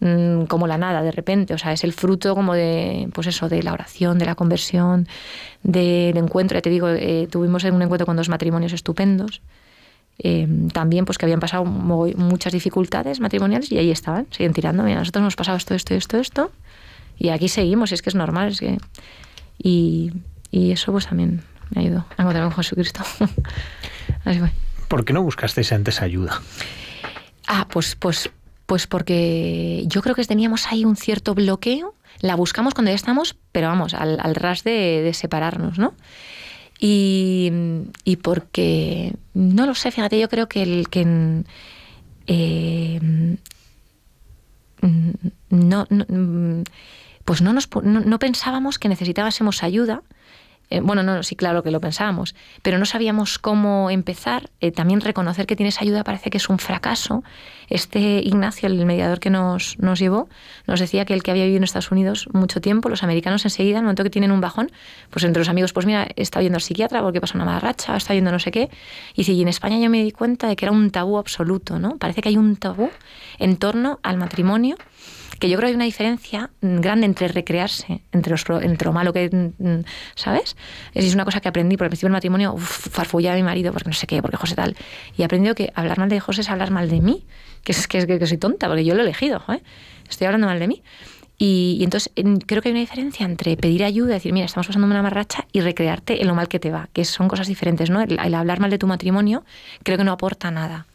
mm, 0.00 0.44
como 0.44 0.66
la 0.66 0.78
nada 0.78 1.02
de 1.02 1.12
repente, 1.12 1.54
o 1.54 1.58
sea, 1.58 1.72
es 1.72 1.84
el 1.84 1.92
fruto 1.92 2.34
como 2.34 2.54
de, 2.54 3.08
pues 3.14 3.28
eso, 3.28 3.48
de 3.48 3.62
la 3.62 3.72
oración, 3.72 4.18
de 4.18 4.26
la 4.26 4.34
conversión, 4.34 5.06
del 5.62 6.16
encuentro. 6.16 6.56
Ya 6.56 6.62
te 6.62 6.70
digo, 6.70 6.88
eh, 6.88 7.28
tuvimos 7.30 7.64
un 7.64 7.82
encuentro 7.82 8.06
con 8.06 8.16
dos 8.16 8.28
matrimonios 8.28 8.72
estupendos. 8.72 9.42
Eh, 10.18 10.46
también 10.72 11.04
pues 11.04 11.16
que 11.16 11.24
habían 11.24 11.40
pasado 11.40 11.64
muchas 11.64 12.52
dificultades 12.52 13.18
matrimoniales 13.18 13.72
y 13.72 13.78
ahí 13.78 13.90
estaban, 13.90 14.26
siguen 14.30 14.52
tirando. 14.52 14.82
Mira, 14.82 14.98
nosotros 14.98 15.22
hemos 15.22 15.36
pasado 15.36 15.56
esto, 15.56 15.74
esto, 15.74 15.94
esto, 15.94 16.18
esto, 16.18 16.52
y 17.18 17.30
aquí 17.30 17.48
seguimos, 17.48 17.90
y 17.92 17.94
es 17.94 18.02
que 18.02 18.10
es 18.10 18.14
normal, 18.14 18.48
es 18.48 18.60
que... 18.60 18.78
Y, 19.58 20.12
y 20.50 20.72
eso 20.72 20.92
pues 20.92 21.06
también 21.06 21.42
me 21.74 21.82
ayudó 21.82 22.04
a 22.16 22.22
encontrar 22.22 22.44
con 22.44 22.52
Jesucristo. 22.52 23.02
Así 24.24 24.38
fue. 24.38 24.50
¿Por 24.88 25.04
qué 25.04 25.12
no 25.12 25.22
buscasteis 25.22 25.72
antes 25.72 26.02
ayuda? 26.02 26.40
Ah, 27.46 27.66
pues, 27.70 27.96
pues, 27.96 28.30
pues 28.66 28.86
porque 28.86 29.84
yo 29.86 30.02
creo 30.02 30.14
que 30.14 30.24
teníamos 30.24 30.66
ahí 30.66 30.84
un 30.84 30.96
cierto 30.96 31.34
bloqueo. 31.34 31.94
La 32.20 32.36
buscamos 32.36 32.74
cuando 32.74 32.90
ya 32.90 32.96
estamos, 32.96 33.36
pero 33.52 33.68
vamos, 33.68 33.94
al, 33.94 34.34
ras 34.34 34.64
de, 34.64 35.10
separarnos, 35.14 35.78
¿no? 35.78 35.94
Y, 36.78 37.50
y, 38.04 38.16
porque, 38.16 39.14
no 39.34 39.66
lo 39.66 39.74
sé, 39.74 39.90
fíjate, 39.90 40.20
yo 40.20 40.28
creo 40.28 40.48
que 40.48 40.62
el 40.62 40.88
que... 40.88 41.42
Eh, 42.26 43.00
no, 45.48 45.86
no, 45.88 46.64
pues 47.24 47.40
no, 47.40 47.52
nos, 47.52 47.68
no, 47.82 48.00
no 48.00 48.18
pensábamos 48.18 48.78
que 48.78 48.88
necesitásemos 48.88 49.62
ayuda 49.62 50.02
eh, 50.72 50.80
bueno, 50.80 51.02
no, 51.02 51.22
sí, 51.22 51.36
claro 51.36 51.62
que 51.62 51.70
lo 51.70 51.80
pensábamos, 51.80 52.34
pero 52.62 52.78
no 52.78 52.86
sabíamos 52.86 53.38
cómo 53.38 53.90
empezar. 53.90 54.48
Eh, 54.60 54.72
también 54.72 55.02
reconocer 55.02 55.46
que 55.46 55.54
tienes 55.54 55.82
ayuda 55.82 56.02
parece 56.02 56.30
que 56.30 56.38
es 56.38 56.48
un 56.48 56.58
fracaso. 56.58 57.22
Este 57.72 58.20
Ignacio, 58.22 58.66
el 58.66 58.84
mediador 58.84 59.18
que 59.18 59.30
nos, 59.30 59.78
nos 59.78 59.98
llevó, 59.98 60.28
nos 60.66 60.78
decía 60.78 61.04
que 61.04 61.14
el 61.14 61.22
que 61.22 61.30
había 61.30 61.44
vivido 61.44 61.58
en 61.58 61.64
Estados 61.64 61.90
Unidos 61.90 62.28
mucho 62.32 62.60
tiempo, 62.60 62.88
los 62.88 63.02
americanos 63.02 63.44
enseguida, 63.44 63.78
en 63.78 63.78
el 63.78 63.84
momento 63.84 64.04
que 64.04 64.10
tienen 64.10 64.30
un 64.30 64.40
bajón, 64.40 64.70
pues 65.10 65.24
entre 65.24 65.40
los 65.40 65.48
amigos, 65.48 65.72
pues 65.72 65.86
mira, 65.86 66.06
está 66.16 66.42
yendo 66.42 66.56
al 66.56 66.62
psiquiatra 66.62 67.00
porque 67.00 67.20
pasa 67.20 67.34
una 67.34 67.46
mala 67.46 67.60
racha, 67.60 67.96
está 67.96 68.14
yendo 68.14 68.30
no 68.30 68.38
sé 68.38 68.50
qué. 68.50 68.68
Y, 69.14 69.30
y 69.30 69.40
en 69.42 69.48
España 69.48 69.78
yo 69.78 69.88
me 69.88 70.02
di 70.02 70.12
cuenta 70.12 70.48
de 70.48 70.56
que 70.56 70.66
era 70.66 70.72
un 70.72 70.90
tabú 70.90 71.16
absoluto, 71.16 71.78
¿no? 71.78 71.96
Parece 71.96 72.20
que 72.20 72.28
hay 72.28 72.36
un 72.36 72.56
tabú 72.56 72.90
en 73.38 73.56
torno 73.56 74.00
al 74.02 74.18
matrimonio 74.18 74.76
que 75.42 75.48
yo 75.48 75.56
creo 75.56 75.66
que 75.66 75.70
hay 75.70 75.74
una 75.74 75.86
diferencia 75.86 76.50
grande 76.60 77.04
entre 77.04 77.26
recrearse, 77.26 78.02
entre, 78.12 78.30
los, 78.30 78.44
entre 78.62 78.86
lo 78.86 78.92
malo 78.92 79.12
que, 79.12 79.50
¿sabes? 80.14 80.56
Es 80.94 81.12
una 81.14 81.24
cosa 81.24 81.40
que 81.40 81.48
aprendí 81.48 81.76
por 81.76 81.86
el 81.86 81.90
principio 81.90 82.06
del 82.06 82.12
matrimonio, 82.12 82.56
farfullaba 82.58 83.34
a 83.34 83.36
mi 83.38 83.42
marido 83.42 83.72
porque 83.72 83.88
no 83.88 83.92
sé 83.92 84.06
qué, 84.06 84.22
porque 84.22 84.36
José 84.36 84.54
tal. 84.54 84.76
Y 85.16 85.22
he 85.22 85.24
aprendido 85.24 85.56
que 85.56 85.72
hablar 85.74 85.98
mal 85.98 86.08
de 86.08 86.20
José 86.20 86.42
es 86.42 86.48
hablar 86.48 86.70
mal 86.70 86.88
de 86.88 87.00
mí, 87.00 87.26
que 87.62 87.72
es 87.72 87.86
que, 87.86 88.06
que 88.06 88.26
soy 88.26 88.38
tonta, 88.38 88.68
porque 88.68 88.84
yo 88.84 88.94
lo 88.94 89.00
he 89.00 89.04
elegido, 89.04 89.42
¿eh? 89.48 89.62
estoy 90.08 90.26
hablando 90.26 90.46
mal 90.46 90.58
de 90.58 90.68
mí. 90.68 90.82
Y, 91.38 91.80
entonces 91.82 92.12
creo 92.46 92.62
que 92.62 92.68
hay 92.68 92.72
una 92.72 92.80
diferencia 92.80 93.26
entre 93.26 93.56
pedir 93.56 93.82
ayuda, 93.82 94.14
decir, 94.14 94.32
mira, 94.32 94.46
estamos 94.46 94.66
pasando 94.66 94.86
una 94.86 95.02
marracha, 95.02 95.46
y 95.52 95.60
recrearte 95.60 96.20
en 96.20 96.28
lo 96.28 96.34
mal 96.34 96.48
que 96.48 96.60
te 96.60 96.70
va, 96.70 96.88
que 96.92 97.04
son 97.04 97.26
cosas 97.26 97.48
diferentes, 97.48 97.90
¿no? 97.90 98.00
el 98.00 98.34
hablar 98.34 98.60
mal 98.60 98.70
de 98.70 98.78
tu 98.78 98.86
matrimonio 98.86 99.44
creo 99.82 99.98
que 99.98 100.04
no 100.04 100.12
aporta 100.12 100.50
nada 100.50 100.86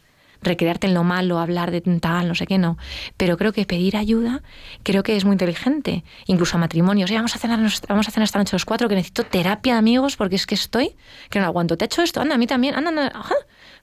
recrearte 0.42 0.86
en 0.86 0.94
lo 0.94 1.04
malo, 1.04 1.38
hablar 1.38 1.70
de 1.70 1.80
tal, 1.80 2.28
no 2.28 2.34
sé 2.34 2.46
qué, 2.46 2.58
no. 2.58 2.78
Pero 3.16 3.36
creo 3.36 3.52
que 3.52 3.64
pedir 3.66 3.96
ayuda, 3.96 4.42
creo 4.82 5.02
que 5.02 5.16
es 5.16 5.24
muy 5.24 5.34
inteligente. 5.34 6.04
Incluso 6.26 6.56
a 6.56 6.60
matrimonios. 6.60 7.10
vamos 7.10 7.34
a 7.34 7.38
cenar, 7.38 7.58
vamos 7.88 8.08
a 8.08 8.10
cenar 8.10 8.24
esta 8.24 8.38
noche 8.38 8.54
los 8.54 8.64
cuatro, 8.64 8.88
que 8.88 8.94
necesito 8.94 9.24
terapia 9.24 9.74
de 9.74 9.78
amigos 9.78 10.16
porque 10.16 10.36
es 10.36 10.46
que 10.46 10.54
estoy, 10.54 10.94
que 11.30 11.40
no 11.40 11.46
aguanto. 11.46 11.76
Te 11.76 11.84
he 11.84 11.86
hecho 11.86 12.02
esto, 12.02 12.20
anda, 12.20 12.34
a 12.34 12.38
mí 12.38 12.46
también, 12.46 12.74
anda, 12.74 12.90
anda, 12.90 13.12
ajá. 13.14 13.34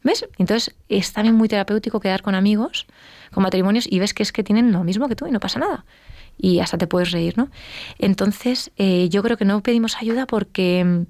¿Ves? 0.06 0.24
Entonces 0.38 0.76
es 0.88 1.14
también 1.14 1.34
muy 1.34 1.48
terapéutico 1.50 2.00
quedar 2.00 2.22
con 2.22 2.36
amigos, 2.36 2.86
con 3.34 3.42
matrimonios, 3.42 3.88
y 3.90 3.98
ves 3.98 4.14
que 4.14 4.22
es 4.22 4.32
que 4.32 4.44
tienen 4.44 4.72
lo 4.72 4.84
mismo 4.84 5.10
que 5.10 5.16
tú 5.16 5.26
y 5.26 5.32
no 5.32 5.40
pasa 5.40 5.58
nada. 5.58 5.84
Y 6.38 6.60
hasta 6.60 6.78
te 6.78 6.86
puedes 6.86 7.10
reír, 7.10 7.36
¿no? 7.40 7.50
Entonces, 7.98 8.70
eh, 8.78 9.10
yo 9.10 9.24
creo 9.24 9.36
que 9.36 9.46
no 9.46 9.64
pedimos 9.64 9.98
ayuda 9.98 10.28
porque 10.28 11.06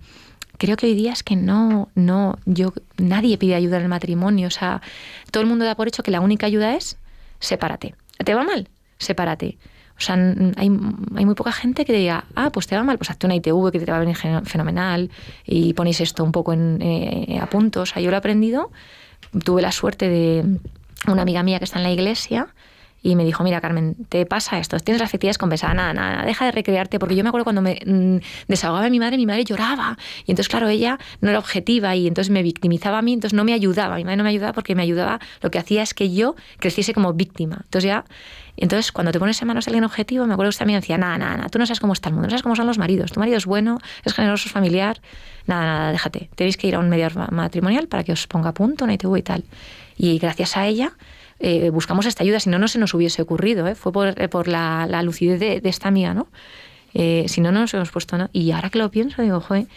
creo 0.57 0.77
que 0.77 0.85
hoy 0.85 0.95
día 0.95 1.11
es 1.11 1.23
que 1.23 1.35
no, 1.35 1.89
no, 1.93 2.39
yo, 2.45 2.73
nadie 2.97 3.37
pide 3.37 3.55
ayuda 3.55 3.75
en 3.77 3.83
el 3.83 3.89
matrimonio. 3.89 4.47
O 4.47 4.51
sea, 4.51 4.81
todo 5.29 5.43
el 5.43 5.49
mundo 5.49 5.65
da 5.65 5.75
por 5.75 5.89
hecho 5.89 6.01
que 6.01 6.11
la 6.11 6.21
única 6.21 6.45
ayuda 6.45 6.75
es 6.75 6.97
sepárate. 7.39 7.95
¿Te 8.23 8.33
va 8.33 8.43
mal? 8.43 8.69
Sepárate. 8.97 9.57
O 9.97 10.01
sea, 10.01 10.15
hay, 10.15 10.69
hay, 11.15 11.25
muy 11.25 11.35
poca 11.35 11.51
gente 11.51 11.85
que 11.85 11.93
diga, 11.93 12.25
ah, 12.35 12.49
pues 12.51 12.67
te 12.67 12.75
va 12.75 12.83
mal, 12.83 12.97
pues 12.97 13.09
hazte 13.09 13.27
una 13.27 13.35
ITV 13.35 13.71
que 13.71 13.79
te 13.79 13.89
va 13.89 13.97
a 13.97 13.99
venir 14.01 14.17
fenomenal 14.17 15.09
y 15.45 15.73
ponéis 15.73 16.01
esto 16.01 16.23
un 16.23 16.31
poco 16.31 16.51
en, 16.51 16.81
eh, 16.81 17.39
a 17.41 17.47
punto. 17.47 17.81
O 17.81 17.85
sea, 17.85 18.01
yo 18.01 18.09
lo 18.09 18.15
he 18.15 18.19
aprendido, 18.19 18.71
tuve 19.43 19.61
la 19.61 19.71
suerte 19.71 20.09
de 20.09 20.59
una 21.07 21.21
amiga 21.21 21.43
mía 21.43 21.59
que 21.59 21.65
está 21.65 21.79
en 21.79 21.83
la 21.83 21.91
iglesia 21.91 22.47
y 23.05 23.15
me 23.15 23.23
dijo, 23.23 23.43
mira 23.43 23.61
Carmen, 23.61 23.95
te 24.09 24.25
pasa 24.25 24.57
esto, 24.57 24.79
tienes 24.79 24.99
las 24.99 25.13
actividades 25.13 25.37
compensadas, 25.37 25.75
nada, 25.75 25.93
nada, 25.93 26.25
deja 26.25 26.45
de 26.45 26.51
recrearte, 26.51 26.97
porque 26.97 27.15
yo 27.15 27.21
me 27.21 27.29
acuerdo 27.29 27.43
cuando 27.43 27.61
me 27.61 27.79
mm, 27.85 28.17
desahogaba 28.47 28.89
mi 28.89 28.97
madre, 28.97 29.17
mi 29.17 29.27
madre 29.27 29.43
lloraba, 29.43 29.95
y 30.25 30.31
entonces 30.31 30.49
claro, 30.49 30.69
ella 30.69 30.97
no 31.21 31.29
era 31.29 31.37
objetiva 31.37 31.95
y 31.95 32.07
entonces 32.07 32.31
me 32.31 32.41
victimizaba 32.41 32.97
a 32.97 33.01
mí, 33.03 33.13
entonces 33.13 33.35
no 33.35 33.43
me 33.43 33.53
ayudaba, 33.53 33.97
mi 33.97 34.03
madre 34.03 34.17
no 34.17 34.23
me 34.23 34.31
ayudaba 34.31 34.53
porque 34.53 34.73
me 34.73 34.81
ayudaba, 34.81 35.19
lo 35.41 35.51
que 35.51 35.59
hacía 35.59 35.83
es 35.83 35.93
que 35.93 36.11
yo 36.15 36.35
creciese 36.57 36.95
como 36.95 37.13
víctima. 37.13 37.59
Entonces 37.65 37.89
ya 37.89 38.05
entonces, 38.57 38.91
cuando 38.91 39.11
te 39.11 39.19
pones 39.19 39.41
en 39.41 39.47
manos 39.47 39.65
de 39.65 39.69
alguien 39.69 39.83
objetivo, 39.83 40.25
me 40.25 40.33
acuerdo 40.33 40.49
que 40.49 40.55
usted 40.55 40.59
también 40.59 40.79
decía, 40.79 40.97
nada, 40.97 41.17
nada, 41.17 41.37
nada, 41.37 41.49
tú 41.49 41.59
no 41.59 41.65
sabes 41.65 41.79
cómo 41.79 41.93
está 41.93 42.09
el 42.09 42.15
mundo, 42.15 42.27
no 42.27 42.31
sabes 42.31 42.43
cómo 42.43 42.55
son 42.55 42.67
los 42.67 42.77
maridos, 42.77 43.11
tu 43.11 43.19
marido 43.19 43.37
es 43.37 43.45
bueno, 43.45 43.79
es 44.03 44.13
generoso, 44.13 44.47
es 44.47 44.53
familiar, 44.53 45.01
nada, 45.45 45.65
nada, 45.65 45.91
déjate, 45.91 46.29
tenéis 46.35 46.57
que 46.57 46.67
ir 46.67 46.75
a 46.75 46.79
un 46.79 46.89
mediador 46.89 47.31
matrimonial 47.31 47.87
para 47.87 48.03
que 48.03 48.13
os 48.13 48.27
ponga 48.27 48.49
a 48.49 48.53
punto 48.53 48.85
una 48.85 48.93
ITV 48.93 49.17
y 49.17 49.21
tal. 49.21 49.43
Y 49.97 50.17
gracias 50.19 50.57
a 50.57 50.67
ella 50.67 50.93
eh, 51.39 51.69
buscamos 51.69 52.05
esta 52.05 52.23
ayuda, 52.23 52.39
si 52.39 52.49
no, 52.49 52.59
no 52.59 52.67
se 52.67 52.79
nos 52.79 52.93
hubiese 52.93 53.21
ocurrido, 53.21 53.67
¿eh? 53.67 53.75
fue 53.75 53.91
por, 53.91 54.19
eh, 54.21 54.29
por 54.29 54.47
la, 54.47 54.87
la, 54.89 55.03
lucidez 55.03 55.39
de, 55.39 55.59
de, 55.59 55.69
esta 55.69 55.89
amiga, 55.89 56.13
¿no? 56.13 56.27
Eh, 56.93 57.25
si 57.27 57.41
no, 57.41 57.51
no 57.51 57.59
nos 57.59 57.73
hemos 57.73 57.91
puesto, 57.91 58.17
¿no? 58.17 58.29
Y 58.31 58.51
ahora 58.51 58.69
que 58.69 58.79
lo 58.79 58.89
pienso, 58.89 59.21
digo, 59.21 59.41
joder, 59.41 59.67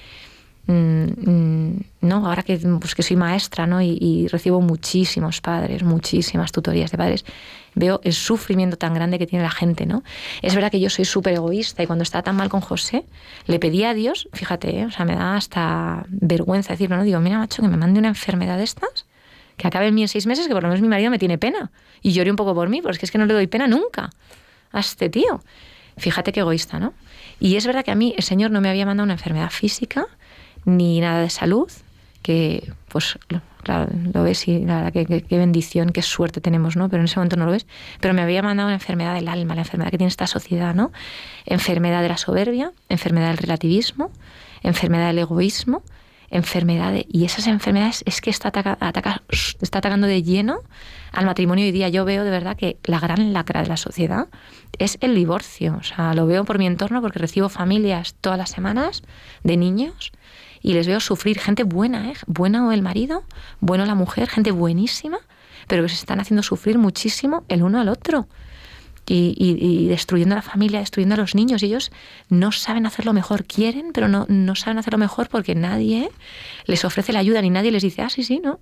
no, 0.69 2.27
ahora 2.27 2.43
que, 2.43 2.59
pues 2.59 2.95
que 2.95 3.03
soy 3.03 3.17
maestra, 3.17 3.67
¿no? 3.67 3.81
Y, 3.81 4.29
recibo 4.29 4.61
muchísimos 4.61 5.41
padres, 5.41 5.83
muchísimas 5.83 6.53
tutorías 6.53 6.91
de 6.91 6.99
padres, 6.99 7.25
veo 7.75 8.01
el 8.05 8.13
sufrimiento 8.13 8.77
tan 8.77 8.93
grande 8.93 9.19
que 9.19 9.27
tiene 9.27 9.45
la 9.45 9.51
gente, 9.51 9.87
¿no? 9.87 10.03
Es 10.43 10.55
verdad 10.55 10.71
que 10.71 10.81
yo 10.81 10.91
soy 10.91 11.05
súper 11.05 11.35
egoísta 11.35 11.83
y 11.83 11.87
cuando 11.87 12.03
estaba 12.03 12.23
tan 12.23 12.37
mal 12.37 12.51
con 12.51 12.61
José, 12.61 13.05
le 13.47 13.59
pedí 13.59 13.85
a 13.85 13.95
Dios, 13.95 14.29
fíjate, 14.33 14.85
o 14.85 14.91
sea, 14.91 15.07
me 15.07 15.15
da 15.15 15.37
hasta 15.37 16.05
vergüenza 16.09 16.75
decirlo, 16.75 16.97
¿no? 16.97 17.05
Digo, 17.05 17.21
mira, 17.21 17.39
macho, 17.39 17.63
que 17.63 17.69
me 17.69 17.77
mande 17.77 17.99
una 17.99 18.09
enfermedad 18.09 18.59
de 18.59 18.65
estas 18.65 19.07
que 19.57 19.67
acabe 19.67 19.89
en 19.89 19.95
mí 19.95 20.03
en 20.03 20.09
seis 20.09 20.27
meses, 20.27 20.47
que 20.47 20.55
por 20.55 20.63
lo 20.63 20.69
menos 20.69 20.81
mi 20.81 20.89
marido 20.89 21.11
me 21.11 21.19
tiene 21.19 21.37
pena. 21.37 21.71
Y 22.01 22.13
llore 22.13 22.31
un 22.31 22.37
poco 22.37 22.55
por 22.55 22.69
mí, 22.69 22.81
porque 22.81 23.05
es 23.05 23.11
que 23.11 23.19
no 23.19 23.27
le 23.27 23.35
doy 23.35 23.49
pena 23.49 23.67
nunca 23.67 24.11
a 24.71 24.81
este 24.81 25.11
tío. 25.11 25.43
Fíjate 25.97 26.33
qué 26.33 26.41
egoísta, 26.41 26.79
¿no? 26.79 26.95
Y 27.41 27.57
es 27.57 27.67
verdad 27.67 27.85
que 27.85 27.91
a 27.91 27.97
mí 27.97 28.15
el 28.17 28.23
Señor 28.23 28.53
no 28.53 28.61
me 28.61 28.71
había 28.71 28.87
mandado 28.87 29.05
una 29.05 29.15
enfermedad 29.15 29.51
física, 29.51 30.07
ni 30.69 31.01
nada 31.01 31.21
de 31.23 31.31
salud, 31.31 31.71
que 32.23 32.73
pues 32.89 33.19
claro, 33.63 33.91
lo 34.13 34.23
ves 34.23 34.49
y 34.49 34.61
la 34.65 34.83
verdad 34.83 34.93
que, 34.93 35.23
qué 35.23 35.39
bendición, 35.39 35.91
qué 35.91 36.03
suerte 36.03 36.41
tenemos, 36.41 36.77
¿no? 36.77 36.89
Pero 36.89 37.01
en 37.01 37.07
ese 37.07 37.17
momento 37.17 37.37
no 37.37 37.47
lo 37.47 37.53
ves. 37.53 37.67
Pero 38.01 38.15
me 38.15 38.23
había 38.23 38.43
mandado 38.43 38.69
una 38.69 38.75
enfermedad 38.75 39.15
del 39.15 39.29
alma, 39.29 39.55
la 39.55 39.63
enfermedad 39.63 39.91
que 39.91 39.99
tiene 39.99 40.09
esta 40.09 40.27
sociedad, 40.27 40.75
¿no? 40.75 40.93
Enfermedad 41.47 42.03
de 42.03 42.09
la 42.09 42.17
soberbia, 42.17 42.73
enfermedad 42.89 43.29
del 43.29 43.39
relativismo, 43.39 44.11
enfermedad 44.63 45.09
del 45.09 45.19
egoísmo, 45.19 45.83
enfermedades 46.31 47.07
y 47.09 47.25
esas 47.25 47.47
enfermedades 47.47 48.03
es 48.07 48.21
que 48.21 48.29
está, 48.29 48.49
ataca, 48.49 49.23
está 49.29 49.79
atacando 49.79 50.07
de 50.07 50.23
lleno 50.23 50.61
al 51.13 51.25
matrimonio 51.27 51.65
hoy 51.65 51.73
día. 51.73 51.89
Yo 51.89 52.05
veo 52.05 52.25
de 52.25 52.31
verdad 52.31 52.57
que 52.57 52.77
la 52.85 53.01
gran 53.01 53.33
lacra 53.33 53.63
de 53.63 53.69
la 53.69 53.77
sociedad 53.77 54.29
es 54.79 54.99
el 55.01 55.15
divorcio. 55.15 55.77
O 55.81 55.83
sea, 55.83 56.15
lo 56.15 56.27
veo 56.27 56.45
por 56.45 56.59
mi 56.59 56.67
entorno 56.67 57.01
porque 57.01 57.19
recibo 57.19 57.49
familias 57.49 58.15
todas 58.21 58.39
las 58.39 58.51
semanas 58.51 59.03
de 59.43 59.57
niños 59.57 60.13
y 60.63 60.75
les 60.75 60.87
veo 60.87 61.01
sufrir 61.01 61.39
gente 61.39 61.65
buena, 61.65 62.11
¿eh? 62.11 62.15
buena 62.27 62.67
o 62.67 62.73
el 62.73 62.83
marido, 62.83 63.25
bueno 63.61 63.87
la 63.87 63.95
mujer, 63.95 64.29
gente 64.29 64.51
buenísima, 64.51 65.19
pero 65.67 65.83
que 65.83 65.89
se 65.89 65.97
están 65.97 66.21
haciendo 66.21 66.43
sufrir 66.43 66.79
muchísimo 66.79 67.45
el 67.49 67.63
uno 67.63 67.81
al 67.81 67.89
otro 67.89 68.29
y, 69.09 69.35
y, 69.39 69.85
y, 69.85 69.89
destruyendo 69.89 70.35
a 70.35 70.37
la 70.37 70.43
familia, 70.43 70.81
destruyendo 70.81 71.15
a 71.15 71.19
los 71.19 71.35
niños. 71.35 71.63
ellos 71.63 71.91
no 72.29 72.53
saben 72.53 72.87
hacerlo 72.87 73.13
mejor, 73.13 73.45
quieren, 73.45 73.93
pero 73.93 74.09
no, 74.09 74.27
no 74.29 74.55
saben 74.55 74.79
hacerlo 74.79 74.99
mejor 74.99 75.29
porque 75.29 75.55
nadie 75.55 76.11
les 76.67 76.85
ofrece 76.85 77.13
la 77.13 77.21
ayuda 77.21 77.41
ni 77.43 77.51
nadie 77.51 77.71
les 77.71 77.83
dice, 77.83 78.03
ah, 78.03 78.11
sí, 78.11 78.23
sí, 78.23 78.41
no. 78.43 78.61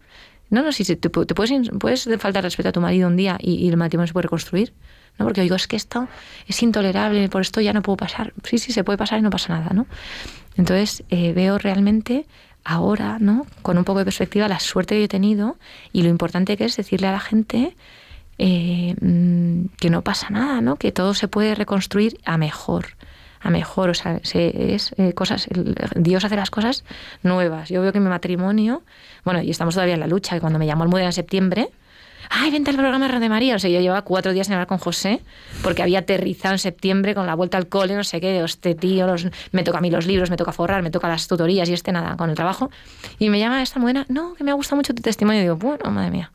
No, 0.48 0.62
no, 0.62 0.70
si 0.70 0.84
te, 0.84 0.94
te 0.96 1.10
puedes, 1.10 1.70
puedes 1.80 2.08
faltar 2.18 2.44
respeto 2.44 2.68
a 2.68 2.72
tu 2.72 2.80
marido 2.80 3.08
un 3.08 3.16
día 3.16 3.36
y, 3.40 3.54
y, 3.54 3.68
el 3.68 3.76
matrimonio 3.76 4.06
se 4.06 4.12
puede 4.12 4.24
reconstruir. 4.24 4.72
¿no? 5.18 5.24
Porque 5.24 5.40
digo, 5.40 5.56
es 5.56 5.66
que 5.66 5.76
esto 5.76 6.06
es 6.46 6.62
intolerable, 6.62 7.28
por 7.28 7.42
esto 7.42 7.60
ya 7.60 7.72
no 7.72 7.82
puedo 7.82 7.96
pasar. 7.96 8.32
Sí, 8.44 8.58
sí, 8.58 8.72
se 8.72 8.84
puede 8.84 8.98
pasar 8.98 9.18
y 9.18 9.22
no 9.22 9.30
pasa 9.30 9.58
nada, 9.58 9.74
¿no? 9.74 9.86
Entonces 10.56 11.04
eh, 11.10 11.32
veo 11.32 11.58
realmente 11.58 12.26
ahora, 12.64 13.18
¿no? 13.20 13.46
Con 13.62 13.78
un 13.78 13.84
poco 13.84 14.00
de 14.00 14.04
perspectiva, 14.04 14.48
la 14.48 14.60
suerte 14.60 14.96
que 14.96 15.04
he 15.04 15.08
tenido 15.08 15.56
y 15.92 16.02
lo 16.02 16.08
importante 16.08 16.56
que 16.56 16.64
es 16.64 16.76
decirle 16.76 17.06
a 17.06 17.12
la 17.12 17.20
gente 17.20 17.76
eh, 18.38 18.94
mm, 19.00 19.66
que 19.78 19.88
no 19.88 20.02
pasa 20.02 20.30
nada, 20.30 20.60
¿no? 20.60 20.76
Que 20.76 20.92
todo 20.92 21.14
se 21.14 21.28
puede 21.28 21.54
reconstruir 21.54 22.18
a 22.24 22.36
mejor, 22.36 22.96
a 23.40 23.50
mejor, 23.50 23.90
o 23.90 23.94
sea, 23.94 24.20
se, 24.24 24.74
es 24.74 24.94
eh, 24.98 25.12
cosas, 25.12 25.46
el, 25.48 25.74
Dios 25.96 26.24
hace 26.24 26.36
las 26.36 26.50
cosas 26.50 26.84
nuevas. 27.22 27.68
Yo 27.68 27.80
veo 27.82 27.92
que 27.92 28.00
mi 28.00 28.08
matrimonio, 28.08 28.82
bueno, 29.24 29.42
y 29.42 29.50
estamos 29.50 29.74
todavía 29.74 29.94
en 29.94 30.00
la 30.00 30.06
lucha, 30.06 30.34
que 30.34 30.40
cuando 30.40 30.58
me 30.58 30.66
llamó 30.66 30.82
Almudena 30.82 31.08
en 31.08 31.12
septiembre, 31.12 31.70
ay, 32.30 32.50
vente 32.50 32.70
al 32.70 32.76
programa 32.76 33.08
de 33.08 33.28
María. 33.28 33.56
O 33.56 33.58
sea, 33.58 33.70
yo 33.70 33.80
llevaba 33.80 34.02
cuatro 34.02 34.32
días 34.32 34.48
en 34.48 34.54
hablar 34.54 34.66
con 34.66 34.78
José, 34.78 35.20
porque 35.62 35.82
había 35.82 36.00
aterrizado 36.00 36.54
en 36.54 36.58
septiembre 36.58 37.14
con 37.14 37.26
la 37.26 37.34
vuelta 37.34 37.58
al 37.58 37.68
cole, 37.68 37.94
no 37.94 38.04
sé 38.04 38.20
qué, 38.20 38.42
este 38.42 38.74
tío, 38.74 39.06
los, 39.06 39.26
me 39.52 39.62
toca 39.62 39.78
a 39.78 39.80
mí 39.80 39.90
los 39.90 40.06
libros, 40.06 40.30
me 40.30 40.36
toca 40.36 40.52
forrar, 40.52 40.82
me 40.82 40.90
toca 40.90 41.08
las 41.08 41.26
tutorías 41.28 41.68
y 41.68 41.72
este 41.72 41.92
nada, 41.92 42.16
con 42.16 42.30
el 42.30 42.36
trabajo. 42.36 42.70
Y 43.18 43.30
me 43.30 43.38
llama 43.38 43.62
esta 43.62 43.76
Almudena, 43.76 44.06
no, 44.08 44.34
que 44.34 44.44
me 44.44 44.50
ha 44.50 44.54
gustado 44.54 44.76
mucho 44.76 44.94
tu 44.94 45.02
testimonio. 45.02 45.40
Y 45.40 45.44
digo, 45.44 45.56
bueno, 45.56 45.90
madre 45.90 46.10
mía. 46.10 46.32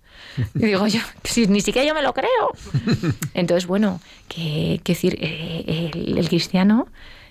Y 0.56 0.66
digo 0.66 0.88
yo, 0.88 1.02
si, 1.24 1.48
ni 1.48 1.62
siquiera 1.62 1.88
yo 1.88 1.94
me 1.94 2.02
lo 2.02 2.14
creo. 2.14 2.30
Entonces, 3.34 3.68
bueno, 3.68 4.00
que, 4.28 4.82
que 4.84 4.94
decir, 4.94 5.18
eh, 5.20 5.92
el, 5.94 6.18
el, 6.18 6.30
cristiano 6.30 6.88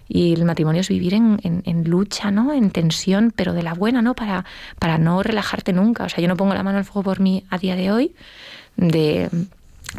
y 0.09 0.35
el 0.35 0.45
matrimonio 0.45 0.81
es 0.81 0.89
vivir 0.89 1.15
en, 1.15 1.39
en, 1.43 1.63
en, 1.65 1.89
lucha, 1.89 2.31
¿no? 2.31 2.53
En 2.53 2.71
tensión, 2.71 3.33
pero 3.35 3.53
de 3.53 3.63
la 3.63 3.75
buena, 3.75 4.03
¿no? 4.03 4.15
Para, 4.15 4.45
para 4.79 4.99
no 4.99 5.23
relajarte 5.23 5.73
nunca. 5.73 6.05
O 6.05 6.09
sea, 6.09 6.21
yo 6.21 6.29
no 6.29 6.37
pongo 6.37 6.55
la 6.55 6.63
mano 6.63 6.79
al 6.79 6.85
fuego 6.85 7.05
por 7.05 7.21
mí 7.21 7.45
a 7.49 7.59
día 7.59 7.77
de 7.77 7.93
hoy, 7.93 8.15
de 8.81 9.29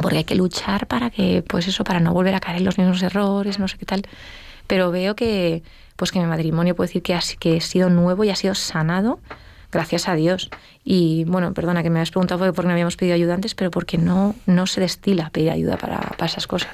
porque 0.02 0.18
hay 0.18 0.24
que 0.24 0.36
luchar 0.36 0.88
para 0.88 1.10
que, 1.10 1.44
pues 1.48 1.68
eso, 1.68 1.84
para 1.84 2.00
no 2.00 2.14
volver 2.14 2.34
a 2.34 2.40
caer 2.40 2.58
en 2.58 2.66
los 2.66 2.78
mismos 2.78 3.02
errores, 3.04 3.60
no 3.60 3.68
sé 3.68 3.78
qué 3.78 3.86
tal. 3.86 4.04
Pero 4.68 4.92
veo 4.92 5.16
que, 5.16 5.64
pues 5.96 6.12
que 6.12 6.20
mi 6.20 6.26
matrimonio 6.26 6.76
puedo 6.76 6.88
decir 6.88 7.02
que 7.02 7.14
ha, 7.14 7.20
que 7.40 7.58
ha 7.58 7.62
sido 7.62 7.90
nuevo 7.90 8.24
y 8.24 8.30
ha 8.30 8.36
sido 8.36 8.56
sanado 8.56 9.20
gracias 9.72 10.08
a 10.08 10.16
Dios. 10.16 10.50
Y 10.84 11.26
bueno, 11.26 11.54
perdona 11.54 11.84
que 11.84 11.90
me 11.90 12.00
has 12.00 12.12
preguntado 12.12 12.40
por 12.54 12.64
qué 12.64 12.68
no 12.68 12.74
habíamos 12.74 12.96
pedido 12.96 13.16
ayuda 13.16 13.34
antes, 13.34 13.56
pero 13.56 13.72
porque 13.72 13.98
no, 13.98 14.36
no 14.46 14.68
se 14.68 14.82
destila 14.82 15.30
pedir 15.30 15.52
ayuda 15.52 15.78
para, 15.78 16.00
para 16.00 16.26
esas 16.26 16.48
cosas. 16.48 16.70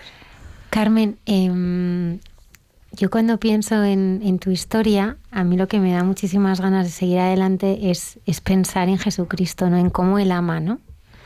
Carmen, 0.69 1.17
eh, 1.25 2.19
yo 2.91 3.09
cuando 3.09 3.39
pienso 3.39 3.83
en, 3.83 4.21
en, 4.23 4.39
tu 4.39 4.51
historia, 4.51 5.17
a 5.31 5.43
mí 5.43 5.57
lo 5.57 5.67
que 5.67 5.79
me 5.79 5.93
da 5.93 6.03
muchísimas 6.03 6.61
ganas 6.61 6.85
de 6.85 6.91
seguir 6.91 7.19
adelante 7.19 7.89
es, 7.89 8.19
es 8.25 8.41
pensar 8.41 8.89
en 8.89 8.97
Jesucristo, 8.97 9.69
¿no? 9.69 9.77
En 9.77 9.89
cómo 9.89 10.19
Él 10.19 10.31
ama, 10.31 10.59
¿no? 10.59 10.79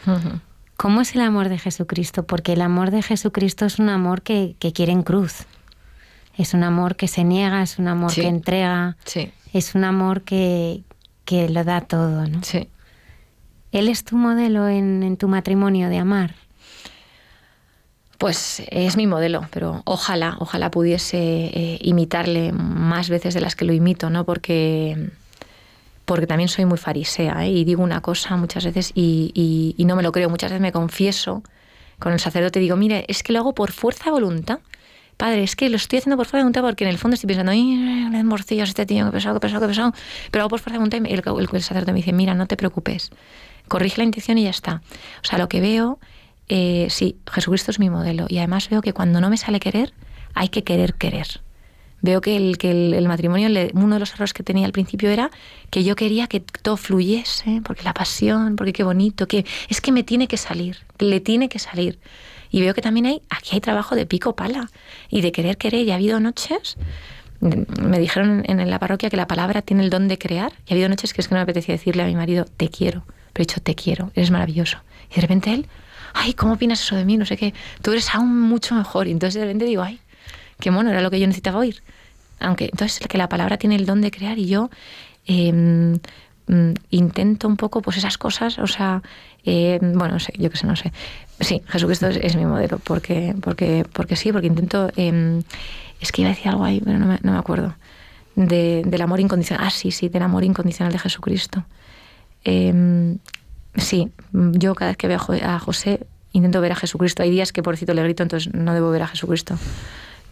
Uh 0.06 0.12
-huh. 0.12 0.40
¿Cómo 0.82 1.02
es 1.02 1.14
el 1.14 1.22
amor 1.22 1.48
de 1.48 1.60
Jesucristo? 1.60 2.24
Porque 2.24 2.54
el 2.54 2.62
amor 2.62 2.90
de 2.90 3.04
Jesucristo 3.04 3.66
es 3.68 3.78
un 3.78 3.88
amor 3.88 4.24
que, 4.24 4.56
que 4.58 4.74
quiere 4.74 4.92
en 4.92 5.04
cruz. 5.04 5.46
Es 6.36 6.56
un 6.56 6.64
amor 6.64 6.96
que 6.96 7.08
se 7.08 7.24
niega, 7.24 7.62
es 7.62 7.78
un 7.78 7.88
amor 7.88 8.10
sí. 8.10 8.22
que 8.22 8.28
entrega, 8.28 8.98
sí. 9.06 9.32
es 9.54 9.76
un 9.76 9.84
amor 9.84 10.24
que, 10.24 10.82
que 11.24 11.48
lo 11.50 11.64
da 11.64 11.82
todo, 11.82 12.26
¿no? 12.26 12.44
Sí. 12.44 12.68
¿Él 13.72 13.90
es 13.90 14.04
tu 14.04 14.18
modelo 14.18 14.68
en, 14.68 15.04
en, 15.04 15.18
tu 15.18 15.28
matrimonio 15.28 15.88
de 15.88 16.00
amar? 16.00 16.34
Pues 18.18 18.64
es 18.72 18.98
mi 18.98 19.06
modelo, 19.06 19.48
pero 19.52 19.84
ojalá, 19.86 20.36
ojalá 20.40 20.72
pudiese 20.72 21.20
eh, 21.20 21.78
imitarle 21.82 22.54
más 22.54 23.08
veces 23.08 23.36
de 23.36 23.42
las 23.42 23.56
que 23.56 23.66
lo 23.66 23.74
imito, 23.74 24.10
¿no? 24.10 24.26
Porque, 24.26 25.12
porque 26.12 26.28
también 26.28 26.49
soy 26.49 26.66
muy 26.66 26.78
farisea 26.78 27.45
¿eh? 27.45 27.51
y 27.51 27.64
digo 27.64 27.82
una 27.82 28.01
cosa 28.01 28.36
muchas 28.36 28.66
veces 28.66 28.91
y, 28.93 29.74
no 29.88 29.95
me 29.95 30.03
lo 30.03 30.12
creo. 30.12 30.30
Muchas 30.30 30.51
veces 30.51 30.62
me 30.62 30.74
confieso 30.74 31.41
con 31.99 32.12
el 32.12 32.20
sacerdote 32.20 32.59
y 32.59 32.64
digo, 32.64 32.76
mire, 32.76 33.05
es 33.07 33.24
que 33.24 33.32
lo 33.32 33.39
hago 33.39 33.55
por 33.55 33.72
fuerza 33.72 34.03
de 34.03 34.12
voluntad. 34.12 34.59
Padre, 35.16 35.41
es 35.41 35.55
que 35.55 35.70
lo 35.70 35.78
estoy 35.78 35.99
haciendo 35.99 36.18
por 36.18 36.26
fuerza 36.26 36.39
de 36.39 36.43
voluntad 36.43 36.64
porque 36.64 36.84
en 36.84 36.89
el 36.89 36.97
fondo 36.97 37.16
estoy 37.16 37.30
pensando, 37.30 37.53
¡ay, 37.53 38.24
morcillos 38.26 38.68
este 38.68 38.86
tío, 38.86 39.05
qué 39.05 39.12
pesado, 39.12 39.36
qué 39.36 39.39
pesado, 39.39 39.62
qué 39.62 39.68
pesado! 39.70 39.93
Pero 40.32 40.41
hago 40.41 40.49
por 40.49 40.59
fuerza 40.59 40.74
de 40.74 40.80
voluntad 40.80 40.97
y 41.01 41.14
el, 41.14 41.24
el, 41.26 41.47
el 41.53 41.62
sacerdote 41.64 41.93
me 41.93 41.99
dice, 41.99 42.12
mira, 42.12 42.34
no 42.34 42.45
te 42.45 42.57
preocupes, 42.57 43.12
corrige 43.70 43.99
la 43.99 44.03
intención 44.03 44.38
y 44.38 44.43
ya 44.43 44.49
está. 44.49 44.82
O 45.24 45.26
sea, 45.26 45.39
lo 45.39 45.47
que 45.47 45.62
veo 45.62 45.97
eh, 46.49 46.88
sí, 46.89 47.16
Jesucristo 47.32 47.72
es 47.72 47.80
mi 47.80 47.89
modelo 47.89 48.26
y 48.28 48.39
además 48.39 48.70
veo 48.70 48.82
que 48.82 48.91
cuando 48.91 49.22
no 49.22 49.30
me 49.30 49.38
sale 49.38 49.62
querer, 49.62 49.93
hay 50.34 50.49
que 50.49 50.66
querer 50.66 50.95
querer. 50.95 51.39
Veo 52.02 52.20
que 52.22 52.36
el, 52.36 52.58
que 52.58 52.72
el, 52.72 52.93
el 52.93 53.08
matrimonio, 53.08 53.47
uno 53.74 53.95
de 53.95 53.99
los 53.99 54.14
errores 54.14 54.34
que 54.34 54.43
tenía 54.43 54.66
al 54.66 54.72
principio 54.72 55.10
era 55.10 55.30
que 55.70 55.84
yo 55.84 55.95
quería 55.95 56.28
que 56.28 56.39
todo 56.39 56.78
fluyese, 56.78 57.62
porque 57.64 57.84
la 57.84 57.93
pasión, 57.93 58.56
porque 58.56 58.74
qué 58.74 58.84
bonito, 58.84 59.28
que 59.28 59.45
es 59.70 59.82
que 59.82 59.91
me 59.91 60.04
tiene 60.04 60.28
que 60.28 60.38
salir, 60.38 60.78
le 60.99 61.20
tiene 61.20 61.47
que 61.47 61.60
salir. 61.60 61.99
Y 62.49 62.60
veo 62.62 62.74
que 62.74 62.82
también 62.82 63.06
hay, 63.06 63.22
aquí 63.30 63.52
hay 63.54 63.62
trabajo 63.62 63.95
de 63.95 64.06
pico 64.06 64.36
pala 64.36 64.70
y 65.10 65.22
de 65.22 65.32
querer 65.32 65.58
querer. 65.58 65.88
Y 65.88 65.91
ha 65.91 65.95
habido 65.95 66.20
noches, 66.20 66.78
me 67.39 67.99
dijeron 67.99 68.43
en 68.45 68.70
la 68.70 68.80
parroquia 68.80 69.10
que 69.10 69.18
la 69.18 69.28
palabra 69.28 69.62
tiene 69.62 69.84
el 69.84 69.89
don 69.89 70.08
de 70.08 70.18
crear, 70.18 70.54
y 70.68 70.72
ha 70.72 70.74
habido 70.74 70.89
noches 70.89 71.14
que 71.14 71.22
es 71.22 71.28
que 71.28 71.36
no 71.36 71.39
me 71.39 71.43
apetecía 71.43 71.76
decirle 71.76 72.04
a 72.04 72.08
mi 72.08 72.16
marido, 72.16 72.45
te 72.45 72.70
quiero, 72.70 73.06
pero 73.32 73.43
he 73.43 73.47
dicho, 73.47 73.62
te 73.62 73.76
quiero, 73.76 74.12
eres 74.16 74.32
maravilloso. 74.32 74.80
Y 75.12 75.16
de 75.16 75.22
repente 75.22 75.54
él, 75.54 75.68
ay, 76.14 76.34
¿cómo 76.34 76.54
opinas 76.54 76.82
eso 76.82 76.95
de 76.95 77.06
mí? 77.06 77.18
No 77.18 77.26
sé 77.26 77.38
qué, 77.38 77.54
tú 77.82 77.91
eres 77.91 78.14
aún 78.14 78.41
mucho 78.41 78.76
mejor. 78.76 79.08
Y 79.08 79.12
entonces 79.12 79.39
de 79.39 79.45
repente 79.45 79.66
digo, 79.66 79.84
ay, 79.84 79.99
qué 80.62 80.72
mono, 80.72 80.89
era 80.89 81.01
lo 81.01 81.12
que 81.12 81.20
yo 81.20 81.28
necesitaba 81.28 81.59
oír. 81.59 81.84
Aunque 82.39 82.66
entonces 82.66 83.05
que 83.07 83.18
la 83.18 83.28
palabra 83.28 83.57
tiene 83.57 83.76
el 83.76 83.86
don 83.86 84.01
de 84.01 84.12
crear 84.12 84.39
y 84.39 84.47
yo 84.47 84.70
mm, 85.28 85.95
intento 86.89 87.47
un 87.47 87.57
poco 87.57 87.82
pues 87.82 87.97
esas 87.97 88.18
cosas, 88.18 88.57
o 88.59 88.68
sea, 88.68 89.01
em, 89.43 89.93
bueno, 89.93 90.16
no 90.16 90.20
sé, 90.20 90.34
yo 90.38 90.49
qué 90.49 90.57
sé, 90.57 90.68
no 90.68 90.76
sé. 90.76 90.91
Sí, 91.39 91.62
Jesucristo 91.68 92.07
es, 92.07 92.36
mi 92.36 92.45
modelo, 92.45 92.80
porque, 92.80 93.36
porque, 93.41 93.86
porque 93.91 94.16
sí, 94.16 94.32
porque 94.32 94.47
intento... 94.47 94.89
Em, 94.95 95.43
es 95.99 96.12
que 96.12 96.22
iba 96.22 96.32
a 96.32 96.34
decir 96.34 96.49
algo 96.49 96.64
ahí, 96.64 96.82
pero 96.84 96.97
no 96.97 97.05
me, 97.05 97.20
no 97.22 97.32
me 97.32 97.38
acuerdo. 97.38 97.76
De, 98.36 98.82
del 98.86 99.01
amor 99.01 99.20
incondicional. 99.20 99.68
Ah, 99.68 99.70
sí, 99.70 99.91
sí, 99.91 100.09
del 100.09 100.24
amor 100.24 100.43
incondicional 100.43 100.91
de 100.91 100.97
Jesucristo. 100.97 101.64
sí, 102.43 104.12
yo 104.34 104.76
cada 104.76 104.91
vez 104.91 104.97
que 104.97 105.07
veo 105.07 105.20
a 105.43 105.59
José 105.59 105.99
intento 106.34 106.59
ver 106.59 106.72
a 106.72 106.76
Jesucristo. 106.76 107.22
Hay 107.22 107.30
días 107.30 107.51
que 107.51 107.62
pobrecito 107.62 107.93
le 107.93 108.01
grito, 108.03 108.24
entonces 108.24 108.51
no 108.53 108.74
debo 108.74 108.89
ver 108.89 109.03
a 109.03 109.07
Jesucristo 109.07 109.57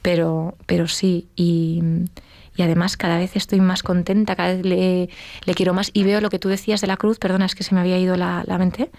pero, 0.02 0.56
pero 0.66 0.88
sí, 0.88 1.28
y, 1.36 1.82
además 2.60 2.98
cada 2.98 3.18
vez 3.18 3.38
estoy 3.38 3.62
más 3.62 3.84
contenta, 3.84 4.36
cada 4.36 4.54
vez 4.54 4.66
le, 4.66 5.10
quiero 5.56 5.74
más 5.74 5.92
y 5.94 6.04
veo 6.04 6.20
lo 6.20 6.30
que 6.30 6.40
tú 6.40 6.50
decías 6.50 6.82
de 6.82 6.88
la 6.88 6.98
cruz, 6.98 7.18
perdona, 7.18 7.46
es 7.46 7.56
que 7.56 7.64
se 7.64 7.74
me 7.74 7.80
había 7.80 7.98
ido 7.98 8.18
la, 8.18 8.44
mente, 8.60 8.92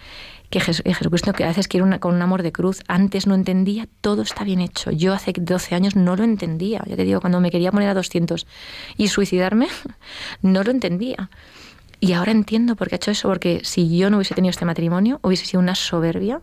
que 0.48 0.60
Jesucristo 0.60 1.34
que 1.34 1.44
a 1.44 1.48
veces 1.48 1.68
quiere 1.68 2.00
con 2.00 2.14
un 2.14 2.22
amor 2.22 2.42
de 2.42 2.52
cruz. 2.52 2.80
Antes 2.88 3.26
no 3.26 3.34
entendía, 3.34 3.86
todo 4.00 4.22
está 4.22 4.44
bien 4.44 4.60
hecho. 4.60 4.90
Yo 4.90 5.12
hace 5.12 5.34
12 5.36 5.74
años 5.74 5.94
no 5.94 6.16
lo 6.16 6.24
entendía. 6.24 6.82
Ya 6.86 6.96
te 6.96 7.04
digo, 7.04 7.20
cuando 7.20 7.38
me 7.40 7.50
quería 7.50 7.70
poner 7.70 7.90
a 7.90 7.94
200 7.94 8.46
y 8.96 9.08
suicidarme, 9.08 9.68
no 10.42 10.64
lo 10.64 10.70
entendía. 10.70 11.28
Y 12.00 12.14
ahora 12.14 12.32
entiendo 12.32 12.76
por 12.76 12.88
qué 12.88 12.94
ha 12.94 12.96
hecho 12.96 13.10
eso, 13.10 13.28
porque 13.28 13.60
si 13.62 13.96
yo 13.96 14.08
no 14.08 14.16
hubiese 14.16 14.34
tenido 14.34 14.50
este 14.50 14.64
matrimonio, 14.64 15.20
hubiese 15.22 15.44
sido 15.44 15.60
una 15.60 15.74
soberbia, 15.74 16.40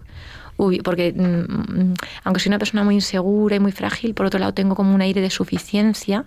porque 0.58 1.14
mm, 1.16 1.22
mm, 1.22 1.93
aunque 2.24 2.39
soy 2.41 2.49
una 2.49 2.60
persona 2.60 2.84
muy 2.84 2.95
insegura 2.95 3.55
y 3.55 3.60
muy 3.60 3.72
frágil, 3.72 4.14
por 4.14 4.26
otro 4.26 4.39
lado 4.39 4.53
tengo 4.53 4.76
como 4.76 4.93
un 4.93 5.01
aire 5.01 5.22
de 5.22 5.30
suficiencia, 5.30 6.26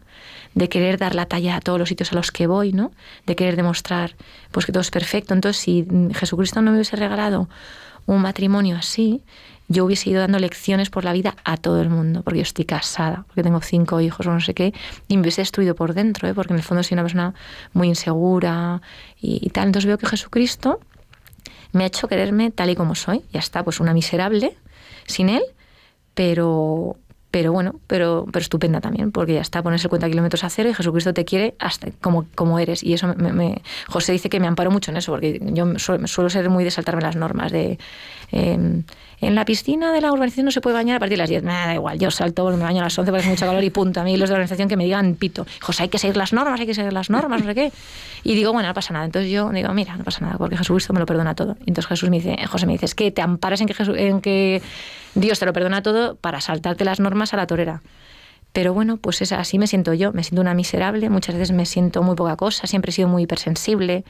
de 0.54 0.68
querer 0.68 0.98
dar 0.98 1.14
la 1.14 1.26
talla 1.26 1.56
a 1.56 1.60
todos 1.60 1.78
los 1.78 1.88
sitios 1.88 2.12
a 2.12 2.14
los 2.14 2.30
que 2.30 2.46
voy, 2.46 2.72
¿no? 2.72 2.92
De 3.26 3.36
querer 3.36 3.56
demostrar 3.56 4.16
pues 4.52 4.66
que 4.66 4.72
todo 4.72 4.82
es 4.82 4.90
perfecto. 4.90 5.34
Entonces, 5.34 5.60
si 5.60 5.86
Jesucristo 6.14 6.62
no 6.62 6.70
me 6.70 6.76
hubiese 6.78 6.96
regalado 6.96 7.48
un 8.06 8.22
matrimonio 8.22 8.76
así, 8.76 9.22
yo 9.68 9.84
hubiese 9.84 10.10
ido 10.10 10.20
dando 10.20 10.38
lecciones 10.40 10.90
por 10.90 11.04
la 11.04 11.12
vida 11.12 11.36
a 11.44 11.56
todo 11.56 11.80
el 11.80 11.90
mundo, 11.90 12.22
porque 12.22 12.38
yo 12.38 12.42
estoy 12.42 12.64
casada, 12.64 13.24
porque 13.28 13.44
tengo 13.44 13.60
cinco 13.60 14.00
hijos 14.00 14.26
o 14.26 14.32
no 14.32 14.40
sé 14.40 14.52
qué, 14.52 14.74
y 15.06 15.16
me 15.16 15.22
hubiese 15.22 15.42
destruido 15.42 15.76
por 15.76 15.94
dentro, 15.94 16.28
¿eh? 16.28 16.34
porque 16.34 16.52
en 16.52 16.58
el 16.58 16.64
fondo 16.64 16.82
soy 16.82 16.96
una 16.96 17.02
persona 17.02 17.34
muy 17.72 17.86
insegura 17.86 18.82
y 19.20 19.48
tal. 19.50 19.66
Entonces 19.66 19.86
veo 19.86 19.98
que 19.98 20.06
Jesucristo 20.06 20.80
me 21.72 21.84
ha 21.84 21.86
hecho 21.86 22.08
quererme 22.08 22.50
tal 22.50 22.70
y 22.70 22.76
como 22.76 22.94
soy. 22.94 23.22
Ya 23.32 23.40
está, 23.40 23.62
pues 23.64 23.80
una 23.80 23.92
miserable 23.92 24.56
sin 25.06 25.28
él, 25.28 25.42
pero, 26.14 26.96
pero 27.30 27.52
bueno, 27.52 27.80
pero, 27.86 28.26
pero 28.32 28.42
estupenda 28.42 28.80
también, 28.80 29.12
porque 29.12 29.34
ya 29.34 29.40
está, 29.40 29.62
pones 29.62 29.82
el 29.84 29.90
cuenta 29.90 30.08
kilómetros 30.08 30.44
a 30.44 30.50
cero 30.50 30.68
y 30.70 30.74
Jesucristo 30.74 31.14
te 31.14 31.24
quiere 31.24 31.54
hasta 31.58 31.90
como, 32.00 32.26
como 32.34 32.58
eres. 32.58 32.82
Y 32.82 32.94
eso 32.94 33.14
me, 33.16 33.62
José 33.88 34.12
dice 34.12 34.28
que 34.28 34.40
me 34.40 34.46
amparo 34.46 34.70
mucho 34.70 34.90
en 34.90 34.96
eso, 34.96 35.12
porque 35.12 35.40
yo 35.42 35.78
suelo, 35.78 36.06
suelo 36.06 36.30
ser 36.30 36.50
muy 36.50 36.64
de 36.64 36.70
saltarme 36.70 37.02
las 37.02 37.16
normas 37.16 37.52
de... 37.52 37.78
Em, 38.32 38.84
en 39.20 39.34
la 39.34 39.44
piscina 39.44 39.92
de 39.92 40.00
la 40.00 40.12
urbanización 40.12 40.46
no 40.46 40.50
se 40.50 40.60
puede 40.60 40.74
bañar 40.74 40.96
a 40.96 40.98
partir 40.98 41.18
de 41.18 41.22
las 41.22 41.30
10. 41.30 41.42
Me 41.42 41.52
da 41.52 41.74
igual, 41.74 41.98
yo 41.98 42.10
salto, 42.10 42.48
me 42.50 42.56
baño 42.56 42.80
a 42.80 42.84
las 42.84 42.98
11 42.98 43.10
porque 43.10 43.20
hace 43.20 43.30
mucho 43.30 43.46
calor 43.46 43.62
y 43.62 43.70
punto. 43.70 44.00
A 44.00 44.04
mí 44.04 44.16
los 44.16 44.28
de 44.28 44.32
la 44.32 44.38
organización 44.38 44.68
que 44.68 44.76
me 44.76 44.84
digan 44.84 45.14
pito. 45.14 45.46
José, 45.60 45.84
hay 45.84 45.88
que 45.90 45.98
seguir 45.98 46.16
las 46.16 46.32
normas, 46.32 46.58
hay 46.58 46.66
que 46.66 46.74
seguir 46.74 46.92
las 46.92 47.10
normas, 47.10 47.40
no 47.40 47.46
sé 47.46 47.54
qué. 47.54 47.72
Y 48.24 48.34
digo, 48.34 48.52
bueno, 48.52 48.68
no 48.68 48.74
pasa 48.74 48.94
nada. 48.94 49.04
Entonces 49.04 49.30
yo 49.30 49.50
digo, 49.50 49.72
mira, 49.74 49.96
no 49.96 50.04
pasa 50.04 50.24
nada, 50.24 50.38
porque 50.38 50.56
Jesucristo 50.56 50.92
me 50.94 51.00
lo 51.00 51.06
perdona 51.06 51.34
todo. 51.34 51.56
Y 51.60 51.70
entonces 51.70 51.86
Jesús 51.86 52.08
me 52.08 52.16
dice, 52.16 52.36
José 52.46 52.66
me 52.66 52.72
dice, 52.72 52.86
es 52.86 52.94
que 52.94 53.10
te 53.10 53.20
amparas 53.20 53.60
en 53.60 53.66
que, 53.66 53.74
en 54.08 54.20
que 54.20 54.62
Dios 55.14 55.38
te 55.38 55.46
lo 55.46 55.52
perdona 55.52 55.82
todo 55.82 56.16
para 56.16 56.40
saltarte 56.40 56.84
las 56.84 56.98
normas 56.98 57.34
a 57.34 57.36
la 57.36 57.46
torera. 57.46 57.82
Pero 58.52 58.74
bueno, 58.74 58.96
pues 58.96 59.22
es, 59.22 59.32
así 59.32 59.58
me 59.58 59.66
siento 59.66 59.94
yo, 59.94 60.12
me 60.12 60.24
siento 60.24 60.40
una 60.40 60.54
miserable, 60.54 61.08
muchas 61.08 61.36
veces 61.36 61.52
me 61.52 61.66
siento 61.66 62.02
muy 62.02 62.16
poca 62.16 62.36
cosa, 62.36 62.66
siempre 62.66 62.90
he 62.90 62.92
sido 62.92 63.08
muy 63.08 63.22
hipersensible. 63.22 64.04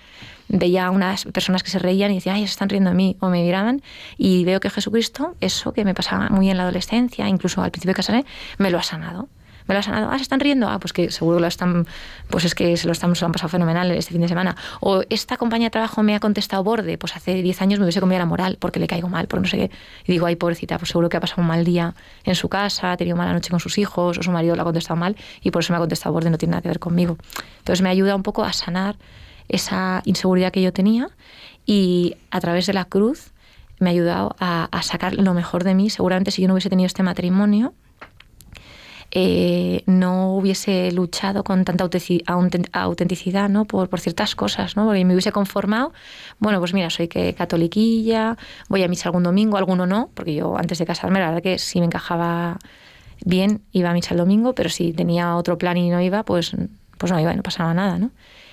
Veía 0.48 0.86
a 0.86 0.90
unas 0.90 1.26
personas 1.26 1.62
que 1.62 1.70
se 1.70 1.78
reían 1.78 2.10
y 2.10 2.16
decía, 2.16 2.34
ay, 2.34 2.46
se 2.46 2.52
están 2.52 2.68
riendo 2.68 2.90
de 2.90 2.96
mí, 2.96 3.16
o 3.20 3.28
me 3.28 3.42
miraban, 3.42 3.82
y 4.16 4.44
veo 4.44 4.60
que 4.60 4.70
Jesucristo, 4.70 5.34
eso 5.40 5.72
que 5.72 5.84
me 5.84 5.94
pasaba 5.94 6.28
muy 6.30 6.50
en 6.50 6.56
la 6.56 6.64
adolescencia, 6.64 7.28
incluso 7.28 7.62
al 7.62 7.70
principio 7.70 7.90
de 7.90 7.96
casarme, 7.96 8.24
me 8.58 8.70
lo 8.70 8.78
ha 8.78 8.82
sanado 8.82 9.28
me 9.70 9.74
lo 9.74 9.78
ha 9.78 9.82
sanado, 9.84 10.10
ah, 10.10 10.16
se 10.16 10.22
están 10.22 10.40
riendo, 10.40 10.68
ah, 10.68 10.80
pues 10.80 10.92
que 10.92 11.12
seguro 11.12 11.38
lo 11.38 11.46
están, 11.46 11.86
pues 12.28 12.44
es 12.44 12.56
que 12.56 12.76
se 12.76 12.88
lo, 12.88 12.92
están, 12.92 13.14
se 13.14 13.20
lo 13.20 13.26
han 13.26 13.32
pasado 13.32 13.50
fenomenal 13.50 13.88
este 13.92 14.10
fin 14.10 14.20
de 14.20 14.26
semana. 14.26 14.56
O 14.80 15.02
esta 15.10 15.36
compañía 15.36 15.66
de 15.66 15.70
trabajo 15.70 16.02
me 16.02 16.16
ha 16.16 16.18
contestado 16.18 16.64
borde, 16.64 16.98
pues 16.98 17.14
hace 17.14 17.40
10 17.40 17.62
años 17.62 17.78
me 17.78 17.84
hubiese 17.84 18.00
comido 18.00 18.18
la 18.18 18.26
moral 18.26 18.56
porque 18.58 18.80
le 18.80 18.88
caigo 18.88 19.08
mal, 19.08 19.28
por 19.28 19.40
no 19.40 19.46
sé 19.46 19.56
qué. 19.56 19.70
Y 20.06 20.12
digo, 20.12 20.26
ay, 20.26 20.34
pobrecita, 20.34 20.76
pues 20.76 20.88
seguro 20.88 21.08
que 21.08 21.18
ha 21.18 21.20
pasado 21.20 21.42
un 21.42 21.46
mal 21.46 21.64
día 21.64 21.94
en 22.24 22.34
su 22.34 22.48
casa, 22.48 22.90
ha 22.90 22.96
tenido 22.96 23.16
mala 23.16 23.32
noche 23.32 23.50
con 23.50 23.60
sus 23.60 23.78
hijos, 23.78 24.18
o 24.18 24.22
su 24.24 24.32
marido 24.32 24.56
lo 24.56 24.62
ha 24.62 24.64
contestado 24.64 24.96
mal 24.96 25.14
y 25.40 25.52
por 25.52 25.62
eso 25.62 25.72
me 25.72 25.76
ha 25.76 25.80
contestado 25.80 26.12
borde, 26.12 26.30
no 26.30 26.38
tiene 26.38 26.50
nada 26.50 26.62
que 26.62 26.68
ver 26.68 26.80
conmigo. 26.80 27.16
Entonces 27.58 27.80
me 27.80 27.90
ayuda 27.90 28.16
un 28.16 28.24
poco 28.24 28.42
a 28.42 28.52
sanar 28.52 28.96
esa 29.48 30.02
inseguridad 30.04 30.50
que 30.50 30.62
yo 30.62 30.72
tenía 30.72 31.10
y 31.64 32.16
a 32.32 32.40
través 32.40 32.66
de 32.66 32.72
la 32.72 32.86
cruz 32.86 33.30
me 33.78 33.90
ha 33.90 33.92
ayudado 33.92 34.34
a, 34.40 34.68
a, 34.72 34.82
sacar 34.82 35.14
lo 35.14 35.32
mejor 35.32 35.62
de 35.62 35.76
mí. 35.76 35.90
Seguramente 35.90 36.32
si 36.32 36.42
yo 36.42 36.48
no 36.48 36.54
hubiese 36.54 36.70
tenido 36.70 36.88
este 36.88 37.04
matrimonio, 37.04 37.72
eh, 39.10 39.82
no 39.86 40.34
hubiese 40.34 40.92
luchado 40.92 41.42
con 41.44 41.64
tanta 41.64 41.84
autenticidad 41.84 43.48
¿no? 43.48 43.64
por, 43.64 44.00
ciertas 44.00 44.34
cosas, 44.34 44.76
¿no? 44.76 44.84
porque 44.84 45.04
me 45.04 45.14
hubiese 45.14 45.32
conformado, 45.32 45.92
bueno, 46.38 46.58
pues 46.60 46.74
mira, 46.74 46.90
soy 46.90 47.08
que 47.08 47.34
catoliquilla, 47.34 48.36
voy 48.68 48.82
a 48.82 48.88
misa 48.88 49.08
algún 49.08 49.22
domingo, 49.22 49.56
alguno 49.56 49.86
no, 49.86 50.10
porque 50.14 50.34
yo 50.34 50.56
antes 50.56 50.78
de 50.78 50.86
casarme 50.86 51.18
la 51.18 51.26
verdad 51.26 51.42
que 51.42 51.58
si 51.58 51.80
me 51.80 51.86
encajaba 51.86 52.58
bien 53.24 53.62
iba 53.72 53.90
a 53.90 53.94
misa 53.94 54.14
el 54.14 54.18
domingo, 54.18 54.54
pero 54.54 54.70
si 54.70 54.92
tenía 54.92 55.36
otro 55.36 55.58
plan 55.58 55.76
y 55.76 55.90
no 55.90 56.00
iba, 56.00 56.22
pues, 56.22 56.52
pues 56.98 57.12
no 57.12 57.20
iba 57.20 57.32
y 57.32 57.36
no 57.36 57.42
pasaba 57.42 57.74
nada. 57.74 57.98
¿no? 57.98 58.10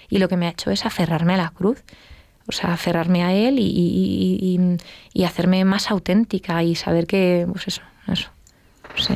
Y 0.10 0.18
lo 0.18 0.28
que 0.28 0.38
me 0.38 0.48
ha 0.48 0.50
hecho 0.50 0.72
es 0.72 0.86
aferrarme 0.86 1.36
a 1.36 1.38
la 1.38 1.50
cruz 1.50 1.84
o 2.48 2.52
sea, 2.54 2.74
aferrarme 2.74 3.24
a 3.24 3.34
él 3.34 3.60
y, 3.60 4.58
y, 5.14 5.24
hacerme 5.26 5.66
más 5.66 5.92
auténtica 5.92 6.64
y 6.64 6.76
saber 6.76 7.06
que, 7.06 7.46
pues 7.52 7.68
eso, 7.68 7.82
eso, 8.08 8.30
sí. 8.96 9.14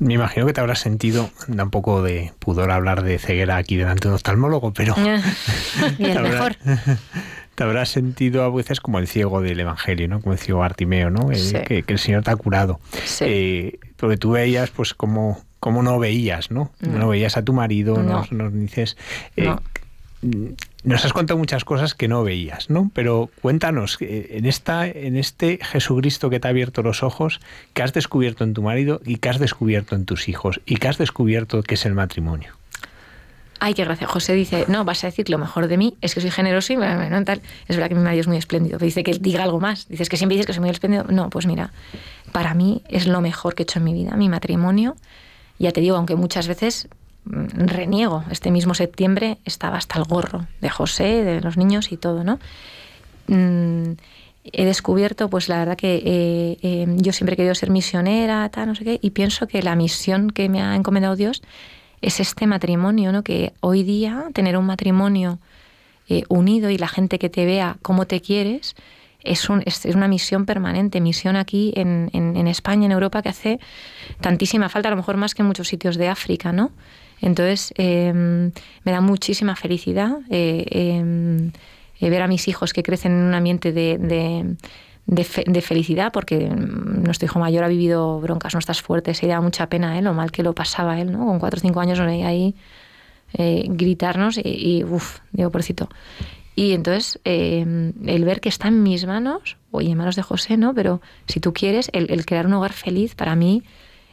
Me 0.00 0.14
imagino 0.14 0.46
que 0.46 0.54
te 0.54 0.60
habrás 0.62 0.80
sentido, 0.80 1.30
da 1.46 1.64
un 1.64 1.70
poco 1.70 2.02
de 2.02 2.32
pudor 2.38 2.70
hablar 2.70 3.02
de 3.02 3.18
ceguera 3.18 3.58
aquí 3.58 3.76
delante 3.76 4.04
de 4.04 4.08
un 4.08 4.14
oftalmólogo, 4.14 4.72
pero... 4.72 4.94
Bien, 5.98 6.22
mejor. 6.22 6.56
Te 7.54 7.64
habrás 7.64 7.90
sentido 7.90 8.42
a 8.42 8.50
veces 8.50 8.80
como 8.80 8.98
el 8.98 9.06
ciego 9.06 9.42
del 9.42 9.60
Evangelio, 9.60 10.08
¿no? 10.08 10.22
Como 10.22 10.32
el 10.32 10.38
ciego 10.38 10.60
Bartimeo, 10.60 11.10
¿no? 11.10 11.28
que, 11.28 11.84
el 11.86 11.98
Señor 11.98 12.22
te 12.22 12.30
ha 12.30 12.36
curado. 12.36 12.80
Sí. 13.04 13.24
Eh, 13.26 13.78
porque 13.98 14.16
tú 14.16 14.30
veías, 14.30 14.70
pues, 14.70 14.94
como, 14.94 15.44
como 15.58 15.82
no 15.82 15.98
veías, 15.98 16.50
¿no? 16.50 16.72
No, 16.80 17.08
veías 17.08 17.36
a 17.36 17.44
tu 17.44 17.52
marido, 17.52 18.02
no. 18.02 18.24
nos, 18.30 18.54
dices... 18.54 18.96
Eh, 19.36 19.54
nos 20.82 21.04
has 21.04 21.12
contado 21.12 21.38
muchas 21.38 21.64
cosas 21.64 21.94
que 21.94 22.08
no 22.08 22.22
veías, 22.22 22.70
¿no? 22.70 22.90
Pero 22.94 23.30
cuéntanos, 23.42 23.98
eh, 24.00 24.28
en, 24.32 24.46
esta, 24.46 24.86
en 24.86 25.16
este 25.16 25.58
Jesucristo 25.62 26.30
que 26.30 26.40
te 26.40 26.48
ha 26.48 26.50
abierto 26.50 26.82
los 26.82 27.02
ojos, 27.02 27.40
¿qué 27.74 27.82
has 27.82 27.92
descubierto 27.92 28.44
en 28.44 28.54
tu 28.54 28.62
marido 28.62 29.00
y 29.04 29.16
qué 29.16 29.28
has 29.28 29.38
descubierto 29.38 29.94
en 29.94 30.06
tus 30.06 30.28
hijos? 30.28 30.60
¿Y 30.66 30.76
qué 30.76 30.88
has 30.88 30.98
descubierto 30.98 31.62
que 31.62 31.74
es 31.74 31.84
el 31.84 31.94
matrimonio? 31.94 32.54
Ay, 33.62 33.74
qué 33.74 33.84
gracia. 33.84 34.06
José 34.06 34.32
dice, 34.32 34.64
no, 34.68 34.86
vas 34.86 35.04
a 35.04 35.08
decir 35.08 35.28
lo 35.28 35.36
mejor 35.36 35.68
de 35.68 35.76
mí 35.76 35.94
es 36.00 36.14
que 36.14 36.22
soy 36.22 36.30
generoso 36.30 36.72
y 36.72 36.76
bueno, 36.76 37.24
tal. 37.24 37.42
Es 37.68 37.76
verdad 37.76 37.90
que 37.90 37.94
mi 37.94 38.00
marido 38.00 38.22
es 38.22 38.26
muy 38.26 38.38
espléndido. 38.38 38.78
Pero 38.78 38.86
dice 38.86 39.02
que 39.02 39.12
diga 39.12 39.44
algo 39.44 39.60
más. 39.60 39.86
Dices 39.86 40.08
que 40.08 40.16
siempre 40.16 40.36
dices 40.36 40.46
que 40.46 40.54
soy 40.54 40.60
muy 40.60 40.70
espléndido. 40.70 41.04
No, 41.10 41.28
pues 41.28 41.44
mira, 41.44 41.70
para 42.32 42.54
mí 42.54 42.82
es 42.88 43.06
lo 43.06 43.20
mejor 43.20 43.54
que 43.54 43.62
he 43.62 43.64
hecho 43.64 43.78
en 43.78 43.84
mi 43.84 43.92
vida. 43.92 44.16
Mi 44.16 44.30
matrimonio, 44.30 44.96
ya 45.58 45.72
te 45.72 45.82
digo, 45.82 45.96
aunque 45.96 46.16
muchas 46.16 46.48
veces 46.48 46.88
reniego. 47.24 48.24
Este 48.30 48.50
mismo 48.50 48.74
septiembre 48.74 49.38
estaba 49.44 49.76
hasta 49.76 49.98
el 49.98 50.04
gorro 50.04 50.46
de 50.60 50.70
José, 50.70 51.24
de 51.24 51.40
los 51.40 51.56
niños 51.56 51.92
y 51.92 51.96
todo, 51.96 52.24
¿no? 52.24 52.38
Mm, 53.28 53.92
he 54.44 54.64
descubierto, 54.64 55.28
pues 55.28 55.48
la 55.48 55.58
verdad 55.58 55.76
que 55.76 55.96
eh, 55.96 56.58
eh, 56.62 56.86
yo 56.96 57.12
siempre 57.12 57.34
he 57.34 57.36
querido 57.36 57.54
ser 57.54 57.70
misionera, 57.70 58.50
no 58.66 58.74
sé 58.74 58.84
qué, 58.84 58.98
y 59.02 59.10
pienso 59.10 59.46
que 59.46 59.62
la 59.62 59.76
misión 59.76 60.30
que 60.30 60.48
me 60.48 60.62
ha 60.62 60.74
encomendado 60.74 61.16
Dios 61.16 61.42
es 62.00 62.20
este 62.20 62.46
matrimonio, 62.46 63.12
¿no? 63.12 63.22
Que 63.22 63.52
hoy 63.60 63.82
día 63.82 64.24
tener 64.32 64.56
un 64.56 64.64
matrimonio 64.64 65.38
eh, 66.08 66.24
unido 66.28 66.70
y 66.70 66.78
la 66.78 66.88
gente 66.88 67.18
que 67.18 67.28
te 67.28 67.44
vea 67.44 67.76
cómo 67.82 68.06
te 68.06 68.20
quieres, 68.20 68.74
es, 69.22 69.50
un, 69.50 69.62
es, 69.66 69.84
una 69.84 70.08
misión 70.08 70.46
permanente, 70.46 71.00
misión 71.00 71.36
aquí 71.36 71.74
en, 71.76 72.08
en, 72.14 72.46
España, 72.46 72.86
en 72.86 72.92
Europa, 72.92 73.20
que 73.20 73.28
hace 73.28 73.60
tantísima 74.22 74.70
falta, 74.70 74.88
a 74.88 74.92
lo 74.92 74.96
mejor 74.96 75.18
más 75.18 75.34
que 75.34 75.42
en 75.42 75.48
muchos 75.48 75.68
sitios 75.68 75.96
de 75.96 76.08
África, 76.08 76.52
¿no? 76.52 76.72
Entonces, 77.20 77.72
em, 77.76 78.52
me 78.84 78.92
da 78.92 79.00
muchísima 79.00 79.56
felicidad 79.56 80.18
eh, 80.30 80.64
em, 80.70 81.52
eh, 82.00 82.10
ver 82.10 82.22
a 82.22 82.28
mis 82.28 82.48
hijos 82.48 82.72
que 82.72 82.82
crecen 82.82 83.12
en 83.12 83.18
un 83.18 83.34
ambiente 83.34 83.72
de, 83.72 84.56
felicidad, 85.62 86.12
porque 86.12 86.48
nuestro 86.48 87.26
hijo 87.26 87.38
mayor 87.38 87.64
ha 87.64 87.68
vivido 87.68 88.20
broncas 88.20 88.54
nuestras 88.54 88.80
fuertes 88.80 89.22
y 89.22 89.26
da 89.26 89.40
mucha 89.40 89.68
pena 89.68 89.98
¿eh? 89.98 90.02
lo 90.02 90.14
mal 90.14 90.30
que 90.30 90.42
lo 90.42 90.54
pasaba 90.54 91.00
él, 91.00 91.12
¿no? 91.12 91.26
Con 91.26 91.38
cuatro 91.38 91.58
o 91.58 91.60
cinco 91.60 91.80
años 91.80 91.98
lo 91.98 92.06
veía 92.06 92.28
ahí 92.28 92.54
eh, 93.34 93.66
gritarnos 93.68 94.38
y, 94.42 94.82
uff, 94.84 95.18
digo, 95.32 95.50
porcito. 95.50 95.88
Y 96.56 96.72
entonces, 96.72 97.20
em, 97.24 97.92
el 98.06 98.24
ver 98.24 98.40
que 98.40 98.48
está 98.48 98.68
en 98.68 98.82
mis 98.82 99.06
manos, 99.06 99.56
o 99.70 99.80
en 99.80 99.96
manos 99.96 100.16
de 100.16 100.22
José, 100.22 100.56
¿no? 100.56 100.74
Pero 100.74 101.00
si 101.26 101.40
tú 101.40 101.52
quieres, 101.52 101.90
el, 101.92 102.24
crear 102.26 102.46
un 102.46 102.54
hogar 102.54 102.72
feliz 102.72 103.14
para 103.14 103.36
mí 103.36 103.62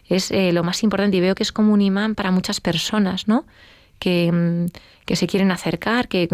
es 0.08 0.32
eh, 0.32 0.52
lo 0.52 0.64
más 0.64 0.84
importante 0.84 1.18
y 1.18 1.22
veo 1.22 1.36
que 1.36 1.44
es 1.44 1.52
como 1.52 1.74
un 1.74 1.82
imán 1.82 2.16
para 2.16 2.32
muchas 2.32 2.62
personas, 2.62 3.28
¿no? 3.28 3.46
Que, 4.00 4.32
mm, 4.32 4.66
que 5.08 5.16
se 5.16 5.26
quieren 5.26 5.52
acercar, 5.52 6.10
que 6.10 6.28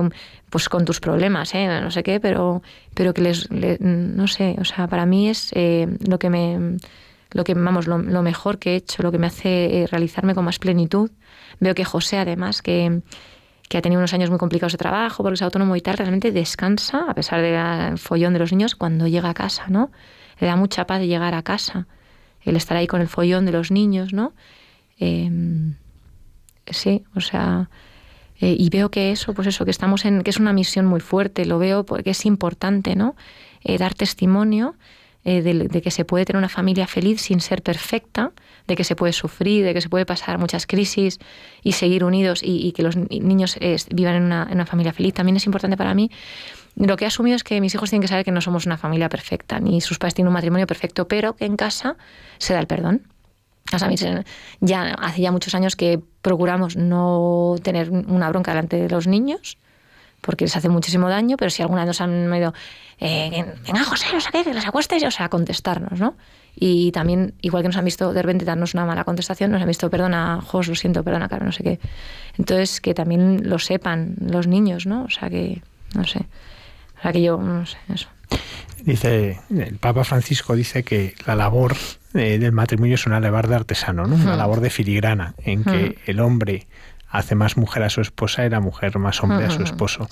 pues 0.50 0.68
con 0.68 0.84
tus 0.84 1.00
problemas, 1.00 1.54
¿eh? 1.54 1.80
no 1.80 1.92
sé 1.92 2.02
qué, 2.02 2.20
pero, 2.20 2.64
pero 2.96 3.14
que 3.14 3.22
les, 3.22 3.50
no 3.52 4.28
sé, 4.28 4.56
o 4.60 4.66
sea, 4.66 4.88
para 4.88 5.06
mí 5.06 5.30
es 5.30 5.52
eh, 5.54 5.88
lo 6.08 6.18
que 6.18 6.32
me, 6.32 6.78
lo 7.34 7.44
que, 7.44 7.54
vamos, 7.54 7.86
lo, 7.86 8.00
mejor 8.24 8.58
que 8.58 8.72
he 8.72 8.76
hecho, 8.78 9.04
lo 9.04 9.12
que 9.12 9.20
me 9.20 9.28
hace 9.28 9.84
eh, 9.84 9.88
realizarme 9.88 10.34
con 10.34 10.44
más 10.44 10.58
plenitud. 10.58 11.12
Veo 11.60 11.76
que 11.76 11.86
José, 11.86 12.18
además, 12.18 12.64
que, 12.64 13.02
que 13.70 13.78
ha 13.78 13.82
tenido 13.84 14.00
unos 14.00 14.14
años 14.16 14.32
muy 14.32 14.40
complicados 14.40 14.74
de 14.74 14.80
trabajo 14.80 15.22
porque 15.22 15.36
es 15.36 15.42
autónomo 15.44 15.76
y 15.76 15.82
tal, 15.82 15.96
realmente 15.96 16.32
descansa, 16.32 17.06
a 17.08 17.14
pesar 17.14 17.42
del 17.42 18.00
follón 18.00 18.34
de 18.34 18.40
los 18.40 18.52
niños, 18.52 18.74
cuando 18.74 19.06
llega 19.06 19.30
a 19.30 19.34
casa, 19.36 19.66
¿no? 19.70 19.92
Le 20.40 20.48
da 20.48 20.56
mucha 20.56 20.88
paz 20.88 21.02
llegar 21.02 21.36
a 21.36 21.44
casa, 21.44 21.86
el 22.46 22.56
estar 22.56 22.78
ahí 22.78 22.88
con 22.88 23.02
el 23.02 23.08
follón 23.08 23.46
de 23.46 23.52
los 23.52 23.72
niños, 23.72 24.14
¿no? 24.14 24.34
Em, 25.00 25.76
sí, 26.72 27.04
o 27.16 27.22
sea, 27.22 27.70
eh, 28.40 28.56
y 28.60 28.70
veo 28.70 28.90
que 28.90 29.12
eso, 29.12 29.34
pues 29.34 29.48
eso, 29.48 29.64
que 29.64 29.72
estamos 29.72 30.06
en, 30.06 30.22
que 30.22 30.30
es 30.30 30.38
una 30.38 30.54
misión 30.54 30.86
muy 30.86 31.00
fuerte, 31.00 31.46
lo 31.46 31.60
veo 31.60 31.86
porque 31.86 32.10
es 32.12 32.26
importante, 32.26 32.96
¿no? 32.96 33.16
Eh, 33.64 33.78
dar 33.78 33.94
testimonio 33.94 34.76
eh, 35.24 35.42
de, 35.42 35.82
que 35.82 35.92
se 35.92 36.04
puede 36.04 36.26
tener 36.26 36.38
una 36.40 36.50
familia 36.50 36.86
feliz 36.86 37.22
sin 37.22 37.40
ser 37.40 37.62
perfecta, 37.62 38.34
de 38.68 38.76
que 38.76 38.84
se 38.84 38.96
puede 38.98 39.14
sufrir, 39.14 39.64
de 39.64 39.74
que 39.74 39.80
se 39.80 39.88
puede 39.88 40.06
pasar 40.06 40.40
muchas 40.40 40.68
crisis 40.68 41.20
y 41.64 41.72
seguir 41.72 42.04
unidos 42.04 42.42
y, 42.44 42.74
que 42.74 42.84
los 42.84 42.98
niños 42.98 43.58
vivan 43.92 44.16
en 44.16 44.24
una, 44.24 44.44
en 44.50 44.56
una, 44.56 44.66
familia 44.66 44.92
feliz. 44.92 45.14
También 45.14 45.38
es 45.38 45.46
importante 45.46 45.78
para 45.78 45.94
mí. 45.94 46.12
Lo 46.76 46.98
que 46.98 47.06
he 47.06 47.08
asumido 47.08 47.36
es 47.36 47.44
que 47.44 47.62
mis 47.62 47.74
hijos 47.76 47.90
tienen 47.90 48.02
que 48.02 48.08
saber 48.08 48.26
que 48.26 48.32
no 48.32 48.42
somos 48.42 48.66
una 48.66 48.78
familia 48.78 49.10
perfecta, 49.10 49.60
ni 49.60 49.82
sus 49.82 50.00
padres 50.00 50.16
tienen 50.16 50.30
un 50.30 50.34
matrimonio 50.34 50.68
perfecto, 50.68 51.08
pero 51.08 51.36
que 51.36 51.46
en 51.46 51.56
casa 51.56 51.98
se 52.40 52.54
da 52.54 52.60
el 52.60 52.68
perdón 52.68 53.08
o 53.72 53.80
sea, 53.80 53.90
ya 54.60 54.94
hace 54.94 55.22
ya 55.22 55.32
muchos 55.32 55.56
años 55.56 55.76
que 55.76 56.00
procuramos 56.22 56.76
no 56.76 57.56
tener 57.64 57.90
una 57.90 58.30
bronca 58.30 58.52
delante 58.52 58.78
de 58.78 58.90
los 58.90 59.08
niños, 59.08 59.58
porque 60.22 60.46
les 60.46 60.56
hace 60.56 60.70
muchísimo 60.70 61.10
daño, 61.10 61.38
pero 61.38 61.50
si 61.50 61.62
alguna 61.62 61.82
vez 61.82 61.88
nos 61.88 62.02
han 62.02 62.34
ido, 62.36 62.54
eh, 63.00 63.46
venga 63.66 63.84
José, 63.84 64.08
no 64.14 64.22
sé 64.22 64.30
qué, 64.32 64.44
que 64.44 64.54
les 64.54 64.66
acuestes, 64.66 65.04
o 65.04 65.12
sea, 65.12 65.30
contestarnos, 65.30 66.00
¿no? 66.00 66.16
Y 66.56 66.92
también, 66.92 67.34
igual 67.42 67.64
que 67.64 67.70
nos 67.70 67.78
han 67.78 67.86
visto 67.86 68.14
de 68.14 68.22
repente 68.22 68.46
darnos 68.46 68.74
una 68.74 68.86
mala 68.86 69.04
contestación, 69.06 69.52
nos 69.52 69.62
han 69.62 69.68
visto, 69.68 69.90
perdona, 69.90 70.40
Jos, 70.42 70.68
lo 70.68 70.76
siento, 70.76 71.04
perdona, 71.04 71.28
claro, 71.28 71.46
no 71.46 71.52
sé 71.52 71.64
qué. 71.64 71.80
Entonces, 72.38 72.80
que 72.80 72.94
también 72.94 73.50
lo 73.50 73.60
sepan 73.60 74.16
los 74.20 74.46
niños, 74.46 74.86
¿no? 74.86 75.06
O 75.06 75.10
sea, 75.10 75.30
que, 75.30 75.62
no 75.96 76.06
sé. 76.06 76.28
O 77.04 77.06
sea, 77.06 77.12
que 77.12 77.22
yo, 77.22 77.38
no 77.38 77.66
sé, 77.66 77.78
eso. 77.94 78.08
Dice, 78.82 79.40
el 79.50 79.78
Papa 79.78 80.04
Francisco 80.04 80.56
dice 80.56 80.84
que 80.84 81.16
la 81.26 81.36
labor 81.36 81.76
eh, 82.14 82.38
del 82.38 82.52
matrimonio 82.54 82.96
es 82.96 83.06
una 83.06 83.20
labor 83.20 83.48
de 83.48 83.56
artesano, 83.56 84.06
¿no? 84.08 84.16
una 84.16 84.38
labor 84.38 84.62
de 84.62 84.70
filigrana, 84.70 85.36
en 85.44 85.64
que 85.64 85.98
el 86.06 86.20
hombre 86.20 86.68
hace 87.10 87.36
más 87.36 87.58
mujer 87.58 87.84
a 87.84 87.90
su 87.90 88.02
esposa 88.02 88.46
y 88.46 88.50
la 88.50 88.60
mujer 88.60 88.98
más 89.00 89.22
hombre 89.22 89.46
a 89.46 89.50
su 89.50 89.64
esposo. 89.64 90.08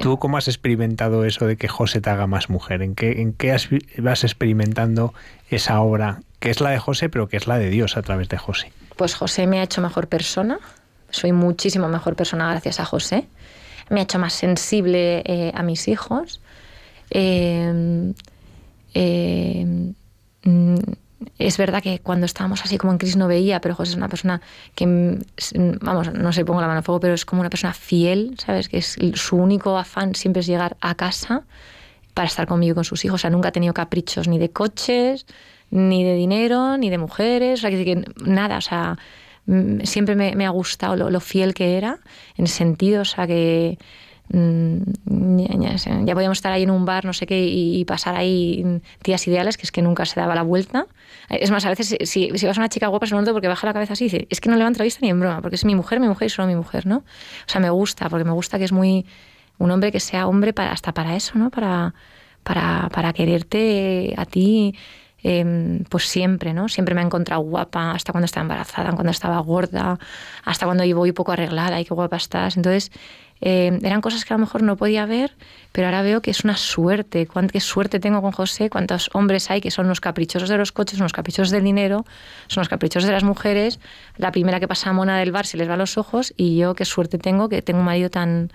¿Tú 0.00 0.18
cómo 0.18 0.38
has 0.38 0.48
experimentado 0.48 1.24
eso 1.24 1.46
de 1.46 1.56
que 1.56 1.68
José 1.68 2.00
te 2.00 2.10
haga 2.10 2.26
más 2.26 2.48
mujer? 2.48 2.82
¿En 2.82 2.94
qué, 2.94 3.20
en 3.20 3.32
qué 3.32 3.56
vas 3.98 4.24
experimentando 4.24 5.12
esa 5.50 5.80
obra, 5.80 6.20
que 6.38 6.50
es 6.50 6.60
la 6.60 6.70
de 6.70 6.78
José, 6.78 7.08
pero 7.08 7.28
que 7.28 7.36
es 7.36 7.46
la 7.46 7.58
de 7.58 7.70
Dios 7.70 7.96
a 7.96 8.02
través 8.02 8.28
de 8.28 8.38
José? 8.38 8.72
Pues 8.96 9.14
José 9.14 9.46
me 9.46 9.60
ha 9.60 9.62
hecho 9.64 9.82
mejor 9.82 10.08
persona, 10.08 10.58
soy 11.10 11.32
muchísimo 11.32 11.88
mejor 11.88 12.16
persona 12.16 12.50
gracias 12.50 12.80
a 12.80 12.84
José, 12.84 13.28
me 13.90 14.00
ha 14.00 14.02
hecho 14.04 14.18
más 14.18 14.32
sensible 14.32 15.22
eh, 15.24 15.52
a 15.54 15.62
mis 15.62 15.88
hijos. 15.88 16.40
Eh, 17.10 18.12
mm, 20.44 20.74
es 21.38 21.56
verdad 21.56 21.82
que 21.82 21.98
cuando 22.00 22.26
estábamos 22.26 22.62
así 22.62 22.78
como 22.78 22.92
en 22.92 22.98
crisis 22.98 23.16
no 23.16 23.28
veía, 23.28 23.60
pero 23.60 23.74
José 23.74 23.92
es 23.92 23.96
una 23.96 24.08
persona 24.08 24.40
que, 24.74 24.86
mm, 24.86 25.18
vamos, 25.80 26.12
no 26.12 26.32
sé, 26.32 26.44
pongo 26.44 26.60
la 26.60 26.66
mano 26.66 26.80
a 26.80 26.82
fuego, 26.82 27.00
pero 27.00 27.14
es 27.14 27.24
como 27.24 27.40
una 27.40 27.50
persona 27.50 27.72
fiel, 27.72 28.36
¿sabes? 28.38 28.68
Que 28.68 28.78
es 28.78 28.96
su 29.14 29.36
único 29.36 29.78
afán 29.78 30.14
siempre 30.14 30.40
es 30.40 30.46
llegar 30.46 30.76
a 30.80 30.94
casa 30.94 31.44
para 32.14 32.28
estar 32.28 32.46
conmigo 32.46 32.72
y 32.72 32.74
con 32.74 32.84
sus 32.84 33.04
hijos. 33.04 33.16
O 33.16 33.22
sea, 33.22 33.30
nunca 33.30 33.48
ha 33.48 33.52
tenido 33.52 33.74
caprichos 33.74 34.28
ni 34.28 34.38
de 34.38 34.50
coches, 34.50 35.26
ni 35.70 36.04
de 36.04 36.14
dinero, 36.14 36.78
ni 36.78 36.90
de 36.90 36.98
mujeres, 36.98 37.60
o 37.60 37.62
sea, 37.62 37.70
que, 37.70 38.04
nada, 38.24 38.58
o 38.58 38.60
sea, 38.60 38.92
mm, 38.92 38.98
siempre 39.84 40.14
me, 40.14 40.46
ha 40.46 40.50
gustado 40.50 40.96
lo, 40.96 41.10
lo, 41.10 41.20
fiel 41.20 41.54
que 41.54 41.76
era, 41.76 41.98
en 42.36 42.46
sentido, 42.46 43.02
o 43.02 43.04
sea, 43.04 43.26
que 43.26 43.78
Mm, 44.28 44.80
ya, 46.04 46.14
podíamos 46.14 46.38
estar 46.38 46.52
ahí 46.52 46.64
en 46.64 46.70
un 46.70 46.84
bar, 46.84 47.04
no 47.04 47.12
sé 47.12 47.26
qué, 47.26 47.44
y, 47.44 47.84
pasar 47.84 48.16
ahí 48.16 48.80
días 49.04 49.26
ideales, 49.28 49.56
que 49.56 49.62
es 49.62 49.72
que 49.72 49.82
nunca 49.82 50.04
se 50.04 50.18
daba 50.18 50.34
la 50.34 50.42
vuelta. 50.42 50.86
Es 51.28 51.50
más, 51.50 51.64
a 51.64 51.70
veces 51.70 51.96
si, 52.04 52.30
vas 52.30 52.58
a 52.58 52.60
una 52.60 52.68
chica 52.68 52.88
guapa, 52.88 53.06
se 53.06 53.14
nota 53.14 53.32
porque 53.32 53.48
baja 53.48 53.66
la 53.66 53.72
cabeza 53.72 53.92
así 53.92 54.04
y 54.04 54.08
dice, 54.08 54.26
es 54.30 54.40
que 54.40 54.48
no 54.48 54.56
levanta 54.56 54.78
la 54.78 54.84
vista 54.84 55.00
ni 55.02 55.10
en 55.10 55.20
broma, 55.20 55.40
porque 55.42 55.56
es 55.56 55.64
mi 55.64 55.74
mujer, 55.74 56.00
mi 56.00 56.08
mujer 56.08 56.26
y 56.26 56.30
solo 56.30 56.48
mi 56.48 56.56
mujer, 56.56 56.86
¿no? 56.86 56.98
O 56.98 57.48
sea, 57.48 57.60
me 57.60 57.70
gusta, 57.70 58.08
porque 58.08 58.24
me 58.24 58.32
gusta 58.32 58.58
que 58.58 58.64
es 58.64 58.72
muy 58.72 59.06
un 59.58 59.70
hombre 59.70 59.92
que 59.92 60.00
sea 60.00 60.26
hombre 60.26 60.52
para, 60.52 60.72
hasta 60.72 60.92
para 60.92 61.16
eso, 61.16 61.38
¿no? 61.38 61.50
Para, 61.50 61.94
para, 62.42 62.88
para 62.92 63.12
quererte 63.12 64.14
a 64.16 64.26
ti. 64.26 64.74
Em, 65.28 65.82
pues 65.88 66.04
siempre, 66.04 66.54
¿no? 66.54 66.68
Siempre 66.68 66.94
me 66.94 67.00
ha 67.00 67.04
encontrado 67.04 67.42
guapa, 67.42 67.90
hasta 67.90 68.12
cuando 68.12 68.26
estaba 68.26 68.42
embarazada, 68.42 68.92
cuando 68.92 69.10
estaba 69.10 69.40
gorda, 69.40 69.98
hasta 70.44 70.66
cuando 70.66 70.84
voy 70.94 71.10
poco 71.10 71.32
arreglada 71.32 71.80
y 71.80 71.84
qué 71.84 71.94
guapa 71.94 72.16
estás. 72.16 72.56
Entonces, 72.56 72.92
eh, 73.40 73.76
eran 73.82 74.00
cosas 74.02 74.24
que 74.24 74.32
a 74.32 74.36
lo 74.36 74.42
mejor 74.42 74.62
no 74.62 74.76
podía 74.76 75.04
ver, 75.04 75.32
pero 75.72 75.88
ahora 75.88 76.02
veo 76.02 76.22
que 76.22 76.30
es 76.30 76.44
una 76.44 76.56
suerte. 76.56 77.26
Cuánta 77.26 77.58
suerte 77.58 77.98
tengo 77.98 78.22
con 78.22 78.30
José, 78.30 78.70
cuántos 78.70 79.10
hombres 79.14 79.50
hay 79.50 79.60
que 79.60 79.72
son 79.72 79.88
los 79.88 80.00
caprichosos 80.00 80.48
de 80.48 80.58
los 80.58 80.70
coches, 80.70 80.98
son 80.98 81.06
los 81.06 81.12
caprichosos 81.12 81.50
del 81.50 81.64
dinero, 81.64 82.06
son 82.46 82.60
los 82.60 82.68
caprichosos 82.68 83.08
de 83.08 83.12
las 83.12 83.24
mujeres. 83.24 83.80
La 84.18 84.30
primera 84.30 84.60
que 84.60 84.68
pasa 84.68 84.90
a 84.90 84.92
mona 84.92 85.18
del 85.18 85.32
bar 85.32 85.44
se 85.44 85.56
les 85.56 85.68
va 85.68 85.74
a 85.74 85.76
los 85.76 85.98
ojos 85.98 86.34
y 86.36 86.56
yo 86.56 86.76
qué 86.76 86.84
suerte 86.84 87.18
tengo 87.18 87.48
que 87.48 87.62
tengo 87.62 87.80
un 87.80 87.86
marido 87.86 88.10
tan, 88.10 88.52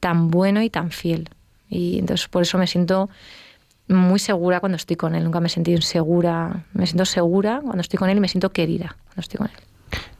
tan 0.00 0.28
bueno 0.28 0.60
y 0.60 0.70
tan 0.70 0.90
fiel. 0.90 1.28
Y 1.68 2.00
entonces 2.00 2.26
por 2.26 2.42
eso 2.42 2.58
me 2.58 2.66
siento 2.66 3.08
muy 3.90 4.18
segura 4.18 4.60
cuando 4.60 4.76
estoy 4.76 4.96
con 4.96 5.14
él. 5.14 5.24
Nunca 5.24 5.40
me 5.40 5.48
he 5.48 5.50
sentido 5.50 5.76
insegura. 5.76 6.64
Me 6.72 6.86
siento 6.86 7.04
segura 7.04 7.60
cuando 7.62 7.80
estoy 7.80 7.98
con 7.98 8.08
él 8.08 8.16
y 8.16 8.20
me 8.20 8.28
siento 8.28 8.50
querida 8.50 8.96
cuando 9.06 9.20
estoy 9.20 9.38
con 9.38 9.48
él. 9.48 9.56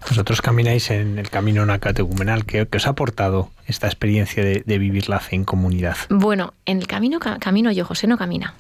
Vosotros 0.09 0.43
camináis 0.43 0.91
en 0.91 1.19
el 1.19 1.31
camino 1.31 1.65
nacatecumenal. 1.65 2.45
¿Qué, 2.45 2.67
¿Qué 2.67 2.77
os 2.79 2.87
ha 2.87 2.91
aportado 2.91 3.51
esta 3.67 3.87
experiencia 3.87 4.43
de, 4.45 4.79
vivir 4.79 5.09
la 5.09 5.21
fe 5.21 5.37
en 5.37 5.45
comunidad? 5.45 5.97
Bueno, 6.09 6.55
en 6.67 6.79
el 6.79 6.87
camino 6.87 7.21
camino 7.21 7.71
yo, 7.71 7.85
José 7.85 8.07
no 8.07 8.19
camina. 8.19 8.55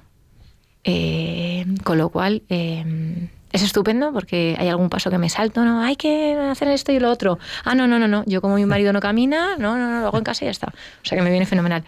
Eh, 0.85 1.67
con 1.85 1.99
lo 1.99 2.09
cual 2.09 2.43
eh, 2.49 3.29
es 3.53 3.63
estupendo 3.63 4.13
porque 4.13 4.57
hay 4.59 4.69
algún 4.69 4.89
paso 4.89 5.11
que 5.11 5.19
me 5.19 5.29
salto, 5.29 5.65
no, 5.65 5.83
hay 5.83 5.97
que 5.97 6.35
hacer 6.35 6.69
esto 6.69 6.93
y 6.93 7.01
lo 7.01 7.11
otro. 7.11 7.39
Ah, 7.65 7.75
no, 7.75 7.87
no, 7.87 7.99
no, 7.99 8.07
no. 8.07 8.23
Yo 8.27 8.41
como 8.41 8.55
mi 8.57 8.67
marido 8.67 8.93
no 8.93 9.01
camina, 9.01 9.57
no, 9.59 9.77
no, 9.77 9.91
no, 9.91 10.01
lo 10.01 10.07
hago 10.07 10.19
en 10.19 10.25
casa 10.25 10.45
y 10.45 10.47
ya 10.47 10.53
está. 10.53 10.69
O 10.69 11.05
sea 11.05 11.19
que 11.19 11.25
me 11.25 11.31
viene 11.31 11.47
fenomenal. 11.47 11.85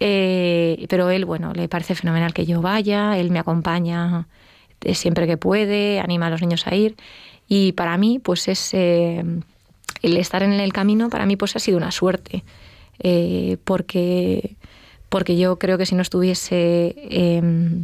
Eh, 0.00 0.86
pero 0.88 1.10
él, 1.10 1.24
bueno, 1.24 1.52
le 1.52 1.68
parece 1.68 1.94
fenomenal 1.94 2.32
que 2.32 2.46
yo 2.46 2.60
vaya, 2.62 3.18
él 3.18 3.30
me 3.30 3.38
acompaña 3.38 4.26
siempre 4.92 5.26
que 5.26 5.36
puede, 5.36 6.00
anima 6.00 6.26
a 6.26 6.30
los 6.30 6.40
niños 6.40 6.66
a 6.66 6.74
ir. 6.74 6.96
Y 7.48 7.72
para 7.72 7.96
mí, 7.96 8.18
pues 8.18 8.48
es 8.48 8.72
eh, 8.74 9.24
el 10.02 10.16
estar 10.16 10.42
en 10.42 10.52
el 10.52 10.72
camino, 10.72 11.08
para 11.08 11.26
mí 11.26 11.36
pues 11.36 11.56
ha 11.56 11.58
sido 11.58 11.78
una 11.78 11.90
suerte, 11.90 12.44
eh, 13.00 13.56
porque, 13.64 14.56
porque 15.08 15.36
yo 15.36 15.58
creo 15.58 15.78
que 15.78 15.86
si 15.86 15.94
no 15.94 16.02
estuviese 16.02 16.94
em, 17.10 17.82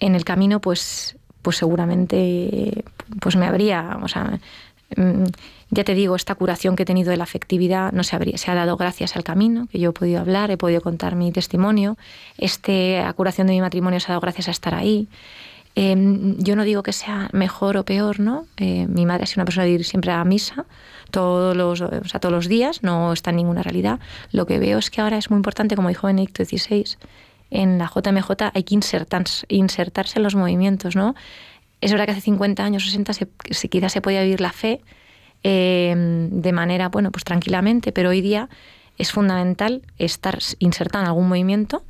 en 0.00 0.14
el 0.14 0.24
camino, 0.24 0.60
pues, 0.60 1.16
pues 1.42 1.56
seguramente 1.56 2.84
pues 3.20 3.36
me 3.36 3.46
habría, 3.46 3.98
ya 5.70 5.84
te 5.84 5.94
digo, 5.94 6.16
esta 6.16 6.34
curación 6.34 6.76
que 6.76 6.84
he 6.84 6.86
tenido 6.86 7.10
de 7.10 7.16
la 7.16 7.24
afectividad 7.24 7.92
no 7.92 8.04
se 8.04 8.16
habría, 8.16 8.38
se 8.38 8.50
ha 8.50 8.54
dado 8.54 8.76
gracias 8.76 9.16
al 9.16 9.24
camino, 9.24 9.66
que 9.70 9.78
yo 9.78 9.90
he 9.90 9.92
podido 9.92 10.20
hablar, 10.20 10.50
he 10.50 10.56
podido 10.56 10.80
contar 10.80 11.16
mi 11.16 11.32
testimonio. 11.32 11.96
Esta 12.38 13.12
curación 13.14 13.46
de 13.46 13.54
mi 13.54 13.60
matrimonio 13.60 14.00
se 14.00 14.06
ha 14.06 14.10
dado 14.10 14.20
gracias 14.20 14.48
a 14.48 14.50
estar 14.52 14.74
ahí. 14.74 15.08
Em, 15.76 16.36
yo 16.38 16.54
no 16.54 16.62
digo 16.62 16.84
que 16.84 16.92
sea 16.92 17.28
mejor 17.32 17.76
o 17.76 17.84
peor, 17.84 18.20
¿no? 18.20 18.46
Eh, 18.58 18.86
mi 18.88 19.06
madre 19.06 19.24
ha 19.24 19.26
sido 19.26 19.40
una 19.40 19.46
persona 19.46 19.64
de 19.64 19.72
ir 19.72 19.84
siempre 19.84 20.12
a 20.12 20.24
misa 20.24 20.66
todos 21.10 21.56
los, 21.56 21.80
o 21.80 22.04
sea, 22.08 22.20
todos 22.20 22.32
los 22.32 22.48
días, 22.48 22.82
no 22.82 23.12
está 23.12 23.30
en 23.30 23.36
ninguna 23.36 23.62
realidad. 23.62 24.00
Lo 24.32 24.46
que 24.46 24.58
veo 24.58 24.78
es 24.78 24.90
que 24.90 25.00
ahora 25.00 25.16
es 25.16 25.30
muy 25.30 25.36
importante, 25.36 25.76
como 25.76 25.88
dijo 25.88 26.06
Benedicto 26.08 26.44
XVI, 26.44 26.96
en 27.50 27.78
la 27.78 27.86
JMJ 27.86 28.30
hay 28.52 28.64
que 28.64 28.74
insertarse, 28.74 29.46
insertarse 29.48 30.18
en 30.18 30.24
los 30.24 30.34
movimientos, 30.34 30.96
¿no? 30.96 31.14
Es 31.84 31.92
verdad 31.92 32.06
que 32.06 32.12
hace 32.12 32.22
50 32.22 32.64
años, 32.64 32.82
60, 32.86 33.12
se, 33.12 33.28
quizás 33.68 33.92
se 33.92 34.00
podía 34.00 34.22
vivir 34.22 34.40
la 34.40 34.52
fe 34.52 34.80
em, 35.42 36.30
de 36.30 36.50
manera, 36.50 36.88
bueno, 36.88 37.10
pues 37.10 37.24
tranquilamente, 37.24 37.92
pero 37.92 38.08
hoy 38.08 38.22
día 38.22 38.48
es 38.96 39.12
fundamental 39.12 39.82
estar 39.98 40.38
insertada 40.60 41.04
en 41.04 41.08
algún 41.08 41.28
movimiento 41.28 41.84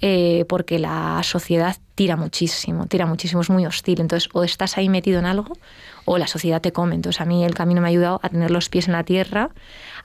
eh, 0.00 0.46
porque 0.48 0.78
la 0.78 1.20
sociedad 1.24 1.76
tira 1.94 2.16
muchísimo, 2.16 2.86
tira 2.86 3.04
muchísimo, 3.04 3.42
es 3.42 3.50
muy 3.50 3.66
hostil. 3.66 4.00
Entonces, 4.00 4.30
o 4.32 4.44
estás 4.44 4.78
ahí 4.78 4.88
metido 4.88 5.18
en 5.18 5.26
algo 5.26 5.58
o 6.06 6.16
la 6.16 6.26
sociedad 6.26 6.62
te 6.62 6.72
come. 6.72 6.94
Entonces, 6.94 7.20
a 7.20 7.26
mí 7.26 7.44
el 7.44 7.54
camino 7.54 7.82
me 7.82 7.88
ha 7.88 7.90
ayudado 7.90 8.20
a 8.22 8.30
tener 8.30 8.50
los 8.50 8.70
pies 8.70 8.86
en 8.86 8.94
la 8.94 9.04
tierra, 9.04 9.50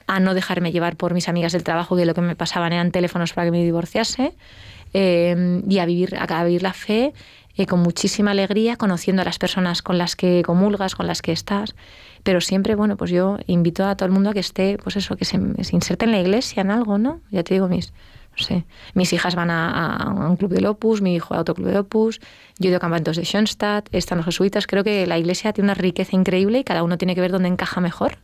a 0.06 0.20
no 0.20 0.34
dejarme 0.34 0.70
llevar 0.70 0.96
por 0.96 1.14
mis 1.14 1.30
amigas 1.30 1.52
del 1.52 1.64
trabajo, 1.64 1.96
que 1.96 2.04
lo 2.04 2.12
que 2.12 2.20
me 2.20 2.36
pasaban 2.36 2.74
eran 2.74 2.90
teléfonos 2.90 3.32
para 3.32 3.46
que 3.46 3.52
me 3.52 3.64
divorciase. 3.64 4.34
eh, 4.92 5.62
y 5.66 5.78
a 5.78 5.86
vivir, 5.86 6.14
a 6.14 6.44
vivir 6.44 6.62
la 6.62 6.74
fe 6.74 7.14
eh, 7.56 7.66
con 7.66 7.80
muchísima 7.80 8.32
alegría, 8.32 8.76
conociendo 8.76 9.22
a 9.22 9.24
las 9.24 9.38
personas 9.38 9.82
con 9.82 9.98
las 9.98 10.16
que 10.16 10.42
comulgas, 10.44 10.94
con 10.94 11.06
las 11.06 11.22
que 11.22 11.32
estás. 11.32 11.74
Pero 12.22 12.40
siempre, 12.40 12.74
bueno, 12.74 12.96
pues 12.96 13.10
yo 13.10 13.38
invito 13.46 13.86
a 13.86 13.96
todo 13.96 14.06
el 14.06 14.12
mundo 14.12 14.30
a 14.30 14.32
que 14.32 14.40
esté, 14.40 14.78
pues 14.82 14.96
eso, 14.96 15.16
que 15.16 15.24
se, 15.24 15.38
se 15.62 15.76
inserte 15.76 16.04
en 16.04 16.12
la 16.12 16.20
iglesia, 16.20 16.62
en 16.62 16.70
algo, 16.70 16.98
¿no? 16.98 17.20
Ya 17.30 17.44
te 17.44 17.54
digo, 17.54 17.68
mis, 17.68 17.92
no 18.36 18.44
sé, 18.44 18.64
mis 18.94 19.12
hijas 19.12 19.34
van 19.34 19.50
a, 19.50 20.12
un 20.28 20.36
club 20.36 20.52
del 20.52 20.66
Opus, 20.66 21.00
mi 21.00 21.14
hijo 21.14 21.34
a 21.34 21.40
otro 21.40 21.54
club 21.54 21.68
de 21.68 21.78
Opus, 21.78 22.20
yo 22.58 22.66
he 22.66 22.68
ido 22.68 22.78
a 22.78 22.80
campamentos 22.80 23.16
de 23.16 23.24
Schoenstatt, 23.24 23.88
están 23.92 24.18
los 24.18 24.24
jesuitas. 24.26 24.66
Creo 24.66 24.82
que 24.82 25.06
la 25.06 25.18
iglesia 25.18 25.52
tiene 25.52 25.66
una 25.66 25.74
riqueza 25.74 26.16
increíble 26.16 26.58
y 26.60 26.64
cada 26.64 26.82
uno 26.82 26.98
tiene 26.98 27.14
que 27.14 27.20
ver 27.20 27.30
dónde 27.30 27.48
encaja 27.48 27.80
mejor. 27.80 28.18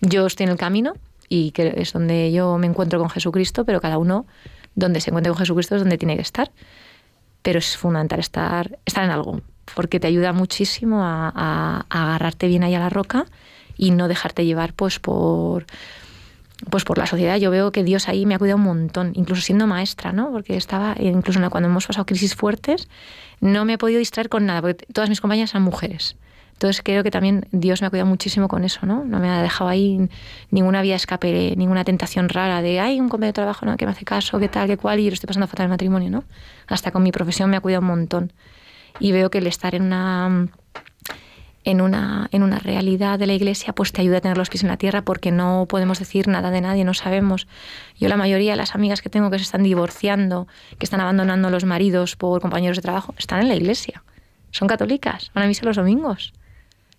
Yo 0.00 0.26
estoy 0.26 0.44
en 0.44 0.50
el 0.50 0.58
camino 0.58 0.94
y 1.28 1.52
que 1.52 1.74
es 1.76 1.92
donde 1.92 2.32
yo 2.32 2.58
me 2.58 2.66
encuentro 2.66 2.98
con 2.98 3.08
Jesucristo, 3.08 3.64
pero 3.64 3.80
cada 3.80 3.98
uno 3.98 4.26
donde 4.74 5.00
se 5.00 5.10
encuentre 5.10 5.30
con 5.32 5.38
Jesucristo 5.38 5.74
es 5.74 5.80
donde 5.80 5.98
tiene 5.98 6.16
que 6.16 6.22
estar. 6.22 6.50
Pero 7.42 7.58
es 7.58 7.76
fundamental 7.76 8.20
estar, 8.20 8.78
estar 8.84 9.04
en 9.04 9.10
algo, 9.10 9.40
porque 9.74 10.00
te 10.00 10.06
ayuda 10.06 10.32
muchísimo 10.32 11.02
a, 11.04 11.84
agarrarte 11.88 12.46
bien 12.46 12.62
ahí 12.64 12.74
a 12.74 12.78
la 12.78 12.88
roca 12.88 13.26
y 13.76 13.90
no 13.90 14.08
dejarte 14.08 14.44
llevar 14.44 14.74
pues 14.74 14.98
por 14.98 15.66
pues 16.70 16.84
por 16.84 16.96
la 16.96 17.06
sociedad 17.06 17.38
yo 17.38 17.50
veo 17.50 17.72
que 17.72 17.82
Dios 17.82 18.08
ahí 18.08 18.24
me 18.24 18.36
ha 18.36 18.38
cuidado 18.38 18.56
un 18.56 18.64
montón, 18.64 19.10
incluso 19.16 19.42
siendo 19.42 19.66
maestra, 19.66 20.12
¿no? 20.12 20.30
Porque 20.30 20.56
estaba, 20.56 20.94
incluso 21.00 21.40
cuando 21.50 21.68
hemos 21.68 21.88
pasado 21.88 22.06
crisis 22.06 22.36
fuertes, 22.36 22.88
no 23.40 23.64
me 23.64 23.72
he 23.72 23.78
podido 23.78 23.98
distraer 23.98 24.28
con 24.28 24.46
nada, 24.46 24.60
porque 24.60 24.86
todas 24.92 25.10
mis 25.10 25.20
compañeras 25.20 25.50
son 25.50 25.62
mujeres. 25.62 26.14
Entonces 26.62 26.80
creo 26.84 27.02
que 27.02 27.10
también 27.10 27.48
Dios 27.50 27.80
me 27.80 27.88
ha 27.88 27.90
cuidado 27.90 28.08
muchísimo 28.08 28.46
con 28.46 28.62
eso, 28.62 28.86
¿no? 28.86 29.04
No 29.04 29.18
me 29.18 29.28
ha 29.28 29.42
dejado 29.42 29.68
ahí 29.68 30.08
ninguna 30.52 30.80
vía 30.80 30.94
escape, 30.94 31.56
ninguna 31.56 31.82
tentación 31.82 32.28
rara 32.28 32.62
de, 32.62 32.78
ay, 32.78 33.00
un 33.00 33.08
compañero 33.08 33.30
de 33.30 33.32
trabajo 33.32 33.66
¿no? 33.66 33.76
que 33.76 33.84
me 33.84 33.90
hace 33.90 34.04
caso, 34.04 34.38
qué 34.38 34.46
tal, 34.46 34.68
qué 34.68 34.76
cual, 34.76 35.00
y 35.00 35.02
yo 35.02 35.10
lo 35.10 35.14
estoy 35.14 35.26
pasando 35.26 35.48
fatal 35.48 35.64
el 35.64 35.70
matrimonio, 35.70 36.08
¿no? 36.08 36.22
Hasta 36.68 36.92
con 36.92 37.02
mi 37.02 37.10
profesión 37.10 37.50
me 37.50 37.56
ha 37.56 37.60
cuidado 37.60 37.80
un 37.80 37.88
montón. 37.88 38.32
Y 39.00 39.10
veo 39.10 39.28
que 39.28 39.38
el 39.38 39.48
estar 39.48 39.74
en 39.74 39.82
una 39.82 40.46
en 41.64 41.80
una, 41.80 42.28
en 42.30 42.44
una 42.44 42.60
realidad 42.60 43.18
de 43.18 43.26
la 43.26 43.32
iglesia, 43.32 43.72
pues 43.72 43.90
te 43.90 44.00
ayuda 44.00 44.18
a 44.18 44.20
tener 44.20 44.38
los 44.38 44.48
pies 44.48 44.62
en 44.62 44.68
la 44.68 44.76
tierra 44.76 45.02
porque 45.02 45.32
no 45.32 45.66
podemos 45.68 45.98
decir 45.98 46.28
nada 46.28 46.52
de 46.52 46.60
nadie, 46.60 46.84
no 46.84 46.94
sabemos. 46.94 47.48
Yo 47.98 48.08
la 48.08 48.16
mayoría 48.16 48.52
de 48.52 48.56
las 48.56 48.76
amigas 48.76 49.02
que 49.02 49.10
tengo 49.10 49.32
que 49.32 49.38
se 49.38 49.44
están 49.44 49.64
divorciando, 49.64 50.46
que 50.78 50.84
están 50.84 51.00
abandonando 51.00 51.50
los 51.50 51.64
maridos 51.64 52.14
por 52.14 52.40
compañeros 52.40 52.76
de 52.76 52.82
trabajo, 52.82 53.16
están 53.18 53.40
en 53.40 53.48
la 53.48 53.56
iglesia. 53.56 54.04
Son 54.52 54.68
católicas, 54.68 55.32
van 55.34 55.42
a 55.42 55.48
misa 55.48 55.64
los 55.64 55.74
domingos. 55.74 56.32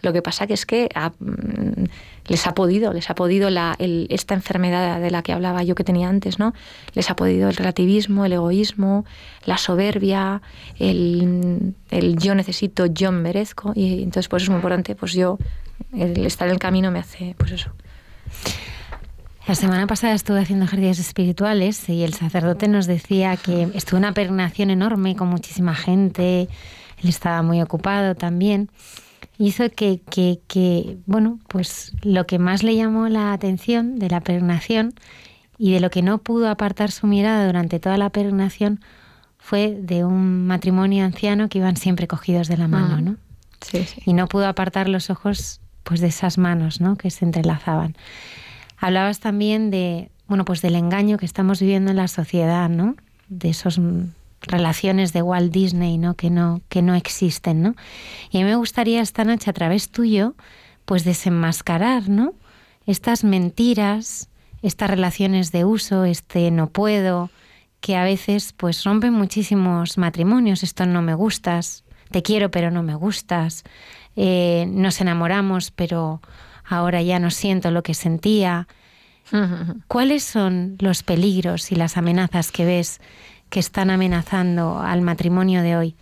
Lo 0.03 0.13
que 0.13 0.21
pasa 0.21 0.45
que 0.45 0.53
es 0.53 0.65
que 0.67 0.89
ah, 0.93 1.11
mm, 1.19 1.85
les 2.27 2.45
ha 2.45 2.53
podido, 2.53 2.93
les 2.93 3.09
ha 3.09 3.15
podido 3.15 3.49
la, 3.49 3.75
el- 3.79 4.05
esta 4.11 4.33
enfermedad 4.35 5.01
de 5.01 5.09
la 5.09 5.23
que 5.23 5.33
hablaba 5.33 5.63
yo 5.63 5.73
que 5.75 5.83
tenía 5.83 6.09
antes, 6.09 6.37
¿no? 6.37 6.53
Les 6.93 7.09
ha 7.09 7.15
podido 7.15 7.49
el 7.49 7.55
relativismo, 7.55 8.25
el 8.25 8.33
egoísmo, 8.33 9.05
la 9.45 9.57
soberbia, 9.57 10.41
el, 10.77 11.73
el 11.89 12.17
yo 12.17 12.35
necesito, 12.35 12.85
yo 12.85 13.11
me 13.11 13.19
merezco. 13.21 13.71
Y 13.75 14.03
entonces 14.03 14.27
por 14.29 14.37
eso 14.41 14.45
es 14.45 14.49
muy 14.51 14.57
importante, 14.57 14.93
pues 14.95 15.13
yo, 15.13 15.39
el 15.97 16.25
estar 16.25 16.47
en 16.47 16.53
el 16.53 16.59
camino 16.59 16.91
me 16.91 16.99
hace, 16.99 17.33
pues 17.37 17.51
eso. 17.51 17.71
La 19.47 19.55
semana 19.55 19.87
pasada 19.87 20.13
estuve 20.13 20.39
haciendo 20.39 20.63
ejercicios 20.65 20.99
espirituales 20.99 21.89
y 21.89 22.03
el 22.03 22.13
sacerdote 22.13 22.69
nos 22.69 22.85
decía 22.87 23.35
que 23.35 23.67
estuvo 23.73 23.97
una 23.97 24.13
peregrinación 24.13 24.69
enorme 24.69 25.17
con 25.17 25.27
muchísima 25.27 25.75
gente, 25.75 26.47
él 27.01 27.09
estaba 27.09 27.41
muy 27.41 27.61
ocupado 27.61 28.15
también. 28.15 28.69
Hizo 29.37 29.69
que, 29.69 30.01
que, 30.09 30.39
que, 30.47 30.97
bueno, 31.05 31.39
pues 31.47 31.93
lo 32.01 32.25
que 32.27 32.39
más 32.39 32.63
le 32.63 32.75
llamó 32.75 33.07
la 33.09 33.33
atención 33.33 33.97
de 33.99 34.09
la 34.09 34.21
peregrinación 34.21 34.93
y 35.57 35.71
de 35.73 35.79
lo 35.79 35.89
que 35.89 36.01
no 36.01 36.17
pudo 36.19 36.49
apartar 36.49 36.91
su 36.91 37.07
mirada 37.07 37.45
durante 37.45 37.79
toda 37.79 37.97
la 37.97 38.09
peregrinación 38.09 38.79
fue 39.37 39.77
de 39.79 40.05
un 40.05 40.47
matrimonio 40.47 41.03
anciano 41.05 41.49
que 41.49 41.57
iban 41.59 41.75
siempre 41.77 42.07
cogidos 42.07 42.47
de 42.47 42.57
la 42.57 42.67
mano, 42.67 42.95
Ah. 42.97 43.01
¿no? 43.01 43.15
Sí, 43.61 43.83
sí. 43.85 44.01
y 44.05 44.13
no 44.13 44.27
pudo 44.27 44.47
apartar 44.47 44.89
los 44.89 45.09
ojos 45.09 45.61
pues 45.83 46.01
de 46.01 46.07
esas 46.07 46.37
manos 46.37 46.81
¿no? 46.81 46.95
que 46.97 47.09
se 47.09 47.23
entrelazaban. 47.25 47.95
Hablabas 48.77 49.19
también 49.19 49.71
de 49.71 50.09
bueno 50.27 50.43
pues 50.45 50.61
del 50.61 50.75
engaño 50.75 51.17
que 51.17 51.25
estamos 51.25 51.59
viviendo 51.61 51.91
en 51.91 51.97
la 51.97 52.07
sociedad, 52.07 52.69
¿no? 52.69 52.95
De 53.29 53.49
esas 53.49 53.79
relaciones 54.47 55.13
de 55.13 55.21
Walt 55.21 55.51
Disney, 55.51 55.97
¿no? 55.97 56.15
Que 56.15 56.29
no 56.29 56.61
que 56.69 56.81
no 56.81 56.95
existen, 56.95 57.61
¿no? 57.61 57.75
Y 58.29 58.37
a 58.37 58.41
mí 58.41 58.45
me 58.45 58.55
gustaría 58.55 59.01
esta 59.01 59.23
noche 59.23 59.49
a 59.49 59.53
través 59.53 59.89
tuyo 59.89 60.35
pues 60.85 61.03
desenmascarar, 61.03 62.09
¿no? 62.09 62.33
Estas 62.85 63.23
mentiras, 63.23 64.29
estas 64.61 64.89
relaciones 64.89 65.51
de 65.51 65.65
uso, 65.65 66.05
este 66.05 66.51
no 66.51 66.67
puedo, 66.67 67.29
que 67.79 67.95
a 67.95 68.03
veces 68.03 68.53
pues 68.53 68.83
rompen 68.83 69.13
muchísimos 69.13 69.97
matrimonios, 69.97 70.63
esto 70.63 70.85
no 70.85 71.01
me 71.01 71.15
gustas, 71.15 71.83
te 72.11 72.21
quiero 72.21 72.51
pero 72.51 72.71
no 72.71 72.83
me 72.83 72.95
gustas, 72.95 73.63
eh, 74.15 74.65
nos 74.69 75.01
enamoramos 75.01 75.71
pero 75.71 76.21
ahora 76.65 77.01
ya 77.01 77.19
no 77.19 77.31
siento 77.31 77.71
lo 77.71 77.83
que 77.83 77.93
sentía. 77.93 78.67
¿Cuáles 79.87 80.23
son 80.23 80.75
los 80.79 81.03
peligros 81.03 81.71
y 81.71 81.75
las 81.75 81.97
amenazas 81.97 82.51
que 82.51 82.65
ves 82.65 82.99
que 83.53 83.59
están 83.59 83.91
amenazando 83.91 84.79
al 84.79 85.01
matrimonio 85.01 85.61
de 85.61 85.77
hoy? 85.77 85.95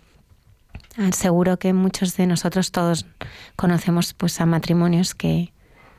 Ah, 0.96 1.12
Seguro 1.12 1.58
que 1.58 1.74
muchos 1.74 2.16
de 2.16 2.26
nosotros 2.26 2.72
todos 2.72 3.04
conocemos 3.56 4.14
pues 4.14 4.40
a 4.40 4.46
matrimonios 4.46 5.14
que, 5.14 5.52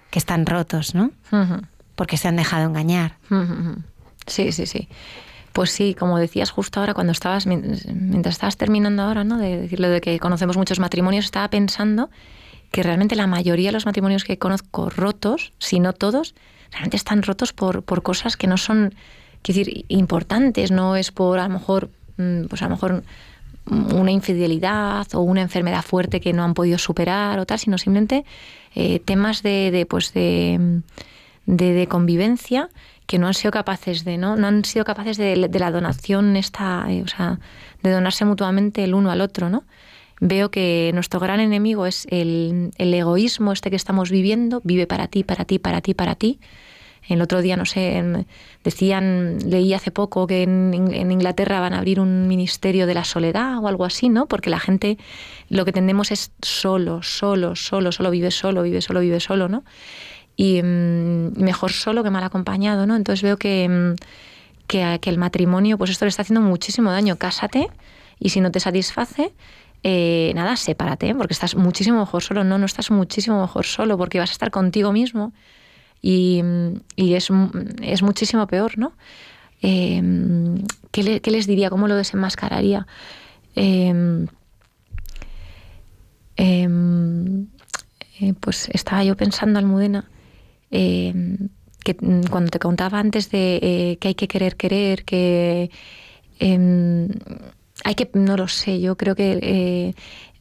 que 0.09 0.17
están 0.17 0.47
rotos, 0.47 0.95
¿no? 0.95 1.11
Porque 1.95 2.17
se 2.17 2.27
han 2.27 2.37
dejado 2.37 2.65
engañar. 2.65 3.17
Sí, 4.25 4.51
sí, 4.51 4.65
sí. 4.65 4.87
Pues 5.51 5.69
sí, 5.69 5.93
como 5.93 6.17
decías 6.17 6.49
justo 6.49 6.79
ahora, 6.79 6.95
cuando 6.95 7.11
estabas, 7.11 7.45
mien- 7.45 7.79
mientras 7.93 8.33
estabas 8.35 8.57
terminando 8.57 9.03
ahora, 9.03 9.23
¿no? 9.23 9.37
De 9.37 9.61
decir 9.61 9.79
lo 9.79 9.89
de 9.89 10.01
que 10.01 10.17
conocemos 10.19 10.57
muchos 10.57 10.79
matrimonios, 10.79 11.25
estaba 11.25 11.49
pensando 11.51 12.09
que 12.71 12.81
realmente 12.81 13.15
la 13.15 13.27
mayoría 13.27 13.67
de 13.67 13.73
los 13.73 13.85
matrimonios 13.85 14.23
que 14.23 14.39
conozco 14.39 14.89
rotos, 14.89 15.53
si 15.59 15.79
no 15.79 15.93
todos, 15.93 16.33
realmente 16.71 16.97
están 16.97 17.21
rotos 17.21 17.53
por, 17.53 17.83
por 17.83 18.01
cosas 18.01 18.37
que 18.37 18.47
no 18.47 18.57
son, 18.57 18.95
quiero 19.43 19.59
decir, 19.59 19.85
importantes, 19.89 20.71
no 20.71 20.95
es 20.95 21.11
por 21.11 21.39
a 21.39 21.47
lo 21.47 21.53
mejor, 21.53 21.91
mm, 22.17 22.45
pues 22.45 22.61
a 22.61 22.65
lo 22.65 22.71
mejor 22.71 23.03
una 23.65 24.11
infidelidad 24.11 25.07
o 25.13 25.21
una 25.21 25.41
enfermedad 25.41 25.83
fuerte 25.83 26.19
que 26.19 26.33
no 26.33 26.43
han 26.43 26.53
podido 26.53 26.77
superar 26.77 27.39
o 27.39 27.45
tal, 27.45 27.59
sino 27.59 27.77
simplemente 27.77 28.25
eh, 28.75 28.99
temas 28.99 29.43
de, 29.43 29.71
de, 29.71 29.85
pues 29.85 30.13
de, 30.13 30.57
mm, 30.59 30.77
de, 31.45 31.73
de 31.73 31.87
convivencia 31.87 32.69
que 33.05 33.19
no 33.19 33.27
han 33.27 33.33
sido 33.33 33.51
capaces 33.51 34.05
de 34.05 34.17
no 34.17 34.35
no 34.35 34.47
han 34.47 34.63
sido 34.65 34.85
capaces 34.85 35.17
de, 35.17 35.35
la 35.35 35.71
donación 35.71 36.35
esta 36.35 36.85
eh, 36.89 37.03
o 37.03 37.07
sea 37.07 37.39
de 37.81 37.91
donarse 37.91 38.25
mutuamente 38.25 38.83
el 38.83 38.93
uno 38.93 39.11
al 39.11 39.21
otro 39.21 39.49
no 39.49 39.63
veo 40.19 40.51
que 40.51 40.91
nuestro 40.93 41.19
gran 41.19 41.39
enemigo 41.39 41.85
es 41.85 42.07
el, 42.09 42.71
el 42.77 42.93
egoísmo 42.93 43.51
este 43.51 43.69
que 43.69 43.75
estamos 43.75 44.09
viviendo 44.09 44.61
vive 44.63 44.87
para 44.87 45.07
ti 45.07 45.23
para 45.23 45.45
ti 45.45 45.59
para 45.59 45.81
ti 45.81 45.93
para 45.93 46.15
ti 46.15 46.39
el 47.09 47.21
otro 47.21 47.41
día, 47.41 47.57
no 47.57 47.65
sé, 47.65 47.97
en- 47.97 48.25
decían, 48.63 49.37
leí 49.49 49.73
hace 49.73 49.91
poco 49.91 50.25
que 50.27 50.43
en, 50.43 50.73
In- 50.73 50.93
en 50.93 51.11
Inglaterra 51.11 51.59
van 51.59 51.73
a 51.73 51.79
abrir 51.79 51.99
un 51.99 52.27
ministerio 52.27 52.87
de 52.87 52.93
la 52.93 53.03
soledad 53.03 53.57
o 53.59 53.67
algo 53.67 53.85
así, 53.85 54.09
¿no? 54.09 54.27
Porque 54.27 54.49
la 54.49 54.59
gente 54.59 54.97
lo 55.49 55.65
que 55.65 55.71
tendemos 55.73 56.11
es 56.11 56.31
solo, 56.41 57.03
solo, 57.03 57.55
solo, 57.55 57.91
solo 57.91 58.09
vive 58.11 58.31
solo, 58.31 58.63
vive 58.63 58.81
solo, 58.81 59.01
vive 59.01 59.19
solo, 59.19 59.49
¿no? 59.49 59.63
Y 60.35 60.61
mm, 60.63 61.33
mejor 61.41 61.71
solo 61.71 62.03
que 62.03 62.09
mal 62.09 62.23
acompañado, 62.23 62.87
¿no? 62.87 62.95
Entonces 62.95 63.21
veo 63.23 63.37
que, 63.37 63.67
mm, 63.69 63.95
que, 64.67 64.99
que 65.01 65.09
el 65.09 65.17
matrimonio, 65.17 65.77
pues 65.77 65.91
esto 65.91 66.05
le 66.05 66.09
está 66.09 66.21
haciendo 66.23 66.41
muchísimo 66.41 66.91
daño. 66.91 67.17
Cásate 67.17 67.69
y 68.19 68.29
si 68.29 68.41
no 68.41 68.51
te 68.51 68.59
satisface, 68.59 69.33
eh, 69.83 70.31
nada, 70.35 70.55
sepárate, 70.55 71.09
¿eh? 71.09 71.15
porque 71.15 71.33
estás 71.33 71.55
muchísimo 71.55 71.99
mejor 71.99 72.23
solo. 72.23 72.43
No, 72.43 72.57
no 72.57 72.65
estás 72.65 72.89
muchísimo 72.91 73.41
mejor 73.41 73.65
solo 73.65 73.97
porque 73.97 74.19
vas 74.19 74.29
a 74.29 74.33
estar 74.33 74.51
contigo 74.51 74.91
mismo 74.93 75.33
y, 76.03 76.43
es, 76.97 77.29
es 77.81 78.03
muchísimo 78.03 78.45
peor, 78.45 78.77
¿no? 78.77 78.93
Eh, 79.61 80.01
¿qué, 80.91 81.03
le- 81.03 81.21
qué 81.21 81.31
les 81.31 81.47
diría? 81.47 81.69
¿Cómo 81.69 81.87
lo 81.87 81.95
desenmascararía? 81.95 82.85
Eh, 83.55 84.25
eh, 86.37 86.67
eh, 88.19 88.33
pues 88.39 88.69
estaba 88.73 89.03
yo 89.03 89.15
pensando, 89.15 89.59
Almudena, 89.59 90.09
que 90.69 91.95
cuando 92.29 92.49
te 92.51 92.59
contaba 92.59 92.99
antes 92.99 93.29
de 93.31 93.59
eh, 93.61 93.97
que 93.99 94.09
hay 94.09 94.15
que 94.15 94.27
querer 94.27 94.55
querer, 94.55 95.03
que 95.05 95.69
hay 97.85 97.95
que, 97.95 98.09
no 98.13 98.37
lo 98.37 98.47
sé, 98.47 98.79
yo 98.81 98.95
creo 98.97 99.15
que 99.15 99.39
eh, 99.41 99.93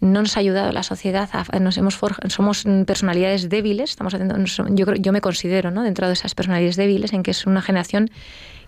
no 0.02 0.20
nos 0.20 0.36
ha 0.36 0.40
ayudado 0.40 0.72
la 0.72 0.82
sociedad, 0.82 1.28
a- 1.32 1.58
nos 1.60 1.78
hemos 1.78 1.98
somos 2.28 2.64
personalidades 2.86 3.48
débiles, 3.48 3.90
estamos 3.90 4.12
haciendo, 4.14 4.36
yo, 4.74 4.94
yo 4.94 5.12
me 5.12 5.20
considero 5.20 5.70
¿no? 5.70 5.82
dentro 5.84 6.08
de 6.08 6.12
esas 6.12 6.34
personalidades 6.34 6.76
débiles, 6.76 7.12
en 7.12 7.22
que 7.22 7.30
es 7.30 7.46
una 7.46 7.62
generación 7.62 8.10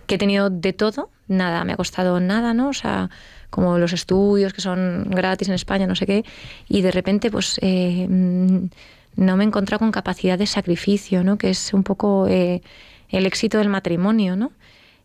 que 0.07 0.15
he 0.15 0.17
tenido 0.17 0.49
de 0.49 0.71
todo, 0.71 1.09
nada, 1.27 1.65
me 1.65 1.73
ha 1.73 1.77
costado 1.77 2.19
nada, 2.19 2.53
¿no? 2.53 2.69
O 2.69 2.73
sea, 2.73 3.09
como 3.49 3.77
los 3.79 3.91
estudios 3.91 4.53
que 4.53 4.61
son 4.61 5.07
gratis 5.09 5.47
en 5.49 5.55
España, 5.55 5.87
no 5.87 5.95
sé 5.95 6.05
qué, 6.05 6.23
y 6.69 6.81
de 6.81 6.91
repente, 6.91 7.29
pues, 7.31 7.57
eh, 7.61 8.07
no 8.09 9.37
me 9.37 9.43
he 9.43 9.47
encontrado 9.47 9.79
con 9.79 9.91
capacidad 9.91 10.37
de 10.37 10.45
sacrificio, 10.45 11.23
¿no? 11.23 11.37
Que 11.37 11.49
es 11.49 11.73
un 11.73 11.83
poco 11.83 12.27
eh, 12.29 12.61
el 13.09 13.25
éxito 13.25 13.57
del 13.57 13.69
matrimonio, 13.69 14.35
¿no? 14.35 14.51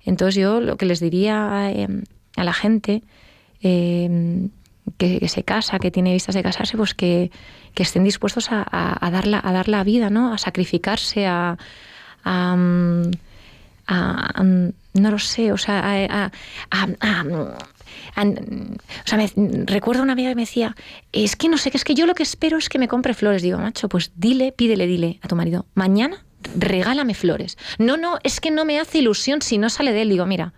Entonces 0.05 0.35
yo 0.35 0.61
lo 0.61 0.77
que 0.77 0.85
les 0.87 1.01
diría 1.01 1.71
eh, 1.73 1.89
a 2.37 2.45
la 2.45 2.53
gente 2.53 3.03
eh, 3.63 4.49
que, 4.99 5.29
se 5.29 5.43
casa, 5.43 5.79
que 5.79 5.91
tiene 5.91 6.13
vistas 6.13 6.35
de 6.35 6.43
casarse, 6.43 6.77
pues 6.77 6.95
que, 6.95 7.31
que 7.75 7.83
estén 7.83 8.05
dispuestos 8.05 8.51
a, 8.51 8.67
a, 8.71 9.11
dar 9.11 9.27
la, 9.27 9.39
a 9.39 9.65
la 9.67 9.85
vida, 9.85 10.11
¿no? 10.11 10.33
A 10.33 10.39
sacrificarse, 10.39 11.27
a, 11.27 11.57
a, 12.25 12.57
no 14.93 15.11
lo 15.11 15.19
sé, 15.19 15.53
o 15.53 15.59
sea, 15.59 15.83
a, 15.85 16.31
o 17.37 17.57
sea, 19.05 19.19
me, 19.19 19.31
recuerdo 19.67 20.03
una 20.03 20.13
amiga 20.13 20.31
que 20.31 20.37
me 20.37 20.43
decía, 20.43 20.77
es 21.13 21.37
que 21.37 21.49
no 21.49 21.59
sé, 21.59 21.71
que 21.71 21.77
es 21.77 21.85
que 21.85 21.95
yo 21.95 22.07
lo 22.07 22.15
que 22.15 22.23
espero 22.23 22.59
es 22.59 22.69
que 22.69 22.79
me 22.79 22.89
compre 22.89 23.15
flores. 23.15 23.43
Digo, 23.43 23.59
macho, 23.59 23.89
pues 23.89 24.13
dile, 24.17 24.53
pídele, 24.53 24.87
dile 24.87 25.19
a 25.23 25.29
tu 25.29 25.37
marido, 25.37 25.67
mañana 25.75 26.25
regálame 26.57 27.15
flores. 27.15 27.59
No, 27.79 27.97
no, 27.97 28.19
es 28.23 28.41
que 28.41 28.51
no 28.51 28.65
me 28.65 28.81
hace 28.81 28.99
ilusión 28.99 29.43
si 29.43 29.59
no 29.59 29.69
sale 29.71 29.93
de 29.93 30.03
él. 30.03 30.09
Digo, 30.09 30.27
mira, 30.27 30.53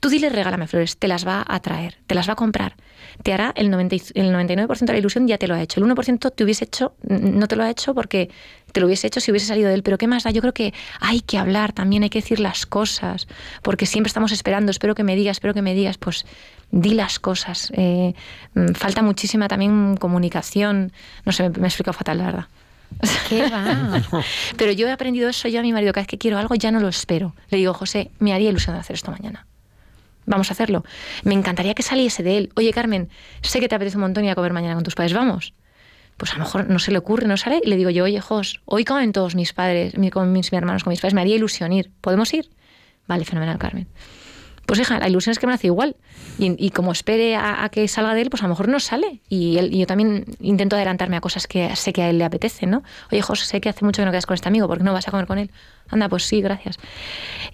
tú 0.00 0.08
dile, 0.08 0.28
regálame 0.28 0.68
flores, 0.68 0.96
te 0.96 1.08
las 1.08 1.26
va 1.26 1.44
a 1.46 1.60
traer, 1.60 1.96
te 2.06 2.14
las 2.14 2.28
va 2.28 2.34
a 2.34 2.36
comprar 2.36 2.76
te 3.22 3.32
hará 3.32 3.52
el, 3.56 3.70
90, 3.70 3.96
el 4.14 4.32
99% 4.32 4.78
de 4.86 4.92
la 4.92 4.98
ilusión 4.98 5.26
ya 5.26 5.38
te 5.38 5.48
lo 5.48 5.54
ha 5.54 5.62
hecho. 5.62 5.80
El 5.80 5.86
1% 5.90 6.32
te 6.34 6.44
hubiese 6.44 6.64
hecho, 6.64 6.94
no 7.02 7.48
te 7.48 7.56
lo 7.56 7.64
ha 7.64 7.70
hecho 7.70 7.94
porque 7.94 8.30
te 8.72 8.80
lo 8.80 8.86
hubiese 8.86 9.06
hecho 9.06 9.20
si 9.20 9.30
hubiese 9.30 9.46
salido 9.46 9.68
de 9.68 9.74
él. 9.74 9.82
Pero 9.82 9.98
¿qué 9.98 10.06
más 10.06 10.24
da? 10.24 10.30
Yo 10.30 10.40
creo 10.40 10.54
que 10.54 10.72
hay 11.00 11.20
que 11.20 11.38
hablar 11.38 11.72
también, 11.72 12.02
hay 12.02 12.10
que 12.10 12.20
decir 12.20 12.40
las 12.40 12.66
cosas, 12.66 13.26
porque 13.62 13.86
siempre 13.86 14.08
estamos 14.08 14.32
esperando, 14.32 14.70
espero 14.70 14.94
que 14.94 15.04
me 15.04 15.16
digas, 15.16 15.36
espero 15.36 15.54
que 15.54 15.62
me 15.62 15.74
digas, 15.74 15.98
pues 15.98 16.26
di 16.70 16.94
las 16.94 17.18
cosas. 17.18 17.72
Eh, 17.74 18.14
mm, 18.54 18.72
falta 18.74 19.02
muchísima 19.02 19.48
también 19.48 19.96
comunicación. 19.96 20.92
No 21.24 21.32
sé, 21.32 21.50
me, 21.50 21.64
he 21.64 21.68
explicado 21.68 21.94
fatal, 21.94 22.18
la 22.18 22.24
verdad. 22.26 22.46
¿Qué 23.28 23.48
va? 23.50 24.00
Pero 24.56 24.72
yo 24.72 24.86
he 24.86 24.90
aprendido 24.90 25.28
eso 25.28 25.48
yo 25.48 25.60
a 25.60 25.62
mi 25.62 25.72
marido. 25.72 25.92
Cada 25.92 26.02
vez 26.02 26.08
que 26.08 26.18
quiero 26.18 26.38
algo 26.38 26.54
ya 26.54 26.70
no 26.70 26.80
lo 26.80 26.88
espero. 26.88 27.34
Le 27.50 27.58
digo, 27.58 27.74
José, 27.74 28.10
me 28.18 28.32
haría 28.32 28.50
ilusión 28.50 28.76
de 28.76 28.80
hacer 28.80 28.94
esto 28.94 29.10
mañana 29.10 29.46
vamos 30.28 30.50
a 30.50 30.52
hacerlo. 30.52 30.84
Me 31.24 31.34
encantaría 31.34 31.74
que 31.74 31.82
saliese 31.82 32.22
de 32.22 32.38
él. 32.38 32.52
Oye, 32.54 32.72
Carmen, 32.72 33.08
sé 33.42 33.60
que 33.60 33.68
te 33.68 33.74
apetece 33.74 33.96
un 33.96 34.02
montón 34.02 34.24
ir 34.24 34.30
a 34.30 34.34
comer 34.34 34.52
mañana 34.52 34.74
con 34.74 34.84
tus 34.84 34.94
padres, 34.94 35.12
vamos. 35.12 35.54
Pues 36.16 36.32
a 36.32 36.34
lo 36.34 36.44
mejor 36.44 36.68
no 36.68 36.78
se 36.78 36.90
le 36.90 36.98
ocurre, 36.98 37.26
no 37.26 37.36
sale, 37.36 37.60
y 37.64 37.68
le 37.68 37.76
digo 37.76 37.90
yo, 37.90 38.04
oye, 38.04 38.20
Jos, 38.20 38.60
hoy 38.64 38.84
comen 38.84 39.12
todos 39.12 39.34
mis 39.34 39.52
padres, 39.52 39.94
con 40.12 40.32
mis, 40.32 40.52
hermanos, 40.52 40.84
con 40.84 40.90
mis 40.90 41.00
padres, 41.00 41.14
me 41.14 41.20
haría 41.20 41.36
ilusión 41.36 41.72
ir. 41.72 41.90
¿Podemos 42.00 42.32
ir? 42.34 42.50
Vale, 43.06 43.24
fenomenal, 43.24 43.58
Carmen. 43.58 43.86
Pues 44.66 44.80
hija, 44.80 44.98
la 44.98 45.08
ilusión 45.08 45.30
es 45.30 45.38
que 45.38 45.46
me 45.46 45.54
hace 45.54 45.68
igual. 45.68 45.96
Y, 46.38 46.70
como 46.70 46.92
espere 46.92 47.36
a, 47.36 47.66
que 47.70 47.88
salga 47.88 48.14
de 48.14 48.20
él, 48.20 48.30
pues 48.30 48.42
a 48.42 48.46
lo 48.46 48.50
mejor 48.50 48.68
no 48.68 48.80
sale. 48.80 49.22
Y, 49.28 49.56
él, 49.56 49.72
y, 49.72 49.78
yo 49.78 49.86
también 49.86 50.26
intento 50.40 50.76
adelantarme 50.76 51.16
a 51.16 51.20
cosas 51.20 51.46
que 51.46 51.74
sé 51.74 51.92
que 51.92 52.02
a 52.02 52.10
él 52.10 52.18
le 52.18 52.24
apetece, 52.24 52.66
¿no? 52.66 52.82
Oye, 53.10 53.22
Jos, 53.22 53.40
sé 53.40 53.60
que 53.60 53.70
hace 53.70 53.84
mucho 53.84 54.02
que 54.02 54.06
no 54.06 54.10
quedas 54.10 54.26
con 54.26 54.34
este 54.34 54.48
amigo, 54.48 54.68
¿por 54.68 54.78
qué 54.78 54.84
no 54.84 54.92
vas 54.92 55.08
a 55.08 55.10
comer 55.10 55.26
con 55.26 55.38
él? 55.38 55.50
Anda, 55.88 56.10
pues 56.10 56.24
sí, 56.24 56.42
gracias. 56.42 56.76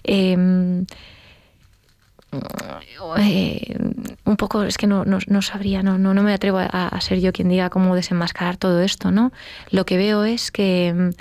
Eh, 0.03 0.85
eh, 3.17 3.77
un 4.25 4.37
poco, 4.37 4.63
es 4.63 4.77
que 4.77 4.87
no, 4.87 5.03
no, 5.05 5.41
sabría, 5.41 5.83
no, 5.83 5.97
no, 5.97 6.13
no, 6.13 6.23
me 6.23 6.33
atrevo 6.33 6.59
a, 6.59 7.01
ser 7.01 7.19
yo 7.19 7.31
quien 7.33 7.49
diga 7.49 7.69
cómo 7.69 7.95
desenmascarar 7.95 8.57
todo 8.57 8.81
esto, 8.81 9.11
¿no? 9.11 9.31
Lo 9.71 9.85
que 9.85 9.97
veo 9.97 10.23
es 10.23 10.51
que, 10.51 11.11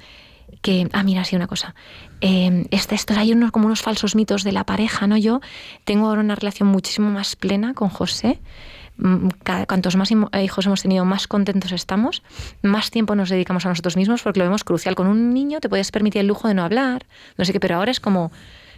que 0.62 0.88
ah, 0.92 1.02
mira, 1.02 1.24
sí, 1.24 1.36
una 1.36 1.46
cosa. 1.46 1.74
Eh, 2.20 2.66
este, 2.70 2.94
esto, 2.94 3.14
hay 3.16 3.32
unos, 3.32 3.50
como 3.50 3.66
unos 3.66 3.82
falsos 3.82 4.14
mitos 4.14 4.44
de 4.44 4.52
la 4.52 4.64
pareja, 4.64 5.06
¿no? 5.06 5.16
Yo 5.16 5.40
tengo 5.84 6.08
ahora 6.08 6.20
una 6.20 6.34
relación 6.34 6.68
muchísimo 6.68 7.10
más 7.10 7.36
plena 7.36 7.74
con 7.74 7.88
José. 7.88 8.40
Mm, 8.96 9.28
cuantos 9.66 9.96
más 9.96 10.10
hijos 10.40 10.66
hemos 10.66 10.82
tenido, 10.82 11.04
más 11.04 11.26
contentos 11.26 11.72
estamos, 11.72 12.22
más 12.62 12.90
tiempo 12.90 13.16
nos 13.16 13.28
dedicamos 13.28 13.66
a 13.66 13.68
nosotros 13.68 13.96
mismos 13.96 14.22
porque 14.22 14.38
lo 14.38 14.44
vemos 14.46 14.64
crucial. 14.64 14.94
Con 14.94 15.08
un 15.08 15.34
niño 15.34 15.60
te 15.60 15.68
puedes 15.68 15.90
permitir 15.90 16.20
el 16.20 16.28
lujo 16.28 16.48
de 16.48 16.54
no 16.54 16.64
hablar, 16.64 17.06
no 17.36 17.44
sé 17.44 17.52
qué, 17.52 17.60
pero 17.60 17.76
ahora 17.76 17.90
es 17.90 18.00
como 18.00 18.30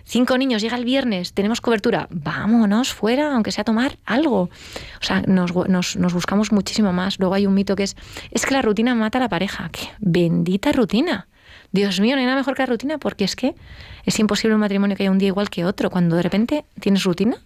Cinco 0.08 0.38
niños, 0.38 0.62
llega 0.62 0.76
el 0.76 0.84
viernes, 0.84 1.32
tenemos 1.32 1.60
cobertura, 1.60 2.06
vámonos 2.10 2.92
fuera, 2.92 3.34
aunque 3.34 3.50
sea 3.50 3.64
tomar 3.64 3.98
algo. 4.04 4.42
O 4.42 4.50
sea, 5.00 5.22
nos, 5.22 5.52
buscamos 5.52 6.52
muchísimo 6.52 6.92
más. 6.92 7.18
Luego 7.18 7.34
hay 7.34 7.44
un 7.44 7.54
mito 7.54 7.74
que 7.74 7.82
es, 7.82 7.96
es 8.30 8.46
que 8.46 8.54
la 8.54 8.62
rutina 8.62 8.94
mata 8.94 9.18
a 9.18 9.20
la 9.20 9.28
pareja. 9.28 9.68
¿Qué? 9.72 9.88
Bendita 9.98 10.70
rutina. 10.70 11.26
Dios 11.72 11.98
mío, 11.98 12.14
no 12.14 12.20
hay 12.20 12.24
nada 12.24 12.36
mejor 12.36 12.54
que 12.54 12.62
la 12.62 12.66
rutina 12.66 12.98
porque 12.98 13.24
es 13.24 13.34
que 13.34 13.56
es 14.04 14.16
imposible 14.20 14.54
un 14.54 14.60
matrimonio 14.60 14.96
que 14.96 15.02
haya 15.02 15.10
un 15.10 15.18
día 15.18 15.26
igual 15.26 15.50
que 15.50 15.64
otro. 15.64 15.90
Cuando 15.90 16.14
de 16.14 16.22
repente 16.22 16.64
tienes 16.78 17.02
rutina, 17.02 17.38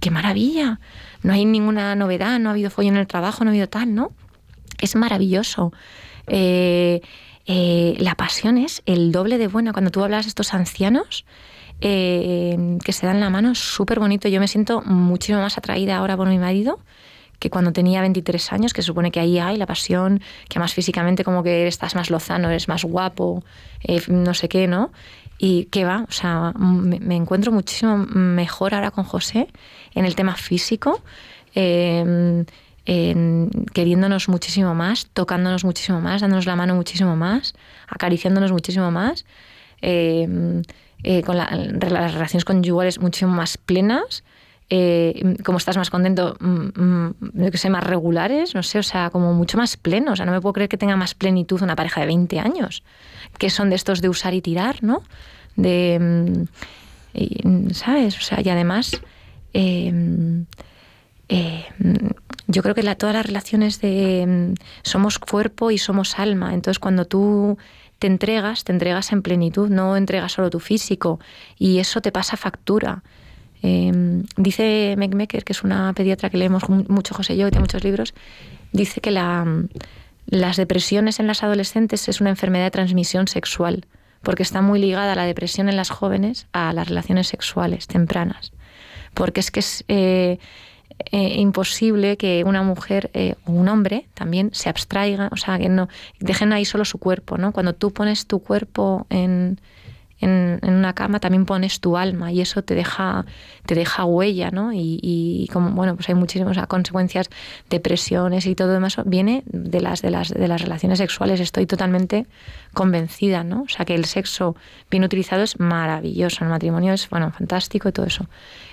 qué 0.00 0.10
maravilla. 0.10 0.80
No 1.22 1.34
hay 1.34 1.44
ninguna 1.44 1.94
novedad, 1.94 2.38
no 2.38 2.48
ha 2.48 2.52
habido 2.52 2.70
follo 2.70 2.88
en 2.88 2.96
el 2.96 3.06
trabajo, 3.06 3.44
no 3.44 3.50
ha 3.50 3.52
habido 3.52 3.68
tal, 3.68 3.94
¿no? 3.94 4.12
Es 4.80 4.96
maravilloso. 4.96 5.74
Eh, 6.26 7.02
eh, 7.44 7.96
la 7.98 8.14
pasión 8.14 8.56
es 8.56 8.82
el 8.86 9.12
doble 9.12 9.36
de 9.36 9.48
buena. 9.48 9.74
Cuando 9.74 9.90
tú 9.90 10.02
hablas 10.02 10.24
de 10.24 10.30
estos 10.30 10.54
ancianos, 10.54 11.26
eh, 11.80 12.78
que 12.84 12.92
se 12.92 13.06
dan 13.06 13.20
la 13.20 13.30
mano, 13.30 13.54
súper 13.54 14.00
bonito. 14.00 14.28
Yo 14.28 14.40
me 14.40 14.48
siento 14.48 14.82
muchísimo 14.82 15.40
más 15.40 15.58
atraída 15.58 15.96
ahora 15.96 16.16
por 16.16 16.28
mi 16.28 16.38
marido 16.38 16.78
que 17.38 17.50
cuando 17.50 17.72
tenía 17.72 18.00
23 18.00 18.52
años, 18.52 18.72
que 18.72 18.82
se 18.82 18.86
supone 18.86 19.10
que 19.10 19.20
ahí 19.20 19.38
hay 19.38 19.56
la 19.56 19.66
pasión, 19.66 20.20
que 20.48 20.58
más 20.58 20.72
físicamente 20.74 21.24
como 21.24 21.42
que 21.42 21.66
estás 21.66 21.94
más 21.94 22.10
lozano, 22.10 22.48
eres 22.48 22.68
más 22.68 22.84
guapo, 22.84 23.44
eh, 23.82 24.00
no 24.08 24.34
sé 24.34 24.48
qué, 24.48 24.66
¿no? 24.66 24.92
Y 25.38 25.66
que 25.66 25.84
va, 25.84 26.06
o 26.08 26.12
sea, 26.12 26.52
me, 26.56 27.14
encuentro 27.14 27.52
muchísimo 27.52 27.98
mejor 27.98 28.74
ahora 28.74 28.90
con 28.90 29.04
José 29.04 29.48
en 29.94 30.06
el 30.06 30.14
tema 30.14 30.34
físico, 30.34 31.02
em, 31.54 32.46
queriéndonos 33.74 34.28
muchísimo 34.28 34.74
más, 34.74 35.08
tocándonos 35.12 35.64
muchísimo 35.64 36.00
más, 36.00 36.22
dándonos 36.22 36.46
la 36.46 36.56
mano 36.56 36.74
muchísimo 36.74 37.16
más, 37.16 37.54
acariciándonos 37.88 38.50
muchísimo 38.52 38.90
más. 38.90 39.26
Eh, 39.82 40.62
eh, 41.02 41.22
con 41.22 41.36
las 41.36 41.50
relaciones 42.14 42.44
conyugales 42.44 43.00
muchísimo 43.00 43.32
más 43.32 43.58
plenas, 43.58 44.24
eh, 44.68 45.36
como 45.44 45.58
estás 45.58 45.76
más 45.76 45.90
contento, 45.90 46.36
mm, 46.40 46.68
mm, 46.74 47.50
que 47.52 47.58
sé, 47.58 47.70
más 47.70 47.84
regulares, 47.84 48.54
no 48.54 48.64
sé, 48.64 48.80
o 48.80 48.82
sea, 48.82 49.10
como 49.10 49.32
mucho 49.32 49.56
más 49.58 49.76
pleno. 49.76 50.12
O 50.12 50.16
sea, 50.16 50.26
no 50.26 50.32
me 50.32 50.40
puedo 50.40 50.54
creer 50.54 50.68
que 50.68 50.76
tenga 50.76 50.96
más 50.96 51.14
plenitud 51.14 51.62
una 51.62 51.76
pareja 51.76 52.00
de 52.00 52.06
20 52.08 52.40
años, 52.40 52.82
que 53.38 53.48
son 53.48 53.70
de 53.70 53.76
estos 53.76 54.00
de 54.00 54.08
usar 54.08 54.34
y 54.34 54.42
tirar, 54.42 54.82
¿no? 54.82 55.02
De, 55.54 56.46
mm, 57.14 57.70
¿sabes? 57.70 58.18
O 58.18 58.22
sea, 58.22 58.40
y 58.42 58.48
además, 58.48 59.00
eh, 59.52 59.92
yo 62.48 62.62
creo 62.62 62.74
que 62.74 62.82
la, 62.82 62.96
todas 62.96 63.14
las 63.14 63.26
relaciones 63.26 63.80
de 63.80 64.54
somos 64.82 65.18
cuerpo 65.18 65.70
y 65.70 65.78
somos 65.78 66.18
alma. 66.18 66.54
Entonces, 66.54 66.78
cuando 66.78 67.04
tú 67.04 67.56
te 67.98 68.06
entregas, 68.06 68.64
te 68.64 68.72
entregas 68.72 69.12
en 69.12 69.22
plenitud, 69.22 69.68
no 69.68 69.96
entregas 69.96 70.32
solo 70.32 70.50
tu 70.50 70.60
físico 70.60 71.20
y 71.58 71.78
eso 71.78 72.00
te 72.00 72.12
pasa 72.12 72.36
factura. 72.36 73.02
Em, 73.62 74.24
dice 74.36 74.94
Meckmecker, 74.98 75.44
que 75.44 75.52
es 75.52 75.62
una 75.64 75.92
pediatra 75.94 76.30
que 76.30 76.36
leemos 76.36 76.68
mucho 76.68 77.14
José 77.14 77.34
y 77.34 77.38
yo, 77.38 77.46
que 77.46 77.52
tiene 77.52 77.62
muchos 77.62 77.84
libros, 77.84 78.14
dice 78.72 79.00
que 79.00 79.10
la, 79.10 79.46
las 80.26 80.56
depresiones 80.56 81.20
en 81.20 81.26
las 81.26 81.42
adolescentes 81.42 82.08
es 82.08 82.20
una 82.20 82.30
enfermedad 82.30 82.64
de 82.64 82.70
transmisión 82.70 83.28
sexual, 83.28 83.86
porque 84.22 84.42
está 84.42 84.60
muy 84.60 84.78
ligada 84.80 85.14
la 85.14 85.24
depresión 85.24 85.68
en 85.68 85.76
las 85.76 85.90
jóvenes 85.90 86.46
a 86.52 86.72
las 86.72 86.88
relaciones 86.88 87.28
sexuales 87.28 87.86
tempranas. 87.86 88.52
Porque 89.14 89.40
es 89.40 89.50
que 89.50 89.60
es, 89.60 89.84
eh, 89.88 90.38
eh, 90.98 91.40
imposible 91.40 92.16
que 92.16 92.42
una 92.44 92.62
mujer 92.62 93.10
eh, 93.12 93.34
o 93.44 93.52
un 93.52 93.68
hombre 93.68 94.06
también 94.14 94.50
se 94.52 94.68
abstraiga, 94.68 95.28
o 95.30 95.36
sea, 95.36 95.58
que 95.58 95.68
no 95.68 95.88
dejen 96.20 96.52
ahí 96.52 96.64
solo 96.64 96.84
su 96.84 96.98
cuerpo, 96.98 97.36
¿no? 97.36 97.52
Cuando 97.52 97.74
tú 97.74 97.92
pones 97.92 98.26
tu 98.26 98.40
cuerpo 98.40 99.06
en, 99.10 99.60
en, 100.20 100.58
una 100.62 100.94
cama, 100.94 101.20
también 101.20 101.44
pones 101.44 101.80
tu 101.80 101.96
alma 101.96 102.32
y 102.32 102.40
eso 102.40 102.62
te 102.62 102.74
deja, 102.74 103.26
te 103.66 103.74
deja 103.74 104.04
huella, 104.04 104.50
¿no? 104.50 104.70
Y, 104.72 105.48
como, 105.52 105.70
bueno, 105.70 105.96
pues 105.96 106.08
hay 106.08 106.14
muchísimas 106.14 106.58
consecuencias, 106.66 107.28
depresiones 107.68 108.46
y 108.46 108.54
todo 108.54 108.72
demás, 108.72 108.96
viene 109.04 109.42
de 109.46 109.80
las, 109.80 110.02
de 110.02 110.10
las, 110.10 110.30
de 110.30 110.48
las 110.48 110.62
relaciones 110.62 110.98
sexuales, 110.98 111.40
estoy 111.40 111.66
totalmente 111.66 112.26
convencida, 112.72 113.44
¿no? 113.44 113.62
O 113.62 113.68
sea, 113.68 113.84
que 113.84 113.94
el 113.94 114.06
sexo 114.06 114.56
bien 114.90 115.04
utilizado 115.04 115.42
es 115.42 115.60
maravilloso, 115.60 116.44
el 116.44 116.50
matrimonio 116.50 116.94
es, 116.94 117.08
bueno, 117.10 117.30
fantástico 117.32 117.88
y 117.88 117.92
todo 117.92 118.06
eso. 118.06 118.26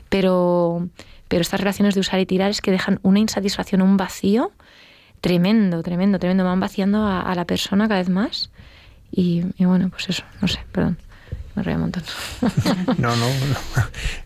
Pero 0.10 0.88
pero 1.34 1.42
estas 1.42 1.62
relaciones 1.62 1.96
de 1.96 2.02
usar 2.02 2.20
y 2.20 2.28
tirar 2.28 2.52
es 2.52 2.62
que 2.62 2.70
dejan 2.70 3.00
una 3.02 3.18
insatisfacción, 3.18 3.82
un 3.82 3.98
vacío 3.98 4.52
tremendo, 5.20 5.82
tremendo, 5.82 6.20
tremendo. 6.20 6.44
Van 6.44 6.60
vaciando 6.60 7.08
a, 7.08 7.34
la 7.34 7.46
persona 7.46 7.88
cada 7.88 8.02
vez 8.02 8.10
más. 8.10 8.52
Y, 9.12 9.42
bueno, 9.58 9.90
pues 9.90 10.10
eso, 10.10 10.24
no 10.42 10.48
sé, 10.48 10.60
perdón. 10.72 11.00
Me 11.56 11.64
reí 11.64 11.74
un 11.74 11.82
montón. 11.82 12.04
no, 13.00 13.16
no, 13.16 13.26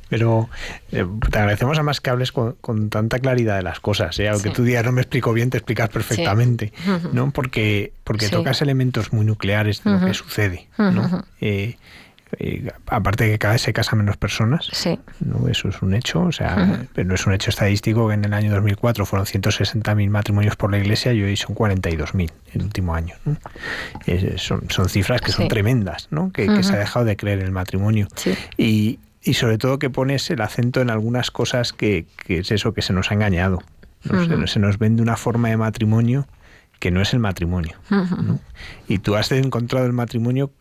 Pero 0.10 0.49
eh, 0.91 1.05
te 1.32 1.39
agradecemos 1.39 1.78
además 1.78 2.01
que 2.01 2.10
hables 2.10 2.34
con, 2.34 2.89
tanta 2.89 3.20
claridad 3.20 3.55
de 3.55 3.64
las 3.64 3.80
cosas. 3.80 4.20
¿eh? 4.20 4.28
Aunque 4.28 4.49
tú 4.49 4.66
digas 4.66 4.84
no 4.84 4.91
me 4.91 4.99
explico 4.99 5.32
bien, 5.32 5.49
te 5.49 5.60
explicas 5.60 5.88
perfectamente. 5.88 6.74
¿no? 7.14 7.32
Porque, 7.32 7.93
porque 8.03 8.28
tocas 8.28 8.62
elementos 8.62 9.14
muy 9.14 9.24
nucleares 9.24 9.82
de 9.82 9.91
lo 9.91 10.05
que 10.05 10.14
sucede. 10.14 10.68
¿no? 10.78 11.24
Aparte 12.88 13.23
de 13.25 13.32
que 13.32 13.39
cada 13.39 13.53
vez 13.53 13.61
se 13.61 13.73
casan 13.73 13.99
menos 13.99 14.17
personas, 14.17 14.67
sí. 14.73 14.99
¿no? 15.19 15.47
eso 15.47 15.69
es 15.69 15.82
un 15.82 15.93
hecho, 15.93 16.21
o 16.23 16.32
sea, 16.32 16.86
pero 16.93 17.15
es 17.15 17.25
un 17.25 17.34
hecho 17.34 17.49
estadístico 17.49 18.07
que 18.07 18.15
en 18.15 18.25
el 18.25 18.34
año 18.34 18.51
2004 18.53 19.05
fueron 19.05 19.25
160.000 19.25 20.09
matrimonios 20.09 20.55
por 20.55 20.71
la 20.71 20.78
iglesia 20.78 21.13
y 21.13 21.23
hoy 21.23 21.38
son 21.38 21.55
42.000 21.55 22.30
el 22.53 22.61
último 22.63 22.93
año. 22.95 23.15
son, 24.38 24.63
son, 24.69 24.89
cifras 24.89 25.21
que 25.21 25.32
son 25.32 25.47
tremendas, 25.47 26.07
¿no? 26.11 26.32
que, 26.32 26.63
se 26.63 26.73
ha 26.73 26.78
dejado 26.80 27.05
de 27.05 27.15
creer 27.15 27.39
en 27.39 27.45
el 27.45 27.51
matrimonio. 27.51 28.07
Y, 28.57 28.99
y 29.21 29.34
sobre 29.34 29.57
todo 29.57 29.80
que 29.80 29.89
pones 29.89 30.30
el 30.30 30.41
acento 30.41 30.82
en 30.82 30.89
algunas 30.89 31.32
cosas 31.32 31.73
que, 31.73 32.05
que 32.25 32.39
es 32.39 32.51
eso 32.51 32.73
que 32.73 32.82
se 32.82 32.93
nos 32.93 33.11
ha 33.11 33.13
engañado. 33.13 33.61
¿no? 34.03 34.47
Se- 34.47 34.59
nos 34.59 34.78
vende 34.78 35.01
una 35.01 35.17
forma 35.17 35.49
de 35.49 35.57
matrimonio 35.57 36.28
que 36.80 36.91
no 36.91 37.01
es 37.01 37.13
el 37.13 37.19
matrimonio. 37.19 37.78
¿no? 37.89 38.39
Y 38.88 38.99
tú 38.99 39.15
has 39.15 39.32
encontrado 39.32 39.86
el 39.86 39.93
matrimonio 39.93 40.51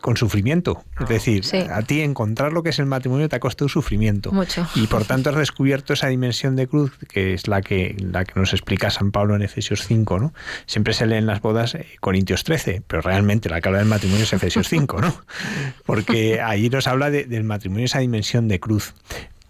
con 0.00 0.16
sufrimiento. 0.16 0.82
Es 1.00 1.08
decir, 1.08 1.44
Sí. 1.44 1.58
a 1.58 1.82
ti 1.82 2.00
encontrar 2.00 2.52
lo 2.52 2.62
que 2.62 2.70
es 2.70 2.78
el 2.78 2.86
matrimonio 2.86 3.28
te 3.28 3.36
ha 3.36 3.40
costado 3.40 3.68
sufrimiento. 3.68 4.32
Mucho. 4.32 4.66
Y 4.74 4.86
por 4.86 5.04
tanto 5.04 5.30
has 5.30 5.36
descubierto 5.36 5.92
esa 5.92 6.08
dimensión 6.08 6.56
de 6.56 6.66
cruz 6.66 6.92
que 7.08 7.34
es 7.34 7.48
la 7.48 7.60
que, 7.62 7.96
la 8.00 8.24
que 8.24 8.38
nos 8.38 8.52
explica 8.52 8.90
San 8.90 9.10
Pablo 9.12 9.36
en 9.36 9.42
Efesios 9.42 9.84
5, 9.86 10.18
¿no? 10.18 10.32
Siempre 10.66 10.94
se 10.94 11.06
lee 11.06 11.16
en 11.16 11.26
las 11.26 11.40
bodas 11.42 11.74
eh, 11.74 11.86
Corintios 12.00 12.44
13, 12.44 12.82
pero 12.86 13.02
realmente 13.02 13.48
la 13.48 13.60
que 13.60 13.68
habla 13.68 13.80
del 13.80 13.88
matrimonio 13.88 14.24
es 14.24 14.32
Efesios 14.32 14.68
5, 14.68 15.00
¿no? 15.00 15.14
Porque 15.86 16.40
ahí 16.40 16.68
nos 16.70 16.86
habla 16.86 17.10
de- 17.10 17.24
del 17.24 17.44
matrimonio 17.44 17.84
esa 17.86 17.98
dimensión 18.00 18.48
de 18.48 18.60
cruz. 18.60 18.94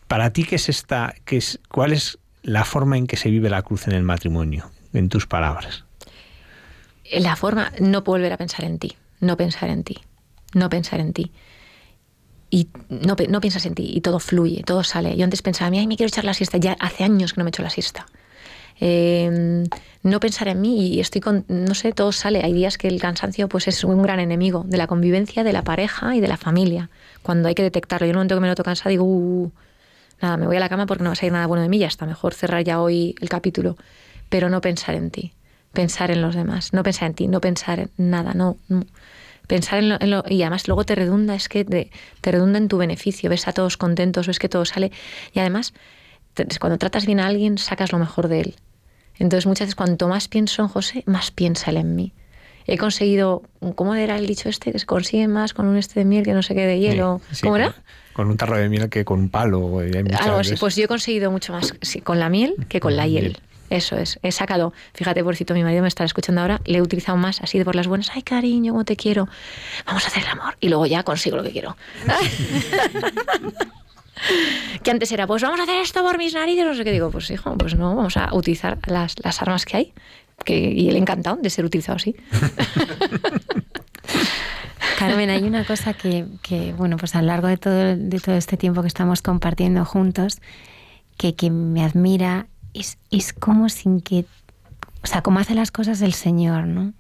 Para 0.09 0.31
ti, 0.33 0.45
¿qué 0.45 0.57
es 0.57 0.69
esta, 0.69 1.15
qué 1.25 1.37
es, 1.37 1.61
¿cuál 1.69 1.93
es 1.93 2.19
la 2.43 2.65
forma 2.65 2.97
en 2.99 3.07
que 3.07 3.17
se 3.17 3.31
vive 3.31 3.49
la 3.51 3.63
cruz 3.63 3.87
en 3.87 3.93
el 3.95 4.03
matrimonio? 4.03 4.71
En 4.93 5.09
tus 5.09 5.27
palabras. 5.27 5.85
La 7.13 7.37
forma, 7.37 7.73
no 7.81 8.03
volver 8.03 8.33
a 8.33 8.37
pensar 8.37 8.65
en 8.65 8.79
ti, 8.79 8.97
no 9.21 9.37
pensar 9.37 9.69
en 9.71 9.83
ti, 9.85 9.99
no 10.53 10.69
pensar 10.69 11.01
en 11.01 11.13
ti. 11.13 11.33
Y 12.51 12.69
no, 12.89 13.17
no 13.29 13.41
piensas 13.41 13.65
en 13.67 13.75
ti 13.75 13.93
y 13.95 14.01
todo 14.01 14.19
fluye, 14.19 14.63
todo 14.65 14.83
sale. 14.83 15.17
Yo 15.17 15.25
antes 15.25 15.43
pensaba, 15.43 15.71
ay, 15.77 15.87
me 15.87 15.97
quiero 15.97 16.09
echar 16.09 16.25
la 16.25 16.35
siesta. 16.35 16.59
Ya 16.59 16.77
hace 16.81 17.05
años 17.05 17.33
que 17.33 17.41
no 17.41 17.45
me 17.45 17.51
echo 17.51 17.63
la 17.63 17.71
siesta. 17.71 18.07
Eh, 18.81 19.65
no 20.03 20.21
pensar 20.21 20.49
en 20.49 20.61
mí 20.61 20.95
y 20.95 21.01
estoy 21.01 21.21
con, 21.21 21.45
no 21.49 21.75
sé, 21.75 21.93
todo 21.93 22.13
sale. 22.13 22.43
Hay 22.43 22.53
días 22.53 22.79
que 22.79 22.89
el 22.89 23.01
cansancio 23.01 23.49
pues 23.49 23.69
es 23.69 23.85
un 23.85 24.03
gran 24.03 24.19
enemigo 24.19 24.65
de 24.67 24.79
la 24.79 24.87
convivencia, 24.87 25.45
de 25.45 25.53
la 25.53 25.63
pareja 25.63 26.17
y 26.17 26.21
de 26.21 26.29
la 26.29 26.37
familia. 26.37 26.91
Cuando 27.23 27.49
hay 27.49 27.55
que 27.55 27.63
detectarlo. 27.63 28.07
Yo 28.07 28.11
en 28.11 28.17
un 28.17 28.21
momento 28.21 28.35
que 28.37 28.41
me 28.41 28.49
noto 28.49 28.65
cansada 28.65 28.91
digo, 28.91 29.05
"Uh, 29.05 29.53
nada, 30.21 30.37
me 30.37 30.47
voy 30.47 30.57
a 30.57 30.61
la 30.61 30.69
cama 30.69 30.87
porque 30.87 31.05
no 31.05 31.11
va 31.11 31.13
a 31.13 31.17
salir 31.17 31.33
nada 31.33 31.47
bueno 31.47 31.63
de 31.63 31.69
mí, 31.69 31.79
ya 31.79 31.87
está, 31.87 32.07
mejor 32.07 32.35
cerrar 32.35 32.65
ya 32.65 32.81
hoy 32.81 33.15
el 33.21 33.29
capítulo. 33.29 33.77
Pero 34.29 34.49
no 34.49 34.61
pensar 34.61 34.95
en 34.95 35.11
ti, 35.11 35.35
pensar 35.73 36.11
en 36.11 36.23
los 36.23 36.35
demás, 36.35 36.73
no 36.73 36.83
pensar 36.83 37.09
en 37.09 37.15
ti, 37.15 37.29
no 37.29 37.41
pensar 37.41 37.81
en 37.81 37.91
nada, 37.97 38.33
no. 38.35 38.57
Pensar 39.51 39.79
en 39.81 39.89
lo, 39.91 39.97
en 40.01 40.11
lo- 40.11 40.25
y 40.29 40.43
además 40.43 40.67
luego 40.69 40.85
te 40.85 40.95
redunda, 40.95 41.35
es 41.35 41.49
que 41.49 41.65
te, 41.65 41.91
te 42.21 42.31
redunda 42.33 42.59
en 42.59 42.69
tu 42.69 42.79
beneficio, 42.79 43.29
ves 43.29 43.49
a 43.49 43.53
todos 43.53 43.77
contentos, 43.77 44.27
ves 44.27 44.39
que 44.39 44.49
todo 44.49 44.65
sale. 44.65 44.93
Y 45.35 45.41
además, 45.41 45.75
te- 46.35 46.47
cuando 46.59 46.79
tratas 46.79 47.05
bien 47.07 47.21
a 47.21 47.27
alguien, 47.27 47.59
sacas 47.59 47.93
lo 47.93 47.99
mejor 47.99 48.29
de 48.29 48.41
él. 48.41 48.55
Entonces 49.19 49.47
muchas 49.47 49.67
veces 49.67 49.75
cuanto 49.75 50.09
más 50.09 50.29
pienso 50.29 50.63
en 50.63 50.69
José, 50.69 51.03
más 51.07 51.31
piensa 51.31 51.71
él 51.71 51.77
en 51.79 51.95
mí. 51.97 52.13
He 52.67 52.79
conseguido, 52.79 53.43
¿cómo 53.75 53.95
era 53.95 54.17
el 54.17 54.27
dicho 54.27 54.49
este? 54.49 54.71
Que 54.73 54.79
se 54.79 54.87
consigue 54.87 55.27
más 55.29 55.53
con 55.55 55.67
un 55.67 55.77
este 55.77 56.01
de 56.01 56.07
miel 56.07 56.25
que 56.25 56.33
no 56.33 56.43
sé 56.43 56.55
qué 56.55 56.67
de 56.67 56.79
hielo. 56.79 57.21
Sí, 57.31 57.35
sí, 57.37 57.43
¿Cómo 57.43 57.57
era? 57.57 57.75
Con 58.13 58.29
un 58.29 58.37
tarro 58.37 58.57
de 58.57 58.69
miel 58.69 58.89
que 58.89 59.05
con 59.05 59.19
un 59.19 59.29
palo. 59.31 59.81
Algo 60.21 60.39
así. 60.39 60.55
Pues 60.57 60.77
yo 60.77 60.85
he 60.85 60.89
conseguido 60.89 61.31
mucho 61.31 61.53
más 61.53 61.75
sí, 61.83 62.01
con 62.01 62.19
la 62.21 62.29
miel 62.29 62.55
que 62.69 62.79
con 62.81 62.97
la 62.97 63.07
hiel. 63.07 63.39
Eso 63.71 63.97
es. 63.97 64.19
He 64.23 64.33
sacado, 64.33 64.73
fíjate, 64.95 65.23
pobrecito, 65.23 65.55
mi 65.55 65.63
marido 65.63 65.83
me 65.83 65.89
está 65.89 66.05
escuchando 66.05 66.41
ahora, 66.41 66.61
le 66.65 66.79
he 66.79 66.83
utilizado 66.83 67.17
más 67.17 67.41
así 67.41 67.57
de 67.57 67.65
por 67.65 67.77
las 67.77 67.87
buenas. 67.87 68.11
Ay, 68.13 68.23
cariño, 68.23 68.73
cómo 68.73 68.85
te 68.85 68.97
quiero. 68.97 69.29
Vamos 69.87 70.05
a 70.05 70.09
hacer 70.09 70.25
el 70.25 70.29
amor. 70.29 70.57
Y 70.61 70.69
luego 70.69 70.87
ya 70.87 71.05
consigo 71.05 71.37
lo 71.37 71.45
que 71.45 71.53
quiero. 71.53 71.77
que 74.83 74.91
antes 74.91 75.11
era, 75.13 75.27
pues 75.27 75.43
vamos 75.43 75.61
a 75.61 75.63
hacer 75.63 75.77
esto 75.77 76.03
por 76.03 76.19
mis 76.19 76.35
narices, 76.35 76.67
no 76.67 76.75
sé 76.75 76.85
qué. 76.85 76.91
Digo, 76.91 77.11
pues 77.11 77.31
hijo, 77.31 77.57
pues 77.57 77.77
no, 77.77 77.95
vamos 77.95 78.17
a 78.17 78.35
utilizar 78.35 78.79
las, 78.87 79.15
las 79.23 79.41
armas 79.41 79.65
que 79.65 79.77
hay. 79.77 79.93
Que, 80.45 80.59
y 80.59 80.89
él 80.89 80.97
encantado 80.97 81.37
de 81.37 81.49
ser 81.49 81.65
utilizado 81.65 81.97
así. 81.97 82.17
Carmen, 84.99 85.31
hay 85.31 85.45
una 85.45 85.65
cosa 85.65 85.95
que, 85.95 86.27
que, 86.43 86.73
bueno, 86.73 86.97
pues 86.97 87.15
a 87.15 87.21
lo 87.21 87.29
largo 87.29 87.47
de 87.47 87.57
todo, 87.57 87.97
de 87.97 88.21
todo 88.21 88.35
este 88.35 88.57
tiempo 88.57 88.83
que 88.83 88.89
estamos 88.89 89.23
compartiendo 89.23 89.85
juntos, 89.85 90.41
que, 91.17 91.35
que 91.35 91.51
me 91.51 91.85
admira, 91.85 92.49
es, 92.75 92.99
es 93.11 93.33
como 93.33 93.69
sin 93.69 94.01
que, 94.01 94.27
o 95.03 95.07
sea, 95.07 95.23
como 95.23 95.39
hace 95.39 95.55
las 95.55 95.71
cosas 95.71 96.03
el 96.03 96.15
Señor, 96.15 96.67
¿no? 96.67 96.93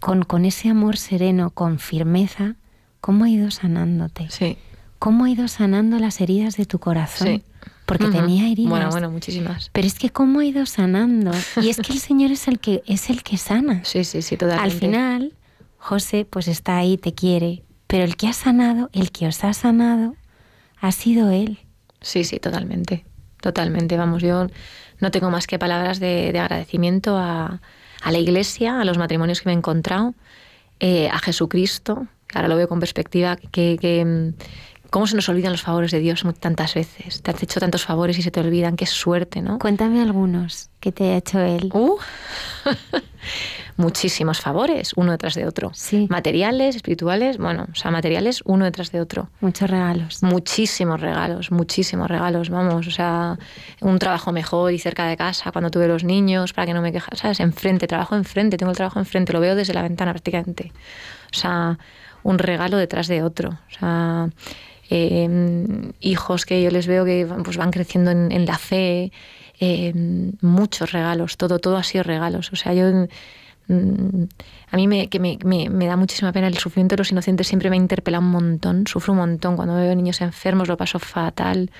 Con, 0.00 0.22
con 0.24 0.44
ese 0.44 0.68
amor 0.68 0.96
sereno, 0.96 1.50
con 1.50 1.78
firmeza, 1.78 2.56
¿cómo 3.00 3.24
ha 3.24 3.28
ido 3.28 3.50
sanándote? 3.50 4.28
Sí. 4.30 4.58
¿Cómo 4.98 5.24
ha 5.24 5.30
ido 5.30 5.48
sanando 5.48 5.98
las 5.98 6.20
heridas 6.20 6.56
de 6.56 6.66
tu 6.66 6.78
corazón? 6.78 7.28
Sí. 7.28 7.42
Porque 7.86 8.06
tenía 8.06 8.48
heridas. 8.48 8.70
Bueno, 8.70 8.90
bueno, 8.90 9.10
muchísimas. 9.10 9.68
Pero 9.72 9.86
es 9.86 9.98
que 9.98 10.08
cómo 10.08 10.40
ha 10.40 10.44
ido 10.44 10.64
sanando. 10.64 11.32
Y 11.60 11.68
es 11.68 11.76
que 11.76 11.92
el 11.92 11.98
Señor 11.98 12.30
es 12.30 12.48
el 12.48 12.58
que 12.58 12.82
es 12.86 13.10
el 13.10 13.22
que 13.22 13.36
sana. 13.36 13.84
Sí, 13.84 14.04
sí, 14.04 14.22
sí, 14.22 14.36
totalmente. 14.38 14.74
Al 14.74 14.80
final, 14.80 15.32
José 15.76 16.24
pues 16.24 16.48
está 16.48 16.78
ahí, 16.78 16.96
te 16.96 17.12
quiere, 17.12 17.62
pero 17.86 18.04
el 18.04 18.16
que 18.16 18.28
ha 18.28 18.32
sanado, 18.32 18.88
el 18.94 19.10
que 19.10 19.26
os 19.26 19.44
ha 19.44 19.52
sanado, 19.52 20.16
ha 20.80 20.92
sido 20.92 21.30
él. 21.30 21.58
Sí, 22.00 22.24
sí, 22.24 22.38
totalmente. 22.38 23.04
Totalmente. 23.44 23.98
Vamos, 23.98 24.22
yo 24.22 24.46
no 25.00 25.10
tengo 25.10 25.28
más 25.28 25.46
que 25.46 25.58
palabras 25.58 26.00
de, 26.00 26.32
de 26.32 26.38
agradecimiento 26.38 27.18
a, 27.18 27.60
a 28.00 28.10
la 28.10 28.18
iglesia, 28.18 28.80
a 28.80 28.86
los 28.86 28.96
matrimonios 28.96 29.42
que 29.42 29.50
me 29.50 29.52
he 29.52 29.56
encontrado, 29.58 30.14
eh, 30.80 31.10
a 31.10 31.18
Jesucristo. 31.18 32.06
Ahora 32.32 32.48
lo 32.48 32.56
veo 32.56 32.68
con 32.68 32.80
perspectiva, 32.80 33.36
que, 33.36 33.76
que, 33.78 34.02
mm, 34.02 34.88
cómo 34.88 35.06
se 35.06 35.14
nos 35.14 35.28
olvidan 35.28 35.52
los 35.52 35.60
favores 35.60 35.90
de 35.90 35.98
Dios 35.98 36.24
tantas 36.40 36.72
veces. 36.72 37.20
Te 37.20 37.32
has 37.32 37.42
hecho 37.42 37.60
tantos 37.60 37.84
favores 37.84 38.16
y 38.16 38.22
se 38.22 38.30
te 38.30 38.40
olvidan. 38.40 38.76
Qué 38.76 38.86
suerte, 38.86 39.42
¿no? 39.42 39.58
Cuéntame 39.58 40.00
algunos 40.00 40.70
que 40.80 40.90
te 40.90 41.10
ha 41.10 41.16
hecho 41.18 41.40
él. 41.40 41.68
Uh, 41.74 41.98
muchísimos 43.76 44.40
favores, 44.40 44.92
uno 44.96 45.12
detrás 45.12 45.34
de 45.34 45.46
otro. 45.46 45.70
Sí. 45.74 46.06
Materiales, 46.08 46.76
espirituales, 46.76 47.38
bueno, 47.38 47.66
o 47.70 47.74
sea, 47.74 47.90
materiales 47.90 48.42
uno 48.44 48.64
detrás 48.64 48.92
de 48.92 49.00
otro. 49.00 49.30
Muchos 49.40 49.68
regalos. 49.68 50.22
Muchísimos 50.22 51.00
regalos, 51.00 51.50
muchísimos 51.50 52.08
regalos, 52.08 52.50
vamos, 52.50 52.86
o 52.86 52.90
sea, 52.90 53.38
un 53.80 53.98
trabajo 53.98 54.32
mejor 54.32 54.72
y 54.72 54.78
cerca 54.78 55.06
de 55.06 55.16
casa 55.16 55.52
cuando 55.52 55.70
tuve 55.70 55.88
los 55.88 56.04
niños 56.04 56.52
para 56.52 56.66
que 56.66 56.74
no 56.74 56.82
me 56.82 56.92
quejas, 56.92 57.18
¿sabes? 57.18 57.40
Enfrente, 57.40 57.86
trabajo 57.86 58.14
enfrente, 58.16 58.56
tengo 58.56 58.70
el 58.70 58.76
trabajo 58.76 58.98
enfrente, 58.98 59.32
lo 59.32 59.40
veo 59.40 59.54
desde 59.54 59.74
la 59.74 59.82
ventana 59.82 60.12
prácticamente. 60.12 60.72
O 61.32 61.36
sea, 61.36 61.78
un 62.22 62.38
regalo 62.38 62.76
detrás 62.76 63.08
de 63.08 63.22
otro. 63.22 63.50
O 63.50 63.78
sea, 63.78 64.28
eh, 64.90 65.92
hijos 66.00 66.46
que 66.46 66.62
yo 66.62 66.70
les 66.70 66.86
veo 66.86 67.04
que 67.04 67.26
pues, 67.44 67.56
van 67.56 67.70
creciendo 67.70 68.10
en, 68.10 68.30
en 68.30 68.46
la 68.46 68.58
fe, 68.58 69.12
eh, 69.60 69.92
muchos 70.40 70.92
regalos, 70.92 71.36
todo, 71.36 71.58
todo 71.58 71.76
ha 71.76 71.82
sido 71.82 72.04
regalos. 72.04 72.52
O 72.52 72.56
sea, 72.56 72.74
yo 72.74 73.06
a 73.68 74.76
mí 74.76 74.86
me, 74.88 75.08
que 75.08 75.18
me, 75.18 75.38
me- 75.44 75.86
da 75.86 75.96
muchísima 75.96 76.32
pena 76.32 76.48
el 76.48 76.58
sufrimiento 76.58 76.94
de 76.96 76.98
los 77.00 77.10
inocentes, 77.12 77.46
siempre 77.48 77.70
me 77.70 77.76
interpela 77.76 78.18
un 78.18 78.30
montón, 78.30 78.86
sufro 78.86 79.12
un 79.12 79.18
montón 79.20 79.56
cuando 79.56 79.74
veo 79.76 79.94
niños 79.94 80.20
enfermos, 80.20 80.68
lo 80.68 80.76
paso 80.76 80.98
fatal, 80.98 81.70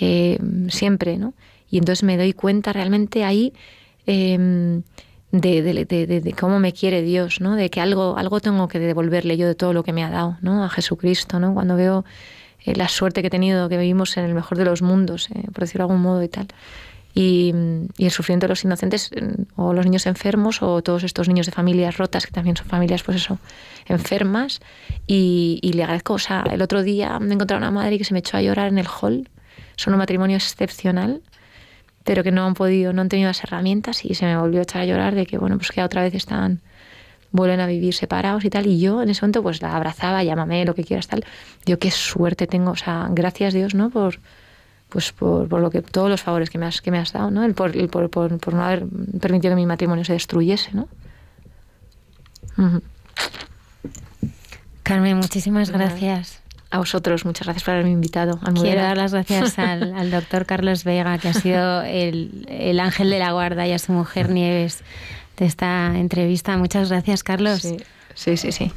eh, 0.00 0.38
siempre, 0.68 1.18
¿no? 1.18 1.34
Y 1.70 1.78
entonces 1.78 2.02
me 2.02 2.16
doy 2.16 2.32
cuenta 2.32 2.72
realmente 2.72 3.24
ahí 3.24 3.52
de, 4.06 4.82
de- 5.62 5.84
de- 5.86 6.06
de- 6.06 6.20
de 6.20 6.32
cómo 6.32 6.58
me 6.60 6.72
quiere 6.72 7.02
Dios, 7.02 7.40
¿no? 7.40 7.56
De 7.56 7.70
que 7.70 7.80
algo, 7.80 8.16
algo 8.18 8.40
tengo 8.40 8.68
que 8.68 8.78
devolverle 8.78 9.36
yo 9.36 9.46
de 9.46 9.54
todo 9.54 9.72
lo 9.72 9.82
que 9.82 9.92
me 9.92 10.04
ha 10.04 10.10
dado, 10.10 10.36
¿no? 10.42 10.64
A 10.64 10.68
Jesucristo, 10.68 11.40
¿no? 11.40 11.54
Cuando 11.54 11.76
veo 11.76 12.04
eh, 12.64 12.74
la 12.76 12.88
suerte 12.88 13.22
que 13.22 13.28
he 13.28 13.30
tenido, 13.30 13.68
que 13.68 13.78
vivimos 13.78 14.16
en 14.16 14.24
el 14.24 14.34
mejor 14.34 14.58
de 14.58 14.64
los 14.66 14.82
mundos, 14.82 15.30
eh, 15.30 15.44
por 15.52 15.60
decirlo 15.60 15.86
de 15.86 15.92
algún 15.92 16.02
modo 16.02 16.22
y 16.22 16.28
tal. 16.28 16.48
Y, 17.14 17.52
y 17.98 18.06
el 18.06 18.10
sufrimiento 18.10 18.46
de 18.46 18.48
los 18.48 18.64
inocentes, 18.64 19.10
eh, 19.12 19.34
o 19.56 19.74
los 19.74 19.84
niños 19.84 20.06
enfermos, 20.06 20.62
o 20.62 20.82
todos 20.82 21.04
estos 21.04 21.28
niños 21.28 21.46
de 21.46 21.52
familias 21.52 21.98
rotas, 21.98 22.26
que 22.26 22.32
también 22.32 22.56
son 22.56 22.66
familias, 22.66 23.02
pues 23.02 23.18
eso, 23.18 23.38
enfermas. 23.86 24.60
Y, 25.06 25.58
y 25.62 25.74
le 25.74 25.82
agradezco, 25.82 26.14
o 26.14 26.18
sea, 26.18 26.44
el 26.50 26.62
otro 26.62 26.82
día 26.82 27.18
me 27.18 27.34
encontré 27.34 27.56
una 27.56 27.70
madre 27.70 27.98
que 27.98 28.04
se 28.04 28.14
me 28.14 28.20
echó 28.20 28.36
a 28.36 28.42
llorar 28.42 28.68
en 28.68 28.78
el 28.78 28.86
hall. 28.86 29.28
Son 29.76 29.92
un 29.92 29.98
matrimonio 29.98 30.36
excepcional, 30.36 31.22
pero 32.04 32.22
que 32.22 32.32
no 32.32 32.46
han 32.46 32.54
podido, 32.54 32.92
no 32.92 33.02
han 33.02 33.08
tenido 33.08 33.28
las 33.28 33.42
herramientas 33.44 34.04
y 34.04 34.14
se 34.14 34.24
me 34.24 34.36
volvió 34.36 34.60
a 34.60 34.62
echar 34.62 34.82
a 34.82 34.86
llorar 34.86 35.14
de 35.14 35.26
que, 35.26 35.38
bueno, 35.38 35.56
pues 35.56 35.70
que 35.70 35.82
otra 35.82 36.02
vez 36.02 36.14
están, 36.14 36.60
vuelven 37.30 37.60
a 37.60 37.66
vivir 37.66 37.94
separados 37.94 38.44
y 38.44 38.50
tal. 38.50 38.66
Y 38.66 38.80
yo 38.80 39.02
en 39.02 39.10
ese 39.10 39.22
momento 39.22 39.42
pues 39.42 39.62
la 39.62 39.76
abrazaba, 39.76 40.22
llámame, 40.22 40.64
lo 40.64 40.74
que 40.74 40.84
quieras, 40.84 41.08
tal. 41.08 41.24
Digo, 41.64 41.78
qué 41.78 41.90
suerte 41.90 42.46
tengo, 42.46 42.72
o 42.72 42.76
sea, 42.76 43.08
gracias 43.10 43.54
Dios, 43.54 43.74
¿no? 43.74 43.90
Por, 43.90 44.20
pues 44.92 45.12
por, 45.12 45.48
por 45.48 45.60
lo 45.60 45.70
que, 45.70 45.80
todos 45.80 46.10
los 46.10 46.20
favores 46.20 46.50
que 46.50 46.58
me 46.58 46.66
has, 46.66 46.82
que 46.82 46.90
me 46.90 46.98
has 46.98 47.12
dado, 47.12 47.30
¿no? 47.30 47.44
El 47.44 47.54
por, 47.54 47.74
el 47.76 47.88
por, 47.88 48.10
por, 48.10 48.38
por 48.38 48.54
no 48.54 48.62
haber 48.62 48.84
permitido 49.20 49.52
que 49.52 49.56
mi 49.56 49.66
matrimonio 49.66 50.04
se 50.04 50.12
destruyese, 50.12 50.72
¿no? 50.74 50.88
Ujú. 52.58 52.82
Carmen, 54.82 55.16
muchísimas 55.16 55.70
gracias. 55.70 56.42
A 56.70 56.78
vosotros, 56.78 57.24
muchas 57.24 57.46
gracias 57.46 57.64
por 57.64 57.74
haberme 57.74 57.92
invitado. 57.92 58.32
Quiero 58.32 58.48
Almudena. 58.48 58.82
dar 58.82 58.96
las 58.96 59.12
gracias 59.12 59.58
al, 59.58 59.94
al 59.96 60.10
doctor 60.10 60.44
Carlos 60.44 60.84
Vega, 60.84 61.16
que 61.18 61.28
ha 61.28 61.34
sido 61.34 61.82
el, 61.82 62.46
el 62.48 62.78
ángel 62.80 63.10
de 63.10 63.18
la 63.18 63.32
guarda, 63.32 63.66
y 63.66 63.72
a 63.72 63.78
su 63.78 63.92
mujer 63.92 64.30
Nieves 64.30 64.82
de 65.38 65.46
esta 65.46 65.98
entrevista. 65.98 66.56
Muchas 66.58 66.90
gracias, 66.90 67.22
Carlos. 67.22 67.60
Sí, 67.62 67.76
sí, 68.14 68.36
sí. 68.36 68.52
sí. 68.52 68.72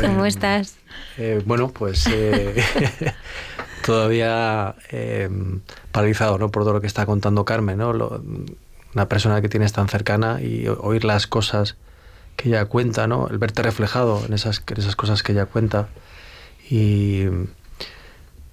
¿Cómo 0.00 0.26
estás? 0.26 0.76
Eh, 1.16 1.42
bueno, 1.44 1.68
pues 1.70 2.06
eh, 2.10 2.62
todavía 3.84 4.74
eh, 4.90 5.28
paralizado 5.92 6.38
¿no? 6.38 6.50
por 6.50 6.62
todo 6.62 6.74
lo 6.74 6.80
que 6.80 6.86
está 6.86 7.06
contando 7.06 7.44
Carmen, 7.44 7.78
¿no? 7.78 7.90
Una 8.94 9.08
persona 9.08 9.40
que 9.40 9.48
tienes 9.48 9.72
tan 9.72 9.88
cercana 9.88 10.40
y 10.40 10.66
oír 10.68 11.04
las 11.04 11.26
cosas 11.26 11.76
que 12.36 12.48
ella 12.48 12.64
cuenta, 12.64 13.06
¿no? 13.06 13.28
el 13.28 13.38
verte 13.38 13.62
reflejado 13.62 14.24
en 14.26 14.32
esas, 14.32 14.62
esas 14.76 14.96
cosas 14.96 15.22
que 15.22 15.32
ella 15.32 15.46
cuenta. 15.46 15.88
Y 16.68 17.26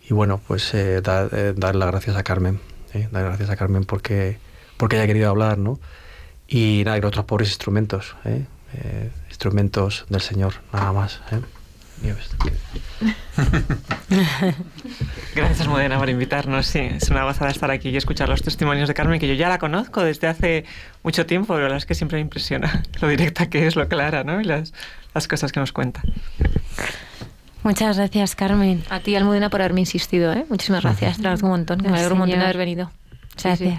y 0.09 0.13
bueno, 0.13 0.39
pues 0.47 0.73
eh, 0.73 1.01
dar, 1.01 1.30
eh, 1.34 1.53
dar 1.55 1.75
las 1.75 1.89
gracias 1.89 2.15
a 2.15 2.23
Carmen, 2.23 2.61
¿eh? 2.93 3.09
dar 3.11 3.25
gracias 3.25 3.49
a 3.49 3.57
Carmen 3.57 3.84
porque, 3.84 4.38
porque 4.78 4.95
haya 4.95 5.07
querido 5.07 5.30
hablar, 5.30 5.57
¿no? 5.57 5.80
Y 6.47 6.84
nada, 6.86 6.97
y 6.97 7.01
otros 7.01 7.25
pobres 7.25 7.49
instrumentos, 7.49 8.15
¿eh? 8.23 8.45
Instrumentos 9.28 10.05
del 10.09 10.21
Señor, 10.21 10.55
nada 10.71 10.93
más. 10.93 11.21
Gracias, 15.35 15.67
Modena, 15.67 15.99
por 15.99 16.09
invitarnos. 16.09 16.67
Sí, 16.67 16.79
es 16.79 17.09
una 17.09 17.23
gozada 17.23 17.51
estar 17.51 17.71
aquí 17.71 17.89
y 17.89 17.97
escuchar 17.97 18.29
los 18.29 18.41
testimonios 18.41 18.87
de 18.87 18.93
Carmen, 18.93 19.19
que 19.19 19.27
yo 19.27 19.33
ya 19.33 19.49
la 19.49 19.59
conozco 19.59 20.03
desde 20.03 20.27
hace 20.27 20.65
mucho 21.03 21.25
tiempo, 21.25 21.47
pero 21.47 21.59
la 21.59 21.63
verdad 21.63 21.79
es 21.79 21.85
que 21.85 21.95
siempre 21.95 22.17
me 22.17 22.21
impresiona 22.21 22.83
lo 23.01 23.07
directa 23.07 23.49
que 23.49 23.67
es, 23.67 23.75
lo 23.75 23.87
clara, 23.87 24.23
¿no? 24.23 24.41
Y 24.41 24.43
las, 24.43 24.73
las 25.13 25.27
cosas 25.27 25.51
que 25.51 25.59
nos 25.59 25.71
cuenta. 25.71 26.01
Muchas 27.63 27.97
gracias, 27.97 28.35
Carmen. 28.35 28.83
A 28.89 28.99
ti, 28.99 29.15
Almudena, 29.15 29.49
por 29.49 29.61
haberme 29.61 29.81
insistido, 29.81 30.31
¿eh? 30.33 30.45
Muchísimas 30.49 30.83
gracias. 30.83 31.17
Te 31.17 31.21
agradezco 31.21 31.47
un 31.47 31.51
montón. 31.51 31.79
Me 31.81 31.89
Al 31.89 31.95
alegro 31.95 32.13
un 32.13 32.19
montón 32.19 32.39
de 32.39 32.45
haber 32.45 32.57
venido. 32.57 32.91
Sí, 33.35 33.49
sí. 33.57 33.77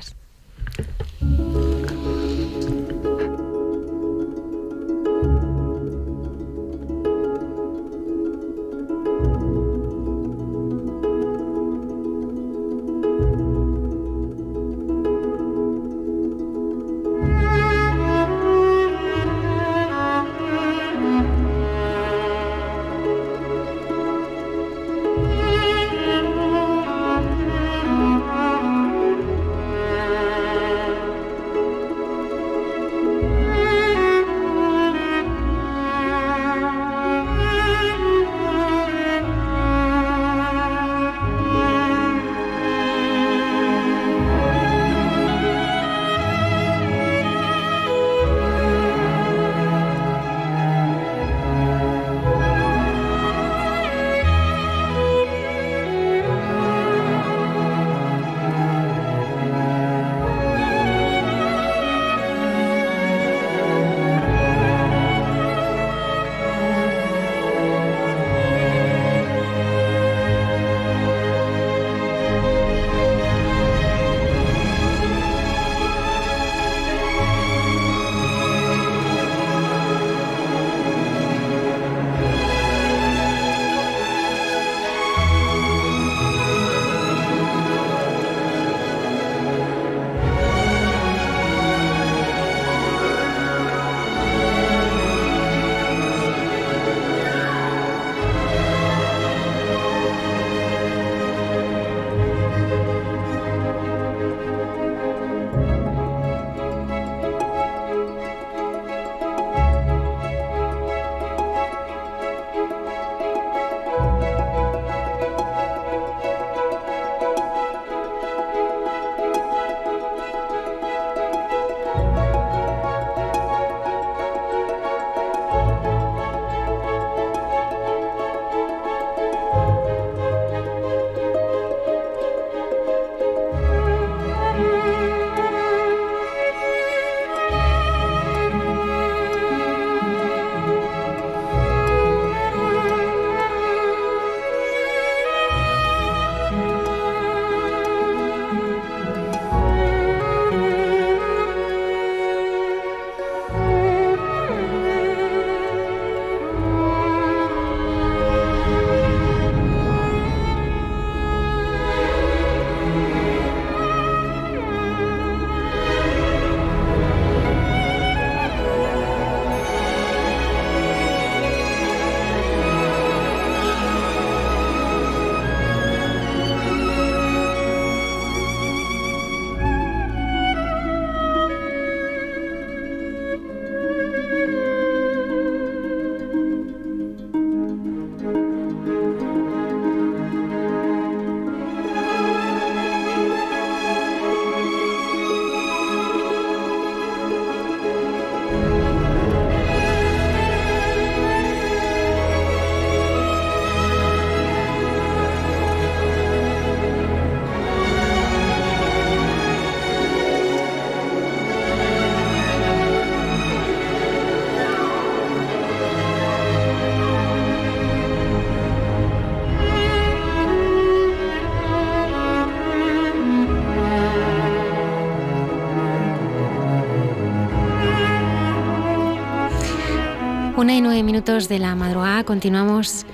Una 230.69 230.77
y 230.77 230.81
nueve 230.83 231.03
minutos 231.03 231.49
de 231.49 231.59
la 231.59 231.75
madrugada, 231.75 232.25
continuamos 232.25 233.07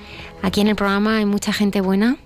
aquí 0.42 0.60
en 0.60 0.66
el 0.66 0.74
programa, 0.74 1.18
hay 1.18 1.24
mucha 1.24 1.52
gente 1.52 1.80
buena, 1.80 2.16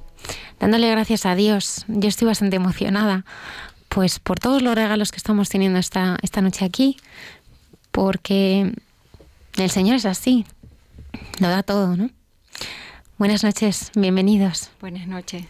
dándole 0.58 0.90
gracias 0.90 1.26
a 1.26 1.34
Dios. 1.34 1.84
Yo 1.86 2.08
estoy 2.08 2.26
bastante 2.26 2.56
emocionada, 2.56 3.26
pues 3.90 4.20
por 4.20 4.40
todos 4.40 4.62
los 4.62 4.74
regalos 4.74 5.10
que 5.12 5.18
estamos 5.18 5.50
teniendo 5.50 5.78
esta, 5.78 6.16
esta 6.22 6.40
noche 6.40 6.64
aquí, 6.64 6.96
porque 7.92 8.72
el 9.58 9.68
Señor 9.68 9.96
es 9.96 10.06
así, 10.06 10.46
lo 11.40 11.50
da 11.50 11.62
todo, 11.62 11.94
¿no? 11.94 12.08
Buenas 13.18 13.44
noches, 13.44 13.90
bienvenidos. 13.94 14.70
Buenas 14.80 15.06
noches. 15.06 15.44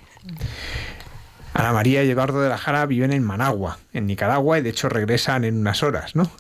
Ana 1.55 1.73
María 1.73 2.05
y 2.05 2.11
Eduardo 2.11 2.41
de 2.41 2.49
la 2.49 2.59
Jara 2.59 2.87
viven 2.87 3.13
en 3.13 3.25
Managua, 3.25 3.79
en 3.93 4.07
Nicaragua, 4.07 4.59
y 4.59 4.63
de 4.63 4.71
hecho 4.71 4.89
regresan 4.89 5.45
en 5.45 5.59
unas 5.59 5.83
horas, 5.83 6.15
¿no? 6.15 6.31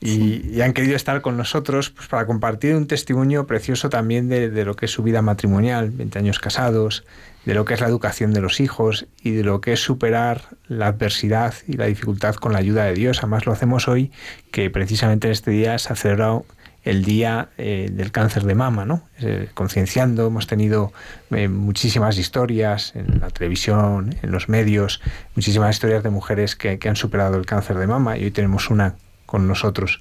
y, 0.00 0.60
han 0.60 0.72
querido 0.72 0.96
estar 0.96 1.20
con 1.20 1.36
nosotros 1.36 1.90
pues, 1.90 2.08
para 2.08 2.26
compartir 2.26 2.74
un 2.74 2.86
testimonio 2.86 3.46
precioso 3.46 3.90
también 3.90 4.28
de, 4.28 4.64
lo 4.64 4.74
que 4.74 4.86
es 4.86 4.92
su 4.92 5.02
vida 5.02 5.22
matrimonial, 5.22 5.90
20 5.90 6.18
años 6.18 6.38
casados, 6.38 7.04
de 7.44 7.54
lo 7.54 7.64
que 7.64 7.74
es 7.74 7.80
la 7.80 7.88
educación 7.88 8.32
de 8.32 8.40
los 8.40 8.60
hijos 8.60 9.06
y 9.22 9.32
de 9.32 9.44
lo 9.44 9.60
que 9.60 9.72
es 9.72 9.80
superar 9.80 10.42
la 10.68 10.88
adversidad 10.88 11.54
y 11.66 11.74
la 11.74 11.86
dificultad 11.86 12.34
con 12.34 12.52
la 12.52 12.58
ayuda 12.58 12.84
de 12.84 12.94
Dios. 12.94 13.18
Además 13.18 13.46
lo 13.46 13.52
hacemos 13.52 13.88
hoy, 13.88 14.10
que 14.50 14.70
precisamente 14.70 15.28
en 15.28 15.32
este 15.32 15.50
día 15.50 15.78
se 15.78 15.92
ha 15.92 15.96
celebrado 15.96 16.44
el 16.84 17.04
día 17.04 17.50
eh, 17.58 17.88
del 17.92 18.10
cáncer 18.10 18.44
de 18.44 18.54
mama, 18.54 18.84
¿no? 18.84 19.02
Eh, 19.20 19.48
concienciando, 19.54 20.26
hemos 20.26 20.46
tenido 20.46 20.92
eh, 21.30 21.48
muchísimas 21.48 22.16
historias 22.16 22.94
en 22.96 23.20
la 23.20 23.30
televisión, 23.30 24.14
en 24.22 24.30
los 24.30 24.48
medios, 24.48 25.00
muchísimas 25.34 25.76
historias 25.76 26.02
de 26.02 26.10
mujeres 26.10 26.56
que, 26.56 26.78
han 26.88 26.96
superado 26.96 27.36
el 27.36 27.46
cáncer 27.46 27.78
de 27.78 27.86
mama 27.86 28.16
y 28.16 28.24
hoy 28.24 28.30
tenemos 28.30 28.70
una 28.70 28.96
con 29.26 29.46
nosotros. 29.46 30.00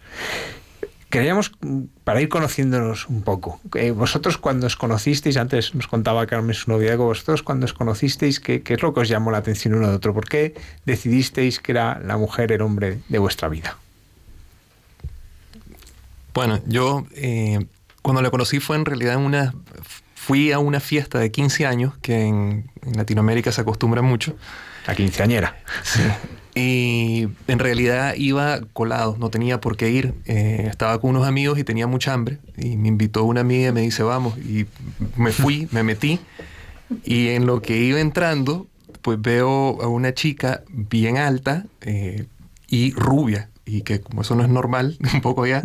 Queríamos, 1.09 1.51
para 2.03 2.21
ir 2.21 2.29
conociéndonos 2.29 3.09
un 3.09 3.23
poco, 3.23 3.59
vosotros 3.95 4.37
cuando 4.37 4.67
os 4.67 4.75
conocisteis, 4.75 5.37
antes 5.37 5.75
nos 5.75 5.87
contaba 5.87 6.25
Carmen 6.27 6.53
su 6.53 6.71
noviazgo, 6.71 7.05
vosotros 7.05 7.43
cuando 7.43 7.65
os 7.65 7.73
conocisteis, 7.73 8.39
¿qué, 8.39 8.63
es 8.65 8.81
lo 8.81 8.93
que 8.93 9.01
os 9.01 9.09
llamó 9.09 9.31
la 9.31 9.39
atención 9.39 9.73
uno 9.73 9.89
de 9.89 9.95
otro? 9.95 10.13
¿Por 10.13 10.29
qué 10.29 10.53
decidisteis 10.85 11.59
que 11.59 11.71
era 11.73 11.99
la 11.99 12.17
mujer 12.17 12.51
el 12.51 12.61
hombre 12.61 12.99
de 13.09 13.19
vuestra 13.19 13.49
vida? 13.49 13.77
Bueno, 16.33 16.61
yo 16.67 17.05
eh, 17.15 17.65
cuando 18.01 18.21
la 18.21 18.29
conocí 18.29 18.59
fue 18.59 18.75
en 18.75 18.85
realidad 18.85 19.17
una... 19.17 19.53
Fui 20.15 20.51
a 20.51 20.59
una 20.59 20.79
fiesta 20.79 21.17
de 21.17 21.31
15 21.31 21.65
años 21.65 21.97
que 22.03 22.21
en, 22.21 22.69
en 22.85 22.97
Latinoamérica 22.97 23.51
se 23.51 23.61
acostumbra 23.61 24.03
mucho. 24.03 24.35
La 24.85 24.93
quinceañera. 24.93 25.57
Sí. 25.81 26.01
Y 26.55 27.27
en 27.47 27.59
realidad 27.59 28.15
iba 28.17 28.59
colado, 28.73 29.15
no 29.17 29.29
tenía 29.29 29.61
por 29.61 29.77
qué 29.77 29.91
ir. 29.91 30.13
Eh, 30.25 30.67
estaba 30.69 30.99
con 30.99 31.11
unos 31.11 31.27
amigos 31.27 31.57
y 31.57 31.63
tenía 31.63 31.87
mucha 31.87 32.13
hambre. 32.13 32.39
Y 32.57 32.75
me 32.75 32.87
invitó 32.87 33.23
una 33.23 33.41
amiga 33.41 33.69
y 33.69 33.71
me 33.71 33.81
dice, 33.81 34.03
vamos. 34.03 34.37
Y 34.39 34.65
me 35.15 35.31
fui, 35.31 35.67
me 35.71 35.83
metí. 35.83 36.19
Y 37.03 37.29
en 37.29 37.45
lo 37.45 37.61
que 37.61 37.77
iba 37.77 37.99
entrando, 37.99 38.67
pues 39.01 39.21
veo 39.21 39.81
a 39.81 39.87
una 39.87 40.13
chica 40.13 40.63
bien 40.67 41.17
alta 41.17 41.65
eh, 41.81 42.25
y 42.67 42.91
rubia. 42.93 43.49
Y 43.65 43.83
que 43.83 44.01
como 44.01 44.23
eso 44.23 44.35
no 44.35 44.43
es 44.43 44.49
normal, 44.49 44.97
un 45.13 45.21
poco 45.21 45.45
ya. 45.45 45.63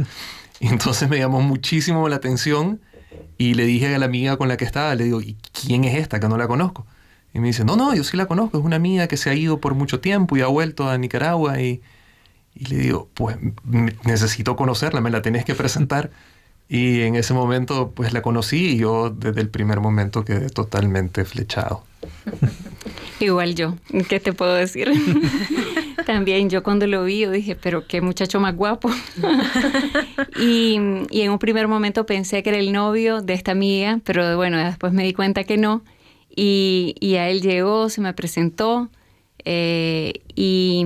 Y 0.65 0.69
entonces 0.69 1.11
me 1.11 1.19
llamó 1.19 1.43
muchísimo 1.43 2.09
la 2.09 2.17
atención. 2.17 2.81
Y 3.37 3.53
le 3.53 3.67
dije 3.67 3.95
a 3.95 3.99
la 3.99 4.07
amiga 4.07 4.39
con 4.39 4.49
la 4.49 4.57
que 4.57 4.65
estaba, 4.65 4.95
le 4.95 5.05
digo, 5.05 5.21
¿y 5.21 5.37
quién 5.53 5.85
es 5.85 5.95
esta? 5.99 6.21
Que 6.21 6.29
no 6.29 6.39
la 6.39 6.49
conozco. 6.49 6.87
Y 7.35 7.39
me 7.39 7.49
dice, 7.49 7.67
no, 7.67 7.77
no, 7.77 7.95
yo 7.95 8.03
sí 8.03 8.17
la 8.17 8.25
conozco, 8.25 8.57
es 8.59 8.65
una 8.65 8.77
amiga 8.77 9.07
que 9.07 9.19
se 9.19 9.29
ha 9.29 9.35
ido 9.35 9.61
por 9.61 9.75
mucho 9.75 10.01
tiempo 10.01 10.39
y 10.39 10.41
ha 10.41 10.47
vuelto 10.47 10.89
a 10.89 10.97
Nicaragua. 10.97 11.61
Y, 11.61 11.83
y 12.55 12.65
le 12.65 12.77
digo, 12.79 13.11
pues 13.13 13.37
necesito 14.05 14.57
conocerla, 14.57 15.03
me 15.03 15.11
la 15.11 15.21
tenés 15.21 15.45
que 15.45 15.55
presentar. 15.55 16.11
Y 16.67 17.03
en 17.03 17.15
ese 17.15 17.35
momento, 17.35 17.93
pues 17.95 18.15
la 18.15 18.23
conocí 18.23 18.71
y 18.71 18.79
yo 18.79 19.11
desde 19.11 19.43
el 19.43 19.51
primer 19.51 19.81
momento 19.81 20.25
quedé 20.25 20.49
totalmente 20.49 21.27
flechado. 21.27 21.85
Igual 23.21 23.55
yo, 23.55 23.77
¿qué 24.09 24.19
te 24.19 24.33
puedo 24.33 24.55
decir? 24.55 24.91
También 26.07 26.51
yo 26.51 26.63
cuando 26.63 26.87
lo 26.87 27.05
vi, 27.05 27.21
yo 27.21 27.31
dije, 27.31 27.57
pero 27.57 27.87
qué 27.87 28.01
muchacho 28.01 28.41
más 28.41 28.55
guapo. 28.55 28.91
y, 30.41 30.79
y, 31.11 31.21
en 31.23 31.31
un 31.31 31.39
primer 31.39 31.69
momento 31.69 32.05
pensé 32.07 32.43
que 32.43 32.51
era 32.51 32.59
el 32.59 32.73
novio 32.73 33.23
de 33.23 33.33
esta 33.33 33.53
amiga, 33.53 34.01
pero 34.05 34.37
bueno, 34.37 34.59
después 34.59 34.93
me 34.93 35.05
di 35.05 35.13
cuenta 35.13 35.45
que 35.45 35.57
no. 35.57 35.83
Y, 36.37 37.15
a 37.17 37.29
él 37.29 37.43
llegó, 37.43 37.89
se 37.89 38.01
me 38.01 38.13
presentó 38.13 38.91
eh, 39.45 40.23
y, 40.35 40.85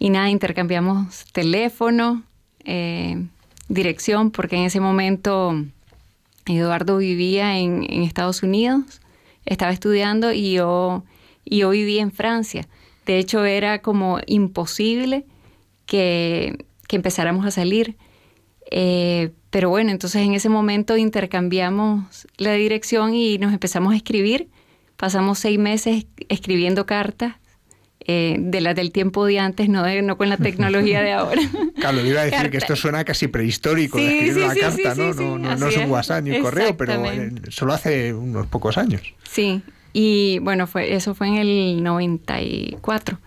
nada, 0.00 0.28
intercambiamos 0.28 1.24
teléfono, 1.32 2.22
eh, 2.64 3.26
dirección, 3.68 4.30
porque 4.30 4.56
en 4.56 4.64
ese 4.64 4.80
momento 4.80 5.64
Eduardo 6.46 6.98
vivía 6.98 7.58
en, 7.58 7.84
Estados 8.02 8.42
Unidos, 8.42 9.00
estaba 9.46 9.72
estudiando 9.72 10.32
y 10.32 10.52
yo, 10.52 11.04
y 11.44 11.58
yo 11.58 11.70
vivía 11.70 12.02
en 12.02 12.12
Francia. 12.12 12.68
De 13.06 13.18
hecho, 13.18 13.44
era 13.44 13.80
como 13.82 14.20
imposible 14.26 15.26
que, 15.86 16.66
que 16.88 16.96
empezáramos 16.96 17.46
a 17.46 17.50
salir. 17.50 17.96
Eh, 18.70 19.30
pero 19.50 19.68
bueno, 19.68 19.90
entonces 19.90 20.22
en 20.22 20.34
ese 20.34 20.48
momento 20.48 20.96
intercambiamos 20.96 22.26
la 22.38 22.54
dirección 22.54 23.14
y 23.14 23.38
nos 23.38 23.52
empezamos 23.52 23.92
a 23.92 23.96
escribir. 23.96 24.48
Pasamos 24.96 25.38
seis 25.38 25.58
meses 25.58 26.06
escribiendo 26.28 26.86
cartas 26.86 27.34
eh, 28.06 28.36
de 28.38 28.60
las 28.60 28.74
del 28.74 28.92
tiempo 28.92 29.24
de 29.24 29.38
antes, 29.38 29.68
no, 29.68 29.84
no 30.02 30.18
con 30.18 30.28
la 30.28 30.36
tecnología 30.36 31.02
de 31.02 31.12
ahora. 31.12 31.40
Claro, 31.74 32.00
iba 32.06 32.22
a 32.22 32.24
decir 32.24 32.50
que 32.50 32.56
esto 32.56 32.76
suena 32.76 33.04
casi 33.04 33.28
prehistórico, 33.28 33.98
escribir 33.98 34.44
una 34.44 34.54
carta, 34.54 34.94
¿no? 34.94 35.12
No, 35.12 35.56
no, 35.56 35.68
es 35.68 35.76
un 35.76 35.90
WhatsApp 35.90 36.24
ni 36.24 36.30
un 36.30 36.42
correo, 36.42 36.74
pero 36.78 37.02
solo 37.50 37.74
hace 37.74 38.14
unos 38.14 38.46
pocos 38.46 38.78
años. 38.78 39.02
Sí, 39.30 39.62
y 39.94 40.40
bueno, 40.40 40.66
fue, 40.66 40.92
eso 40.92 41.14
fue 41.14 41.28
en 41.28 41.36
el 41.36 41.82
94. 41.82 43.18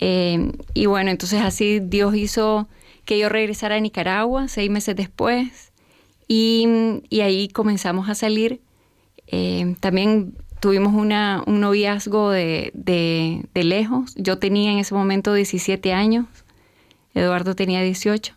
Eh, 0.00 0.52
y 0.74 0.86
bueno, 0.86 1.10
entonces 1.10 1.42
así 1.42 1.80
Dios 1.80 2.16
hizo 2.16 2.66
que 3.04 3.18
yo 3.18 3.28
regresara 3.28 3.76
a 3.76 3.80
Nicaragua 3.80 4.48
seis 4.48 4.70
meses 4.70 4.96
después 4.96 5.70
y, 6.26 6.66
ahí 7.20 7.48
comenzamos 7.48 8.08
a 8.08 8.14
salir. 8.14 8.62
Eh, 9.26 9.76
también 9.80 10.34
tuvimos 10.60 10.94
una, 10.94 11.44
un 11.46 11.60
noviazgo 11.60 12.30
de, 12.30 12.72
de, 12.72 13.64
lejos. 13.64 14.14
Yo 14.16 14.38
tenía 14.38 14.72
en 14.72 14.78
ese 14.78 14.94
momento 14.94 15.34
17 15.34 15.92
años, 15.92 16.26
Eduardo 17.12 17.54
tenía 17.54 17.82
18 17.82 18.34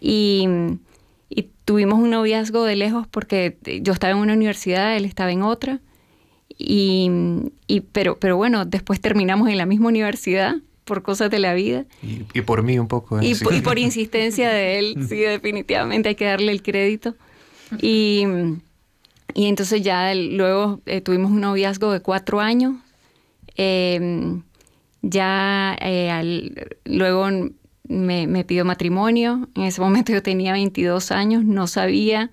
y, 0.00 0.48
y 1.28 1.50
tuvimos 1.66 1.98
un 1.98 2.10
noviazgo 2.10 2.64
de 2.64 2.76
lejos 2.76 3.06
porque 3.06 3.58
yo 3.82 3.92
estaba 3.92 4.12
en 4.12 4.20
una 4.20 4.32
universidad, 4.32 4.96
él 4.96 5.04
estaba 5.04 5.32
en 5.32 5.42
otra. 5.42 5.80
Y, 6.56 7.10
y, 7.66 7.80
pero, 7.80 8.16
pero 8.18 8.36
bueno, 8.36 8.64
después 8.64 9.00
terminamos 9.00 9.48
en 9.48 9.58
la 9.58 9.66
misma 9.66 9.88
universidad 9.88 10.56
por 10.84 11.02
cosas 11.02 11.30
de 11.30 11.38
la 11.38 11.54
vida. 11.54 11.84
Y, 12.02 12.42
por 12.42 12.62
mí 12.62 12.78
un 12.78 12.88
poco. 12.88 13.20
¿eh? 13.20 13.26
Y, 13.26 13.60
por 13.60 13.78
insistencia 13.78 14.50
de 14.50 14.78
él, 14.78 14.96
sí, 15.08 15.16
definitivamente 15.16 16.10
hay 16.10 16.14
que 16.14 16.26
darle 16.26 16.52
el 16.52 16.62
crédito. 16.62 17.14
Y, 17.80 18.24
y 19.34 19.46
entonces 19.46 19.82
ya 19.82 20.14
luego 20.14 20.80
eh, 20.86 21.00
tuvimos 21.00 21.32
un 21.32 21.40
noviazgo 21.40 21.90
de 21.92 22.00
cuatro 22.00 22.40
años. 22.40 22.76
Em, 23.56 24.42
ya 25.02 25.76
eh, 25.80 26.66
luego 26.84 27.28
me, 27.88 28.26
me, 28.26 28.44
pidió 28.44 28.64
matrimonio. 28.64 29.48
En 29.54 29.64
ese 29.64 29.80
momento 29.80 30.12
yo 30.12 30.22
tenía 30.22 30.52
22 30.52 31.10
años, 31.10 31.44
no 31.44 31.66
sabía 31.66 32.30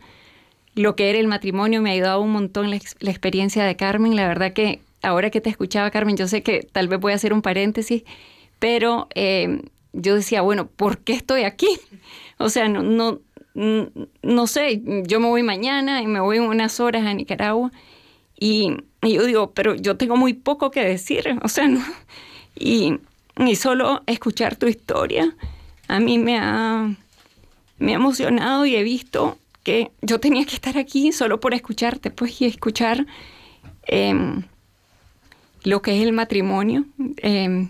lo 0.76 0.96
que 0.96 1.10
era 1.10 1.20
el 1.20 1.28
matrimonio. 1.28 1.82
Me 1.82 1.92
ha 1.92 1.94
ayudado 1.94 2.22
un 2.22 2.32
montón 2.32 2.70
la, 2.70 2.80
la 3.00 3.12
experiencia 3.12 3.64
de 3.64 3.76
Carmen. 3.76 4.16
La 4.16 4.28
verdad 4.28 4.54
que 4.54 4.82
ahora 5.02 5.30
que 5.30 5.42
te 5.42 5.50
escuchaba, 5.50 5.92
Carmen, 5.92 6.18
yo 6.18 6.28
sé 6.28 6.44
que 6.44 6.68
tal 6.72 6.88
vez 6.88 7.00
voy 7.00 7.14
a 7.14 7.16
hacer 7.16 7.34
un 7.34 7.42
paréntesis 7.42 8.04
pero 8.62 9.08
eh, 9.16 9.64
yo 9.92 10.14
decía, 10.14 10.44
bueno, 10.44 10.68
¿por 10.68 11.00
qué 11.00 11.14
estoy 11.14 11.44
aquí? 11.44 11.68
O 12.38 12.50
sea, 12.50 12.68
no, 12.68 12.82
no, 12.82 13.20
no 13.54 14.48
sé, 14.48 14.82
yo 15.06 15.20
me 15.20 15.28
voy 15.28 15.44
mañana 15.44 16.02
y 16.02 16.08
me 16.08 16.20
voy 16.20 16.40
unas 16.40 16.80
horas 16.80 17.06
a 17.06 17.14
Nicaragua 17.14 17.72
y, 18.40 18.78
yo 19.04 19.24
digo, 19.28 19.52
pero 19.52 19.76
yo 19.76 19.96
tengo 19.96 20.18
muy 20.18 20.34
poco 20.34 20.72
que 20.72 20.84
decir, 20.84 21.38
o 21.44 21.48
sea, 21.48 21.68
no, 21.68 21.84
y, 22.56 22.98
y 23.38 23.56
solo 23.58 24.02
escuchar 24.08 24.56
tu 24.56 24.66
historia 24.66 25.36
a 25.88 26.00
mí 26.00 26.18
me 26.18 26.40
ha, 26.40 26.96
me 27.78 27.92
ha 27.92 27.96
emocionado 27.96 28.66
y 28.66 28.76
he 28.76 28.82
visto 28.82 29.38
que 29.64 29.92
yo 30.02 30.20
tenía 30.20 30.46
que 30.46 30.56
estar 30.56 30.78
aquí 30.78 31.12
solo 31.12 31.40
por 31.40 31.54
escucharte, 31.54 32.12
pues, 32.12 32.42
y 32.42 32.46
escuchar 32.46 33.06
em, 33.84 34.44
lo 35.64 35.82
que 35.82 35.98
es 35.98 36.04
el 36.04 36.14
matrimonio. 36.14 36.86
Eh, 37.18 37.68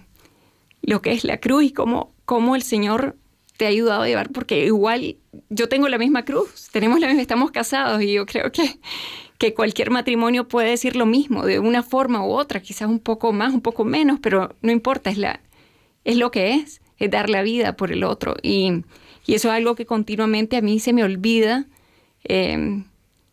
lo 0.82 1.02
que 1.02 1.12
es 1.12 1.24
la 1.24 1.38
cruz 1.40 1.64
y 1.64 1.72
cómo, 1.72 2.12
cómo 2.26 2.56
el 2.56 2.64
Señor 2.64 3.16
te 3.58 3.66
ha 3.66 3.70
ayudado 3.70 4.02
a 4.02 4.08
llevar, 4.08 4.32
porque 4.32 4.66
igual 4.66 5.18
yo 5.50 5.70
tengo 5.70 5.88
la 5.88 6.00
misma 6.00 6.26
cruz, 6.26 6.70
tenemos 6.72 7.00
la 7.00 7.08
misma, 7.08 7.22
estamos 7.22 7.52
casados 7.52 8.02
y 8.02 8.14
yo 8.14 8.26
creo 8.26 8.52
que, 8.52 8.80
que 9.38 9.54
cualquier 9.54 9.92
matrimonio 9.92 10.48
puede 10.48 10.70
decir 10.72 10.96
lo 10.96 11.06
mismo, 11.06 11.46
de 11.46 11.60
una 11.60 11.84
forma 11.84 12.26
u 12.26 12.32
otra, 12.32 12.62
quizás 12.62 12.90
un 12.90 13.00
poco 13.00 13.34
más, 13.34 13.54
un 13.54 13.62
poco 13.62 13.86
menos, 13.86 14.20
pero 14.20 14.56
no 14.62 14.72
importa, 14.72 15.12
es, 15.12 15.18
la, 15.18 15.42
es 16.04 16.18
lo 16.18 16.32
que 16.32 16.56
es, 16.56 16.82
es 16.98 17.12
dar 17.12 17.30
la 17.30 17.44
vida 17.44 17.76
por 17.76 17.92
el 17.92 18.04
otro. 18.04 18.36
Y, 18.42 18.84
y 19.28 19.36
eso 19.36 19.50
es 19.50 19.54
algo 19.54 19.76
que 19.76 19.86
continuamente 19.86 20.58
a 20.58 20.62
mí 20.62 20.80
se 20.80 20.94
me 20.94 21.04
olvida 21.04 21.68
em, 22.24 22.86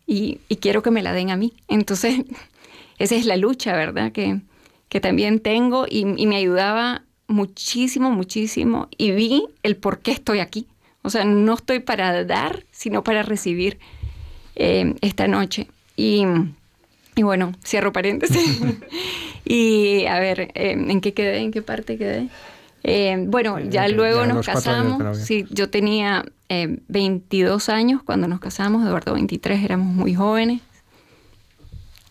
y, 0.06 0.40
y, 0.48 0.56
quiero 0.56 0.82
que 0.82 0.90
me 0.90 1.02
la 1.02 1.12
den 1.12 1.30
a 1.30 1.36
mí. 1.36 1.52
Entonces, 1.68 2.24
esa 2.98 3.14
es 3.14 3.26
la 3.26 3.36
lucha, 3.36 3.76
¿verdad? 3.76 4.12
Que, 4.12 4.40
que 4.88 5.00
también 5.00 5.40
tengo 5.40 5.86
y, 5.88 6.04
me 6.04 6.36
ayudaba 6.36 7.02
muchísimo, 7.26 8.10
muchísimo 8.10 8.88
y 8.96 9.12
vi 9.12 9.44
el 9.62 9.76
por 9.76 10.00
qué 10.00 10.12
estoy 10.12 10.40
aquí. 10.40 10.66
O 11.02 11.10
sea, 11.10 11.24
no 11.24 11.54
estoy 11.54 11.80
para 11.80 12.24
dar, 12.24 12.64
sino 12.70 13.04
para 13.04 13.22
recibir 13.22 13.78
eh, 14.56 14.94
esta 15.00 15.28
noche. 15.28 15.68
Y, 15.96 16.24
y, 17.16 17.22
bueno, 17.22 17.52
cierro 17.64 17.92
paréntesis. 17.92 18.60
y 19.44 20.06
a 20.06 20.18
ver, 20.18 20.52
eh, 20.54 20.72
¿en 20.72 21.00
qué 21.00 21.12
quedé? 21.12 21.38
¿En 21.38 21.50
qué 21.50 21.62
parte 21.62 21.98
quedé? 21.98 22.28
Eh, 22.90 23.24
bueno, 23.28 23.58
ya 23.60 23.88
luego 23.88 24.20
ya 24.22 24.26
nos 24.34 24.46
casamos. 24.46 24.98
Sí, 25.26 25.44
yo 25.50 25.68
tenía 25.70 26.24
eh, 26.48 26.78
22 26.88 27.68
años 27.68 28.02
cuando 28.02 28.28
nos 28.28 28.40
casamos, 28.40 28.86
Eduardo 28.86 29.14
23, 29.14 29.62
éramos 29.64 29.94
muy 29.94 30.14
jóvenes. 30.14 30.60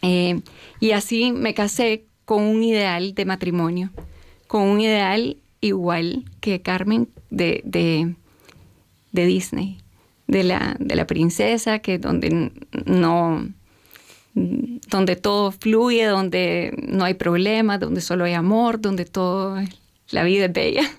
Eh, 0.02 0.42
y 0.80 0.92
así 0.92 1.32
me 1.32 1.54
casé 1.54 2.06
con 2.26 2.44
un 2.44 2.64
ideal 2.64 3.16
de 3.16 3.26
matrimonio, 3.26 3.90
con 4.48 4.62
un 4.64 4.80
ideal 4.82 5.38
igual 5.62 6.24
que 6.40 6.62
Carmen 6.62 7.08
de, 7.30 7.62
de, 7.66 8.14
de 9.12 9.26
Disney, 9.26 9.80
de 10.28 10.44
la, 10.44 10.76
de 10.80 10.96
la 10.96 11.08
princesa, 11.08 11.80
que 11.80 11.98
donde 11.98 12.52
no 12.86 13.48
donde 14.36 15.16
todo 15.16 15.52
fluye, 15.52 16.06
donde 16.06 16.72
no 16.88 17.06
hay 17.06 17.16
problemas, 17.16 17.80
donde 17.80 18.02
solo 18.02 18.24
hay 18.26 18.34
amor, 18.34 18.80
donde 18.80 19.06
todo 19.06 19.58
es- 19.58 19.76
la 20.12 20.24
vida 20.24 20.46
es 20.46 20.54
bella. 20.54 20.84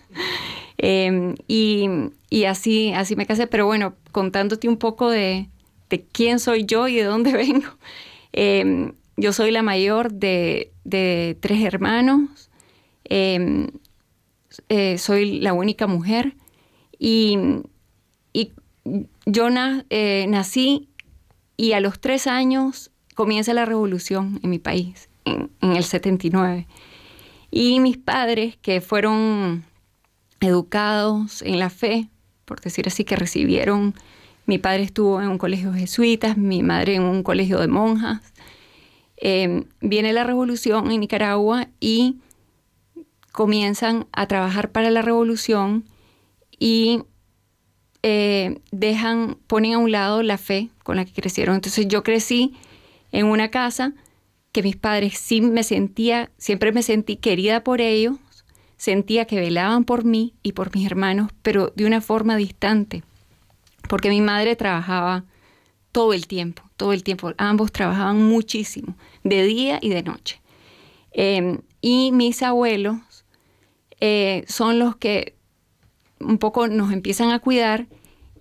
Eh, 0.80 1.34
y 1.48 1.88
y 2.30 2.44
así, 2.44 2.92
así 2.92 3.16
me 3.16 3.26
casé, 3.26 3.48
pero 3.48 3.66
bueno, 3.66 3.94
contándote 4.12 4.68
un 4.68 4.76
poco 4.76 5.10
de, 5.10 5.48
de 5.90 6.04
quién 6.04 6.38
soy 6.38 6.66
yo 6.66 6.86
y 6.86 6.94
de 6.94 7.02
dónde 7.02 7.32
vengo. 7.32 7.66
Eh, 8.32 8.92
yo 9.16 9.32
soy 9.32 9.50
la 9.50 9.62
mayor 9.62 10.12
de, 10.12 10.70
de 10.84 11.36
tres 11.40 11.64
hermanos. 11.64 12.48
Eh, 13.06 13.70
eh, 14.68 14.98
soy 14.98 15.40
la 15.40 15.52
única 15.52 15.88
mujer. 15.88 16.34
Y, 16.96 17.36
y 18.32 18.52
yo 19.26 19.50
na- 19.50 19.84
eh, 19.90 20.26
nací 20.28 20.88
y 21.56 21.72
a 21.72 21.80
los 21.80 22.00
tres 22.00 22.28
años 22.28 22.92
comienza 23.16 23.52
la 23.52 23.64
revolución 23.64 24.38
en 24.44 24.50
mi 24.50 24.60
país, 24.60 25.08
en, 25.24 25.50
en 25.60 25.72
el 25.76 25.82
79. 25.82 26.68
Y 27.50 27.80
mis 27.80 27.96
padres, 27.96 28.56
que 28.56 28.80
fueron 28.80 29.64
educados 30.40 31.42
en 31.42 31.58
la 31.58 31.70
fe, 31.70 32.08
por 32.44 32.60
decir 32.60 32.86
así, 32.86 33.04
que 33.04 33.16
recibieron, 33.16 33.94
mi 34.46 34.58
padre 34.58 34.82
estuvo 34.82 35.20
en 35.20 35.28
un 35.28 35.38
colegio 35.38 35.72
jesuitas, 35.72 36.36
mi 36.36 36.62
madre 36.62 36.94
en 36.94 37.02
un 37.02 37.22
colegio 37.22 37.58
de 37.60 37.68
monjas. 37.68 38.20
Eh, 39.16 39.64
viene 39.80 40.12
la 40.12 40.24
revolución 40.24 40.90
en 40.90 41.00
Nicaragua 41.00 41.68
y 41.80 42.16
comienzan 43.32 44.06
a 44.12 44.26
trabajar 44.26 44.70
para 44.70 44.90
la 44.90 45.02
revolución 45.02 45.84
y 46.58 47.02
eh, 48.02 48.60
dejan, 48.70 49.38
ponen 49.46 49.74
a 49.74 49.78
un 49.78 49.90
lado 49.90 50.22
la 50.22 50.38
fe 50.38 50.70
con 50.82 50.96
la 50.96 51.04
que 51.04 51.12
crecieron. 51.12 51.56
Entonces 51.56 51.88
yo 51.88 52.02
crecí 52.02 52.54
en 53.12 53.26
una 53.26 53.50
casa 53.50 53.92
que 54.52 54.62
mis 54.62 54.76
padres 54.76 55.18
sí 55.18 55.40
me 55.40 55.62
sentía, 55.62 56.30
siempre 56.38 56.72
me 56.72 56.82
sentí 56.82 57.16
querida 57.16 57.62
por 57.62 57.80
ellos, 57.80 58.16
sentía 58.76 59.26
que 59.26 59.40
velaban 59.40 59.84
por 59.84 60.04
mí 60.04 60.34
y 60.42 60.52
por 60.52 60.74
mis 60.74 60.86
hermanos, 60.86 61.30
pero 61.42 61.72
de 61.76 61.84
una 61.86 62.00
forma 62.00 62.36
distante, 62.36 63.02
porque 63.88 64.08
mi 64.08 64.20
madre 64.20 64.56
trabajaba 64.56 65.24
todo 65.92 66.12
el 66.12 66.26
tiempo, 66.26 66.62
todo 66.76 66.92
el 66.92 67.02
tiempo, 67.02 67.32
ambos 67.38 67.72
trabajaban 67.72 68.22
muchísimo, 68.22 68.96
de 69.24 69.44
día 69.44 69.78
y 69.82 69.90
de 69.90 70.02
noche. 70.02 70.40
Eh, 71.12 71.58
y 71.80 72.12
mis 72.12 72.42
abuelos 72.42 72.98
eh, 74.00 74.44
son 74.46 74.78
los 74.78 74.96
que 74.96 75.34
un 76.20 76.38
poco 76.38 76.68
nos 76.68 76.92
empiezan 76.92 77.30
a 77.30 77.38
cuidar 77.38 77.86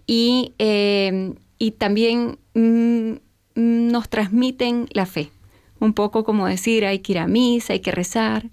y, 0.06 0.54
eh, 0.60 1.34
y 1.58 1.72
también 1.72 2.40
mm, 2.54 3.14
nos 3.56 4.10
transmiten 4.10 4.88
la 4.92 5.06
fe. 5.06 5.32
Un 5.80 5.94
poco 5.94 6.24
como 6.24 6.48
decir, 6.48 6.86
hay 6.86 7.00
que 7.00 7.14
ir 7.14 7.20
a 7.20 7.28
misa, 7.28 7.74
hay 7.74 7.80
que 7.80 7.92
rezar, 7.92 8.50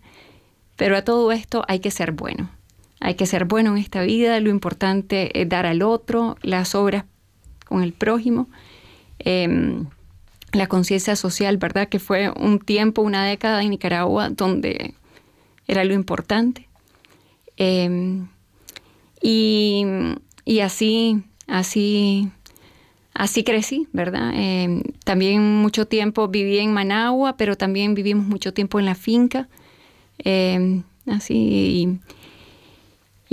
pero 0.76 0.96
a 0.96 1.02
todo 1.02 1.32
esto 1.32 1.64
hay 1.68 1.80
que 1.80 1.90
ser 1.90 2.12
bueno. 2.12 2.50
Hay 3.00 3.14
que 3.14 3.26
ser 3.26 3.44
bueno 3.44 3.72
en 3.72 3.78
esta 3.78 4.02
vida, 4.02 4.40
lo 4.40 4.50
importante 4.50 5.40
es 5.40 5.48
dar 5.48 5.66
al 5.66 5.82
otro, 5.82 6.36
las 6.42 6.74
obras 6.74 7.04
con 7.66 7.82
el 7.82 7.92
prójimo, 7.92 8.48
eh, 9.18 9.84
la 10.52 10.66
conciencia 10.68 11.16
social, 11.16 11.56
¿verdad? 11.56 11.88
Que 11.88 11.98
fue 11.98 12.30
un 12.30 12.58
tiempo, 12.58 13.02
una 13.02 13.24
década 13.26 13.62
en 13.62 13.70
Nicaragua 13.70 14.30
donde 14.30 14.94
era 15.66 15.84
lo 15.84 15.94
importante. 15.94 16.68
Eh, 17.56 18.22
y, 19.20 19.84
y 20.44 20.60
así, 20.60 21.22
así, 21.46 22.30
así 23.14 23.44
crecí, 23.44 23.88
¿verdad? 23.92 24.32
Eh, 24.34 24.82
también 25.04 25.42
mucho 25.42 25.86
tiempo 25.86 26.28
viví 26.28 26.58
en 26.58 26.72
Managua, 26.72 27.36
pero 27.36 27.56
también 27.56 27.94
vivimos 27.94 28.26
mucho 28.26 28.52
tiempo 28.52 28.78
en 28.78 28.84
la 28.84 28.94
finca. 28.94 29.48
Eh, 30.18 30.82
así, 31.06 31.34
y, 31.34 31.98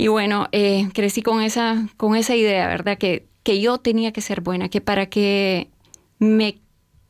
y 0.04 0.08
bueno, 0.08 0.48
eh, 0.52 0.88
crecí 0.94 1.22
con 1.22 1.42
esa, 1.42 1.88
con 1.96 2.16
esa 2.16 2.34
idea, 2.34 2.66
¿verdad? 2.68 2.96
Que, 2.96 3.26
que 3.42 3.60
yo 3.60 3.78
tenía 3.78 4.12
que 4.12 4.20
ser 4.20 4.40
buena, 4.40 4.68
que 4.68 4.80
para 4.80 5.06
que 5.06 5.68
me 6.18 6.58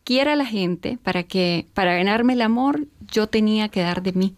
quiera 0.05 0.35
la 0.35 0.47
gente, 0.47 0.99
para 1.03 1.23
que 1.23 1.67
para 1.75 1.95
ganarme 1.95 2.33
el 2.33 2.43
amor, 2.43 2.87
yo 3.13 3.27
tenía 3.27 3.69
que 3.69 3.83
dar 3.83 4.03
de 4.03 4.13
mí, 4.13 4.35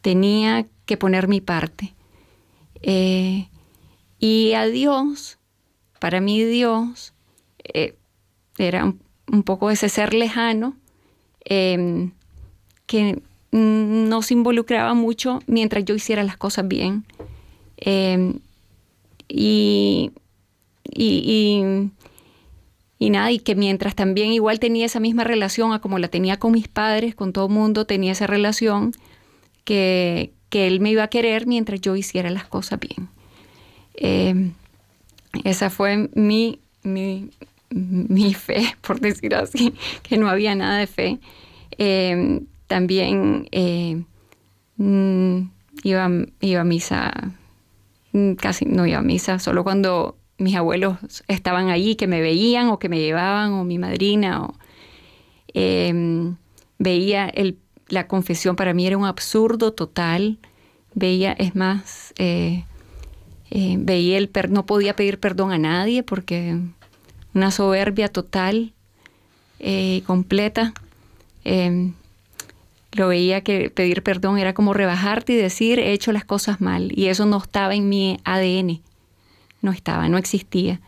tenía 0.00 0.66
que 0.86 0.96
poner 0.96 1.28
mi 1.28 1.40
parte. 1.40 1.94
Eh, 2.82 3.48
y 4.18 4.54
a 4.54 4.66
Dios, 4.66 5.38
para 5.98 6.20
mí 6.20 6.42
Dios 6.42 7.12
eh, 7.64 7.94
era 8.58 8.84
un, 8.84 9.00
un, 9.30 9.42
poco 9.42 9.70
ese 9.70 9.88
ser 9.88 10.14
lejano 10.14 10.76
eh, 11.44 12.10
que 12.86 13.22
nos 13.52 14.30
involucraba 14.30 14.94
mucho 14.94 15.40
mientras 15.46 15.84
yo 15.84 15.94
hiciera 15.94 16.22
las 16.22 16.36
cosas 16.36 16.68
bien. 16.68 17.04
Eh, 17.78 18.34
y, 19.28 20.12
y, 20.84 21.62
y, 22.98 23.04
y, 23.04 23.10
nada, 23.10 23.30
y 23.30 23.38
que 23.38 23.54
mientras 23.54 23.94
también 23.94 24.32
igual 24.32 24.60
tenía 24.60 24.86
esa 24.86 25.00
misma 25.00 25.24
relación 25.24 25.72
a 25.72 25.80
como 25.80 25.98
la 25.98 26.08
tenía 26.08 26.38
con 26.38 26.52
mis 26.52 26.68
padres, 26.68 27.14
con 27.14 27.32
todo 27.32 27.46
el 27.46 27.52
mundo, 27.52 27.86
tenía 27.86 28.12
esa 28.12 28.26
relación 28.26 28.92
que, 29.64 30.32
que 30.48 30.66
él 30.66 30.80
me 30.80 30.90
iba 30.90 31.04
a 31.04 31.08
querer 31.08 31.46
mientras 31.46 31.80
yo 31.80 31.96
hiciera 31.96 32.30
las 32.30 32.46
cosas 32.46 32.80
bien. 32.80 33.08
Eh, 33.94 34.50
esa 35.44 35.70
fue 35.70 36.10
mi, 36.14 36.60
mi, 36.82 37.30
mi, 37.70 38.34
fe, 38.34 38.74
por 38.80 39.00
decir 39.00 39.34
así, 39.34 39.74
que 40.02 40.16
no 40.16 40.28
había 40.28 40.54
nada 40.54 40.78
de 40.78 40.86
fe. 40.86 41.18
Eh, 41.78 42.40
también 42.66 43.48
eh, 43.52 44.02
mm, 44.76 45.40
iba, 45.84 46.10
iba 46.40 46.60
a 46.60 46.64
misa, 46.64 47.32
casi 48.38 48.64
no 48.64 48.86
iba 48.86 48.98
a 48.98 49.02
misa, 49.02 49.38
solo 49.38 49.64
cuando 49.64 50.16
mis 50.38 50.56
abuelos 50.56 50.96
estaban 51.28 51.68
allí, 51.68 51.96
que 51.96 52.06
me 52.06 52.20
veían 52.20 52.68
o 52.68 52.78
que 52.78 52.88
me 52.88 52.98
llevaban, 52.98 53.52
o 53.52 53.64
mi 53.64 53.78
madrina, 53.78 54.48
eh, 55.54 56.32
veía 56.78 57.32
la 57.88 58.06
confesión, 58.06 58.56
para 58.56 58.74
mí 58.74 58.86
era 58.86 58.96
un 58.96 59.04
absurdo 59.04 59.72
total. 59.72 60.38
Veía, 60.94 61.32
es 61.32 61.54
más, 61.54 62.14
eh, 62.18 62.64
eh, 63.50 63.76
veía 63.78 64.18
el 64.18 64.30
no 64.48 64.66
podía 64.66 64.96
pedir 64.96 65.20
perdón 65.20 65.52
a 65.52 65.58
nadie 65.58 66.02
porque 66.02 66.58
una 67.34 67.50
soberbia 67.50 68.08
total 68.08 68.72
y 69.58 69.98
eh, 69.98 70.02
completa. 70.06 70.72
Eh, 71.44 71.92
lo 72.92 73.08
veía 73.08 73.42
que 73.42 73.70
pedir 73.70 74.02
perdón 74.02 74.38
era 74.38 74.52
como 74.52 74.74
rebajarte 74.74 75.32
y 75.34 75.36
decir 75.36 75.78
he 75.78 75.92
hecho 75.92 76.12
las 76.12 76.24
cosas 76.24 76.60
mal 76.60 76.90
y 76.94 77.06
eso 77.06 77.24
no 77.24 77.38
estaba 77.38 77.74
en 77.74 77.88
mi 77.88 78.18
ADN, 78.24 78.80
no 79.62 79.70
estaba, 79.70 80.08
no 80.08 80.18
existía. 80.18 80.80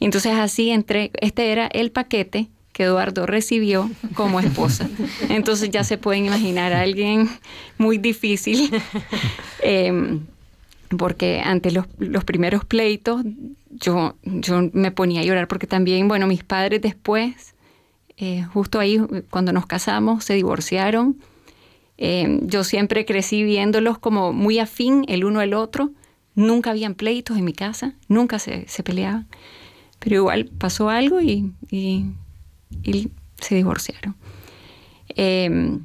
Y 0.00 0.06
entonces 0.06 0.32
así 0.32 0.70
entré, 0.70 1.10
este 1.20 1.52
era 1.52 1.66
el 1.66 1.90
paquete 1.92 2.48
que 2.72 2.84
Eduardo 2.84 3.26
recibió 3.26 3.90
como 4.14 4.40
esposa. 4.40 4.88
Entonces 5.28 5.70
ya 5.70 5.84
se 5.84 5.98
pueden 5.98 6.24
imaginar 6.26 6.72
a 6.72 6.80
alguien 6.80 7.28
muy 7.76 7.98
difícil, 7.98 8.70
eh, 9.62 10.18
porque 10.96 11.40
ante 11.44 11.70
los, 11.70 11.86
primeros 12.24 12.64
pleitos 12.64 13.22
yo, 13.70 14.16
yo 14.22 14.70
me 14.72 14.90
ponía 14.90 15.20
a 15.20 15.24
llorar, 15.24 15.48
porque 15.48 15.66
también, 15.66 16.08
bueno, 16.08 16.26
mis 16.26 16.44
padres 16.44 16.80
después, 16.82 17.54
eh, 18.16 18.44
justo 18.52 18.78
ahí 18.78 19.00
cuando 19.30 19.52
nos 19.52 19.66
casamos, 19.66 20.24
se 20.24 20.34
divorciaron. 20.34 21.18
Eh, 21.98 22.40
yo 22.42 22.64
siempre 22.64 23.04
crecí 23.04 23.42
viéndolos 23.42 23.98
como 23.98 24.32
muy 24.32 24.58
afín 24.58 25.04
el 25.08 25.24
uno 25.24 25.40
al 25.40 25.54
otro. 25.54 25.90
Nunca 26.34 26.70
habían 26.70 26.94
pleitos 26.94 27.36
en 27.36 27.44
mi 27.44 27.52
casa, 27.52 27.94
nunca 28.08 28.38
se, 28.38 28.66
se 28.68 28.82
peleaban. 28.82 29.28
Pero 29.98 30.16
igual 30.16 30.50
pasó 30.58 30.88
algo 30.88 31.20
y, 31.20 31.52
y 31.70 32.06
y 32.82 33.10
se 33.40 33.54
divorciaron. 33.56 34.16
Eh, 35.08 35.78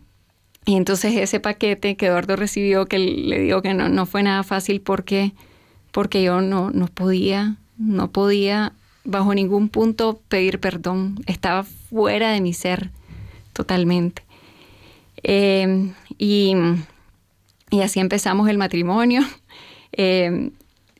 y 0.67 0.75
entonces 0.75 1.15
ese 1.15 1.39
paquete 1.39 1.95
que 1.95 2.07
Eduardo 2.07 2.35
recibió, 2.35 2.87
que 2.87 2.99
le 2.99 3.39
digo 3.39 3.61
que 3.61 3.73
no, 3.73 3.87
no 3.87 4.05
fue 4.05 4.21
nada 4.21 4.43
fácil 4.43 4.81
porque, 4.81 5.31
porque 5.93 6.21
yo 6.21 6.41
no, 6.41 6.71
no 6.71 6.87
podía, 6.87 7.55
no 7.77 8.11
podía 8.11 8.73
bajo 9.05 9.33
ningún 9.33 9.69
punto 9.69 10.19
pedir 10.27 10.59
perdón. 10.59 11.23
Estaba 11.25 11.63
fuera 11.63 12.33
de 12.33 12.41
mi 12.41 12.51
ser 12.51 12.91
totalmente. 13.53 14.23
Eh, 15.23 15.89
y, 16.17 16.53
y, 17.69 17.79
así 17.79 18.01
empezamos 18.01 18.49
el 18.49 18.57
matrimonio. 18.57 19.21
Eh, 19.99 20.51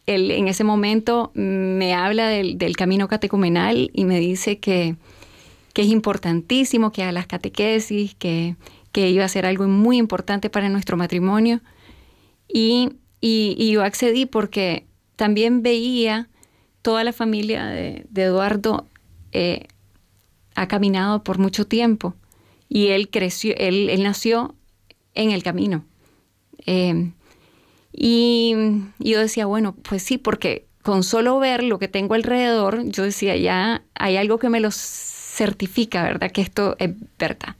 él 0.08 0.32
en 0.32 0.48
ese 0.48 0.64
momento 0.64 1.30
me 1.36 1.94
habla 1.94 2.30
del, 2.30 2.76
camino 2.78 3.08
catecumenal 3.08 3.92
y 3.94 4.06
me 4.06 4.20
dice 4.20 4.58
que, 4.58 4.96
es 5.76 5.88
importantísimo 5.88 6.92
que 6.92 7.04
haga 7.04 7.12
las 7.12 7.28
catequesis, 7.28 8.16
que, 8.16 8.56
iba 9.02 9.26
a 9.26 9.30
ser 9.30 9.46
algo 9.46 9.68
muy 9.68 9.98
importante 9.98 10.50
para 10.50 10.70
nuestro 10.70 10.98
matrimonio. 10.98 11.62
Y, 12.48 12.90
yo 13.22 13.84
accedí 13.84 14.26
porque 14.26 14.86
también 15.16 15.62
veía 15.62 16.30
toda 16.82 17.04
la 17.04 17.14
familia 17.14 17.66
de, 17.68 18.08
Eduardo 18.16 18.88
eh, 19.32 19.68
ha 20.56 20.68
caminado 20.68 21.24
por 21.24 21.38
mucho 21.38 21.68
tiempo 21.68 22.16
y 22.70 22.88
él 22.88 23.10
creció, 23.10 23.54
él, 23.58 24.02
nació 24.02 24.56
en 25.14 25.32
el 25.32 25.44
camino. 25.44 25.86
Eh, 26.66 27.12
y, 27.92 28.56
yo 29.00 29.20
decía, 29.20 29.46
bueno, 29.46 29.76
pues 29.76 30.04
sí, 30.04 30.18
porque 30.18 30.68
con 30.84 31.04
solo 31.04 31.40
ver 31.40 31.64
lo 31.64 31.80
que 31.80 31.88
tengo 31.88 32.14
alrededor, 32.14 32.84
yo 32.86 33.04
decía, 33.04 33.36
ya 33.36 33.84
hay 33.96 34.18
algo 34.18 34.40
que 34.40 34.50
me 34.50 34.60
lo 34.60 34.72
certifica, 34.72 36.04
¿verdad? 36.04 36.32
Que 36.32 36.42
esto 36.42 36.76
es 36.80 36.92
verdad, 37.20 37.56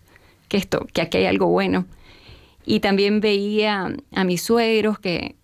que 0.48 0.58
esto, 0.58 0.86
que 0.94 1.02
aquí 1.02 1.18
hay 1.18 1.26
algo 1.26 1.48
bueno. 1.48 1.86
Y 2.66 2.82
también 2.82 3.22
veía 3.22 3.96
a 4.12 4.24
mis 4.24 4.42
suegros 4.42 5.00
que, 5.00 5.36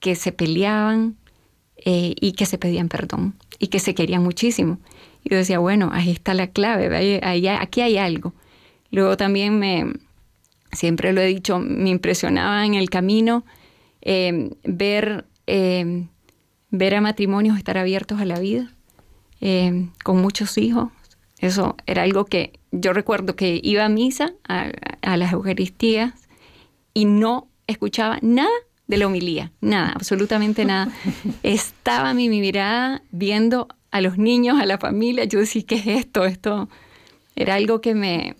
que 0.00 0.16
se 0.16 0.32
peleaban 0.32 1.16
eh, 1.84 2.14
y 2.20 2.32
que 2.32 2.46
se 2.46 2.58
pedían 2.58 2.88
perdón 2.88 3.34
y 3.58 3.68
que 3.68 3.78
se 3.78 3.94
querían 3.94 4.22
muchísimo. 4.22 4.78
Y 5.24 5.30
yo 5.30 5.36
decía, 5.36 5.60
bueno, 5.60 5.90
ahí 5.92 6.10
está 6.10 6.34
la 6.34 6.48
clave, 6.48 7.20
aquí 7.22 7.80
hay 7.80 7.96
algo. 7.96 8.34
Luego 8.90 9.16
también 9.16 9.58
me, 9.58 9.92
siempre 10.72 11.12
lo 11.12 11.20
he 11.20 11.26
dicho, 11.26 11.58
me 11.58 11.90
impresionaba 11.90 12.66
en 12.66 12.74
el 12.74 12.90
camino 12.90 13.44
em, 14.00 14.50
ver, 14.64 15.24
em, 15.46 16.08
ver 16.70 16.96
a 16.96 17.00
matrimonios 17.00 17.56
estar 17.56 17.78
abiertos 17.78 18.20
a 18.20 18.24
la 18.24 18.40
vida, 18.40 18.72
em, 19.40 19.90
con 20.02 20.20
muchos 20.20 20.58
hijos. 20.58 20.90
Eso 21.42 21.76
era 21.86 22.04
algo 22.04 22.24
que 22.24 22.58
yo 22.70 22.94
recuerdo 22.94 23.36
que 23.36 23.60
iba 23.62 23.84
a 23.84 23.90
misa, 23.90 24.32
a, 24.48 24.70
a 25.02 25.16
las 25.18 25.34
Eucaristías, 25.34 26.14
y 26.94 27.04
no 27.04 27.48
escuchaba 27.66 28.18
nada 28.22 28.48
de 28.86 28.96
la 28.96 29.06
homilía, 29.06 29.52
nada, 29.60 29.92
absolutamente 29.94 30.64
nada. 30.64 30.90
Estaba 31.42 32.14
mi, 32.14 32.28
mi 32.28 32.40
mirada 32.40 33.02
viendo 33.10 33.68
a 33.90 34.00
los 34.00 34.18
niños, 34.18 34.60
a 34.60 34.66
la 34.66 34.78
familia, 34.78 35.24
yo 35.24 35.38
decía, 35.38 35.62
¿qué 35.66 35.74
es 35.74 35.86
esto? 35.86 36.24
Esto 36.24 36.68
era 37.36 37.56
algo 37.56 37.80
que 37.80 37.94
me, 37.94 38.36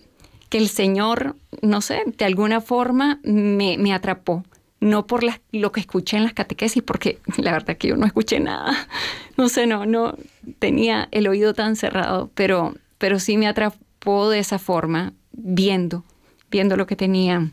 que 0.49 0.57
el 0.57 0.69
Señor, 0.69 1.35
no 1.61 1.81
sé, 1.81 2.03
de 2.05 2.25
alguna 2.25 2.61
forma 2.61 3.19
me, 3.23 3.77
me 3.77 3.93
atrapó. 3.93 4.43
No 4.79 5.07
por 5.07 5.23
lo 5.51 5.71
que 5.71 5.79
escuché 5.79 6.17
en 6.17 6.23
las 6.23 6.33
catequesis, 6.33 6.83
porque 6.83 7.19
la 7.37 7.53
verdad 7.53 7.77
que 7.77 7.87
yo 7.87 7.97
no 7.97 8.05
escuché 8.05 8.39
nada. 8.39 8.73
No 9.35 9.49
sé, 9.49 9.65
no, 9.65 9.87
no 9.87 10.15
tenía 10.59 11.07
el 11.09 11.27
oído 11.27 11.55
tan 11.55 11.75
cerrado, 11.75 12.29
pero, 12.35 12.75
pero 13.03 13.19
sí 13.19 13.35
me 13.35 13.49
atrapó 13.49 14.29
de 14.29 14.39
esa 14.39 14.59
forma, 14.59 15.11
viendo, 15.33 16.05
viendo 16.49 16.77
lo 16.77 16.87
que 16.87 16.95
tenía 16.95 17.49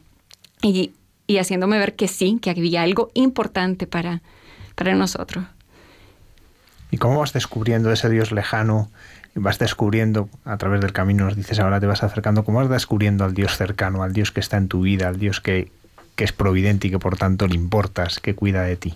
y, 0.63 0.93
y 1.27 1.39
haciéndome 1.39 1.77
ver 1.77 1.97
que 1.97 2.07
sí, 2.07 2.39
que 2.41 2.51
había 2.51 2.83
algo 2.83 3.11
importante 3.15 3.89
para, 3.89 4.23
para 4.77 4.95
nosotros. 4.95 5.45
¿Y 6.93 6.99
cómo 6.99 7.19
vas 7.19 7.33
descubriendo 7.33 7.91
ese 7.91 8.09
Dios 8.09 8.31
lejano? 8.31 8.93
Vas 9.35 9.59
descubriendo 9.59 10.29
a 10.45 10.57
través 10.57 10.83
del 10.83 10.93
camino, 10.93 11.25
nos 11.25 11.35
dices 11.35 11.59
ahora 11.59 11.81
te 11.81 11.87
vas 11.87 12.05
acercando, 12.05 12.45
¿cómo 12.45 12.59
vas 12.59 12.71
descubriendo 12.71 13.25
al 13.25 13.35
Dios 13.35 13.57
cercano, 13.57 14.05
al 14.05 14.13
Dios 14.13 14.31
que 14.31 14.39
está 14.39 14.57
en 14.57 14.69
tu 14.69 14.83
vida, 14.83 15.09
al 15.09 15.19
Dios 15.19 15.41
que, 15.41 15.73
es 16.17 16.33
providente 16.33 16.87
y 16.87 16.91
que 16.93 17.01
por 17.01 17.17
tanto 17.17 17.49
le 17.49 17.57
importas, 17.57 18.21
que 18.21 18.37
cuida 18.37 18.63
de 18.63 18.77
ti? 18.77 18.95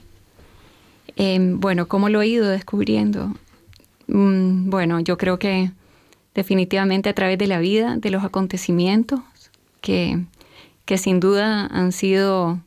Em, 1.17 1.59
bueno, 1.59 1.89
¿cómo 1.89 2.09
lo 2.11 2.23
he 2.23 2.29
ido 2.29 2.47
descubriendo? 2.47 3.35
Mm, 4.07 4.71
bueno, 4.71 5.01
yo 5.01 5.19
creo 5.19 5.41
que 5.41 5.73
definitivamente 6.35 7.09
a 7.09 7.15
través 7.15 7.39
de 7.39 7.47
la 7.47 7.61
vida, 7.61 7.97
de 7.97 8.11
los 8.11 8.25
acontecimientos 8.25 9.21
que, 9.81 10.25
que 10.85 10.99
sin 10.99 11.21
duda 11.21 11.67
han 11.67 11.93
sido, 11.93 12.61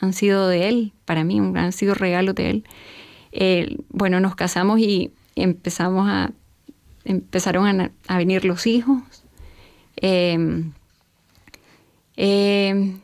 han 0.00 0.12
sido 0.12 0.48
de 0.48 0.68
Él, 0.68 0.92
para 1.04 1.24
mí, 1.24 1.38
han 1.38 1.72
sido 1.72 1.94
regalos 1.94 2.34
de 2.34 2.50
Él. 2.50 2.64
Eh, 3.32 3.76
bueno, 3.88 4.20
nos 4.20 4.34
casamos 4.34 4.80
y 4.80 5.12
empezamos 5.36 6.08
a, 6.08 6.32
empezaron 7.04 7.92
a, 8.08 8.16
venir 8.16 8.44
los 8.44 8.66
hijos. 8.66 9.02
Em, 9.96 10.72
em, 12.16 13.00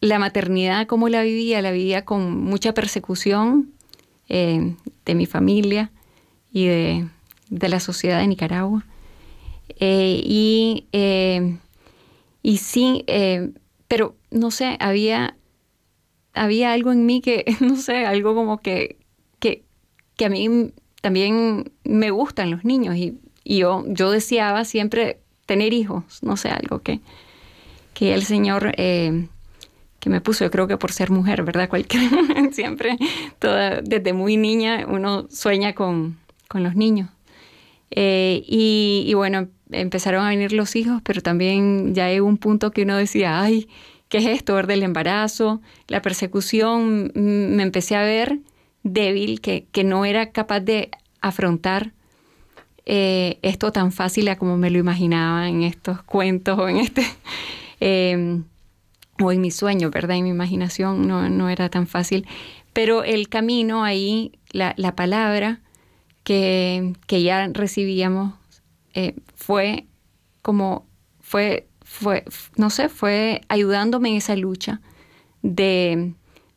la 0.00 0.18
maternidad, 0.18 0.86
como 0.86 1.08
la 1.08 1.22
vivía, 1.22 1.62
la 1.62 1.70
vivía 1.70 2.04
con 2.04 2.44
mucha 2.44 2.74
persecución 2.74 3.72
em, 4.28 4.76
de 5.04 5.14
mi 5.14 5.26
familia 5.26 5.90
y 6.52 6.66
de, 6.66 7.08
la 7.50 7.80
sociedad 7.80 8.20
de 8.20 8.26
Nicaragua. 8.26 8.84
Eh, 9.80 10.20
y, 10.24 10.86
y 12.42 12.56
sí, 12.58 13.04
pero 13.88 14.16
no 14.30 14.50
sé, 14.50 14.76
había, 14.80 15.36
había 16.34 16.72
algo 16.72 16.92
en 16.92 17.06
mí 17.06 17.20
que, 17.20 17.44
no 17.60 17.76
sé, 17.76 18.06
algo 18.06 18.34
como 18.34 18.58
que, 18.58 18.96
que 20.16 20.24
a 20.24 20.28
mí 20.28 20.72
también 21.00 21.70
me 21.84 22.10
gustan 22.10 22.50
los 22.50 22.64
niños 22.64 22.96
y, 22.96 23.18
yo, 23.44 23.84
yo 23.86 24.10
deseaba 24.10 24.64
siempre 24.64 25.20
tener 25.46 25.72
hijos, 25.72 26.20
no 26.22 26.36
sé, 26.36 26.48
algo 26.48 26.80
que, 26.80 26.98
que 27.94 28.12
el 28.12 28.24
Señor 28.24 28.72
eh, 28.76 29.28
que 30.00 30.10
me 30.10 30.20
puso, 30.20 30.44
yo 30.44 30.50
creo 30.50 30.66
que 30.66 30.76
por 30.76 30.90
ser 30.90 31.12
mujer, 31.12 31.44
¿verdad? 31.44 31.68
Cualquier, 31.70 32.10
siempre, 32.52 32.98
toda, 33.38 33.82
desde 33.82 34.12
muy 34.12 34.36
niña 34.36 34.84
uno 34.88 35.28
sueña 35.30 35.74
con, 35.74 36.18
con 36.48 36.64
los 36.64 36.74
niños. 36.74 37.08
Eh, 37.90 38.42
y, 38.46 39.12
bueno, 39.14 39.48
empezaron 39.70 40.24
a 40.24 40.30
venir 40.30 40.52
los 40.52 40.76
hijos, 40.76 41.00
pero 41.04 41.22
también 41.22 41.94
ya 41.94 42.08
llegó 42.08 42.26
un 42.26 42.38
punto 42.38 42.70
que 42.70 42.82
uno 42.82 42.96
decía, 42.96 43.40
ay, 43.40 43.68
¿qué 44.08 44.18
es 44.18 44.26
esto? 44.26 44.60
Del 44.62 44.82
embarazo, 44.82 45.60
la 45.88 46.02
persecución, 46.02 47.12
me 47.14 47.62
empecé 47.62 47.96
a 47.96 48.02
ver 48.02 48.40
débil, 48.82 49.40
que, 49.40 49.66
no 49.84 50.04
era 50.04 50.30
capaz 50.30 50.60
de 50.60 50.90
afrontar 51.20 51.92
eh, 52.84 53.38
esto 53.42 53.72
tan 53.72 53.90
fácil 53.90 54.28
como 54.36 54.56
me 54.56 54.70
lo 54.70 54.78
imaginaba 54.78 55.48
en 55.48 55.62
estos 55.62 56.02
cuentos 56.02 56.58
o 56.58 56.68
en 56.68 56.78
este... 56.78 57.04
Em, 57.78 58.44
o 59.22 59.32
en 59.32 59.40
mi 59.40 59.50
sueño, 59.50 59.90
¿verdad? 59.90 60.16
En 60.16 60.24
mi 60.24 60.30
imaginación 60.30 61.06
no, 61.06 61.48
era 61.48 61.68
tan 61.68 61.86
fácil. 61.86 62.26
Pero 62.72 63.04
el 63.04 63.28
camino 63.28 63.84
ahí, 63.84 64.32
la, 64.50 64.74
palabra 64.94 65.60
que, 66.26 67.22
ya 67.22 67.46
recibíamos 67.52 68.34
eh, 68.94 69.14
fue 69.36 69.86
como, 70.42 70.84
fue, 71.20 71.68
fue, 71.84 72.24
no 72.56 72.68
sé, 72.68 72.88
fue 72.88 73.42
ayudándome 73.46 74.08
en 74.08 74.16
esa 74.16 74.34
lucha 74.34 74.80
de, 75.42 76.14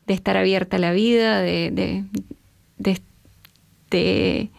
de 0.08 0.14
estar 0.14 0.36
abierta 0.36 0.76
a 0.76 0.80
la 0.80 0.90
vida, 0.90 1.40
de, 1.40 1.70
de, 1.70 3.00
de, 3.90 4.50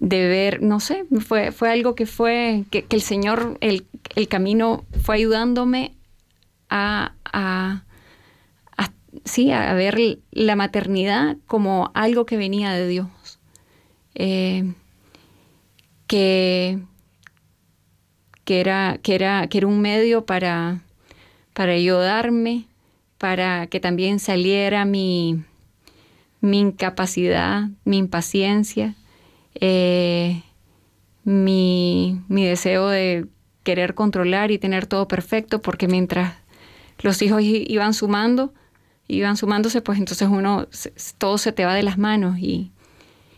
ver, 0.00 0.60
no 0.62 0.78
sé, 0.78 1.06
fue, 1.26 1.50
fue 1.50 1.70
algo 1.70 1.94
que 1.94 2.04
fue, 2.04 2.64
que, 2.70 2.84
el 2.90 3.00
Señor, 3.00 3.56
el, 3.62 3.86
camino 4.28 4.84
fue 5.02 5.14
ayudándome 5.14 5.94
a, 6.68 7.14
a, 7.24 7.84
sí, 9.24 9.50
a 9.50 9.72
ver 9.72 10.18
la 10.30 10.56
maternidad 10.56 11.38
como 11.46 11.90
algo 11.94 12.26
que 12.26 12.36
venía 12.36 12.72
de 12.72 12.86
Dios. 12.86 13.06
Eh, 14.14 14.72
que, 16.06 16.78
que, 18.44 18.60
era, 18.60 18.98
que, 19.02 19.14
era, 19.14 19.46
que 19.48 19.58
era 19.58 19.66
un 19.66 19.80
medio 19.80 20.26
para, 20.26 20.82
para 21.54 21.72
ayudarme 21.72 22.66
para 23.22 23.68
que 23.68 23.78
también 23.78 24.18
saliera 24.18 24.84
mi, 24.84 25.44
mi 26.40 26.58
incapacidad, 26.58 27.68
mi 27.84 27.98
impaciencia, 27.98 28.96
eh, 29.54 30.42
mi, 31.22 32.20
deseo 32.28 32.88
de 32.88 33.28
querer 33.62 33.94
controlar 33.94 34.50
y 34.50 34.58
tener 34.58 34.88
todo 34.88 35.06
perfecto, 35.06 35.62
porque 35.62 35.86
mientras 35.86 36.34
los 37.00 37.22
hijos 37.22 37.42
iban 37.44 37.94
sumando, 37.94 38.52
iban 39.06 39.36
sumándose, 39.36 39.82
pues 39.82 40.00
entonces 40.00 40.28
uno, 40.28 40.66
todo 41.18 41.38
se 41.38 41.52
te 41.52 41.64
va 41.64 41.74
de 41.74 41.84
las 41.84 41.98
manos 41.98 42.38
y, 42.40 42.72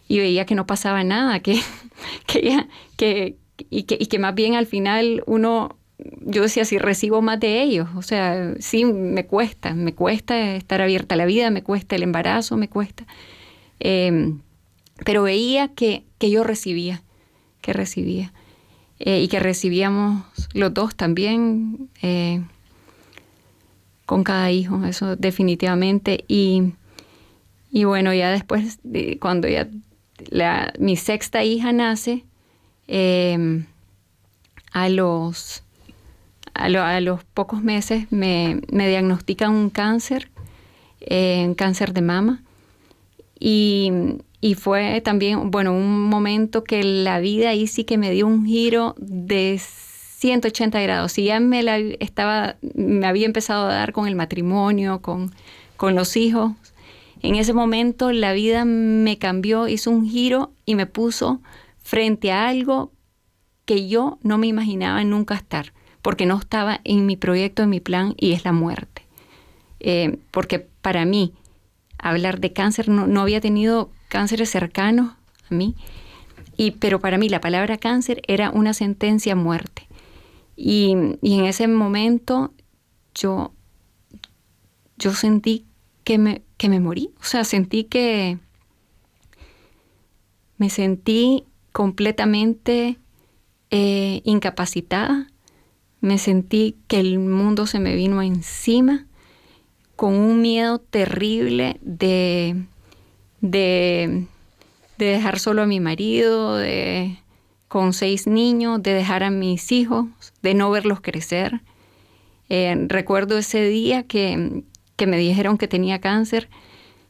veía 0.09 0.47
que 0.47 0.55
no 0.55 0.66
pasaba 0.66 1.05
nada, 1.05 1.40
que, 1.40 1.60
que, 2.26 3.36
y 3.70 3.82
que, 3.85 3.97
y 4.01 4.06
que 4.06 4.18
más 4.18 4.35
bien 4.35 4.55
al 4.55 4.66
final 4.66 5.22
uno 5.26 5.76
yo 6.20 6.43
decía, 6.43 6.64
si 6.64 6.78
recibo 6.78 7.22
más 7.22 7.40
de 7.40 7.62
ellos, 7.62 7.89
o 7.97 8.02
sea, 8.02 8.55
sí, 8.59 8.85
me 8.85 9.26
cuesta, 9.26 9.74
me 9.74 9.94
cuesta 9.94 10.56
estar 10.56 10.81
abierta 10.81 11.14
a 11.14 11.18
la 11.18 11.24
vida, 11.24 11.51
me 11.51 11.62
cuesta 11.62 11.97
el 11.97 12.02
embarazo, 12.02 12.56
me 12.56 12.68
cuesta. 12.68 13.06
Em, 13.81 14.40
pero 15.05 15.22
veía 15.22 15.68
que, 15.68 16.05
yo 16.20 16.43
recibía, 16.44 17.02
que 17.60 17.72
recibía. 17.72 18.32
Eh, 19.01 19.20
y 19.22 19.28
que 19.28 19.40
recibíamos 19.40 20.24
los 20.55 20.72
dos 20.72 20.94
también 20.94 21.90
eh, 22.01 22.43
con 24.06 24.24
cada 24.24 24.51
hijo, 24.51 24.85
eso 24.85 25.16
definitivamente. 25.16 26.24
Y, 26.28 26.72
Y 27.70 27.85
bueno, 27.85 28.14
ya 28.14 28.31
después, 28.31 28.78
de, 28.85 29.18
cuando 29.18 29.48
ya 29.48 29.68
mi 30.78 30.96
sexta 30.96 31.44
hija 31.44 31.72
nace, 31.72 32.24
em, 32.86 33.66
a, 34.72 34.88
los, 34.88 35.62
a, 36.55 37.01
los 37.01 37.24
pocos 37.24 37.62
meses 37.62 38.10
me, 38.10 38.60
me 38.70 38.88
diagnostican 38.88 39.52
un 39.52 39.70
cáncer, 39.70 40.30
un 41.10 41.55
cáncer 41.55 41.92
de 41.92 42.02
mama. 42.02 42.42
Y, 43.38 43.90
y, 44.40 44.55
fue 44.55 45.01
también, 45.01 45.51
bueno, 45.51 45.72
un 45.72 46.02
momento 46.02 46.64
que 46.64 46.82
la 46.82 47.18
vida 47.18 47.51
ahí 47.51 47.66
sí 47.66 47.84
que 47.84 47.98
me 47.98 48.10
dio 48.10 48.26
un 48.26 48.46
giro 48.46 48.94
de 48.98 49.60
180 50.24 50.80
grados. 50.80 51.12
Si 51.12 51.24
ya 51.24 51.40
me 51.40 51.62
estaba, 52.01 52.56
me 52.74 53.06
había 53.06 53.26
empezado 53.26 53.66
a 53.66 53.74
dar 53.74 53.92
con 53.92 54.06
el 54.09 54.14
matrimonio, 54.14 55.02
con, 55.02 55.30
con 55.76 55.94
los 55.94 56.16
hijos, 56.16 56.52
en 57.24 57.36
ese 57.36 57.55
momento 57.55 58.12
la 58.12 58.34
vida 58.34 58.66
me 58.66 59.18
cambió, 59.18 59.66
hizo 59.66 59.90
un 59.90 60.06
giro 60.06 60.52
y 60.66 60.74
me 60.74 60.84
puso 60.84 61.40
frente 61.78 62.30
a 62.30 62.48
algo 62.48 62.92
que 63.64 63.88
yo 63.88 64.18
no 64.22 64.36
me 64.36 64.46
imaginaba 64.46 65.02
nunca 65.05 65.34
estar, 65.34 65.72
porque 66.02 66.26
no 66.26 66.38
estaba 66.38 66.82
en 66.84 67.06
mi 67.06 67.16
proyecto, 67.16 67.62
en 67.62 67.70
mi 67.70 67.80
plan, 67.80 68.12
y 68.18 68.32
es 68.32 68.44
la 68.44 68.52
muerte. 68.52 69.06
Eh, 69.80 70.18
porque 70.32 70.59
para 70.59 71.06
mí, 71.06 71.32
hablar 71.96 72.40
de 72.40 72.52
cáncer, 72.52 72.90
no, 72.90 73.20
había 73.22 73.40
tenido 73.40 73.90
cánceres 74.09 74.51
cercanos 74.51 75.12
a 75.51 75.55
mí, 75.55 75.76
y, 76.59 76.72
pero 76.72 77.01
para 77.01 77.16
mí 77.16 77.30
la 77.30 77.40
palabra 77.40 77.78
cáncer 77.78 78.20
era 78.28 78.51
una 78.51 78.74
sentencia 78.74 79.32
a 79.32 79.36
muerte. 79.36 79.88
Y, 80.56 80.94
y 81.22 81.38
en 81.38 81.46
ese 81.46 81.68
momento 81.68 82.52
yo, 83.14 83.55
yo 84.98 85.14
sentí 85.14 85.64
que 86.05 86.18
me, 86.18 86.43
que 86.64 86.70
me 86.70 86.80
morí. 86.80 87.10
O 87.20 87.24
sea, 87.24 87.44
sentí 87.44 87.84
que 87.84 88.38
me 90.56 90.70
sentí 90.70 91.44
completamente 91.72 92.96
eh, 93.68 94.22
incapacitada. 94.24 95.30
Me 96.00 96.16
sentí 96.16 96.76
que 96.88 97.00
el 97.00 97.18
mundo 97.18 97.66
se 97.66 97.80
me 97.80 97.94
vino 97.94 98.22
encima 98.22 99.04
con 99.94 100.14
un 100.14 100.40
miedo 100.40 100.78
terrible 100.78 101.76
de, 101.82 102.64
de, 103.42 104.24
dejar 104.96 105.40
solo 105.40 105.60
a 105.60 105.66
mi 105.66 105.80
marido, 105.80 106.56
de, 106.56 107.18
con 107.68 107.92
seis 107.92 108.26
niños, 108.26 108.82
de 108.82 108.94
dejar 108.94 109.22
a 109.22 109.30
mis 109.30 109.70
hijos, 109.70 110.06
de 110.40 110.54
no 110.54 110.70
verlos 110.70 111.02
crecer. 111.02 111.60
Eh, 112.48 112.74
recuerdo 112.88 113.36
ese 113.36 113.68
día 113.68 114.04
que, 114.04 114.64
que 114.96 115.06
me 115.06 115.18
dijeron 115.18 115.58
que 115.58 115.68
tenía 115.68 116.00
cáncer, 116.00 116.48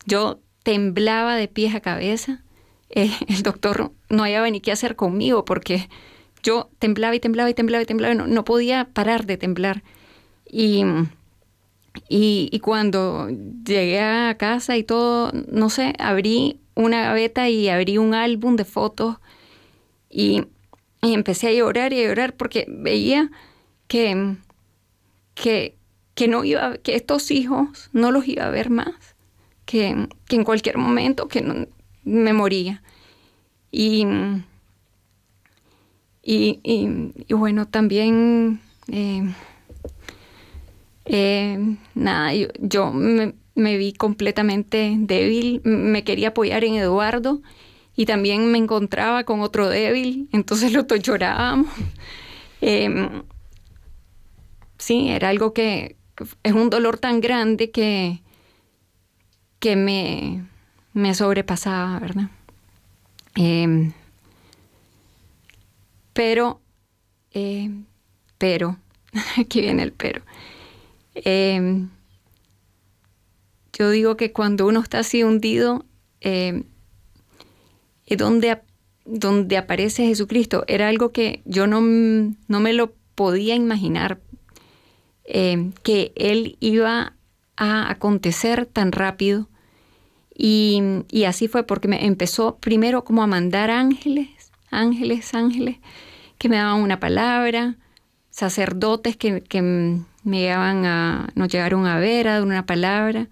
yo 0.07 0.41
temblaba 0.63 1.37
de 1.37 1.49
pies 1.49 1.75
a 1.75 1.81
cabeza. 1.81 2.41
Eh, 2.97 3.11
el 3.27 3.43
doctor 3.43 3.91
no 4.09 4.23
hallaba 4.23 4.49
ni 4.51 4.61
qué 4.61 4.71
hacer 4.71 4.95
conmigo 4.95 5.45
porque 5.45 5.89
yo 6.45 6.71
temblaba 6.79 7.17
y 7.17 7.19
temblaba 7.19 7.51
y 7.51 7.55
temblaba 7.55 7.83
y 7.83 7.87
temblaba, 7.87 8.15
no, 8.15 8.29
no 8.29 8.45
podía 8.45 8.85
parar 8.85 9.27
de 9.27 9.37
temblar. 9.37 9.83
Y, 10.49 10.85
y, 12.09 12.61
cuando 12.61 13.29
llegué 13.29 14.01
a 14.01 14.37
casa 14.39 14.77
y 14.77 14.85
todo, 14.85 15.33
no 15.51 15.71
sé, 15.71 15.95
abrí 15.99 16.61
una 16.75 17.03
gaveta 17.03 17.49
y 17.49 17.69
abrí 17.69 17.99
un 17.99 18.15
álbum 18.15 18.55
de 18.57 18.65
fotos 18.65 19.17
y, 20.11 20.45
y 21.03 21.15
empecé 21.15 21.49
a 21.49 21.53
llorar 21.53 21.93
y 21.93 22.01
a 22.01 22.07
llorar 22.09 22.35
porque 22.37 22.67
veía 22.69 23.31
que, 23.89 24.37
que, 25.35 25.77
que 26.15 26.29
no 26.29 26.45
iba, 26.45 26.77
que 26.79 26.95
estos 26.95 27.31
hijos 27.31 27.91
no 27.93 28.13
los 28.13 28.27
iba 28.29 28.47
a 28.47 28.51
ver 28.51 28.71
más, 28.71 28.95
que, 29.65 30.09
en 30.31 30.45
cualquier 30.45 30.79
momento 30.79 31.29
que 31.29 31.43
no, 31.43 31.67
me 32.05 32.33
moría. 32.33 32.83
Y, 33.71 34.07
y, 36.23 37.33
bueno, 37.35 37.67
también, 37.67 38.61
eh, 38.89 39.35
eh, 41.07 41.77
nada, 41.95 42.33
yo, 42.61 42.93
me, 42.93 43.35
me, 43.55 43.77
vi 43.77 43.93
completamente 43.93 44.95
débil, 44.97 45.61
me 45.65 46.05
quería 46.05 46.29
apoyar 46.29 46.65
en 46.65 46.77
Eduardo 46.77 47.43
y 47.97 48.07
también 48.07 48.51
me 48.51 48.59
encontraba 48.59 49.25
con 49.25 49.41
otro 49.41 49.69
débil, 49.69 50.29
entonces 50.33 50.73
los 50.73 50.87
dos 50.87 51.01
llorábamos. 51.01 51.69
Em, 52.67 53.25
sí, 54.79 55.11
era 55.11 55.29
algo 55.29 55.53
que, 55.53 55.97
es 56.43 56.53
un 56.53 56.71
dolor 56.71 56.99
tan 56.99 57.21
grande 57.21 57.71
que, 57.71 58.21
que 59.59 59.77
me, 59.77 60.45
me 60.93 61.15
sobrepasaba, 61.15 61.99
¿verdad? 61.99 62.31
Em, 63.35 63.93
pero, 66.13 66.61
eh, 67.33 67.71
pero, 68.39 68.79
aquí 69.39 69.61
viene 69.61 69.83
el 69.83 69.93
pero. 69.93 70.23
Em, 71.15 71.91
yo 73.73 73.91
digo 73.91 74.17
que 74.17 74.33
cuando 74.33 74.67
uno 74.67 74.81
está 74.81 75.01
así 75.01 75.25
hundido, 75.25 75.85
em, 76.21 76.65
es 78.07 78.19
donde, 78.19 78.61
donde 79.05 79.57
aparece 79.57 80.07
Jesucristo. 80.07 80.65
Era 80.69 80.89
algo 80.89 81.13
que 81.13 81.43
yo 81.45 81.67
no, 81.67 81.81
no 81.81 82.61
me 82.61 82.73
lo 82.73 82.95
podía 83.15 83.55
imaginar 83.55 84.21
eh, 85.25 85.71
que 85.83 86.13
él 86.17 86.57
iba 86.61 87.15
a 87.57 87.91
acontecer 87.91 88.67
tan 88.67 88.93
rápido. 88.93 89.49
Y, 90.37 90.83
así 91.27 91.47
fue 91.47 91.65
porque 91.65 91.89
me 91.89 92.07
empezó 92.07 92.57
primero 92.57 93.05
como 93.05 93.23
a 93.23 93.27
mandar 93.27 93.71
ángeles, 93.71 94.29
ángeles, 94.71 95.33
ángeles, 95.33 95.79
que 96.39 96.49
me 96.49 96.57
daban 96.57 96.81
una 96.81 96.99
palabra, 96.99 97.77
sacerdotes 98.31 99.17
que, 99.17 99.43
me 100.25 100.41
llevaban 100.41 100.87
a, 100.87 101.29
nos 101.35 101.49
llegaron 101.49 101.87
a 101.87 101.99
ver, 101.99 102.27
a 102.27 102.35
dar 102.35 102.43
una 102.43 102.67
palabra, 102.67 103.29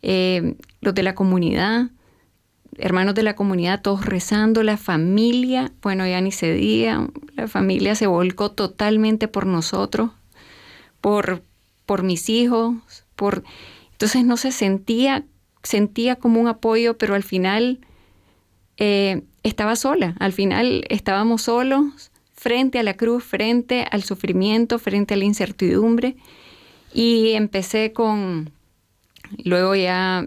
eh, 0.00 0.54
los 0.80 0.94
de 0.94 1.02
la 1.02 1.14
comunidad, 1.14 1.90
hermanos 2.78 3.14
de 3.14 3.22
la 3.22 3.36
comunidad, 3.36 3.82
todos 3.82 4.06
rezando, 4.06 4.62
la 4.62 4.78
familia, 4.78 5.72
bueno, 5.82 6.06
ya 6.06 6.20
ni 6.22 6.32
se 6.32 6.54
diga, 6.54 7.08
la 7.34 7.48
familia 7.48 7.94
se 7.94 8.06
volcó 8.06 8.52
totalmente 8.52 9.28
por 9.28 9.44
nosotros, 9.44 10.10
por, 11.00 11.42
por 11.86 12.02
mis 12.02 12.28
hijos, 12.28 12.74
por... 13.16 13.44
Entonces 13.92 14.24
no 14.24 14.36
se 14.36 14.52
sentía, 14.52 15.24
sentía 15.62 16.16
como 16.16 16.40
un 16.40 16.48
apoyo, 16.48 16.96
pero 16.96 17.14
al 17.14 17.22
final 17.22 17.80
eh, 18.78 19.22
estaba 19.42 19.76
sola, 19.76 20.14
al 20.18 20.32
final 20.32 20.84
estábamos 20.88 21.42
solos 21.42 22.10
frente 22.40 22.78
a 22.78 22.82
la 22.82 22.94
cruz, 22.94 23.22
frente 23.22 23.84
al 23.90 24.02
sufrimiento, 24.02 24.78
frente 24.78 25.12
a 25.12 25.16
la 25.18 25.24
incertidumbre. 25.24 26.16
Y 26.94 27.32
empecé 27.32 27.92
con, 27.92 28.50
luego 29.44 29.74
ya 29.74 30.26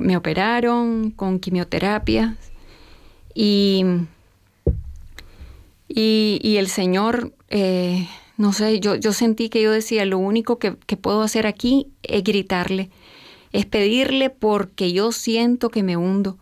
me, 0.00 0.16
operaron 0.16 1.12
con 1.12 1.38
quimioterapias 1.38 2.36
y, 3.34 3.84
y, 5.88 6.56
el 6.56 6.66
Señor 6.66 7.32
eh, 7.48 8.08
no 8.36 8.52
sé, 8.52 8.80
yo, 8.80 8.96
yo 8.96 9.12
sentí 9.12 9.48
que 9.48 9.62
yo 9.62 9.70
decía, 9.70 10.04
lo 10.04 10.18
único 10.18 10.58
que, 10.58 10.72
puedo 10.72 11.22
hacer 11.22 11.46
aquí 11.46 11.88
es 12.02 12.24
gritarle, 12.24 12.90
es 13.52 13.66
pedirle 13.66 14.30
porque 14.30 14.92
yo 14.92 15.12
siento 15.12 15.70
que 15.70 15.82
me 15.82 15.96
hundo. 15.96 16.38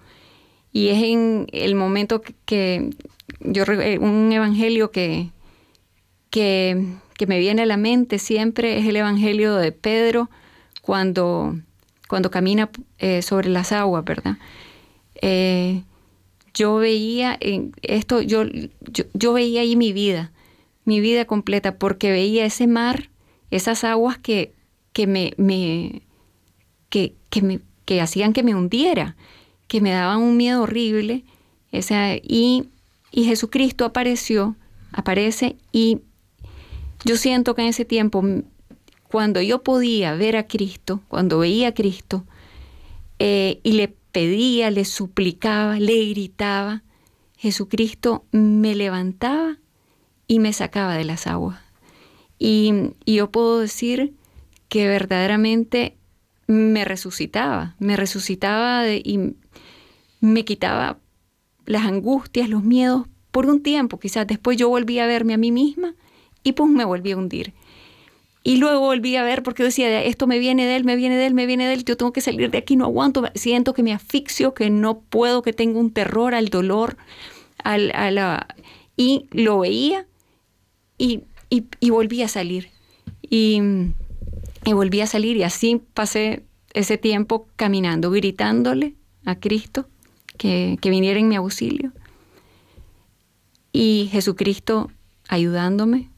Y 0.73 0.89
es 0.89 1.03
en 1.03 1.47
el 1.53 1.75
momento 1.75 2.23
que, 2.47 2.91
yo, 3.41 3.65
eh, 3.65 3.99
un 3.99 4.33
evangelio 4.33 4.91
que, 4.91 5.31
que, 6.31 6.97
me 7.29 7.39
viene 7.39 7.63
a 7.63 7.67
la 7.67 7.77
mente 7.77 8.19
siempre 8.19 8.79
es 8.79 8.87
el 8.87 8.97
evangelio 8.97 9.55
de 9.55 9.71
Pedro 9.71 10.29
cuando, 10.81 11.57
cuando 12.09 12.33
camina 12.33 12.69
eh, 12.99 13.23
sobre 13.23 13.49
las 13.49 13.71
aguas, 13.71 14.05
¿verdad? 14.05 14.39
Eh, 15.21 15.85
yo 16.53 16.75
veía 16.77 17.39
esto, 17.83 18.23
yo, 18.23 18.43
yo, 18.45 19.05
yo 19.15 19.33
veía 19.35 19.61
ahí 19.61 19.77
mi 19.77 19.93
vida 19.93 20.32
mi 20.85 21.01
vida 21.01 21.25
completa 21.25 21.79
porque 21.79 22.11
veía 22.11 22.45
ese 22.45 22.67
mar, 22.67 23.11
esas 23.51 23.85
aguas 23.85 24.19
que, 24.19 24.53
que 24.93 25.07
me, 25.07 25.35
me, 25.37 26.03
que, 26.89 27.15
me 27.43 27.61
que 27.85 28.01
hacían 28.01 28.33
que 28.33 28.43
me 28.43 28.55
hundiera, 28.55 29.17
que 29.69 29.81
me 29.81 29.91
daban 29.91 30.21
un 30.21 30.37
miedo 30.37 30.63
horrible. 30.63 31.25
Esa, 31.71 32.15
y, 32.17 32.69
y 33.11 33.25
Jesucristo 33.25 33.85
apareció, 33.85 34.57
aparece 34.93 35.57
y 35.73 36.01
yo 37.05 37.17
siento 37.17 37.55
que 37.55 37.63
en 37.63 37.69
ese 37.69 37.85
tiempo, 37.85 38.23
cuando 39.09 39.41
yo 39.41 39.63
podía 39.63 40.15
ver 40.15 40.37
a 40.37 40.47
Cristo, 40.47 41.01
cuando 41.09 41.39
veía 41.39 41.69
a 41.69 41.75
Cristo, 41.75 42.25
eh, 43.19 43.61
y 43.63 43.73
le 43.73 43.89
pedía, 43.89 44.71
le 44.71 44.85
suplicaba, 44.85 45.79
le 45.79 46.11
gritaba, 46.11 46.83
Jesucristo 47.37 48.25
me 48.31 48.75
levantaba 48.77 49.59
y 50.27 50.39
me 50.39 50.53
sacaba 50.53 50.97
de 50.97 51.05
las 51.05 51.27
aguas. 51.27 51.61
Y, 52.39 52.73
yo 53.07 53.31
puedo 53.31 53.61
decir 53.61 54.15
que 54.69 54.89
verdaderamente 54.89 55.97
me 56.47 56.85
resucitaba, 56.85 57.77
me 57.79 57.97
resucitaba 57.97 58.89
y 58.89 59.35
me 60.21 60.45
quitaba 60.45 60.99
las 61.67 61.85
angustias, 61.85 62.49
los 62.49 62.65
miedos 62.65 63.07
por 63.31 63.47
un 63.47 63.63
tiempo, 63.63 63.99
quizás 63.99 64.27
después 64.27 64.57
yo 64.57 64.69
volví 64.69 64.99
a 64.99 65.07
verme 65.07 65.35
a 65.35 65.39
mí 65.39 65.53
misma 65.53 65.95
y 66.43 66.53
pues 66.53 66.69
me 66.69 66.85
volví 66.85 67.13
a 67.13 67.17
hundir. 67.17 67.55
Y 68.45 68.57
luego 68.57 68.81
volví 68.81 69.15
a 69.17 69.23
ver 69.23 69.43
porque 69.43 69.63
decía, 69.63 70.03
esto 70.03 70.27
me 70.27 70.39
viene 70.39 70.67
de 70.67 70.77
él, 70.77 70.85
me 70.85 70.97
viene 70.97 71.17
de 71.17 71.27
él, 71.27 71.35
me 71.35 71.47
viene 71.47 71.67
de 71.67 71.75
él, 71.75 71.85
yo 71.85 71.97
tengo 71.97 72.13
que 72.13 72.21
salir 72.21 72.51
de 72.51 72.59
aquí, 72.59 72.75
no 72.75 72.87
aguanto, 72.87 73.25
siento 73.35 73.73
que 73.73 73.85
me 73.85 73.93
asfixio, 73.93 74.53
que 74.53 74.69
no 74.69 74.99
puedo, 75.01 75.43
que 75.43 75.53
tengo 75.53 75.79
un 75.79 75.93
terror 75.93 76.35
al 76.35 76.49
dolor, 76.49 76.97
al, 77.63 77.93
a 77.95 78.11
la... 78.11 78.49
y 78.97 79.27
lo 79.31 79.61
veía 79.61 80.07
y, 81.03 81.25
y, 81.81 81.91
volví 81.91 82.23
a 82.23 82.29
salir. 82.29 82.71
Y, 83.23 83.61
volví 84.65 85.01
a 85.01 85.07
salir 85.07 85.37
y 85.37 85.43
así 85.43 85.83
pasé 85.95 86.45
ese 86.75 86.97
tiempo 86.97 87.49
caminando, 87.57 88.11
gritándole 88.11 88.95
a 89.25 89.35
Cristo 89.35 89.89
que, 90.39 90.79
que 90.81 90.91
viniera 90.91 91.19
en 91.19 91.29
mi 91.29 91.37
auxilio. 91.37 91.93
Y 93.73 94.09
Jesucristo 94.13 94.91
ayudándome. 95.29 96.09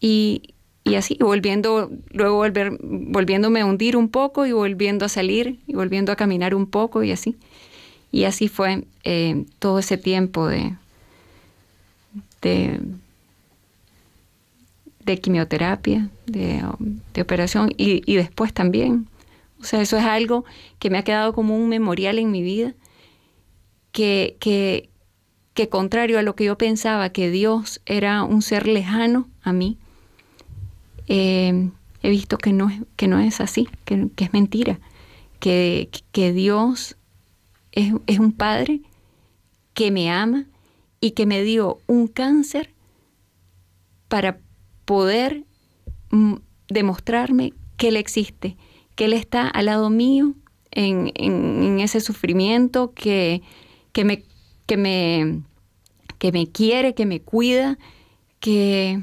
Y, 0.00 0.54
y 0.84 0.96
así, 0.96 1.16
volviendo, 1.20 1.90
luego 2.10 2.36
volver, 2.36 2.76
volviéndome 2.80 3.60
a 3.60 3.66
hundir 3.66 3.96
un 3.96 4.08
poco 4.08 4.44
y 4.44 4.52
volviendo 4.52 5.06
a 5.06 5.08
salir 5.08 5.60
y 5.66 5.74
volviendo 5.74 6.12
a 6.12 6.16
caminar 6.16 6.54
un 6.54 6.66
poco 6.66 7.02
y 7.02 7.12
así. 7.12 7.36
Y 8.10 8.24
así 8.24 8.48
fue 8.48 8.84
eh, 9.04 9.46
todo 9.58 9.78
ese 9.78 9.96
tiempo 9.96 10.46
de, 10.46 10.76
de 15.04 15.18
quimioterapia, 15.18 16.08
de, 16.26 16.62
de 17.14 17.22
operación 17.22 17.72
y, 17.76 18.02
y, 18.10 18.16
después 18.16 18.52
también. 18.52 19.08
O 19.60 19.64
sea, 19.64 19.80
eso 19.80 19.96
es 19.96 20.04
algo 20.04 20.44
que 20.78 20.90
me 20.90 20.98
ha 20.98 21.04
quedado 21.04 21.32
como 21.32 21.56
un 21.56 21.68
memorial 21.68 22.18
en 22.18 22.30
mi 22.30 22.42
vida, 22.42 22.74
que, 23.92 24.36
que, 24.40 24.88
que 25.54 25.68
contrario 25.68 26.18
a 26.18 26.22
lo 26.22 26.34
que 26.34 26.44
yo 26.44 26.58
pensaba, 26.58 27.10
que 27.10 27.30
Dios 27.30 27.80
era 27.86 28.24
un 28.24 28.42
ser 28.42 28.66
lejano 28.66 29.28
a 29.42 29.52
mí, 29.52 29.78
eh, 31.08 31.70
he 32.02 32.10
visto 32.10 32.38
que 32.38 32.52
no, 32.52 32.70
que 32.96 33.06
no 33.06 33.20
es 33.20 33.40
así, 33.40 33.68
que, 33.84 34.10
es 34.16 34.32
mentira, 34.32 34.80
que, 35.40 35.88
que 36.10 36.32
Dios 36.32 36.96
es, 37.72 37.92
es, 38.06 38.18
un 38.18 38.32
Padre 38.32 38.80
que 39.74 39.90
me 39.90 40.10
ama 40.10 40.46
y 41.00 41.12
que 41.12 41.26
me 41.26 41.42
dio 41.42 41.78
un 41.86 42.08
cáncer 42.08 42.70
para 44.08 44.38
poder 44.84 45.44
mm, 46.10 46.34
demostrarme 46.68 47.52
que 47.76 47.88
Él 47.88 47.96
existe, 47.96 48.56
que 48.94 49.06
Él 49.06 49.12
está 49.12 49.48
al 49.48 49.66
lado 49.66 49.90
mío 49.90 50.34
en, 50.70 51.12
en, 51.14 51.80
ese 51.80 52.00
sufrimiento, 52.00 52.92
que, 52.94 53.42
que, 53.92 54.04
me, 54.04 54.24
que, 54.66 54.76
me, 54.76 55.42
que 56.18 56.32
me 56.32 56.46
quiere, 56.46 56.94
que 56.94 57.06
me 57.06 57.20
cuida, 57.20 57.78
que, 58.40 59.00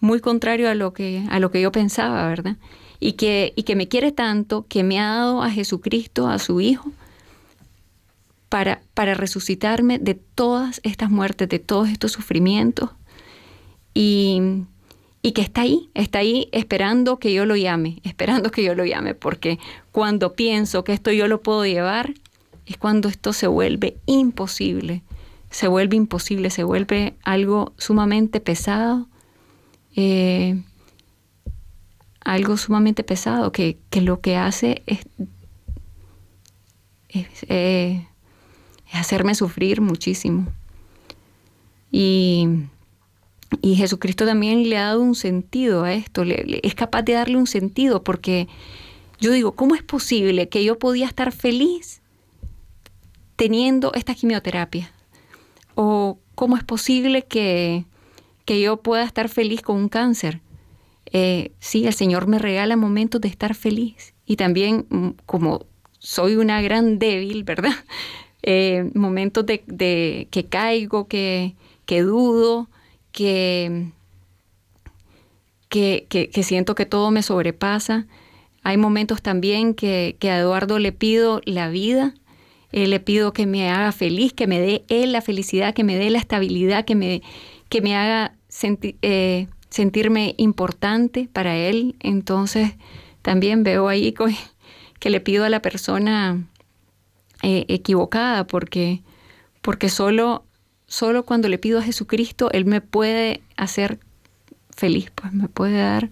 muy 0.00 0.20
contrario 0.20 0.68
a 0.68 0.74
lo 0.74 0.92
que, 0.92 1.24
a 1.30 1.38
lo 1.38 1.50
que 1.50 1.60
yo 1.60 1.72
pensaba, 1.72 2.26
¿verdad? 2.28 2.56
Y 3.00 3.12
que, 3.12 3.52
y 3.56 3.62
que 3.62 3.76
me 3.76 3.88
quiere 3.88 4.12
tanto 4.12 4.66
que 4.68 4.82
me 4.82 4.98
ha 5.00 5.14
dado 5.14 5.42
a 5.42 5.50
Jesucristo, 5.50 6.28
a 6.28 6.38
su 6.38 6.60
Hijo, 6.60 6.90
para, 8.48 8.82
para 8.94 9.14
resucitarme 9.14 9.98
de 9.98 10.14
todas 10.14 10.80
estas 10.82 11.10
muertes, 11.10 11.48
de 11.48 11.58
todos 11.58 11.88
estos 11.88 12.12
sufrimientos. 12.12 12.90
Y, 13.94 14.64
y 15.22 15.32
que 15.32 15.42
está 15.42 15.62
ahí, 15.62 15.90
está 15.94 16.18
ahí 16.18 16.48
esperando 16.52 17.18
que 17.18 17.32
yo 17.32 17.46
lo 17.46 17.56
llame, 17.56 18.00
esperando 18.02 18.50
que 18.50 18.64
yo 18.64 18.74
lo 18.74 18.84
llame, 18.84 19.14
porque 19.14 19.58
cuando 19.92 20.34
pienso 20.34 20.84
que 20.84 20.92
esto 20.92 21.12
yo 21.12 21.28
lo 21.28 21.40
puedo 21.42 21.64
llevar, 21.64 22.14
es 22.66 22.76
cuando 22.76 23.08
esto 23.08 23.32
se 23.32 23.46
vuelve 23.46 23.96
imposible, 24.06 25.02
se 25.50 25.68
vuelve 25.68 25.96
imposible, 25.96 26.50
se 26.50 26.64
vuelve 26.64 27.14
algo 27.22 27.72
sumamente 27.76 28.40
pesado 28.40 29.08
eh, 29.94 30.62
algo 32.20 32.56
sumamente 32.56 33.04
pesado 33.04 33.52
que, 33.52 33.78
lo 34.00 34.20
que 34.20 34.36
hace 34.36 34.82
es, 34.86 35.00
eh, 37.48 38.06
es, 38.86 38.94
hacerme 38.94 39.34
sufrir 39.34 39.80
muchísimo. 39.80 40.46
Y, 41.90 42.48
y, 43.60 43.76
Jesucristo 43.76 44.24
también 44.24 44.68
le 44.68 44.78
ha 44.78 44.86
dado 44.86 45.02
un 45.02 45.14
sentido 45.14 45.84
a 45.84 45.92
esto, 45.92 46.22
es 46.24 46.74
capaz 46.74 47.02
de 47.02 47.12
darle 47.12 47.36
un 47.36 47.46
sentido 47.46 48.02
porque 48.02 48.48
yo 49.20 49.32
digo, 49.32 49.52
¿cómo 49.52 49.74
es 49.74 49.82
posible 49.82 50.48
que 50.48 50.64
yo 50.64 50.78
podía 50.78 51.06
estar 51.06 51.32
feliz 51.32 52.00
teniendo 53.36 53.92
esta 53.94 54.14
quimioterapia? 54.14 54.92
¿O 55.74 56.18
cómo 56.34 56.56
es 56.56 56.64
posible 56.64 57.22
que, 57.22 57.84
que 58.44 58.60
yo 58.60 58.78
pueda 58.78 59.04
estar 59.04 59.28
feliz 59.28 59.62
con 59.62 59.76
un 59.76 59.88
cáncer. 59.88 60.40
Eh, 61.12 61.52
sí, 61.58 61.86
el 61.86 61.94
Señor 61.94 62.26
me 62.26 62.38
regala 62.38 62.76
momentos 62.76 63.20
de 63.20 63.28
estar 63.28 63.54
feliz. 63.54 64.14
Y 64.26 64.36
también, 64.36 64.86
mm, 64.88 65.08
como 65.26 65.66
soy 65.98 66.36
una 66.36 66.60
gran 66.62 66.98
débil, 66.98 67.44
¿verdad? 67.44 67.72
Eh, 68.44 68.90
momentos 68.94 69.46
de, 69.46 70.26
que 70.28 70.44
caigo, 70.46 71.06
que, 71.06 71.54
que 71.86 72.02
dudo, 72.02 72.68
que, 73.12 73.90
que, 75.68 76.06
que, 76.08 76.42
siento 76.42 76.74
que 76.74 76.86
todo 76.86 77.10
me 77.10 77.22
sobrepasa. 77.22 78.06
Hay 78.62 78.76
momentos 78.76 79.22
también 79.22 79.74
que, 79.74 80.16
que 80.18 80.30
a 80.30 80.38
Eduardo 80.38 80.78
le 80.78 80.92
pido 80.92 81.40
la 81.44 81.68
vida, 81.68 82.14
eh, 82.72 82.86
le 82.86 83.00
pido 83.00 83.32
que 83.32 83.46
me 83.46 83.70
haga 83.70 83.92
feliz, 83.92 84.32
que 84.32 84.46
me 84.46 84.60
dé 84.60 84.84
él 84.88 85.12
la 85.12 85.20
felicidad, 85.20 85.74
que 85.74 85.84
me 85.84 85.96
dé 85.96 86.10
la 86.10 86.18
estabilidad, 86.18 86.84
que 86.84 86.94
me, 86.94 87.22
que 87.68 87.82
me 87.82 87.94
haga 87.94 88.34
eh, 89.02 89.46
sentirme 89.68 90.34
importante 90.38 91.28
para 91.32 91.56
él. 91.56 91.96
Entonces 92.00 92.72
también 93.20 93.62
veo 93.62 93.88
ahí 93.88 94.14
que 94.98 95.10
le 95.10 95.20
pido 95.20 95.44
a 95.44 95.48
la 95.48 95.60
persona 95.62 96.46
eh, 97.42 97.66
equivocada 97.68 98.46
porque, 98.46 99.02
porque 99.60 99.88
solo, 99.88 100.44
solo 100.92 101.24
cuando 101.24 101.48
le 101.48 101.56
pido 101.58 101.78
a 101.78 101.82
Jesucristo, 101.82 102.50
Él 102.52 102.66
me 102.66 102.80
puede 102.80 103.40
hacer 103.56 103.98
feliz, 104.70 105.10
pues 105.14 105.32
me 105.32 105.48
puede 105.48 105.78
dar, 105.78 106.10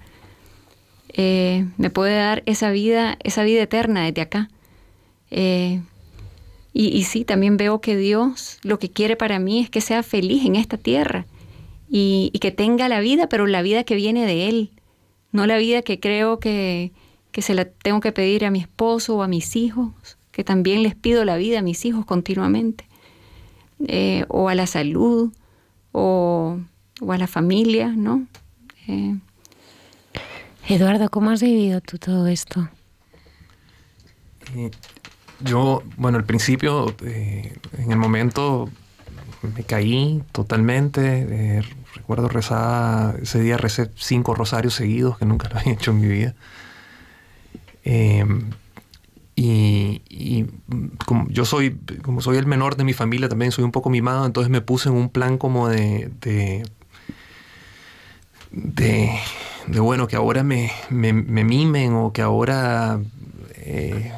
eh, 1.08 1.66
me 1.76 1.90
puede 1.90 2.16
dar 2.16 2.42
esa 2.46 2.70
vida, 2.70 3.18
esa 3.22 3.42
vida 3.42 3.62
eterna 3.62 4.04
desde 4.04 4.22
acá. 4.22 4.48
y, 5.30 5.80
y 6.72 7.04
sí, 7.04 7.24
también 7.24 7.56
veo 7.56 7.80
que 7.80 7.96
Dios 7.96 8.58
lo 8.62 8.78
que 8.78 8.90
quiere 8.90 9.16
para 9.16 9.38
mí 9.38 9.60
es 9.60 9.68
que 9.68 9.80
sea 9.80 10.02
feliz 10.02 10.44
en 10.46 10.56
esta 10.56 10.78
tierra 10.78 11.26
y, 11.90 12.30
que 12.40 12.52
tenga 12.52 12.88
la 12.88 13.00
vida, 13.00 13.28
pero 13.28 13.46
la 13.46 13.62
vida 13.62 13.84
que 13.84 13.96
viene 13.96 14.24
de 14.24 14.48
Él, 14.48 14.70
no 15.32 15.46
la 15.46 15.58
vida 15.58 15.82
que 15.82 15.98
creo 15.98 16.38
que, 16.38 16.92
se 17.36 17.54
la 17.54 17.64
tengo 17.64 18.00
que 18.00 18.12
pedir 18.12 18.44
a 18.44 18.50
mi 18.50 18.60
esposo 18.60 19.16
o 19.16 19.22
a 19.22 19.28
mis 19.28 19.56
hijos, 19.56 19.92
que 20.30 20.44
también 20.44 20.82
les 20.82 20.94
pido 20.94 21.24
la 21.24 21.36
vida 21.36 21.58
a 21.58 21.62
mis 21.62 21.84
hijos 21.84 22.06
continuamente, 22.06 22.84
eh, 23.88 24.24
o 24.28 24.48
a 24.48 24.54
la 24.54 24.66
salud, 24.66 25.32
o, 25.92 26.58
a 27.08 27.18
la 27.18 27.26
familia, 27.26 27.88
¿no? 27.88 28.26
Eh, 28.86 29.16
Eduardo, 30.68 31.08
¿cómo 31.10 31.30
has 31.30 31.42
vivido 31.42 31.80
tú 31.80 31.98
todo 31.98 32.26
esto? 32.26 32.68
Eh, 34.54 34.70
yo, 35.40 35.82
bueno, 35.96 36.18
al 36.18 36.24
principio, 36.24 36.94
en 37.02 37.90
el 37.90 37.96
momento 37.96 38.68
me 39.42 39.64
caí 39.64 40.22
totalmente, 40.32 41.64
recuerdo 41.94 42.28
rezar, 42.28 43.18
ese 43.22 43.40
día 43.40 43.56
recé 43.56 43.90
cinco 43.96 44.34
rosarios 44.34 44.74
seguidos, 44.74 45.18
que 45.18 45.24
nunca 45.24 45.48
lo 45.48 45.56
había 45.60 45.72
hecho 45.72 45.92
en 45.92 46.00
mi 46.00 46.08
vida. 46.08 46.34
Y, 49.34 49.99
como 51.06 51.28
yo 51.28 51.44
soy, 51.44 51.78
como 52.02 52.20
soy 52.20 52.36
el 52.36 52.46
menor 52.46 52.76
de 52.76 52.84
mi 52.84 52.92
familia, 52.92 53.28
también 53.28 53.52
soy 53.52 53.64
un 53.64 53.72
poco 53.72 53.90
mimado, 53.90 54.26
entonces 54.26 54.50
me 54.50 54.60
puse 54.60 54.88
en 54.88 54.94
un 54.94 55.08
plan 55.08 55.38
como 55.38 55.68
de, 55.68 56.10
de, 56.20 56.64
de, 58.50 59.80
bueno, 59.80 60.08
que 60.08 60.16
ahora 60.16 60.42
me, 60.42 60.70
me, 60.90 61.12
mimen 61.12 61.94
o 61.94 62.12
que 62.12 62.22
ahora 62.22 63.00
eh, 63.54 64.12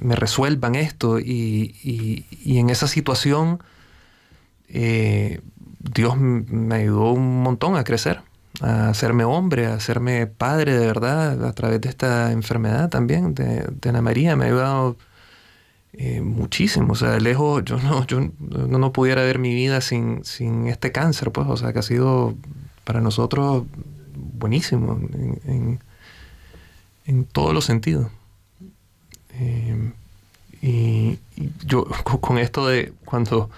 me 0.00 0.16
resuelvan 0.16 0.74
esto. 0.74 1.18
Y, 1.18 1.74
y, 1.82 2.58
en 2.58 2.70
esa 2.70 2.88
situación, 2.88 3.62
eh, 4.68 5.40
Dios 5.78 6.16
me 6.16 6.74
ayudó 6.76 7.12
un 7.12 7.42
montón 7.42 7.76
a 7.76 7.84
crecer, 7.84 8.20
a 8.60 8.88
hacerme 8.88 9.24
hombre, 9.24 9.66
a 9.66 9.74
hacerme 9.74 10.26
padre 10.26 10.76
de 10.76 10.86
verdad 10.86 11.44
a 11.44 11.52
través 11.52 11.80
de 11.80 11.88
esta 11.88 12.32
enfermedad 12.32 12.88
también 12.88 13.34
de, 13.34 13.66
Ana 13.88 14.02
María. 14.02 14.36
Me 14.36 14.44
ha 14.44 14.48
ayudado 14.48 14.96
eh, 15.96 16.20
muchísimo. 16.22 16.92
O 16.92 16.96
sea, 16.96 17.18
lejos, 17.20 17.64
yo 17.64 17.78
no, 17.78 18.06
yo 18.06 18.20
no, 18.20 18.92
pudiera 18.92 19.22
ver 19.22 19.38
mi 19.38 19.54
vida 19.54 19.80
sin, 19.80 20.24
sin, 20.24 20.66
este 20.66 20.90
cáncer, 20.92 21.30
pues. 21.30 21.46
O 21.48 21.56
sea, 21.56 21.72
que 21.72 21.78
ha 21.78 21.82
sido 21.82 22.34
para 22.84 23.00
nosotros 23.00 23.64
buenísimo 24.14 25.00
en, 25.44 25.78
en, 27.06 27.24
todos 27.26 27.54
los 27.54 27.64
sentidos. 27.64 28.08
Eh, 29.34 29.92
y, 30.62 31.18
yo 31.64 31.84
con 32.20 32.38
esto 32.38 32.66
de 32.66 32.92
cuando, 33.04 33.50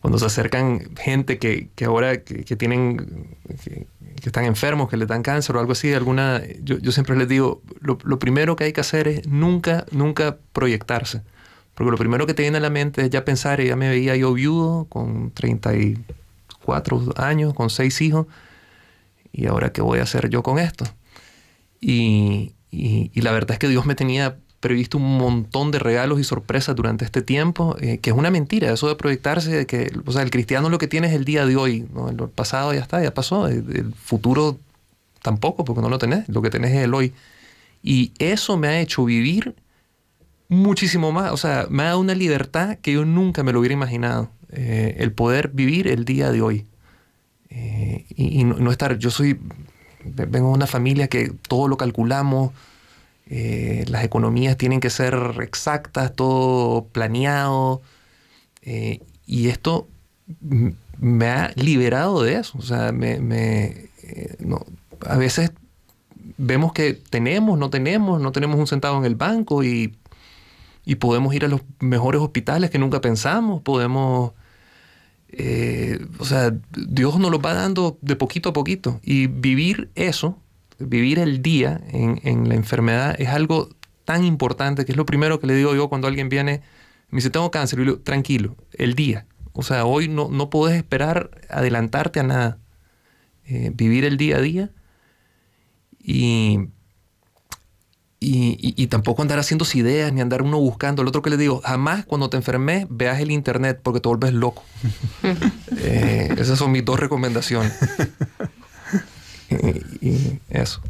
cuando 0.00 0.18
se 0.18 0.26
acercan 0.26 0.94
gente 0.96 1.38
que, 1.38 1.68
que 1.74 1.84
ahora 1.84 2.22
que, 2.22 2.56
tienen, 2.56 3.36
que, 3.62 3.86
están 4.24 4.46
enfermos, 4.46 4.88
que 4.88 4.96
le 4.96 5.04
dan 5.04 5.22
cáncer 5.22 5.56
o 5.56 5.60
algo 5.60 5.72
así, 5.72 5.92
alguna, 5.92 6.42
yo, 6.62 6.78
yo 6.78 6.90
siempre 6.90 7.16
les 7.16 7.28
digo, 7.28 7.60
lo, 7.80 7.98
lo, 8.02 8.18
primero 8.18 8.56
que 8.56 8.64
hay 8.64 8.72
que 8.72 8.80
hacer 8.80 9.08
es 9.08 9.26
nunca, 9.26 9.84
nunca 9.92 10.38
proyectarse. 10.52 11.22
Porque 11.74 11.90
lo 11.90 11.96
primero 11.96 12.26
que 12.26 12.34
te 12.34 12.42
viene 12.42 12.58
a 12.58 12.60
la 12.60 12.70
mente 12.70 13.02
es 13.02 13.10
ya 13.10 13.24
pensar, 13.24 13.60
ya 13.60 13.76
me 13.76 13.88
veía 13.88 14.16
yo 14.16 14.32
viudo 14.32 14.86
con 14.88 15.32
34 15.32 17.14
años, 17.16 17.52
con 17.54 17.70
seis 17.70 18.00
hijos, 18.00 18.26
y 19.32 19.46
ahora 19.46 19.72
qué 19.72 19.82
voy 19.82 19.98
a 19.98 20.04
hacer 20.04 20.30
yo 20.30 20.42
con 20.42 20.58
esto. 20.58 20.84
Y, 21.80 22.52
y, 22.70 23.20
la 23.20 23.32
verdad 23.32 23.52
es 23.52 23.58
que 23.58 23.68
Dios 23.68 23.86
me 23.86 23.94
tenía 23.94 24.36
previsto 24.60 24.96
un 24.96 25.18
montón 25.18 25.70
de 25.70 25.78
regalos 25.78 26.18
y 26.18 26.24
sorpresas 26.24 26.74
durante 26.74 27.04
este 27.04 27.20
tiempo, 27.20 27.76
eh, 27.80 27.98
que 27.98 28.10
es 28.10 28.16
una 28.16 28.30
mentira, 28.30 28.72
eso 28.72 28.88
de 28.88 28.96
proyectarse, 28.96 29.66
que 29.66 29.92
o 30.06 30.12
sea, 30.12 30.22
el 30.22 30.30
cristiano 30.30 30.70
lo 30.70 30.78
que 30.78 30.88
tiene 30.88 31.08
es 31.08 31.12
el 31.12 31.26
día 31.26 31.44
de 31.44 31.56
hoy, 31.56 31.86
¿no? 31.92 32.08
el 32.08 32.16
pasado 32.30 32.72
ya 32.72 32.80
está, 32.80 33.02
ya 33.02 33.12
pasó, 33.12 33.46
el, 33.48 33.92
futuro 33.94 34.58
tampoco, 35.20 35.64
porque 35.64 35.82
no 35.82 35.90
lo 35.90 35.98
tenés, 35.98 36.26
lo 36.30 36.40
que 36.40 36.48
tenés 36.48 36.72
es 36.72 36.84
el 36.84 36.94
hoy. 36.94 37.12
Y 37.82 38.12
eso 38.18 38.56
me 38.56 38.68
ha 38.68 38.80
hecho 38.80 39.04
vivir 39.04 39.54
muchísimo 40.48 41.12
más, 41.12 41.32
o 41.32 41.36
sea, 41.36 41.66
me 41.70 41.82
ha 41.82 41.86
dado 41.86 42.00
una 42.00 42.14
libertad 42.14 42.78
que 42.78 42.92
yo 42.92 43.04
nunca 43.04 43.42
me 43.42 43.52
lo 43.52 43.60
hubiera 43.60 43.74
imaginado, 43.74 44.30
eh, 44.50 44.96
el 44.98 45.12
poder 45.12 45.48
vivir 45.48 45.88
el 45.88 46.04
día 46.04 46.30
de 46.30 46.42
hoy. 46.42 46.66
Eh, 47.50 48.06
y, 48.16 48.44
no, 48.44 48.56
no, 48.56 48.70
estar, 48.70 48.98
yo 48.98 49.10
soy, 49.10 49.38
vengo 50.04 50.48
de 50.48 50.54
una 50.54 50.66
familia 50.66 51.08
que 51.08 51.32
todo 51.48 51.68
lo 51.68 51.76
calculamos, 51.76 52.52
eh, 53.26 53.84
las 53.88 54.04
economías 54.04 54.56
tienen 54.56 54.80
que 54.80 54.90
ser 54.90 55.14
exactas, 55.40 56.14
todo 56.14 56.86
planeado. 56.86 57.80
Y 59.26 59.48
esto 59.48 59.86
me 60.98 61.26
ha 61.26 61.52
liberado 61.56 62.22
de 62.22 62.34
eso. 62.36 62.58
O 62.58 62.62
sea, 62.62 62.92
me, 62.92 63.18
eh, 64.02 64.36
a 65.06 65.16
veces 65.16 65.52
vemos 66.36 66.72
que 66.72 66.94
tenemos, 66.94 67.58
no 67.58 67.70
tenemos, 67.70 68.20
no 68.20 68.32
tenemos 68.32 68.58
un 68.58 68.66
centavo 68.66 68.98
en 68.98 69.04
el 69.04 69.16
banco 69.16 69.62
y, 69.62 69.94
y 70.84 70.96
podemos 70.96 71.34
ir 71.34 71.44
a 71.44 71.48
los 71.48 71.62
mejores 71.80 72.20
hospitales 72.20 72.70
que 72.70 72.78
nunca 72.78 73.00
pensamos, 73.00 73.62
podemos... 73.62 74.32
o 76.18 76.24
sea, 76.24 76.52
Dios 76.70 77.18
nos 77.18 77.30
lo 77.30 77.40
va 77.40 77.54
dando 77.54 77.98
de 78.02 78.16
poquito 78.16 78.50
a 78.50 78.52
poquito. 78.52 79.00
Y 79.02 79.26
vivir 79.26 79.90
eso 79.94 80.38
vivir 80.78 81.18
el 81.18 81.42
día 81.42 81.80
en, 81.88 82.48
la 82.48 82.54
enfermedad 82.54 83.14
es 83.18 83.28
algo 83.28 83.68
tan 84.04 84.24
importante 84.24 84.84
que 84.84 84.92
es 84.92 84.98
lo 84.98 85.06
primero 85.06 85.40
que 85.40 85.46
le 85.46 85.54
digo 85.54 85.74
yo 85.74 85.88
cuando 85.88 86.08
alguien 86.08 86.28
viene, 86.28 86.62
me 87.10 87.16
dice, 87.16 87.30
tengo 87.30 87.50
cáncer, 87.50 87.78
y 87.78 87.84
digo, 87.84 88.00
tranquilo, 88.00 88.56
el 88.72 88.94
día. 88.94 89.26
O 89.52 89.62
sea, 89.62 89.84
hoy 89.84 90.08
no, 90.08 90.28
no 90.30 90.50
esperar 90.70 91.30
adelantarte 91.48 92.20
a 92.20 92.24
nada. 92.24 92.58
Eh, 93.46 93.70
vivir 93.74 94.04
el 94.04 94.16
día 94.16 94.38
a 94.38 94.40
día 94.40 94.70
y, 95.98 96.68
y, 98.24 98.86
tampoco 98.86 99.22
andar 99.22 99.38
haciendo 99.38 99.64
ideas 99.74 100.12
ni 100.12 100.20
andar 100.20 100.42
uno 100.42 100.58
buscando. 100.58 101.02
El 101.02 101.08
otro 101.08 101.22
que 101.22 101.30
le 101.30 101.36
digo, 101.36 101.60
jamás 101.64 102.04
cuando 102.04 102.30
te 102.30 102.36
enfermes 102.36 102.86
veas 102.88 103.20
el 103.20 103.30
internet 103.30 103.80
porque 103.82 104.00
te 104.00 104.08
vuelves 104.08 104.32
loco. 104.32 104.62
Eh, 105.86 106.32
esas 106.38 106.58
son 106.58 106.70
mis 106.70 106.84
dos 106.84 106.98
recomendaciones. 107.00 107.76
y, 110.00 110.40
eso. 110.48 110.80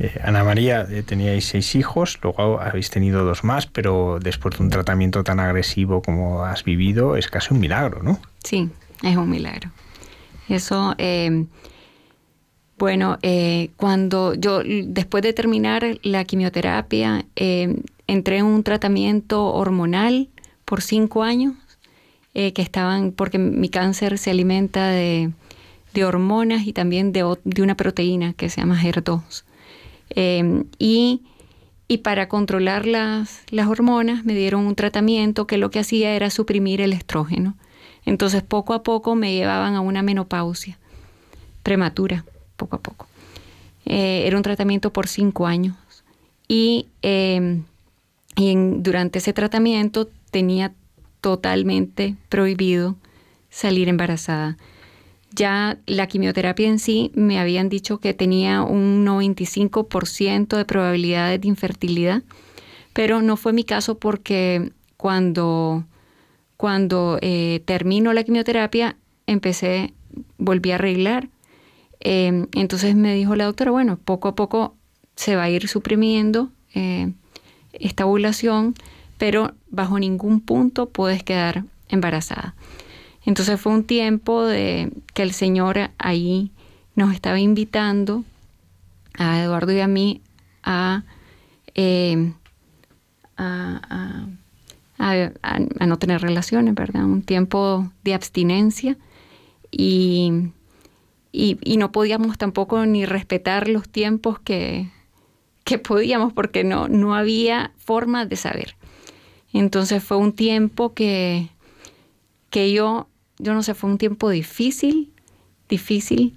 Eh, 0.00 0.18
Ana 0.24 0.42
María, 0.42 0.86
eh, 0.88 1.02
teníais 1.02 1.44
seis 1.44 1.74
hijos, 1.74 2.18
luego 2.22 2.60
habéis 2.60 2.90
tenido 2.90 3.24
dos 3.24 3.44
más, 3.44 3.66
pero 3.66 4.18
después 4.20 4.56
de 4.56 4.64
un 4.64 4.70
tratamiento 4.70 5.22
tan 5.22 5.38
agresivo 5.38 6.02
como 6.02 6.44
has 6.44 6.64
vivido, 6.64 7.16
es 7.16 7.28
casi 7.28 7.52
un 7.52 7.60
milagro, 7.60 8.02
¿no? 8.02 8.20
Sí, 8.42 8.70
es 9.02 9.16
un 9.16 9.28
milagro. 9.28 9.70
Eso, 10.48 10.94
eh, 12.78 12.78
bueno, 12.78 13.18
cuando 13.76 14.34
yo, 14.34 14.62
después 14.64 15.22
de 15.22 15.32
terminar 15.32 15.84
la 16.02 16.24
quimioterapia, 16.24 17.26
entré 18.06 18.38
en 18.38 18.46
un 18.46 18.62
tratamiento 18.62 19.46
hormonal 19.46 20.28
por 20.64 20.82
cinco 20.82 21.22
años, 21.22 21.54
que 22.34 22.62
estaban, 22.62 23.10
porque 23.10 23.38
mi 23.38 23.68
cáncer 23.68 24.16
se 24.16 24.30
alimenta 24.30 24.88
de 24.88 25.32
de 25.94 26.04
hormonas 26.04 26.66
y 26.66 26.72
también 26.72 27.12
de, 27.12 27.24
una 27.60 27.76
proteína 27.76 28.32
que 28.34 28.48
se 28.48 28.60
llama 28.60 28.80
HER2. 28.80 29.44
Em, 30.10 30.64
y, 30.78 31.22
para 32.02 32.28
controlar 32.28 32.86
las, 32.86 33.42
las 33.50 33.66
hormonas 33.66 34.24
me 34.24 34.34
dieron 34.34 34.66
un 34.66 34.74
tratamiento 34.74 35.46
que 35.46 35.56
lo 35.56 35.70
que 35.70 35.78
hacía 35.78 36.14
era 36.14 36.30
suprimir 36.30 36.80
el 36.80 36.92
estrógeno. 36.92 37.56
Entonces 38.04 38.42
poco 38.42 38.74
a 38.74 38.82
poco 38.82 39.14
me 39.14 39.32
llevaban 39.32 39.74
a 39.74 39.80
una 39.80 40.02
menopausia 40.02 40.78
prematura, 41.62 42.24
poco 42.58 42.76
a 42.76 42.80
poco. 42.80 43.06
Eh, 43.86 44.24
era 44.26 44.36
un 44.36 44.42
tratamiento 44.42 44.92
por 44.92 45.08
cinco 45.08 45.46
años. 45.46 45.74
Y, 46.46 46.88
em, 47.00 47.64
durante 48.36 49.18
ese 49.18 49.32
tratamiento 49.32 50.08
tenía 50.30 50.72
totalmente 51.20 52.16
prohibido 52.28 52.96
salir 53.50 53.88
embarazada. 53.88 54.56
Ya 55.34 55.78
la 55.86 56.06
quimioterapia 56.06 56.68
en 56.68 56.78
sí 56.78 57.10
me 57.14 57.38
habían 57.38 57.68
dicho 57.68 57.98
que 57.98 58.14
tenía 58.14 58.62
un 58.62 59.04
95% 59.04 60.56
de 60.56 60.64
probabilidades 60.64 61.40
de 61.40 61.48
infertilidad, 61.48 62.22
pero 62.92 63.22
no 63.22 63.36
fue 63.36 63.52
mi 63.52 63.64
caso 63.64 63.98
porque 63.98 64.72
cuando, 64.96 65.84
cuando 66.56 67.18
eh, 67.20 67.62
terminó 67.64 68.12
la 68.12 68.24
quimioterapia 68.24 68.96
empecé, 69.26 69.92
volví 70.38 70.70
a 70.72 70.76
arreglar. 70.76 71.28
Em, 72.00 72.46
entonces 72.54 72.94
me 72.94 73.14
dijo 73.14 73.34
la 73.36 73.44
doctora, 73.44 73.70
bueno, 73.70 73.98
poco 73.98 74.28
a 74.28 74.34
poco 74.34 74.76
se 75.16 75.36
va 75.36 75.44
a 75.44 75.50
ir 75.50 75.68
suprimiendo 75.68 76.50
eh, 76.74 77.12
esta 77.72 78.06
ovulación, 78.06 78.74
pero 79.18 79.52
bajo 79.70 79.98
ningún 79.98 80.40
punto 80.40 80.88
puedes 80.90 81.22
quedar 81.24 81.64
embarazada. 81.88 82.54
Entonces 83.24 83.60
fue 83.60 83.72
un 83.72 83.84
tiempo 83.84 84.44
de 84.44 84.92
que 85.12 85.22
el 85.22 85.32
Señor 85.32 85.90
ahí 85.98 86.50
nos 86.94 87.12
estaba 87.14 87.38
invitando 87.38 88.24
a 89.14 89.42
Eduardo 89.42 89.72
y 89.72 89.80
a 89.80 89.88
mí 89.88 90.22
a, 90.62 91.02
eh, 91.74 92.32
a, 93.36 94.26
no 95.86 95.98
tener 95.98 96.20
relaciones, 96.20 96.74
¿verdad? 96.74 97.04
Un 97.04 97.22
tiempo 97.22 97.90
de 98.04 98.14
abstinencia 98.14 98.96
y, 99.70 100.50
y, 101.32 101.76
no 101.76 101.92
podíamos 101.92 102.38
tampoco 102.38 102.84
ni 102.86 103.04
respetar 103.04 103.68
los 103.68 103.88
tiempos 103.88 104.38
que, 104.40 104.90
que 105.64 105.78
podíamos 105.78 106.32
porque 106.32 106.64
no, 106.64 106.88
no 106.88 107.14
había 107.14 107.72
forma 107.78 108.26
de 108.26 108.36
saber. 108.36 108.76
Entonces 109.52 110.02
fue 110.02 110.16
un 110.16 110.32
tiempo 110.32 110.94
que, 110.94 111.48
que 112.50 112.72
yo 112.72 113.08
yo 113.38 113.54
no 113.54 113.62
sé, 113.62 113.74
fue 113.74 113.90
un 113.90 113.98
tiempo 113.98 114.30
difícil, 114.30 115.12
difícil, 115.68 116.36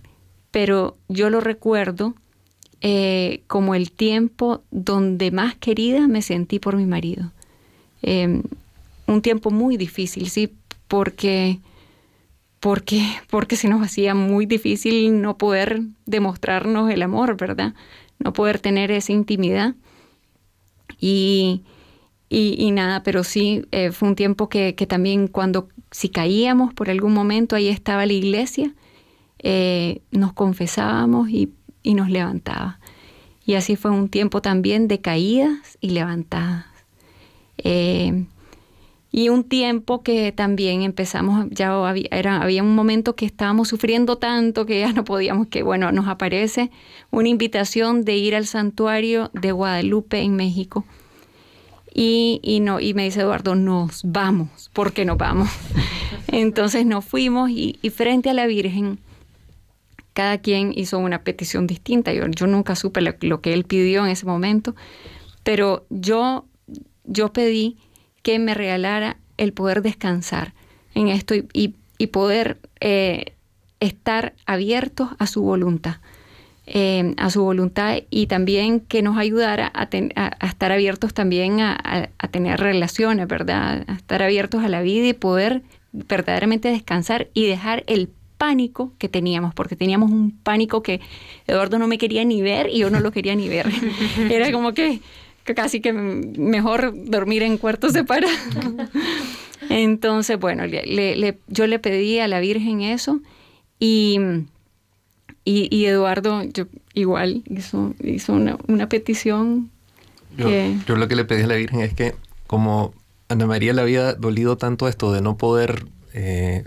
pero 0.52 0.98
yo 1.08 1.30
lo 1.30 1.42
recuerdo 1.42 2.16
eh, 2.82 3.42
como 3.48 3.76
el 3.76 3.92
tiempo 3.92 4.64
donde 4.72 5.32
más 5.32 5.56
querida 5.56 6.08
me 6.08 6.22
sentí 6.22 6.60
por 6.60 6.76
mi 6.76 6.86
marido. 6.86 7.32
Em, 8.02 8.44
un 9.08 9.22
tiempo 9.22 9.52
muy 9.52 9.78
difícil, 9.78 10.30
sí, 10.30 10.54
porque, 10.88 11.60
porque, 12.62 13.04
porque 13.30 13.56
se 13.56 13.68
nos 13.68 13.82
hacía 13.82 14.14
muy 14.14 14.46
difícil 14.46 15.20
no 15.20 15.38
poder 15.38 15.82
demostrarnos 16.06 16.92
el 16.92 17.02
amor, 17.02 17.36
¿verdad? 17.36 17.74
No 18.20 18.34
poder 18.34 18.60
tener 18.60 18.92
esa 18.92 19.12
intimidad. 19.12 19.74
Y, 21.00 21.64
y, 22.30 22.70
nada, 22.72 23.02
pero 23.02 23.24
sí, 23.24 23.66
eh, 23.72 23.92
fue 23.92 24.10
un 24.10 24.16
tiempo 24.16 24.48
que, 24.48 24.76
que, 24.76 24.86
también 24.86 25.28
cuando, 25.28 25.70
si 25.90 26.10
caíamos 26.10 26.72
por 26.74 26.92
algún 26.92 27.14
momento, 27.14 27.56
ahí 27.56 27.68
estaba 27.68 28.06
la 28.06 28.14
iglesia, 28.14 28.76
eh, 29.40 30.04
nos 30.12 30.32
confesábamos 30.34 31.30
y, 31.30 31.52
y, 31.82 31.96
nos 31.96 32.12
levantaba. 32.12 32.80
Y 33.44 33.56
así 33.56 33.76
fue 33.76 33.90
un 33.90 34.08
tiempo 34.08 34.44
también 34.44 34.88
de 34.88 35.02
caídas 35.02 35.80
y 35.82 35.90
levantadas. 35.90 36.68
Eh, 37.58 38.26
y 39.12 39.30
un 39.30 39.44
tiempo 39.44 40.04
que 40.04 40.32
también 40.32 40.84
empezamos, 40.84 41.48
ya 41.50 41.74
había, 41.88 42.42
había 42.42 42.64
un 42.64 42.76
momento 42.76 43.16
que 43.16 43.26
estábamos 43.26 43.68
sufriendo 43.68 44.18
tanto 44.18 44.66
que 44.66 44.80
ya 44.80 44.94
no 44.94 45.04
podíamos, 45.04 45.48
que 45.48 45.64
bueno, 45.64 45.92
nos 45.92 46.08
aparece 46.08 46.72
una 47.10 47.28
invitación 47.28 48.06
de 48.06 48.18
ir 48.18 48.36
al 48.36 48.46
santuario 48.46 49.30
de 49.34 49.52
Guadalupe 49.52 50.22
en 50.22 50.36
México 50.36 50.86
y, 51.94 52.60
no, 52.62 52.80
y 52.80 52.94
me 52.94 53.04
dice 53.04 53.22
Eduardo, 53.22 53.56
nos 53.56 54.02
vamos, 54.04 54.70
¿por 54.74 54.94
qué 54.94 55.04
nos 55.04 55.18
vamos? 55.18 55.50
Entonces 56.28 56.86
nos 56.86 57.04
fuimos 57.04 57.50
y, 57.50 57.78
frente 57.94 58.30
a 58.30 58.34
la 58.34 58.48
Virgen, 58.48 59.00
cada 60.14 60.38
quien 60.38 60.72
hizo 60.76 61.00
una 61.00 61.24
petición 61.24 61.68
distinta. 61.68 62.14
Yo, 62.14 62.28
yo 62.28 62.48
nunca 62.48 62.76
supe 62.76 63.02
lo, 63.02 63.42
que 63.42 63.54
él 63.54 63.66
pidió 63.66 64.06
en 64.06 64.12
ese 64.12 64.26
momento, 64.26 64.74
pero 65.44 65.86
yo, 65.90 66.46
yo 67.04 67.34
pedí 67.34 67.78
que 68.22 68.40
me 68.40 68.54
regalara 68.54 69.18
el 69.38 69.54
poder 69.54 69.82
descansar 69.82 70.54
en 70.94 71.08
esto 71.08 71.36
y, 71.36 71.76
y, 71.98 72.08
poder 72.08 72.58
eh, 72.80 73.34
estar 73.80 74.34
abiertos 74.46 75.10
a 75.20 75.28
su 75.28 75.42
voluntad. 75.42 75.98
Eh, 76.68 77.16
a 77.18 77.30
su 77.32 77.44
voluntad 77.44 77.98
y 78.10 78.28
también 78.28 78.80
que 78.82 79.02
nos 79.02 79.18
ayudara 79.18 79.72
a, 79.74 79.90
a, 80.16 80.48
estar 80.48 80.72
abiertos 80.72 81.14
también 81.14 81.60
a, 81.60 82.10
a, 82.18 82.28
tener 82.28 82.60
relaciones, 82.60 83.28
¿verdad? 83.28 83.84
A 83.88 83.94
estar 83.94 84.22
abiertos 84.22 84.64
a 84.64 84.70
la 84.70 84.82
vida 84.82 85.08
y 85.08 85.14
poder 85.14 85.64
verdaderamente 85.92 86.70
descansar 86.70 87.30
y 87.34 87.46
dejar 87.46 87.84
el 87.88 88.10
pánico 88.42 88.94
que 88.98 89.08
teníamos, 89.08 89.54
porque 89.54 89.76
teníamos 89.76 90.10
un 90.10 90.32
pánico 90.32 90.82
que 90.82 91.00
Eduardo 91.46 91.78
no 91.78 91.88
me 91.88 92.00
quería 92.00 92.26
ni 92.26 92.42
ver 92.42 92.70
y 92.70 92.80
yo 92.80 92.90
no 92.90 93.00
lo 93.00 93.12
quería 93.12 93.36
ni 93.36 93.48
ver. 93.48 93.68
Era 94.32 94.52
como 94.52 94.74
que, 94.74 95.00
casi 95.44 95.82
que 95.82 95.94
mejor 95.94 96.94
dormir 96.96 97.44
en 97.44 97.58
cuartos 97.58 97.94
separados. 97.94 98.36
Entonces, 99.70 100.40
bueno, 100.40 100.66
le, 100.66 101.38
yo 101.48 101.68
le 101.68 101.80
pedí 101.80 102.20
a 102.20 102.28
la 102.28 102.40
Virgen 102.40 102.82
eso 102.82 103.22
y, 103.80 104.20
y, 105.46 105.86
Eduardo 105.86 106.44
yo, 106.44 106.66
igual 106.94 107.44
hizo, 107.48 107.94
hizo 108.04 108.34
una, 108.34 108.58
una 108.68 108.90
petición. 108.90 109.70
Yo, 110.38 110.50
yo 110.88 110.96
lo 110.96 111.08
que 111.08 111.16
le 111.16 111.26
pedí 111.26 111.44
a 111.44 111.48
la 111.48 111.56
Virgen 111.56 111.82
es 111.82 111.94
que 111.94 112.16
como 112.48 112.94
Ana 113.30 113.46
María 113.46 113.74
le 113.74 113.82
había 113.82 114.14
dolido 114.14 114.58
tanto 114.58 114.88
esto 114.88 115.12
de 115.14 115.22
no 115.22 115.38
poder 115.38 115.86
eh, 116.14 116.64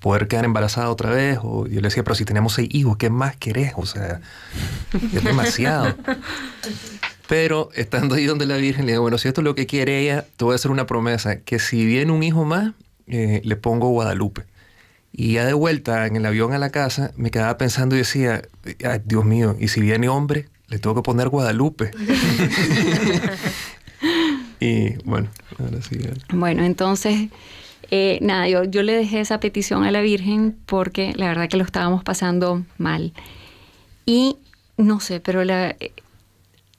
poder 0.00 0.28
quedar 0.28 0.44
embarazada 0.44 0.90
otra 0.90 1.10
vez. 1.10 1.38
O 1.42 1.66
yo 1.66 1.80
le 1.80 1.88
decía, 1.88 2.02
pero 2.02 2.14
si 2.14 2.24
tenemos 2.24 2.54
seis 2.54 2.68
hijos, 2.72 2.96
¿qué 2.96 3.10
más 3.10 3.36
querés? 3.36 3.72
O 3.76 3.86
sea, 3.86 4.20
es 4.92 5.22
demasiado. 5.22 5.94
Pero 7.30 7.68
estando 7.76 8.16
ahí 8.16 8.26
donde 8.26 8.44
la 8.44 8.56
Virgen, 8.56 8.86
le 8.86 8.92
digo, 8.92 9.02
bueno, 9.02 9.16
si 9.16 9.28
esto 9.28 9.40
es 9.40 9.44
lo 9.44 9.54
que 9.54 9.64
quiere 9.64 10.00
ella, 10.00 10.26
te 10.36 10.44
voy 10.44 10.50
a 10.50 10.56
hacer 10.56 10.72
una 10.72 10.86
promesa, 10.86 11.38
que 11.38 11.60
si 11.60 11.86
viene 11.86 12.10
un 12.10 12.24
hijo 12.24 12.44
más, 12.44 12.72
eh, 13.06 13.40
le 13.44 13.54
pongo 13.54 13.88
Guadalupe. 13.90 14.46
Y 15.12 15.34
ya 15.34 15.44
de 15.44 15.52
vuelta 15.52 16.08
en 16.08 16.16
el 16.16 16.26
avión 16.26 16.54
a 16.54 16.58
la 16.58 16.70
casa, 16.70 17.12
me 17.16 17.30
quedaba 17.30 17.56
pensando 17.56 17.94
y 17.94 17.98
decía, 17.98 18.42
Dios 19.04 19.24
mío, 19.24 19.54
y 19.60 19.68
si 19.68 19.80
viene 19.80 20.08
hombre, 20.08 20.48
le 20.66 20.80
tengo 20.80 20.96
que 20.96 21.02
poner 21.02 21.28
Guadalupe. 21.28 21.92
y 24.58 24.94
bueno, 25.04 25.28
ahora 25.60 25.80
sí. 25.82 26.00
Bueno, 26.32 26.64
entonces, 26.64 27.28
eh, 27.92 28.18
nada, 28.22 28.48
yo 28.48 28.82
le 28.82 28.92
dejé 28.92 29.20
esa 29.20 29.38
petición 29.38 29.84
a 29.84 29.92
la 29.92 30.00
Virgen 30.00 30.56
porque 30.66 31.12
la 31.14 31.28
verdad 31.28 31.48
que 31.48 31.58
lo 31.58 31.62
estábamos 31.62 32.02
pasando 32.02 32.64
mal. 32.76 33.12
Y 34.04 34.36
no 34.76 34.98
sé, 34.98 35.20
pero 35.20 35.44
la, 35.44 35.76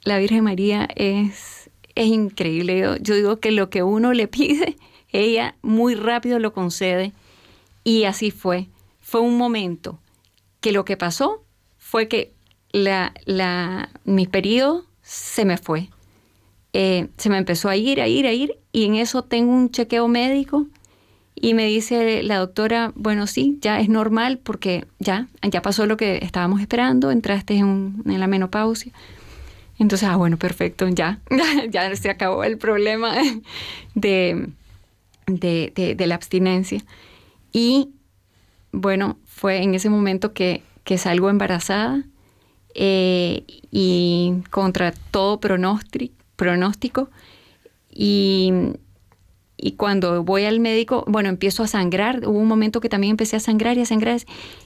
la 0.04 0.18
Virgen 0.18 0.44
María 0.44 0.88
es, 0.96 1.70
es 1.96 2.08
increíble. 2.08 2.98
Yo, 3.02 3.16
digo 3.16 3.40
que 3.40 3.52
lo 3.52 3.70
que 3.70 3.84
uno 3.84 4.14
le 4.14 4.28
pide, 4.28 4.78
ella 5.12 5.56
muy 5.62 5.96
rápido 5.96 6.40
lo 6.40 6.54
concede. 6.54 7.14
Y 7.84 8.04
así 8.04 8.32
fue. 8.32 8.68
Fue 9.00 9.22
un 9.22 9.38
momento 9.38 10.00
que 10.60 10.72
lo 10.72 10.86
que 10.86 10.98
pasó 10.98 11.44
fue 11.78 12.08
que 12.08 12.32
la, 12.72 13.14
la, 13.26 13.90
mi 14.06 14.28
periodo 14.28 14.86
se 15.02 15.46
me 15.46 15.58
fue. 15.58 15.90
Eh, 16.74 17.08
se 17.18 17.30
me 17.30 17.38
empezó 17.38 17.68
a 17.70 17.76
ir, 17.76 18.00
a 18.02 18.08
ir, 18.08 18.26
a 18.28 18.34
ir. 18.34 18.58
Y 18.72 18.86
en 18.86 18.96
eso 18.96 19.24
tengo 19.24 19.52
un 19.52 19.72
chequeo 19.72 20.08
médico 20.08 20.68
y 21.36 21.54
me 21.56 21.66
dice 21.66 22.22
la 22.24 22.38
doctora, 22.38 22.94
bueno, 22.96 23.26
sí, 23.26 23.58
ya 23.62 23.80
es 23.80 23.90
normal 23.90 24.38
porque 24.38 24.86
ya, 25.00 25.28
ya 25.42 25.62
pasó 25.62 25.88
lo 25.88 25.98
que 25.98 26.20
estábamos 26.22 26.62
esperando, 26.62 27.10
entraste 27.10 27.56
en, 27.56 28.04
en 28.06 28.20
la 28.20 28.28
menopausia. 28.28 28.94
Entonces, 29.82 30.08
ah, 30.08 30.16
bueno, 30.16 30.38
perfecto, 30.38 30.88
ya, 30.90 31.20
ya 31.72 31.96
se 31.96 32.12
acabó 32.12 32.44
el 32.44 32.60
problema 32.60 33.16
de, 33.96 34.48
de, 35.26 36.06
la 36.06 36.14
abstinencia. 36.14 36.84
Y 37.52 37.90
bueno, 38.72 39.18
fue 39.26 39.64
en 39.64 39.74
ese 39.74 39.90
momento 39.90 40.34
que, 40.34 40.62
salgo 40.98 41.32
embarazada 41.32 42.04
eh, 42.76 43.44
y 43.72 44.44
contra 44.52 44.92
todo 44.92 45.40
pronóstico, 45.40 46.14
pronóstico 46.36 47.10
y 47.90 48.54
y 49.62 49.74
cuando 49.74 50.24
voy 50.24 50.46
al 50.46 50.60
médico, 50.60 51.06
bueno, 51.08 51.30
empiezo 51.30 51.62
a 51.62 51.68
sangrar. 51.68 52.28
Hubo 52.28 52.40
un 52.40 52.48
momento 52.48 52.82
que 52.82 52.90
también 52.90 53.12
empecé 53.12 53.36
a 53.36 53.40
sangrar 53.40 53.78
y 53.78 53.82
a 53.82 53.86
sangrar. 53.86 54.20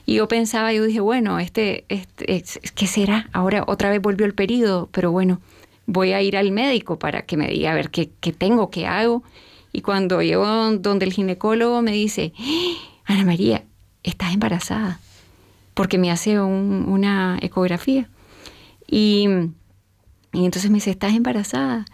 Y 0.06 0.14
yo 0.14 0.26
pensaba, 0.26 0.72
yo 0.72 0.84
dije, 0.84 1.00
bueno, 1.00 1.38
este, 1.38 1.84
este 1.90 2.60
¿qué 2.74 2.86
será? 2.86 3.28
Ahora 3.34 3.64
otra 3.66 3.90
vez 3.90 4.00
volvió 4.00 4.24
el 4.24 4.34
periodo, 4.34 4.88
pero 4.92 5.12
bueno, 5.12 5.40
voy 5.84 6.12
a 6.12 6.22
ir 6.22 6.38
al 6.38 6.50
médico 6.50 6.98
para 6.98 7.22
que 7.26 7.36
me 7.36 7.46
diga 7.46 7.72
a 7.72 7.74
ver 7.74 7.90
qué, 7.90 8.06
tengo, 8.32 8.70
qué 8.70 8.86
hago. 8.86 9.22
Y 9.70 9.82
cuando 9.82 10.22
llego 10.22 10.46
donde 10.78 11.04
el 11.04 11.12
ginecólogo 11.12 11.82
me 11.82 11.92
dice, 11.92 12.32
¡Ah! 12.38 13.12
Ana 13.12 13.24
María, 13.26 13.64
estás 14.02 14.32
embarazada, 14.32 14.98
porque 15.74 15.98
me 15.98 16.10
hace 16.10 16.40
una 16.40 17.38
ecografía. 17.42 18.08
Y 18.88 19.28
entonces 20.32 20.70
me 20.70 20.76
dice, 20.76 20.90
estás 20.90 21.14
embarazada. 21.14 21.84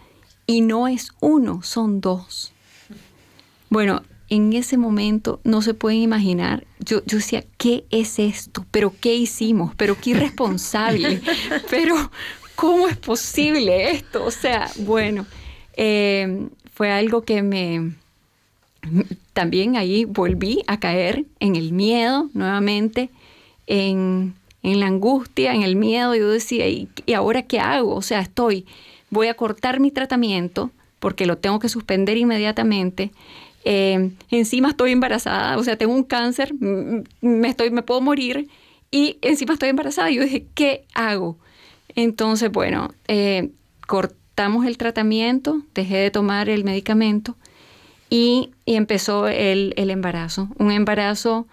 Y 0.47 0.61
no 0.61 0.87
es 0.87 1.09
uno, 1.19 1.61
son 1.63 1.99
dos. 1.99 2.52
Bueno, 3.73 4.03
en 4.29 4.53
ese 4.53 4.77
momento 4.77 5.39
no 5.43 5.63
se 5.63 5.73
pueden 5.73 5.99
imaginar. 5.99 6.63
Yo, 6.77 7.03
yo 7.07 7.17
decía, 7.17 7.43
¿qué 7.57 7.85
es 7.89 8.19
esto? 8.19 8.67
¿Pero 8.69 8.93
qué 9.01 9.15
hicimos? 9.15 9.73
¿Pero 9.73 9.97
qué 9.99 10.11
irresponsable? 10.11 11.21
¿Pero 11.71 11.95
cómo 12.53 12.87
es 12.87 12.97
posible 12.97 13.89
esto? 13.89 14.23
O 14.25 14.29
sea, 14.29 14.69
bueno, 14.81 15.25
eh, 15.75 16.49
fue 16.71 16.91
algo 16.91 17.23
que 17.23 17.41
me... 17.41 17.95
También 19.33 19.75
ahí 19.75 20.05
volví 20.05 20.61
a 20.67 20.79
caer 20.79 21.25
en 21.39 21.55
el 21.55 21.73
miedo 21.73 22.29
nuevamente, 22.35 23.09
en, 23.65 24.35
la 24.61 24.85
angustia, 24.85 25.55
en 25.55 25.63
el 25.63 25.75
miedo. 25.75 26.13
Yo 26.13 26.29
decía, 26.29 26.67
¿y, 26.67 26.89
¿y 27.07 27.13
ahora 27.13 27.41
qué 27.41 27.59
hago? 27.59 27.95
O 27.95 28.03
sea, 28.03 28.19
estoy, 28.19 28.67
voy 29.09 29.29
a 29.29 29.33
cortar 29.33 29.79
mi 29.79 29.89
tratamiento 29.89 30.69
porque 30.99 31.25
lo 31.25 31.37
tengo 31.37 31.59
que 31.59 31.69
suspender 31.69 32.17
inmediatamente 32.17 33.11
eh, 33.65 34.11
encima 34.29 34.69
estoy 34.69 34.91
embarazada, 34.91 35.57
o 35.57 35.63
sea, 35.63 35.77
tengo 35.77 35.93
un 35.93 36.03
cáncer, 36.03 36.53
me, 36.59 37.47
estoy, 37.47 37.71
me 37.71 37.81
puedo 37.81 38.01
morir 38.01 38.49
y 38.91 39.17
encima 39.21 39.53
estoy 39.53 39.69
embarazada. 39.69 40.11
Y 40.11 40.15
yo 40.15 40.23
dije, 40.23 40.45
¿qué 40.53 40.85
hago? 40.93 41.37
Entonces, 41.95 42.51
bueno, 42.51 42.93
eh, 43.07 43.51
cortamos 43.87 44.65
el 44.65 44.77
tratamiento, 44.77 45.61
dejé 45.73 45.97
de 45.97 46.11
tomar 46.11 46.49
el 46.49 46.63
medicamento 46.63 47.35
y, 48.09 48.51
empezó 48.65 49.27
el, 49.27 49.73
embarazo. 49.75 50.49
Un 50.57 50.71
embarazo 50.71 51.47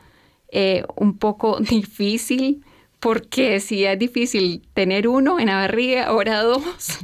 eh, 0.53 0.85
un 0.97 1.16
poco 1.16 1.61
difícil 1.61 2.62
porque 3.01 3.61
si 3.61 3.85
es 3.85 3.99
difícil 3.99 4.62
tener 4.74 5.09
uno 5.09 5.41
en 5.41 5.47
la 5.47 5.57
barriga, 5.57 6.05
ahora 6.05 6.43
dos, 6.43 6.62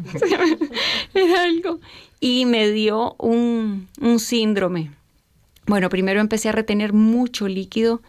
es 1.14 1.34
algo. 1.38 1.80
Y 2.26 2.44
me 2.44 2.70
dio 2.70 3.14
un, 3.18 3.88
un 4.00 4.18
síndrome 4.18 4.90
bueno, 5.66 5.88
primero 5.88 6.20
empecé 6.20 6.48
a 6.48 6.52
retener 6.52 6.92
mucho 6.92 7.48
líquido. 7.48 8.00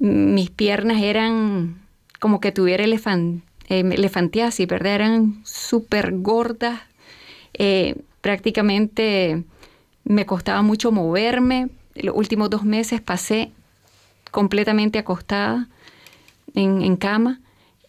Mis 0.00 0.50
piernas 0.50 1.02
eran 1.02 1.80
como 2.18 2.40
que 2.40 2.52
tuviera 2.52 2.84
elefant, 2.84 3.44
eh, 3.68 3.80
elefantiasis, 3.80 4.66
¿verdad? 4.66 4.94
Eran 4.96 5.40
súper 5.44 6.12
gordas. 6.18 6.80
Eh, 7.54 7.94
prácticamente 8.20 9.44
me 10.04 10.26
costaba 10.26 10.62
mucho 10.62 10.90
moverme. 10.90 11.68
Los 11.94 12.16
últimos 12.16 12.50
dos 12.50 12.64
meses 12.64 13.00
pasé 13.00 13.52
completamente 14.32 14.98
acostada 14.98 15.68
en 16.54 16.96
cama. 16.96 17.39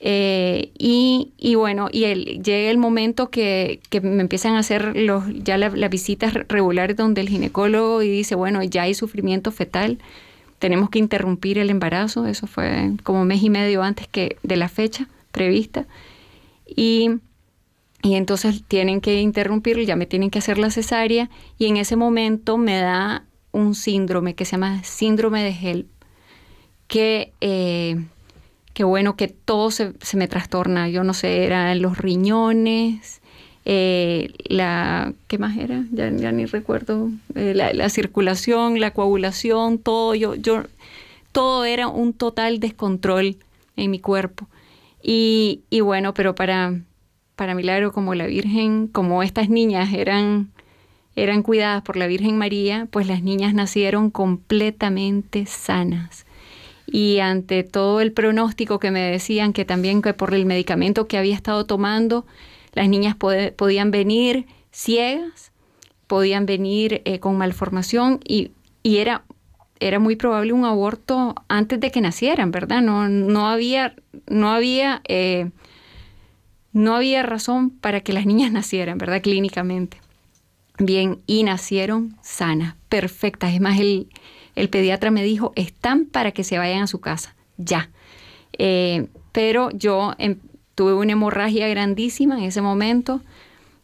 Eh, 0.03 0.71
y, 0.79 1.53
bueno, 1.53 1.87
y 1.91 2.05
el, 2.05 2.41
llega 2.41 2.71
el 2.71 2.79
momento 2.79 3.29
que, 3.29 3.79
me 4.01 4.21
empiezan 4.21 4.55
a 4.55 4.59
hacer 4.59 4.95
los, 4.97 5.23
ya 5.43 5.59
las 5.59 5.89
visitas 5.91 6.33
regulares 6.33 6.97
donde 6.97 7.21
el 7.21 7.29
ginecólogo 7.29 8.01
y 8.01 8.09
dice, 8.09 8.33
bueno, 8.33 8.63
ya 8.63 8.83
hay 8.83 8.95
sufrimiento 8.95 9.51
fetal, 9.51 9.99
tenemos 10.57 10.89
que 10.89 10.97
interrumpir 10.97 11.59
el 11.59 11.69
embarazo, 11.69 12.25
eso 12.25 12.47
fue 12.47 12.93
como 13.03 13.25
mes 13.25 13.43
y 13.43 13.51
medio 13.51 13.83
antes 13.83 14.07
que 14.07 14.37
de 14.41 14.55
la 14.55 14.69
fecha 14.69 15.07
prevista. 15.31 15.85
Y, 16.65 17.11
y 18.01 18.15
entonces 18.15 18.63
tienen 18.67 19.01
que 19.01 19.21
interrumpirlo, 19.21 19.83
ya 19.83 19.95
me 19.95 20.07
tienen 20.07 20.31
que 20.31 20.39
hacer 20.39 20.57
la 20.57 20.71
cesárea 20.71 21.29
y 21.59 21.67
en 21.67 21.77
ese 21.77 21.95
momento 21.95 22.57
me 22.57 22.79
da 22.79 23.23
un 23.51 23.75
síndrome 23.75 24.33
que 24.33 24.45
se 24.45 24.53
llama 24.53 24.83
síndrome 24.83 25.43
de 25.43 25.51
HELP, 25.51 25.87
que... 26.87 27.33
Eh, 27.39 28.03
Qué 28.73 28.83
bueno 28.83 29.15
que 29.15 29.27
todo 29.27 29.71
se, 29.71 29.93
me 30.13 30.27
trastorna. 30.27 30.89
Yo 30.89 31.03
no 31.03 31.13
sé, 31.13 31.43
eran 31.43 31.81
los 31.81 31.97
riñones, 31.97 33.21
eh, 33.65 34.29
la, 34.45 35.13
¿qué 35.27 35.37
más 35.37 35.57
era? 35.57 35.83
Ya, 35.91 36.09
ni 36.09 36.45
recuerdo. 36.45 37.09
Eh, 37.35 37.53
la, 37.53 37.89
circulación, 37.89 38.79
la 38.79 38.91
coagulación, 38.91 39.77
todo. 39.77 40.15
Yo, 40.15 40.35
yo, 40.35 40.63
todo 41.31 41.65
era 41.65 41.87
un 41.87 42.13
total 42.13 42.59
descontrol 42.59 43.37
en 43.75 43.91
mi 43.91 43.99
cuerpo. 43.99 44.47
Y, 45.03 45.61
bueno, 45.81 46.13
pero 46.13 46.35
para, 46.35 46.79
para 47.35 47.55
milagro, 47.55 47.91
como 47.91 48.15
la 48.15 48.27
Virgen, 48.27 48.87
como 48.87 49.23
estas 49.23 49.49
niñas 49.49 49.93
eran, 49.93 50.51
eran 51.15 51.43
cuidadas 51.43 51.81
por 51.81 51.97
la 51.97 52.07
Virgen 52.07 52.37
María, 52.37 52.87
pues 52.91 53.07
las 53.07 53.23
niñas 53.23 53.53
nacieron 53.53 54.11
completamente 54.11 55.45
sanas. 55.45 56.25
Y 56.91 57.19
ante 57.19 57.63
todo 57.63 58.01
el 58.01 58.11
pronóstico 58.11 58.79
que 58.79 58.91
me 58.91 58.99
decían 58.99 59.53
que 59.53 59.65
también 59.65 60.01
que 60.01 60.13
por 60.13 60.33
el 60.33 60.45
medicamento 60.45 61.07
que 61.07 61.17
había 61.17 61.35
estado 61.35 61.65
tomando, 61.65 62.25
las 62.73 62.89
niñas 62.89 63.15
podían 63.15 63.91
venir 63.91 64.45
ciegas, 64.71 65.51
podían 66.07 66.45
venir 66.45 67.01
eh, 67.05 67.19
con 67.19 67.37
malformación 67.37 68.19
y, 68.27 68.51
y 68.83 68.97
era 68.97 69.23
era 69.81 69.97
muy 69.97 70.15
probable 70.15 70.53
un 70.53 70.63
aborto 70.63 71.33
antes 71.47 71.79
de 71.79 71.91
que 71.91 72.01
nacieran, 72.01 72.51
¿verdad? 72.51 72.81
No, 72.81 73.09
no 73.09 73.49
había, 73.49 73.95
no 74.27 74.51
había, 74.51 75.01
eh, 75.07 75.49
no 76.71 76.95
había 76.95 77.23
razón 77.23 77.71
para 77.71 78.01
que 78.01 78.13
las 78.13 78.27
niñas 78.27 78.51
nacieran, 78.53 78.99
¿verdad? 78.99 79.21
Clínicamente. 79.21 79.99
Bien, 80.77 81.19
y 81.25 81.43
nacieron 81.43 82.15
sanas, 82.21 82.75
perfectas. 82.89 83.53
Es 83.53 83.59
más, 83.59 83.79
el, 83.79 84.07
pediatra 84.69 85.11
me 85.11 85.23
dijo, 85.23 85.53
están 85.55 86.05
para 86.05 86.31
que 86.31 86.43
se 86.43 86.57
vayan 86.57 86.83
a 86.83 86.87
su 86.87 86.99
casa, 86.99 87.35
ya. 87.57 87.89
Eh, 88.57 89.07
pero 89.31 89.69
yo 89.71 90.13
em, 90.17 90.37
tuve 90.75 90.93
una 90.93 91.13
hemorragia 91.13 91.67
grandísima 91.67 92.37
en 92.37 92.43
ese 92.43 92.61
momento. 92.61 93.21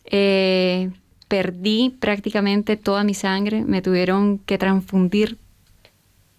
Eh, 0.05 0.89
perdí 1.27 1.95
prácticamente 1.99 2.77
toda 2.77 3.03
mi 3.03 3.13
sangre, 3.13 3.63
me 3.63 3.81
tuvieron 3.81 4.39
que 4.39 4.57
transfundir 4.57 5.37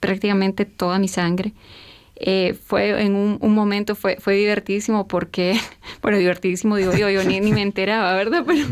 prácticamente 0.00 0.64
toda 0.64 0.98
mi 0.98 1.08
sangre. 1.08 1.52
Eh, 2.20 2.54
fue 2.54 3.00
en 3.00 3.14
un, 3.14 3.54
momento, 3.54 3.94
fue, 3.94 4.16
fue 4.18 4.34
divertidísimo 4.34 5.06
porque, 5.06 5.56
bueno, 6.02 6.18
divertidísimo 6.18 6.74
digo 6.74 6.92
yo, 6.92 7.08
yo 7.08 7.22
ni, 7.22 7.38
ni 7.38 7.52
me 7.52 7.62
enteraba, 7.62 8.12
¿verdad? 8.14 8.42
Pero, 8.44 8.66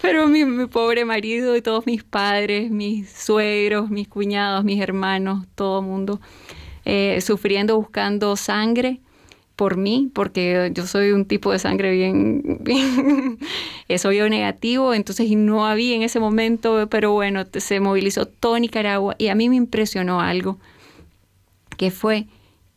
pero 0.00 0.28
mi, 0.28 0.46
mi, 0.46 0.66
pobre 0.66 1.04
marido 1.04 1.56
y 1.56 1.62
todos 1.62 1.84
mis 1.84 2.04
padres, 2.04 2.70
mis 2.70 3.10
suegros, 3.10 3.90
mis 3.90 4.08
cuñados, 4.08 4.64
mis 4.64 4.80
hermanos, 4.80 5.46
todo 5.54 5.82
mundo, 5.82 6.20
eh, 6.86 7.20
sufriendo, 7.20 7.76
buscando 7.76 8.34
sangre 8.34 9.00
por 9.56 9.76
mí, 9.76 10.10
porque 10.14 10.70
yo 10.72 10.86
soy 10.86 11.12
un 11.12 11.26
tipo 11.26 11.52
de 11.52 11.58
sangre 11.58 11.90
bien, 11.90 12.60
bien 12.62 13.38
soy 13.98 14.16
yo 14.16 14.28
negativo, 14.30 14.94
entonces 14.94 15.30
no 15.32 15.66
había 15.66 15.96
en 15.96 16.02
ese 16.02 16.18
momento, 16.18 16.88
pero 16.88 17.12
bueno, 17.12 17.44
se 17.52 17.78
movilizó 17.78 18.24
todo 18.24 18.58
Nicaragua 18.58 19.16
y 19.18 19.28
a 19.28 19.34
mí 19.34 19.50
me 19.50 19.56
impresionó 19.56 20.22
algo, 20.22 20.58
que 21.76 21.90
fue 21.90 22.26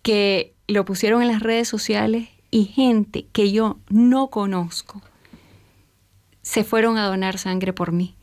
que 0.09 0.55
lo 0.67 0.85
pusieron 0.85 1.21
en 1.21 1.27
las 1.27 1.43
redes 1.43 1.67
sociales 1.67 2.29
y 2.49 2.65
gente 2.65 3.27
que 3.31 3.51
yo 3.51 3.77
no 3.89 4.31
conozco 4.31 5.03
se 6.41 6.63
fueron 6.63 6.97
a 6.97 7.05
donar 7.05 7.37
sangre 7.37 7.73
por 7.73 7.91
mí. 7.91 8.15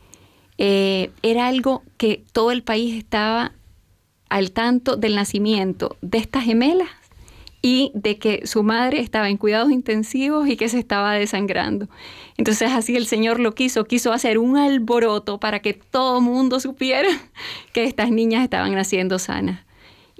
Eh, 0.57 1.11
era 1.23 1.47
algo 1.47 1.83
que 1.95 2.25
todo 2.33 2.51
el 2.51 2.61
país 2.61 2.93
estaba 2.93 3.53
al 4.27 4.51
tanto 4.51 4.97
del 4.97 5.15
nacimiento 5.15 5.95
de 6.01 6.17
estas 6.17 6.43
gemelas 6.43 6.89
y 7.61 7.93
de 7.93 8.19
que 8.19 8.45
su 8.45 8.63
madre 8.63 8.99
estaba 8.99 9.29
en 9.29 9.37
cuidados 9.37 9.71
intensivos 9.71 10.49
y 10.49 10.57
que 10.57 10.67
se 10.67 10.79
estaba 10.79 11.13
desangrando. 11.13 11.87
Entonces 12.35 12.69
así 12.73 12.97
el 12.97 13.07
Señor 13.07 13.39
lo 13.39 13.55
quiso, 13.55 13.85
quiso 13.85 14.11
hacer 14.11 14.39
un 14.39 14.57
alboroto 14.57 15.39
para 15.39 15.61
que 15.61 15.73
todo 15.73 16.19
mundo 16.19 16.59
supiera 16.59 17.07
que 17.71 17.85
estas 17.85 18.11
niñas 18.11 18.43
estaban 18.43 18.75
naciendo 18.75 19.19
sanas. 19.19 19.66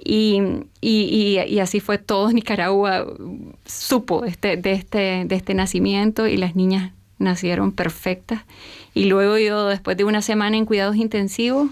Y, 0.02 0.40
y, 0.80 1.58
así 1.58 1.80
fue 1.80 1.98
todo 1.98 2.30
Nicaragua 2.30 3.04
supo 3.66 4.24
este, 4.24 4.56
de, 4.56 4.72
este, 4.72 5.24
de 5.26 5.34
este 5.34 5.54
nacimiento 5.54 6.28
y 6.28 6.36
las 6.36 6.54
niñas 6.54 6.92
nacieron 7.18 7.72
perfectas. 7.72 8.42
Y 8.94 9.06
luego 9.06 9.38
yo, 9.38 9.66
después 9.66 9.96
de 9.96 10.04
una 10.04 10.22
semana 10.22 10.56
en 10.56 10.66
cuidados 10.66 10.96
intensivos, 10.96 11.68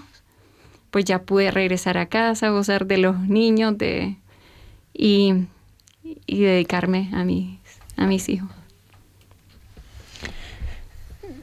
pues 0.91 1.05
ya 1.05 1.23
pude 1.23 1.51
regresar 1.51 1.97
a 1.97 2.07
casa, 2.07 2.49
gozar 2.49 2.85
de 2.85 2.97
los 2.97 3.19
niños, 3.19 3.77
de, 3.77 4.17
y, 4.93 5.33
y 6.03 6.41
dedicarme 6.41 7.09
a 7.13 7.23
mis, 7.23 7.59
a 7.95 8.07
mis 8.07 8.27
hijos. 8.29 8.49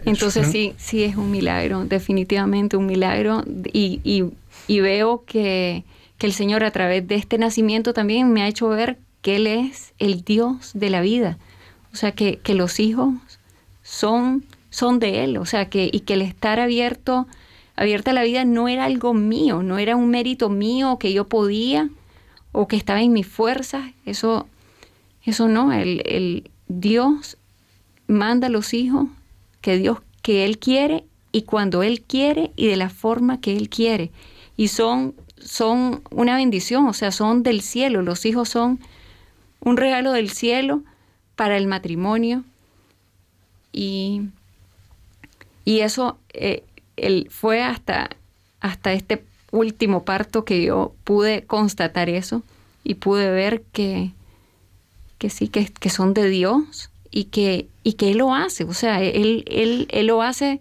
Entonces 0.04 0.48
sí, 0.48 0.74
sí 0.76 1.02
es 1.02 1.16
un 1.16 1.30
milagro, 1.30 1.84
definitivamente 1.86 2.76
un 2.76 2.86
milagro. 2.86 3.42
Y, 3.72 4.00
y, 4.04 4.24
y 4.66 4.80
veo 4.80 5.24
que, 5.24 5.84
que, 6.18 6.26
el 6.26 6.32
Señor 6.32 6.64
a 6.64 6.70
través 6.70 7.06
de 7.06 7.14
este 7.16 7.38
nacimiento 7.38 7.92
también 7.92 8.32
me 8.32 8.42
ha 8.42 8.48
hecho 8.48 8.68
ver 8.68 8.98
que 9.22 9.36
Él 9.36 9.46
es 9.46 9.94
el 9.98 10.22
Dios 10.22 10.72
de 10.74 10.90
la 10.90 11.00
vida. 11.00 11.38
O 11.92 11.96
sea, 11.96 12.12
que, 12.12 12.38
que 12.38 12.54
los 12.54 12.80
hijos 12.80 13.14
son, 13.82 14.44
son 14.70 14.98
de 14.98 15.24
Él. 15.24 15.36
O 15.36 15.46
sea, 15.46 15.68
que, 15.68 15.88
y 15.92 16.00
que 16.00 16.14
el 16.14 16.22
estar 16.22 16.60
abierto, 16.60 17.26
abierta 17.76 18.10
a 18.10 18.14
la 18.14 18.22
vida 18.24 18.44
no 18.44 18.68
era 18.68 18.84
algo 18.84 19.14
mío, 19.14 19.62
no 19.62 19.78
era 19.78 19.96
un 19.96 20.10
mérito 20.10 20.48
mío 20.48 20.98
que 20.98 21.12
yo 21.12 21.26
podía 21.28 21.88
o 22.52 22.68
que 22.68 22.76
estaba 22.76 23.02
en 23.02 23.12
mis 23.12 23.26
fuerzas. 23.26 23.84
Eso 24.04 24.46
eso 25.24 25.48
no, 25.48 25.72
el, 25.72 26.50
Dios 26.68 27.38
manda 28.06 28.48
a 28.48 28.50
los 28.50 28.74
hijos 28.74 29.08
que 29.60 29.78
Dios 29.78 29.98
que 30.22 30.44
Él 30.44 30.58
quiere 30.58 31.04
y 31.32 31.42
cuando 31.42 31.82
Él 31.82 32.02
quiere 32.02 32.52
y 32.56 32.66
de 32.66 32.76
la 32.76 32.90
forma 32.90 33.40
que 33.40 33.56
Él 33.56 33.68
quiere. 33.68 34.10
Y 34.56 34.68
son, 34.68 35.14
son 35.44 36.02
una 36.10 36.36
bendición, 36.36 36.86
o 36.86 36.92
sea, 36.92 37.12
son 37.12 37.42
del 37.42 37.60
cielo. 37.60 38.02
Los 38.02 38.24
hijos 38.24 38.48
son 38.48 38.80
un 39.60 39.76
regalo 39.76 40.12
del 40.12 40.30
cielo 40.30 40.82
para 41.36 41.56
el 41.56 41.66
matrimonio. 41.66 42.44
Y, 43.72 44.22
y 45.64 45.80
eso 45.80 46.18
eh, 46.32 46.64
fue 47.30 47.62
hasta, 47.62 48.10
hasta 48.60 48.92
este 48.92 49.24
último 49.50 50.04
parto 50.04 50.44
que 50.44 50.62
yo 50.62 50.94
pude 51.04 51.44
constatar 51.44 52.08
eso 52.08 52.42
y 52.82 52.94
pude 52.94 53.30
ver 53.30 53.62
que, 53.72 54.12
que 55.18 55.30
sí, 55.30 55.48
que, 55.48 55.66
que 55.66 55.90
son 55.90 56.14
de 56.14 56.28
Dios 56.28 56.90
y 57.10 57.24
que, 57.24 57.68
y 57.82 57.94
que 57.94 58.10
Él 58.10 58.18
lo 58.18 58.34
hace. 58.34 58.64
O 58.64 58.74
sea, 58.74 59.02
Él, 59.02 59.44
él, 59.46 59.88
él 59.90 60.06
lo 60.06 60.22
hace, 60.22 60.60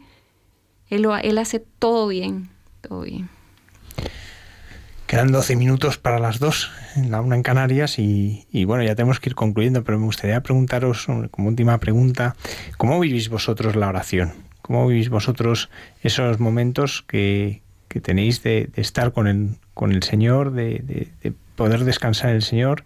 él, 0.89 1.03
lo, 1.03 1.15
él 1.15 1.37
hace 1.37 1.59
todo 1.79 2.07
bien, 2.07 2.49
todo 2.81 3.01
bien. 3.01 3.29
Quedan 5.13 5.31
12 5.31 5.55
minutos 5.57 5.99
para 5.99 6.17
las 6.17 6.39
dos, 6.39 6.71
la 6.95 7.21
una 7.21 7.35
en 7.35 7.43
Canarias, 7.43 7.99
y, 7.99 8.47
y, 8.51 8.65
bueno, 8.65 8.83
ya 8.83 8.95
tenemos 8.95 9.19
que 9.19 9.29
ir 9.29 9.35
concluyendo, 9.35 9.83
pero 9.83 9.99
me 9.99 10.05
gustaría 10.05 10.41
preguntaros 10.41 11.05
como 11.29 11.49
última 11.49 11.77
pregunta, 11.77 12.35
¿cómo 12.77 12.99
vivís 12.99 13.29
vosotros 13.29 13.75
la 13.75 13.89
oración? 13.89 14.33
¿Cómo 14.63 14.87
vivís 14.87 15.09
vosotros 15.09 15.69
esos 16.01 16.39
momentos 16.39 17.03
que, 17.07 17.61
que 17.89 18.01
tenéis 18.01 18.41
de, 18.41 18.71
estar 18.75 19.13
con 19.13 19.27
el, 19.27 19.49
con 19.75 19.91
el 19.91 20.01
Señor, 20.01 20.51
de, 20.51 20.79
de, 20.79 21.09
de 21.21 21.33
poder 21.55 21.83
descansar 21.83 22.31
en 22.31 22.37
el 22.37 22.41
Señor? 22.41 22.83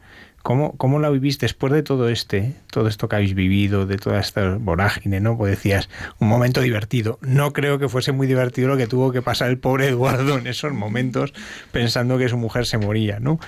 ¿Cómo, 0.48 0.78
¿Cómo 0.78 1.00
la 1.00 1.10
vivís 1.10 1.40
después 1.40 1.74
de 1.74 1.84
todo 1.84 2.08
este, 2.08 2.54
todo 2.72 2.88
esto 2.88 3.10
que 3.10 3.18
habéis 3.18 3.34
vivido, 3.36 3.86
de 3.86 3.98
toda 3.98 4.22
esta 4.22 4.56
vorágine, 4.56 5.20
¿no? 5.20 5.38
Pues 5.38 5.52
decías, 5.52 5.90
un 6.20 6.30
momento 6.30 6.62
divertido. 6.62 7.20
No 7.22 7.52
creo 7.52 7.80
que 7.80 7.90
fuese 7.90 8.14
muy 8.14 8.28
divertido 8.28 8.70
lo 8.70 8.78
que 8.78 8.88
tuvo 8.88 9.12
que 9.12 9.22
pasar 9.22 9.50
el 9.50 9.58
pobre 9.58 9.90
Eduardo 9.90 10.38
en 10.38 10.48
esos 10.48 10.72
momentos, 10.72 11.34
pensando 11.74 12.18
que 12.18 12.30
su 12.30 12.38
mujer 12.38 12.66
se 12.66 12.78
moría, 12.78 13.20
¿no? 13.20 13.42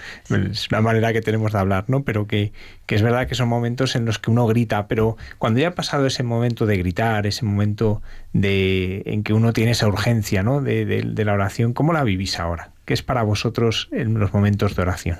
Es 0.51 0.67
una 0.71 0.81
manera 0.81 1.13
que 1.13 1.21
tenemos 1.21 1.53
de 1.53 1.59
hablar, 1.59 1.85
¿no? 1.87 2.03
Pero 2.03 2.27
que, 2.27 2.51
que 2.85 2.95
es 2.95 3.01
verdad 3.01 3.29
que 3.29 3.35
son 3.35 3.47
momentos 3.47 3.95
en 3.95 4.03
los 4.03 4.19
que 4.19 4.29
uno 4.29 4.45
grita, 4.45 4.89
pero 4.89 5.15
cuando 5.37 5.61
ya 5.61 5.69
ha 5.69 5.75
pasado 5.75 6.05
ese 6.05 6.23
momento 6.23 6.65
de 6.65 6.75
gritar, 6.75 7.25
ese 7.27 7.45
momento 7.45 8.01
de, 8.33 9.03
en 9.05 9.23
que 9.23 9.31
uno 9.31 9.53
tiene 9.53 9.71
esa 9.71 9.87
urgencia, 9.87 10.43
¿no? 10.43 10.59
De, 10.61 10.83
de, 10.83 11.03
de 11.03 11.23
la 11.23 11.31
oración, 11.31 11.71
¿cómo 11.71 11.93
la 11.93 12.03
vivís 12.03 12.37
ahora? 12.41 12.71
¿Qué 12.83 12.93
es 12.93 13.03
para 13.03 13.23
vosotros 13.23 13.87
en 13.93 14.19
los 14.19 14.33
momentos 14.33 14.75
de 14.75 14.81
oración? 14.81 15.19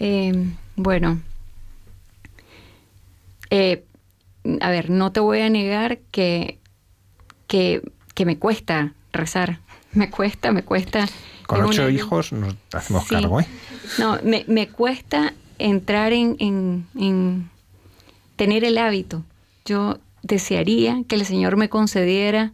Eh, 0.00 0.32
bueno, 0.76 1.20
eh, 3.50 3.84
a 4.62 4.70
ver, 4.70 4.88
no 4.88 5.12
te 5.12 5.20
voy 5.20 5.40
a 5.40 5.50
negar 5.50 5.98
que, 6.10 6.58
que, 7.46 7.82
me 8.24 8.38
cuesta 8.38 8.94
rezar. 9.12 9.60
Me 9.92 10.08
cuesta, 10.08 10.52
me 10.52 10.62
cuesta. 10.62 11.08
Con 11.48 11.64
ocho 11.64 11.88
hijos 11.90 12.32
nos 12.32 12.54
hacemos 12.72 13.08
cargo, 13.08 13.40
¿eh? 13.40 13.46
No, 13.98 14.20
me, 14.22 14.44
me 14.46 14.68
cuesta 14.68 15.34
entrar 15.58 16.12
en, 16.12 16.36
en, 16.38 16.86
en, 16.96 17.50
tener 18.36 18.62
el 18.62 18.78
hábito. 18.78 19.24
Yo 19.64 19.98
desearía 20.22 21.02
que 21.08 21.16
el 21.16 21.26
Señor 21.26 21.56
me 21.56 21.68
concediera 21.68 22.52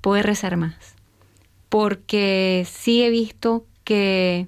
poder 0.00 0.26
rezar 0.26 0.56
más. 0.56 0.76
Porque 1.68 2.64
sí 2.70 3.02
he 3.02 3.10
visto 3.10 3.66
que 3.82 4.46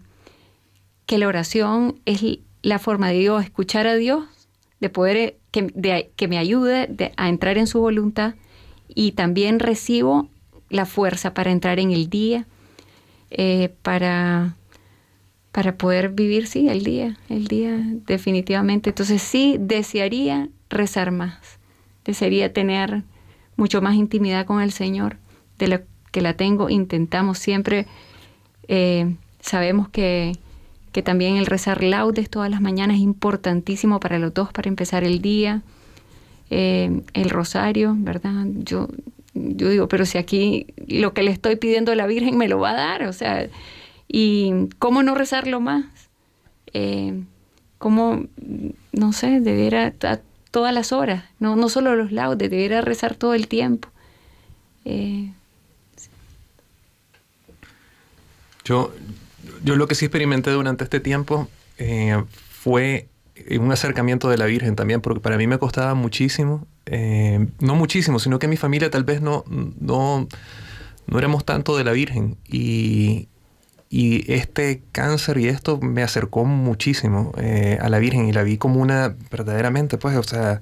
que 1.11 1.19
la 1.19 1.27
oración 1.27 1.99
es 2.07 2.23
la 2.63 2.79
forma 2.79 3.09
de 3.09 3.19
Dios, 3.19 3.43
escuchar 3.43 3.89
a 3.89 3.97
Dios, 3.97 4.27
de 4.79 4.91
poder 4.91 5.39
que, 5.51 6.09
que 6.15 6.29
me 6.29 6.39
ayude 6.39 7.13
a 7.17 7.29
entrar 7.29 7.59
en 7.59 7.67
su 7.67 7.81
voluntad 7.81 8.35
y 8.87 9.11
también 9.11 9.59
recibo 9.59 10.29
la 10.69 10.87
fuerza 10.87 11.35
para 11.35 11.51
entrar 11.51 11.81
en 11.81 11.91
el 11.91 12.09
día, 12.11 12.47
eh, 13.33 13.75
para, 13.83 14.55
para 15.51 15.77
poder 15.77 16.11
vivir, 16.11 16.47
sí, 16.47 16.69
el 16.69 16.85
día, 16.85 17.19
el 17.29 17.49
día 17.49 17.77
definitivamente. 18.07 18.91
Entonces 18.91 19.21
sí, 19.21 19.57
desearía 19.59 20.49
rezar 20.69 21.11
más, 21.11 21.59
desearía 22.05 22.53
tener 22.53 23.03
mucho 23.57 23.83
más 23.83 23.97
intimidad 23.97 24.47
con 24.47 24.63
el 24.63 24.71
Señor 24.71 25.17
de 25.59 25.67
lo 25.67 25.81
que 26.13 26.21
la 26.21 26.35
tengo. 26.35 26.71
Intentamos 26.71 27.41
siempre, 27.41 27.89
eh, 28.69 29.17
sabemos 29.41 29.89
que, 29.89 30.39
que 30.93 31.03
también 31.03 31.37
el 31.37 31.47
rezar 31.47 31.83
laudes 31.83 32.31
todas 32.31 32.51
las 32.51 32.61
mañanas 32.61 32.97
es 32.97 33.03
importantísimo 33.03 34.01
para 34.01 34.19
los 34.19 34.35
dos, 34.35 34.53
para 34.53 34.69
empezar 34.69 35.05
el 35.05 35.23
día. 35.23 35.63
Eh, 36.51 37.03
el 37.15 37.31
rosario, 37.31 37.95
¿verdad? 37.97 38.47
Yo, 38.65 38.89
yo 39.35 39.69
digo, 39.69 39.89
pero 39.89 40.05
si 40.05 40.19
aquí 40.19 40.67
lo 40.89 41.15
que 41.15 41.23
le 41.23 41.31
estoy 41.31 41.57
pidiendo 41.57 41.93
a 41.93 41.97
la 41.97 42.09
Virgen 42.09 42.37
me 42.37 42.49
lo 42.49 42.59
va 42.59 42.71
a 42.71 42.75
dar, 42.75 43.03
o 43.05 43.13
sea, 43.13 43.49
¿y 44.09 44.69
cómo 44.81 45.05
no 45.05 45.15
rezarlo 45.15 45.61
más? 45.61 45.85
Eh, 46.73 47.23
¿Cómo, 47.79 48.27
no 48.93 49.13
sé, 49.13 49.41
debiera 49.41 49.95
a 50.03 50.21
todas 50.51 50.75
las 50.75 50.93
horas, 50.93 51.25
no, 51.39 51.57
no 51.57 51.69
solo 51.69 51.95
los 51.95 52.13
laudes, 52.13 52.51
debiera 52.51 52.81
rezar 52.81 53.15
todo 53.15 53.35
el 53.35 53.47
tiempo? 53.47 53.89
Eh, 54.85 55.33
yo, 58.65 58.93
yo 59.65 59.77
lo 59.77 59.87
que 59.89 59.95
sí 59.95 60.07
experimenté 60.07 60.51
durante 60.51 60.85
este 60.85 61.01
tiempo 61.01 61.49
eh, 61.79 62.23
fue 62.51 63.09
un 63.59 63.73
acercamiento 63.73 64.29
de 64.29 64.37
la 64.37 64.47
Virgen 64.47 64.77
también, 64.77 65.01
porque 65.01 65.21
para 65.21 65.37
mí 65.37 65.47
me 65.47 65.59
costaba 65.59 65.95
muchísimo, 65.95 66.67
eh, 66.87 67.47
no 67.61 67.75
muchísimo, 67.75 68.19
sino 68.19 68.39
que 68.39 68.49
mi 68.49 68.57
familia 68.57 68.91
tal 68.91 69.05
vez 69.05 69.21
no, 69.21 69.45
no, 69.49 70.29
no 71.07 71.19
éramos 71.19 71.45
tanto 71.45 71.77
de 71.77 71.85
la 71.85 71.93
Virgen. 71.93 72.37
Y, 72.47 73.29
y 73.89 74.31
este 74.33 74.83
cáncer 74.93 75.39
y 75.39 75.49
esto 75.49 75.79
me 75.81 76.03
acercó 76.03 76.45
muchísimo 76.45 77.33
eh, 77.39 77.79
a 77.81 77.89
la 77.89 77.99
Virgen 77.99 78.27
y 78.29 78.33
la 78.33 78.43
vi 78.43 78.59
como 78.59 78.81
una, 78.81 79.17
verdaderamente, 79.31 79.99
pues, 79.99 80.17
o 80.17 80.23
sea, 80.23 80.61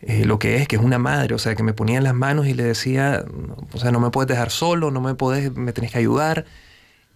eh, 0.00 0.24
lo 0.24 0.38
que 0.38 0.56
es, 0.56 0.68
que 0.68 0.76
es 0.76 0.82
una 0.82 0.98
madre, 0.98 1.34
o 1.34 1.38
sea, 1.38 1.54
que 1.56 1.62
me 1.62 1.72
ponía 1.72 1.98
en 1.98 2.04
las 2.04 2.14
manos 2.14 2.46
y 2.46 2.54
le 2.54 2.62
decía, 2.62 3.24
o 3.72 3.78
sea, 3.78 3.90
no 3.90 4.00
me 4.00 4.10
puedes 4.10 4.28
dejar 4.28 4.50
solo, 4.50 4.90
no 4.90 5.00
me 5.00 5.14
puedes, 5.14 5.54
me 5.56 5.72
tenés 5.72 5.92
que 5.92 5.98
ayudar. 5.98 6.44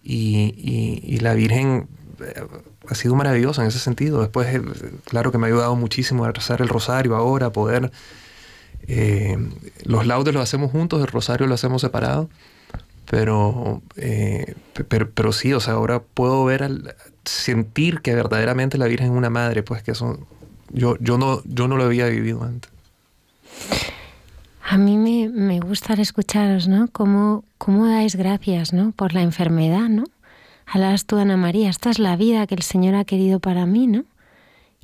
Y, 0.03 1.01
y, 1.05 1.19
la 1.19 1.33
Virgen 1.33 1.87
ha 2.89 2.95
sido 2.95 3.15
maravilloso 3.15 3.61
en 3.61 3.67
ese 3.67 3.79
sentido. 3.79 4.21
Después, 4.21 4.53
eh, 4.53 4.61
claro 5.05 5.31
que 5.31 5.37
me 5.37 5.47
ha 5.47 5.49
ayudado 5.49 5.75
muchísimo 5.75 6.25
a 6.25 6.31
rezar 6.31 6.61
el 6.61 6.69
rosario 6.69 7.15
ahora, 7.15 7.47
a 7.47 7.51
poder... 7.51 7.91
Eh, 8.87 9.37
los 9.85 10.05
laudes 10.05 10.33
los 10.33 10.43
hacemos 10.43 10.69
juntos, 10.71 10.99
el 10.99 11.07
rosario 11.07 11.47
lo 11.47 11.53
hacemos 11.53 11.81
separado, 11.81 12.29
pero, 13.09 13.81
eh, 13.95 14.55
pero, 14.89 15.09
pero, 15.09 15.31
sí, 15.31 15.53
o 15.53 15.61
sea, 15.61 15.75
ahora 15.75 16.01
puedo 16.01 16.43
ver, 16.43 16.69
sentir 17.23 18.01
que 18.01 18.13
verdaderamente 18.13 18.77
la 18.77 18.87
Virgen 18.87 19.11
es 19.11 19.17
una 19.17 19.29
madre, 19.29 19.63
pues 19.63 19.83
que 19.83 19.91
eso 19.91 20.19
yo, 20.69 20.97
yo, 20.99 21.17
no, 21.17 21.41
yo 21.45 21.67
no 21.67 21.77
lo 21.77 21.85
había 21.85 22.07
vivido 22.07 22.43
antes. 22.43 22.71
A 24.73 24.77
mí 24.79 24.97
me, 24.97 25.29
me 25.29 25.59
gusta 25.59 25.93
escucharos, 25.93 26.67
¿no? 26.67 26.87
Cómo, 26.87 27.43
cómo 27.59 27.85
dais 27.85 28.15
gracias, 28.15 28.73
¿no? 28.73 28.91
Por 28.91 29.13
la 29.13 29.21
enfermedad, 29.21 29.87
¿no? 29.87 30.05
Hablabas 30.65 31.05
tú, 31.05 31.17
Ana 31.17 31.37
María, 31.37 31.69
esta 31.69 31.91
es 31.91 31.99
la 31.99 32.15
vida 32.15 32.47
que 32.47 32.55
el 32.55 32.63
Señor 32.63 32.95
ha 32.95 33.05
querido 33.05 33.39
para 33.39 33.67
mí, 33.67 33.85
¿no? 33.85 34.03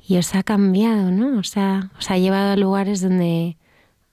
Y 0.06 0.16
os 0.18 0.32
ha 0.36 0.44
cambiado, 0.44 1.10
¿no? 1.10 1.40
O 1.40 1.42
sea, 1.42 1.90
os 1.98 2.08
ha 2.08 2.18
llevado 2.18 2.52
a 2.52 2.56
lugares 2.56 3.00
donde, 3.00 3.56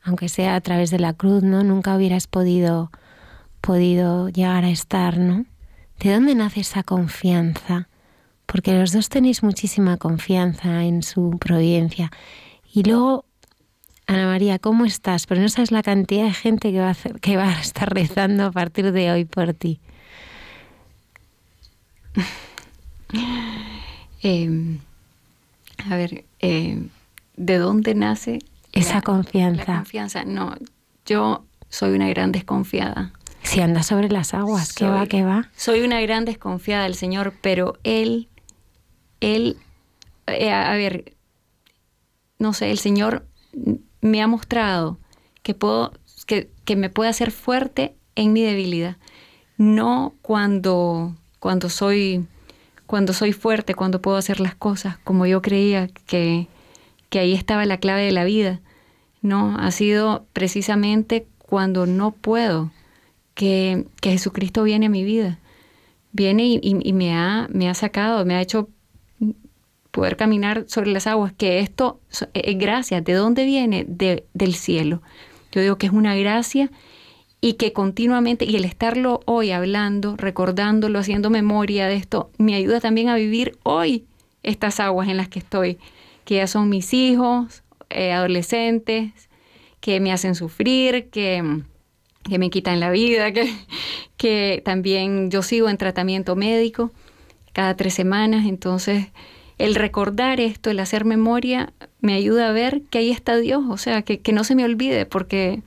aunque 0.01 0.29
sea 0.29 0.55
a 0.55 0.61
través 0.61 0.89
de 0.89 0.97
la 0.97 1.13
cruz, 1.13 1.43
¿no? 1.43 1.63
Nunca 1.63 1.95
hubieras 1.95 2.25
podido, 2.25 2.89
podido 3.61 4.29
llegar 4.29 4.65
a 4.65 4.71
estar, 4.71 5.19
¿no? 5.19 5.45
¿De 5.99 6.11
dónde 6.11 6.33
nace 6.33 6.61
esa 6.61 6.81
confianza? 6.81 7.87
Porque 8.47 8.73
los 8.73 8.93
dos 8.93 9.09
tenéis 9.09 9.43
muchísima 9.43 9.97
confianza 9.97 10.85
en 10.85 11.03
su 11.03 11.37
providencia. 11.39 12.11
Y 12.73 12.81
luego, 12.81 13.26
Ana 14.07 14.25
María, 14.25 14.57
¿cómo 14.57 14.85
estás? 14.85 15.27
Pero 15.27 15.41
no 15.41 15.49
sabes 15.49 15.71
la 15.71 15.83
cantidad 15.83 16.23
de 16.23 16.33
gente 16.33 16.71
que 16.71 16.79
va 16.79 16.87
a, 16.87 16.91
hacer, 16.91 17.19
que 17.19 17.35
va 17.35 17.49
a 17.49 17.59
estar 17.59 17.93
rezando 17.93 18.45
a 18.45 18.51
partir 18.51 18.93
de 18.93 19.11
hoy 19.11 19.25
por 19.25 19.53
ti. 19.53 19.81
eh, 24.23 24.77
a 25.89 25.95
ver, 25.97 26.23
eh, 26.39 26.87
¿de 27.35 27.57
dónde 27.57 27.95
nace 27.95 28.39
esa 28.71 28.95
la, 28.95 29.01
confianza? 29.01 29.65
La 29.67 29.75
confianza, 29.79 30.23
no, 30.23 30.55
yo 31.05 31.43
soy 31.69 31.93
una 31.93 32.07
gran 32.07 32.31
desconfiada. 32.31 33.11
Si 33.43 33.59
anda 33.59 33.83
sobre 33.83 34.07
las 34.07 34.33
aguas, 34.33 34.73
¿qué 34.73 34.85
va, 34.85 35.05
qué 35.05 35.23
va? 35.23 35.49
Soy 35.55 35.81
una 35.81 35.99
gran 35.99 36.23
desconfiada 36.23 36.83
del 36.83 36.95
Señor, 36.95 37.33
pero 37.41 37.77
Él, 37.83 38.29
Él, 39.19 39.57
eh, 40.27 40.51
a 40.51 40.73
ver, 40.75 41.13
no 42.39 42.53
sé, 42.53 42.71
el 42.71 42.79
Señor 42.79 43.25
me 44.07 44.21
ha 44.21 44.27
mostrado 44.27 44.97
que 45.43 45.53
puedo, 45.53 45.93
que, 46.25 46.49
que 46.65 46.75
me 46.75 46.89
puede 46.89 47.09
hacer 47.09 47.31
fuerte 47.31 47.95
en 48.15 48.33
mi 48.33 48.41
debilidad. 48.41 48.97
No 49.57 50.15
cuando 50.21 51.13
cuando 51.39 51.69
soy, 51.69 52.25
cuando 52.85 53.13
soy 53.13 53.33
fuerte, 53.33 53.75
cuando 53.75 54.01
puedo 54.01 54.17
hacer 54.17 54.39
las 54.39 54.55
cosas 54.55 54.97
como 55.03 55.25
yo 55.25 55.41
creía 55.41 55.87
que, 56.05 56.47
que 57.09 57.19
ahí 57.19 57.33
estaba 57.33 57.65
la 57.65 57.77
clave 57.77 58.03
de 58.03 58.11
la 58.11 58.23
vida. 58.23 58.59
No, 59.21 59.55
ha 59.57 59.71
sido 59.71 60.25
precisamente 60.33 61.27
cuando 61.37 61.85
no 61.85 62.11
puedo 62.11 62.71
que, 63.33 63.87
que 64.01 64.11
Jesucristo 64.11 64.63
viene 64.63 64.87
a 64.87 64.89
mi 64.89 65.03
vida. 65.03 65.39
Viene 66.11 66.47
y, 66.47 66.55
y, 66.61 66.77
y, 66.81 66.93
me, 66.93 67.15
ha, 67.15 67.47
me 67.51 67.69
ha 67.69 67.73
sacado, 67.73 68.25
me 68.25 68.35
ha 68.35 68.41
hecho 68.41 68.69
poder 69.97 70.15
caminar 70.15 70.65
sobre 70.67 70.91
las 70.91 71.07
aguas, 71.07 71.33
que 71.33 71.57
esto 71.57 71.99
es 72.35 72.57
gracia. 72.59 73.01
¿De 73.01 73.13
dónde 73.13 73.45
viene? 73.45 73.83
De, 73.87 74.25
del 74.35 74.53
cielo. 74.53 75.01
Yo 75.51 75.59
digo 75.59 75.79
que 75.79 75.87
es 75.87 75.91
una 75.91 76.13
gracia 76.13 76.69
y 77.41 77.53
que 77.53 77.73
continuamente, 77.73 78.45
y 78.45 78.55
el 78.57 78.65
estarlo 78.65 79.21
hoy 79.25 79.49
hablando, 79.49 80.15
recordándolo, 80.15 80.99
haciendo 80.99 81.31
memoria 81.31 81.87
de 81.87 81.95
esto, 81.95 82.29
me 82.37 82.53
ayuda 82.53 82.79
también 82.79 83.09
a 83.09 83.15
vivir 83.15 83.57
hoy 83.63 84.05
estas 84.43 84.79
aguas 84.79 85.09
en 85.09 85.17
las 85.17 85.29
que 85.29 85.39
estoy, 85.39 85.79
que 86.25 86.35
ya 86.35 86.45
son 86.45 86.69
mis 86.69 86.93
hijos, 86.93 87.63
eh, 87.89 88.11
adolescentes, 88.11 89.13
que 89.79 89.99
me 89.99 90.11
hacen 90.11 90.35
sufrir, 90.35 91.09
que, 91.09 91.63
que 92.29 92.37
me 92.37 92.51
quitan 92.51 92.79
la 92.79 92.91
vida, 92.91 93.31
que, 93.33 93.51
que 94.15 94.61
también 94.63 95.31
yo 95.31 95.41
sigo 95.41 95.69
en 95.69 95.77
tratamiento 95.77 96.35
médico 96.35 96.91
cada 97.51 97.75
tres 97.75 97.95
semanas, 97.95 98.45
entonces 98.45 99.07
el 99.57 99.75
recordar 99.75 100.39
esto, 100.39 100.69
el 100.69 100.79
hacer 100.79 101.05
memoria, 101.05 101.73
me 102.01 102.13
ayuda 102.13 102.49
a 102.49 102.51
ver 102.51 102.81
que 102.89 102.99
ahí 102.99 103.11
está 103.11 103.37
Dios, 103.37 103.63
o 103.67 103.77
sea, 103.77 104.01
que, 104.03 104.19
que 104.19 104.31
no 104.31 104.43
se 104.43 104.55
me 104.55 104.65
olvide, 104.65 105.05
porque 105.05 105.61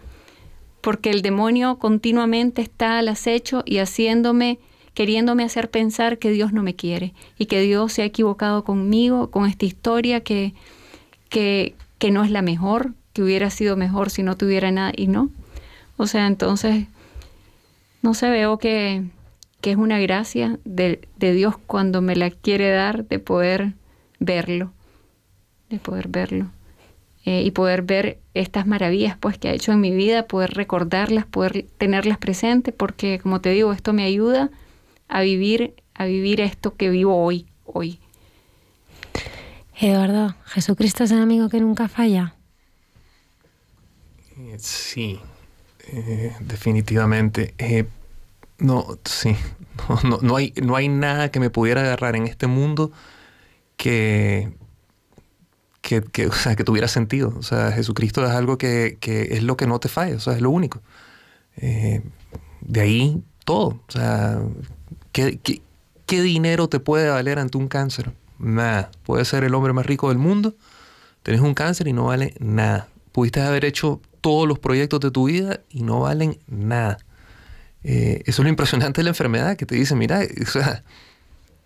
porque 0.81 1.11
el 1.11 1.23
demonio 1.23 1.79
continuamente 1.79 2.63
está 2.63 2.99
al 2.99 3.09
acecho 3.09 3.63
y 3.67 3.79
haciéndome, 3.79 4.59
queriéndome 4.95 5.45
hacer 5.45 5.71
pensar 5.71 6.19
que 6.19 6.31
Dios 6.31 6.53
no 6.53 6.63
me 6.63 6.75
quiere 6.75 7.13
y 7.39 7.47
que 7.47 7.61
Dios 7.61 7.93
se 7.93 8.03
ha 8.03 8.07
equivocado 8.07 8.65
conmigo, 8.65 9.31
con 9.31 9.47
esta 9.47 9.67
historia 9.67 10.21
que, 10.21 10.55
que, 11.29 11.75
que 11.99 12.11
no 12.11 12.25
es 12.25 12.31
la 12.31 12.43
mejor, 12.43 12.93
que 13.13 13.23
hubiera 13.23 13.51
sido 13.51 13.77
mejor 13.77 14.11
si 14.11 14.23
no 14.23 14.37
tuviera 14.37 14.71
nada 14.71 14.93
y 14.97 15.07
no. 15.07 15.31
O 15.97 16.07
sea, 16.07 16.27
entonces, 16.27 16.87
no 18.03 18.15
sé, 18.15 18.31
veo 18.31 18.59
que, 18.59 19.05
que 19.61 19.73
es 19.73 19.77
una 19.77 19.99
gracia 19.99 20.59
de, 20.65 21.07
de 21.19 21.35
Dios 21.35 21.57
cuando 21.67 22.01
me 22.01 22.17
la 22.17 22.31
quiere 22.31 22.71
dar 22.71 23.07
de 23.07 23.19
poder 23.19 23.75
verlo, 24.21 24.73
de 25.69 25.79
poder 25.79 26.09
verlo. 26.09 26.51
Eh, 27.27 27.43
y 27.43 27.51
poder 27.51 27.83
ver 27.83 28.19
estas 28.33 28.67
maravillas 28.67 29.15
pues 29.19 29.37
que 29.37 29.49
ha 29.49 29.53
hecho 29.53 29.73
en 29.73 29.81
mi 29.81 29.91
vida, 29.91 30.27
poder 30.27 30.55
recordarlas, 30.55 31.27
poder 31.27 31.67
tenerlas 31.77 32.17
presentes, 32.17 32.73
porque 32.75 33.19
como 33.19 33.43
te 33.43 33.51
digo, 33.51 33.73
esto 33.73 33.93
me 33.93 34.05
ayuda 34.05 34.51
a 35.09 35.21
vivir, 35.21 35.75
a 35.95 36.07
vivir 36.07 36.41
esto 36.41 36.77
que 36.77 36.89
vivo 36.89 37.23
hoy, 37.23 37.47
hoy. 37.67 37.99
Eduardo, 39.79 40.35
¿Jesucristo 40.47 41.05
es 41.05 41.11
el 41.11 41.21
amigo 41.21 41.51
que 41.51 41.61
nunca 41.61 41.89
falla? 41.89 42.35
Sí, 44.57 45.21
eh, 45.89 46.35
definitivamente. 46.41 47.55
Eh, 47.59 47.85
no, 48.59 48.99
sí, 49.05 49.37
no, 49.89 50.01
no, 50.09 50.19
no, 50.23 50.37
hay, 50.37 50.55
no 50.63 50.75
hay 50.77 50.89
nada 50.89 51.31
que 51.31 51.41
me 51.41 51.51
pudiera 51.51 51.83
agarrar 51.83 52.17
en 52.17 52.27
este 52.27 52.47
mundo 52.47 52.93
que, 53.81 54.53
que, 55.81 56.27
o 56.27 56.33
sea, 56.33 56.55
que 56.55 56.65
tuviera 56.65 56.87
sentido. 56.87 57.33
O 57.39 57.43
sea, 57.43 57.73
Jesucristo 57.73 58.23
es 58.25 58.31
algo 58.31 58.59
que, 58.59 58.99
que 59.01 59.29
es 59.33 59.43
lo 59.43 59.57
que 59.57 59.67
no 59.67 59.81
te 59.81 59.89
falla, 59.89 60.17
o 60.17 60.21
sea, 60.21 60.35
es 60.35 60.43
lo 60.43 60.51
único. 60.51 60.83
Eh, 61.57 62.03
de 62.61 62.81
ahí 62.81 63.23
todo. 63.47 63.81
O 63.89 63.91
sea, 63.91 64.39
¿qué, 65.13 65.39
¿qué, 65.43 65.63
qué, 66.05 66.21
dinero 66.21 66.69
te 66.69 66.79
puede 66.79 67.09
valer 67.09 67.39
ante 67.39 67.57
un 67.57 67.69
cáncer? 67.69 68.13
Nada. 68.39 68.91
Puedes 69.03 69.29
ser 69.29 69.45
el 69.45 69.55
hombre 69.55 69.73
más 69.73 69.87
rico 69.87 70.11
del 70.11 70.19
mundo, 70.19 70.55
tenés 71.23 71.41
un 71.41 71.55
cáncer 71.55 71.89
y 71.89 71.95
no 71.95 72.05
vale 72.05 72.35
nada. 72.39 72.89
Pudiste 73.13 73.41
haber 73.41 73.65
hecho 73.65 74.03
todos 74.21 74.47
los 74.47 74.59
proyectos 74.59 75.01
de 75.01 75.11
tu 75.11 75.25
vida 75.25 75.61
y 75.71 75.85
no 75.85 76.01
valen 76.01 76.39
nada. 76.47 76.99
Eh, 77.83 78.23
eso 78.27 78.43
es 78.43 78.45
lo 78.45 78.51
impresionante 78.51 79.01
de 79.01 79.05
la 79.05 79.11
enfermedad, 79.11 79.57
que 79.57 79.65
te 79.65 79.75
dice, 79.75 79.97
mira, 79.97 80.21
o 80.43 80.47
sea, 80.47 80.85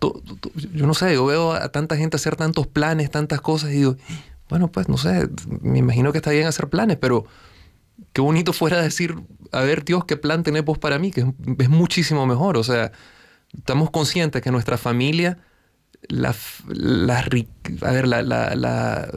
yo 0.01 0.87
no 0.87 0.93
sé, 0.93 1.13
yo 1.13 1.25
veo 1.25 1.53
a 1.53 1.69
tanta 1.69 1.97
gente 1.97 2.17
hacer 2.17 2.35
tantos 2.35 2.67
planes, 2.67 3.09
tantas 3.11 3.41
cosas 3.41 3.71
y 3.71 3.75
digo, 3.75 3.95
bueno, 4.49 4.71
pues 4.71 4.89
no 4.89 4.97
sé, 4.97 5.29
me 5.61 5.79
imagino 5.79 6.11
que 6.11 6.19
está 6.19 6.31
bien 6.31 6.47
hacer 6.47 6.69
planes, 6.69 6.97
pero 6.97 7.25
qué 8.13 8.21
bonito 8.21 8.53
fuera 8.53 8.81
decir, 8.81 9.15
a 9.51 9.61
ver 9.61 9.83
Dios, 9.83 10.05
qué 10.05 10.17
plan 10.17 10.43
tenés 10.43 10.63
vos 10.63 10.77
para 10.77 10.99
mí, 10.99 11.11
que 11.11 11.25
es, 11.59 11.69
muchísimo 11.69 12.25
mejor. 12.25 12.57
O 12.57 12.63
sea, 12.63 12.91
estamos 13.55 13.89
conscientes 13.89 14.41
que 14.41 14.51
nuestra 14.51 14.77
familia, 14.77 15.39
la, 16.07 16.35
la, 16.67 17.19
a 17.19 17.91
ver, 17.91 18.07
la, 18.07 18.21
la, 18.21 19.09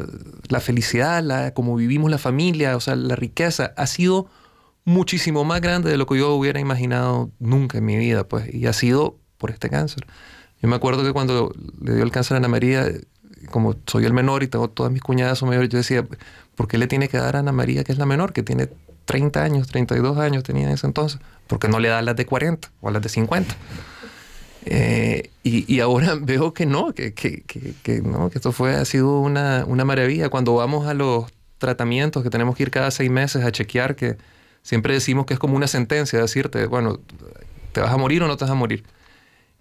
la 0.48 0.60
felicidad, 0.60 1.22
la, 1.22 1.52
como 1.52 1.76
vivimos 1.76 2.10
la 2.10 2.18
familia, 2.18 2.76
o 2.76 2.80
sea, 2.80 2.96
la 2.96 3.16
riqueza, 3.16 3.74
ha 3.76 3.86
sido 3.86 4.28
muchísimo 4.84 5.44
más 5.44 5.60
grande 5.60 5.90
de 5.90 5.98
lo 5.98 6.06
que 6.06 6.18
yo 6.18 6.34
hubiera 6.34 6.60
imaginado 6.60 7.30
nunca 7.38 7.78
en 7.78 7.84
mi 7.84 7.96
vida, 7.96 8.26
pues, 8.26 8.52
y 8.52 8.66
ha 8.66 8.72
sido 8.72 9.18
por 9.36 9.50
este 9.50 9.68
cáncer. 9.68 10.06
Yo 10.60 10.68
me 10.68 10.76
acuerdo 10.76 11.04
que 11.04 11.12
cuando 11.12 11.54
le 11.80 11.94
dio 11.94 12.02
el 12.02 12.10
cáncer 12.10 12.34
a 12.34 12.38
Ana 12.38 12.48
María, 12.48 12.86
como 13.50 13.76
soy 13.86 14.04
el 14.04 14.12
menor 14.12 14.42
y 14.42 14.48
tengo 14.48 14.68
todas 14.68 14.92
mis 14.92 15.02
cuñadas 15.02 15.38
son 15.38 15.48
mayores, 15.48 15.68
yo 15.70 15.78
decía, 15.78 16.06
¿por 16.56 16.68
qué 16.68 16.78
le 16.78 16.86
tiene 16.86 17.08
que 17.08 17.18
dar 17.18 17.36
a 17.36 17.38
Ana 17.40 17.52
María, 17.52 17.84
que 17.84 17.92
es 17.92 17.98
la 17.98 18.06
menor, 18.06 18.32
que 18.32 18.42
tiene 18.42 18.68
30 19.04 19.42
años, 19.42 19.68
32 19.68 20.18
años 20.18 20.42
tenía 20.42 20.66
en 20.66 20.74
ese 20.74 20.86
entonces? 20.86 21.20
¿Por 21.46 21.58
qué 21.58 21.68
no 21.68 21.78
le 21.78 21.88
da 21.88 21.98
a 21.98 22.02
las 22.02 22.16
de 22.16 22.26
40 22.26 22.70
o 22.80 22.88
a 22.88 22.90
las 22.90 23.02
de 23.02 23.08
50? 23.08 23.54
Eh, 24.66 25.30
y, 25.42 25.80
ahora 25.80 26.14
veo 26.20 26.52
que 26.52 26.66
no, 26.66 26.92
que, 26.92 27.14
que, 27.14 27.42
que, 27.42 28.02
no, 28.02 28.28
que 28.28 28.38
esto 28.38 28.52
fue, 28.52 28.74
ha 28.74 28.84
sido 28.84 29.20
una, 29.20 29.64
una 29.66 29.84
maravilla. 29.84 30.28
Cuando 30.28 30.54
vamos 30.54 30.86
a 30.86 30.94
los 30.94 31.24
tratamientos, 31.58 32.22
que 32.22 32.30
tenemos 32.30 32.56
que 32.56 32.64
ir 32.64 32.70
cada 32.70 32.90
seis 32.90 33.10
meses 33.10 33.44
a 33.44 33.52
chequear, 33.52 33.96
que 33.96 34.16
siempre 34.62 34.92
decimos 34.94 35.26
que 35.26 35.34
es 35.34 35.40
como 35.40 35.56
una 35.56 35.66
sentencia, 35.68 36.20
decirte, 36.20 36.66
bueno, 36.66 37.00
¿te 37.72 37.80
vas 37.80 37.92
a 37.92 37.96
morir 37.96 38.22
o 38.22 38.28
no 38.28 38.36
te 38.36 38.44
vas 38.44 38.52
a 38.52 38.54
morir? 38.54 38.84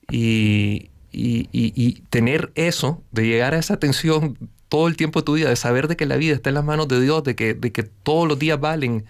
Y, 0.09 0.89
y, 1.11 2.01
tener 2.09 2.51
eso, 2.55 3.01
de 3.11 3.27
llegar 3.27 3.53
a 3.53 3.59
esa 3.59 3.77
tensión 3.77 4.37
todo 4.69 4.87
el 4.87 4.95
tiempo 4.95 5.21
de 5.21 5.25
tu 5.25 5.33
vida, 5.35 5.49
de 5.49 5.55
saber 5.55 5.87
de 5.87 5.95
que 5.95 6.05
la 6.05 6.17
vida 6.17 6.35
está 6.35 6.49
en 6.49 6.55
las 6.55 6.63
manos 6.63 6.87
de 6.87 7.01
Dios, 7.01 7.23
de 7.23 7.35
que, 7.35 7.53
de 7.53 7.71
que 7.71 7.83
todos 7.83 8.27
los 8.27 8.39
días 8.39 8.59
valen 8.59 9.05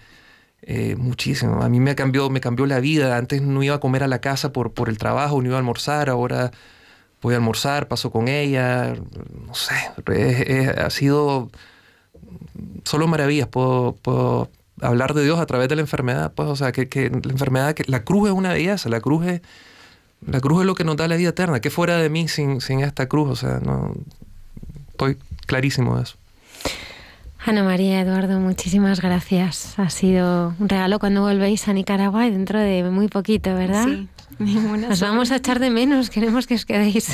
eh, 0.62 0.96
muchísimo. 0.96 1.62
A 1.62 1.68
mí 1.68 1.80
me 1.80 1.94
cambió, 1.94 2.30
me 2.30 2.40
cambió 2.40 2.66
la 2.66 2.80
vida. 2.80 3.16
Antes 3.16 3.42
no 3.42 3.62
iba 3.62 3.76
a 3.76 3.80
comer 3.80 4.02
a 4.02 4.08
la 4.08 4.20
casa 4.20 4.52
por, 4.52 4.72
por 4.72 4.88
el 4.88 4.98
trabajo, 4.98 5.40
no 5.40 5.48
iba 5.48 5.56
a 5.56 5.58
almorzar, 5.58 6.08
ahora 6.10 6.50
voy 7.22 7.34
a 7.34 7.38
almorzar, 7.38 7.88
paso 7.88 8.10
con 8.10 8.28
ella, 8.28 8.94
no 9.46 9.54
sé, 9.54 9.74
ha 10.76 10.90
sido 10.90 11.50
solo 12.84 13.06
maravillas. 13.06 13.48
Puedo, 13.48 13.96
puedo, 14.02 14.50
hablar 14.80 15.14
de 15.14 15.24
Dios 15.24 15.40
a 15.40 15.46
través 15.46 15.68
de 15.68 15.74
la 15.76 15.80
enfermedad, 15.82 16.32
pues, 16.34 16.48
o 16.48 16.56
sea, 16.56 16.70
que, 16.72 16.88
que 16.88 17.10
la 17.10 17.32
enfermedad, 17.32 17.74
que 17.74 17.84
la 17.88 18.04
cruz 18.04 18.28
es 18.28 18.34
una 18.34 18.52
belleza, 18.52 18.88
la 18.88 19.00
cruz 19.00 19.26
es 19.26 19.42
la 20.26 20.40
cruz 20.40 20.60
es 20.60 20.66
lo 20.66 20.74
que 20.74 20.84
nos 20.84 20.96
da 20.96 21.08
la 21.08 21.16
vida 21.16 21.30
eterna. 21.30 21.60
¿Qué 21.60 21.70
fuera 21.70 21.96
de 21.98 22.10
mí 22.10 22.28
sin, 22.28 22.60
sin 22.60 22.80
esta 22.80 23.06
cruz? 23.06 23.30
O 23.30 23.36
sea, 23.36 23.60
no 23.60 23.94
estoy 24.90 25.16
clarísimo 25.46 25.96
de 25.96 26.02
eso. 26.04 26.16
Ana 27.44 27.62
María 27.62 28.00
Eduardo, 28.00 28.40
muchísimas 28.40 29.00
gracias. 29.00 29.78
Ha 29.78 29.90
sido 29.90 30.54
un 30.58 30.68
regalo 30.68 30.98
cuando 30.98 31.22
volvéis 31.22 31.68
a 31.68 31.72
Nicaragua 31.72 32.26
y 32.26 32.30
dentro 32.30 32.58
de 32.58 32.82
muy 32.90 33.08
poquito, 33.08 33.54
¿verdad? 33.54 33.84
Sí. 33.84 34.08
Os 34.90 35.00
vamos 35.00 35.30
a 35.32 35.36
echar 35.36 35.58
de 35.58 35.70
menos, 35.70 36.10
queremos 36.10 36.46
que 36.46 36.54
os 36.54 36.64
quedéis. 36.64 37.08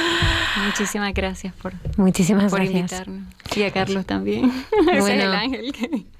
Muchísimas 0.66 1.12
gracias 1.12 1.52
por, 1.54 1.74
Muchísimas 1.96 2.50
por 2.50 2.60
gracias. 2.60 2.92
invitarnos. 2.92 3.24
Y 3.56 3.62
a 3.62 3.70
Carlos 3.72 4.06
también. 4.06 4.52
Bueno, 5.00 5.24
el 5.24 5.34
ángel. 5.34 5.72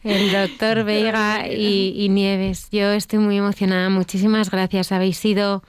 El 0.02 0.32
doctor 0.32 0.84
Vega 0.84 1.47
y, 1.48 1.94
y 1.97 2.09
Nieves. 2.09 2.68
Yo 2.70 2.90
estoy 2.93 3.18
muy 3.18 3.38
emocionada. 3.38 3.88
Muchísimas 3.88 4.51
gracias. 4.51 4.93
Habéis 4.93 5.16
sido 5.16 5.62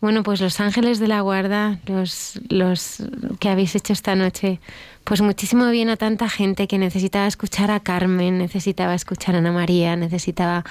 bueno, 0.00 0.22
pues 0.22 0.40
los 0.40 0.60
ángeles 0.60 0.98
de 0.98 1.08
la 1.08 1.20
guarda, 1.20 1.78
los, 1.86 2.40
los 2.48 3.02
que 3.38 3.48
habéis 3.48 3.74
hecho 3.74 3.92
esta 3.92 4.14
noche, 4.14 4.60
pues 5.04 5.20
muchísimo 5.20 5.68
bien 5.70 5.90
a 5.90 5.96
tanta 5.96 6.28
gente 6.28 6.66
que 6.66 6.78
necesitaba 6.78 7.26
escuchar 7.26 7.70
a 7.70 7.80
Carmen, 7.80 8.38
necesitaba 8.38 8.94
escuchar 8.94 9.34
a 9.34 9.38
Ana 9.38 9.52
María, 9.52 9.96
necesitaba 9.96 10.64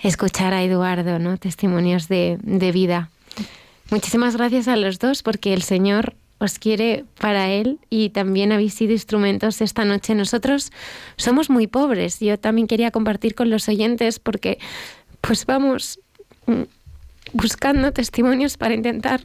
escuchar 0.00 0.54
a 0.54 0.62
Eduardo, 0.62 1.18
¿no? 1.18 1.36
Testimonios 1.36 2.08
de, 2.08 2.38
de 2.42 2.72
vida. 2.72 3.10
Muchísimas 3.90 4.36
gracias 4.36 4.66
a 4.68 4.76
los 4.76 4.98
dos 4.98 5.22
porque 5.22 5.52
el 5.52 5.62
Señor 5.62 6.14
os 6.38 6.58
quiere 6.58 7.04
para 7.18 7.50
Él 7.50 7.78
y 7.90 8.10
también 8.10 8.52
habéis 8.52 8.74
sido 8.74 8.92
instrumentos 8.92 9.60
esta 9.60 9.84
noche. 9.84 10.14
Nosotros 10.14 10.72
somos 11.16 11.50
muy 11.50 11.66
pobres. 11.66 12.20
Yo 12.20 12.38
también 12.38 12.66
quería 12.66 12.90
compartir 12.90 13.34
con 13.34 13.50
los 13.50 13.68
oyentes 13.68 14.18
porque, 14.18 14.58
pues 15.20 15.46
vamos, 15.46 16.00
buscando 17.34 17.92
testimonios 17.92 18.56
para 18.56 18.74
intentar 18.74 19.20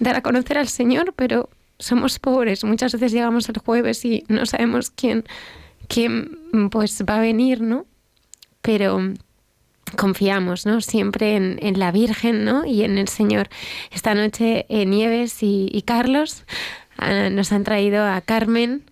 dar 0.00 0.16
a 0.16 0.22
conocer 0.22 0.58
al 0.58 0.68
Señor, 0.68 1.14
pero 1.14 1.48
somos 1.78 2.18
pobres. 2.18 2.64
Muchas 2.64 2.92
veces 2.92 3.12
llegamos 3.12 3.48
el 3.48 3.58
jueves 3.58 4.04
y 4.04 4.24
no 4.28 4.46
sabemos 4.46 4.90
quién, 4.90 5.24
quién 5.86 6.38
pues 6.70 7.04
va 7.08 7.18
a 7.18 7.20
venir, 7.20 7.60
¿no? 7.60 7.86
Pero 8.62 9.00
confiamos, 9.96 10.64
¿no? 10.66 10.80
Siempre 10.80 11.36
en, 11.36 11.78
la 11.78 11.92
Virgen, 11.92 12.44
¿no? 12.44 12.64
Y 12.64 12.82
en 12.82 12.98
el 12.98 13.08
Señor. 13.08 13.48
Esta 13.90 14.14
noche 14.14 14.66
eh, 14.68 14.86
Nieves 14.86 15.38
y, 15.42 15.82
Carlos 15.86 16.44
ah, 16.98 17.28
nos 17.30 17.52
han 17.52 17.64
traído 17.64 18.04
a 18.04 18.20
Carmen, 18.22 18.84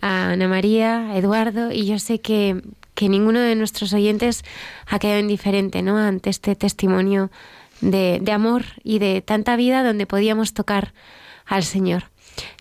a 0.00 0.30
Ana 0.30 0.48
María, 0.48 1.10
a 1.10 1.16
Eduardo, 1.18 1.70
y 1.70 1.86
yo 1.86 1.98
sé 1.98 2.20
que, 2.20 2.60
que 2.94 3.08
ninguno 3.08 3.40
de 3.40 3.54
nuestros 3.54 3.92
oyentes 3.92 4.42
ha 4.86 4.98
quedado 4.98 5.20
indiferente, 5.20 5.82
¿no? 5.82 5.96
Ante 5.96 6.30
este 6.30 6.56
testimonio 6.56 7.30
de, 7.82 8.32
amor 8.32 8.64
y 8.82 8.98
de 8.98 9.20
tanta 9.20 9.56
vida 9.56 9.84
donde 9.84 10.06
podíamos 10.06 10.54
tocar 10.54 10.94
al 11.44 11.64
Señor. 11.64 12.04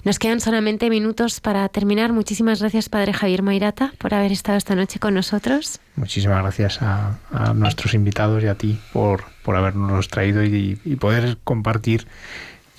Nos 0.04 0.20
quedan 0.20 0.42
solamente 0.42 0.90
minutos 0.90 1.40
para 1.40 1.70
terminar. 1.70 2.12
Muchísimas 2.12 2.60
gracias, 2.60 2.90
Padre 2.90 3.14
Javier 3.14 3.42
Mairata, 3.42 3.94
por 4.00 4.14
haber 4.14 4.34
estado 4.34 4.58
esta 4.58 4.76
noche 4.76 5.00
con 5.00 5.14
nosotros. 5.14 5.80
Muchísimas 5.96 6.42
gracias 6.42 6.80
a, 6.82 7.20
nuestros 7.56 7.94
invitados 7.94 8.44
y 8.44 8.48
a 8.48 8.56
ti 8.56 8.78
por, 8.92 9.24
por 9.44 9.56
habernos 9.56 10.10
traído 10.10 10.44
y 10.44 10.76
poder 11.00 11.38
compartir 11.46 12.06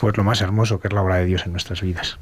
pues 0.03 0.17
lo 0.17 0.25
más 0.25 0.41
hermoso 0.41 0.81
que 0.81 0.89
es 0.89 0.93
la 0.93 1.01
obra 1.01 1.19
de 1.19 1.27
Dios 1.27 1.47
en 1.47 1.53
nuestras 1.53 1.81
vidas. 1.81 2.19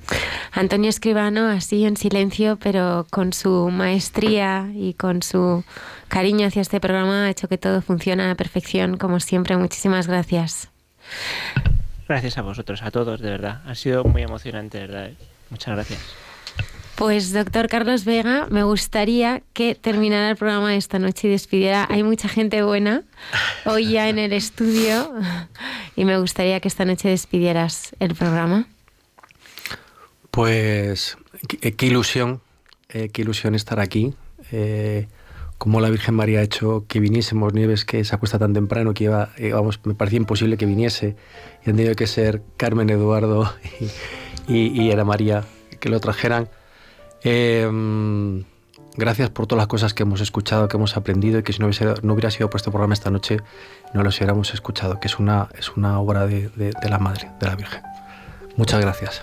Antonio 0.52 0.90
Escribano, 0.90 1.48
así 1.48 1.86
en 1.86 1.96
silencio, 1.96 2.58
pero 2.62 3.06
con 3.08 3.32
su 3.32 3.70
maestría 3.70 4.70
y 4.74 4.92
con 4.92 5.22
su 5.22 5.64
cariño 6.08 6.46
hacia 6.46 6.60
este 6.60 6.78
programa 6.78 7.24
ha 7.24 7.30
hecho 7.30 7.48
que 7.48 7.56
todo 7.56 7.80
funcione 7.80 8.22
a 8.22 8.26
la 8.26 8.34
perfección, 8.34 8.98
como 8.98 9.18
siempre. 9.18 9.56
Muchísimas 9.56 10.08
gracias. 10.08 10.68
Gracias 12.06 12.36
a 12.36 12.42
vosotros, 12.42 12.82
a 12.82 12.90
todos, 12.90 13.18
de 13.18 13.30
verdad. 13.30 13.62
Ha 13.64 13.74
sido 13.74 14.04
muy 14.04 14.20
emocionante, 14.20 14.76
de 14.76 14.86
verdad. 14.86 15.10
Muchas 15.48 15.74
gracias. 15.74 16.00
Pues 17.00 17.32
doctor 17.32 17.68
Carlos 17.68 18.04
Vega, 18.04 18.46
me 18.50 18.62
gustaría 18.62 19.42
que 19.54 19.74
terminara 19.74 20.28
el 20.28 20.36
programa 20.36 20.72
de 20.72 20.76
esta 20.76 20.98
noche 20.98 21.28
y 21.28 21.30
despidiera. 21.30 21.86
Hay 21.88 22.02
mucha 22.02 22.28
gente 22.28 22.62
buena 22.62 23.04
hoy 23.64 23.92
ya 23.92 24.10
en 24.10 24.18
el 24.18 24.34
estudio 24.34 25.10
y 25.96 26.04
me 26.04 26.18
gustaría 26.18 26.60
que 26.60 26.68
esta 26.68 26.84
noche 26.84 27.08
despidieras 27.08 27.96
el 28.00 28.14
programa. 28.14 28.66
Pues 30.30 31.16
qué, 31.48 31.86
ilusión, 31.86 32.42
eh, 32.90 33.08
qué 33.08 33.22
ilusión 33.22 33.54
estar 33.54 33.80
aquí. 33.80 34.12
Eh, 34.52 35.08
como 35.56 35.80
la 35.80 35.88
Virgen 35.88 36.16
María 36.16 36.40
ha 36.40 36.42
hecho 36.42 36.84
que 36.86 37.00
viniésemos, 37.00 37.54
Nieves, 37.54 37.86
que 37.86 38.04
se 38.04 38.14
acuesta 38.14 38.38
tan 38.38 38.52
temprano, 38.52 38.92
que 38.92 39.04
iba, 39.04 39.30
eh, 39.38 39.54
vamos, 39.54 39.80
me 39.84 39.94
parecía 39.94 40.18
imposible 40.18 40.58
que 40.58 40.66
viniese. 40.66 41.16
Y 41.64 41.70
han 41.70 41.76
tenido 41.76 41.94
que 41.94 42.06
ser 42.06 42.42
Carmen, 42.58 42.90
Eduardo 42.90 43.50
y, 44.46 44.82
y 44.82 44.92
Ana 44.92 45.04
María 45.04 45.46
que 45.80 45.88
lo 45.88 45.98
trajeran. 45.98 46.50
Em, 47.22 48.44
gracias 48.96 49.30
por 49.30 49.46
todas 49.46 49.62
las 49.62 49.68
cosas 49.68 49.94
que 49.94 50.02
hemos 50.02 50.20
escuchado, 50.20 50.68
que 50.68 50.76
hemos 50.76 50.96
aprendido 50.96 51.38
y 51.38 51.42
que 51.42 51.52
si 51.52 51.60
no, 51.60 51.68
no 52.02 52.12
hubiera 52.14 52.30
sido 52.30 52.50
por 52.50 52.58
este 52.58 52.70
programa 52.70 52.94
esta 52.94 53.10
noche, 53.10 53.38
no 53.94 54.02
los 54.02 54.16
hubiéramos 54.18 54.52
escuchado, 54.54 55.00
que 55.00 55.08
es 55.08 55.18
una, 55.18 55.48
es 55.58 55.70
una 55.76 56.00
obra 56.00 56.26
de 56.26 56.72
la 56.88 56.98
Madre, 56.98 57.30
de 57.40 57.46
la 57.46 57.56
Virgen. 57.56 57.82
Muchas 58.56 58.80
gracias. 58.80 59.22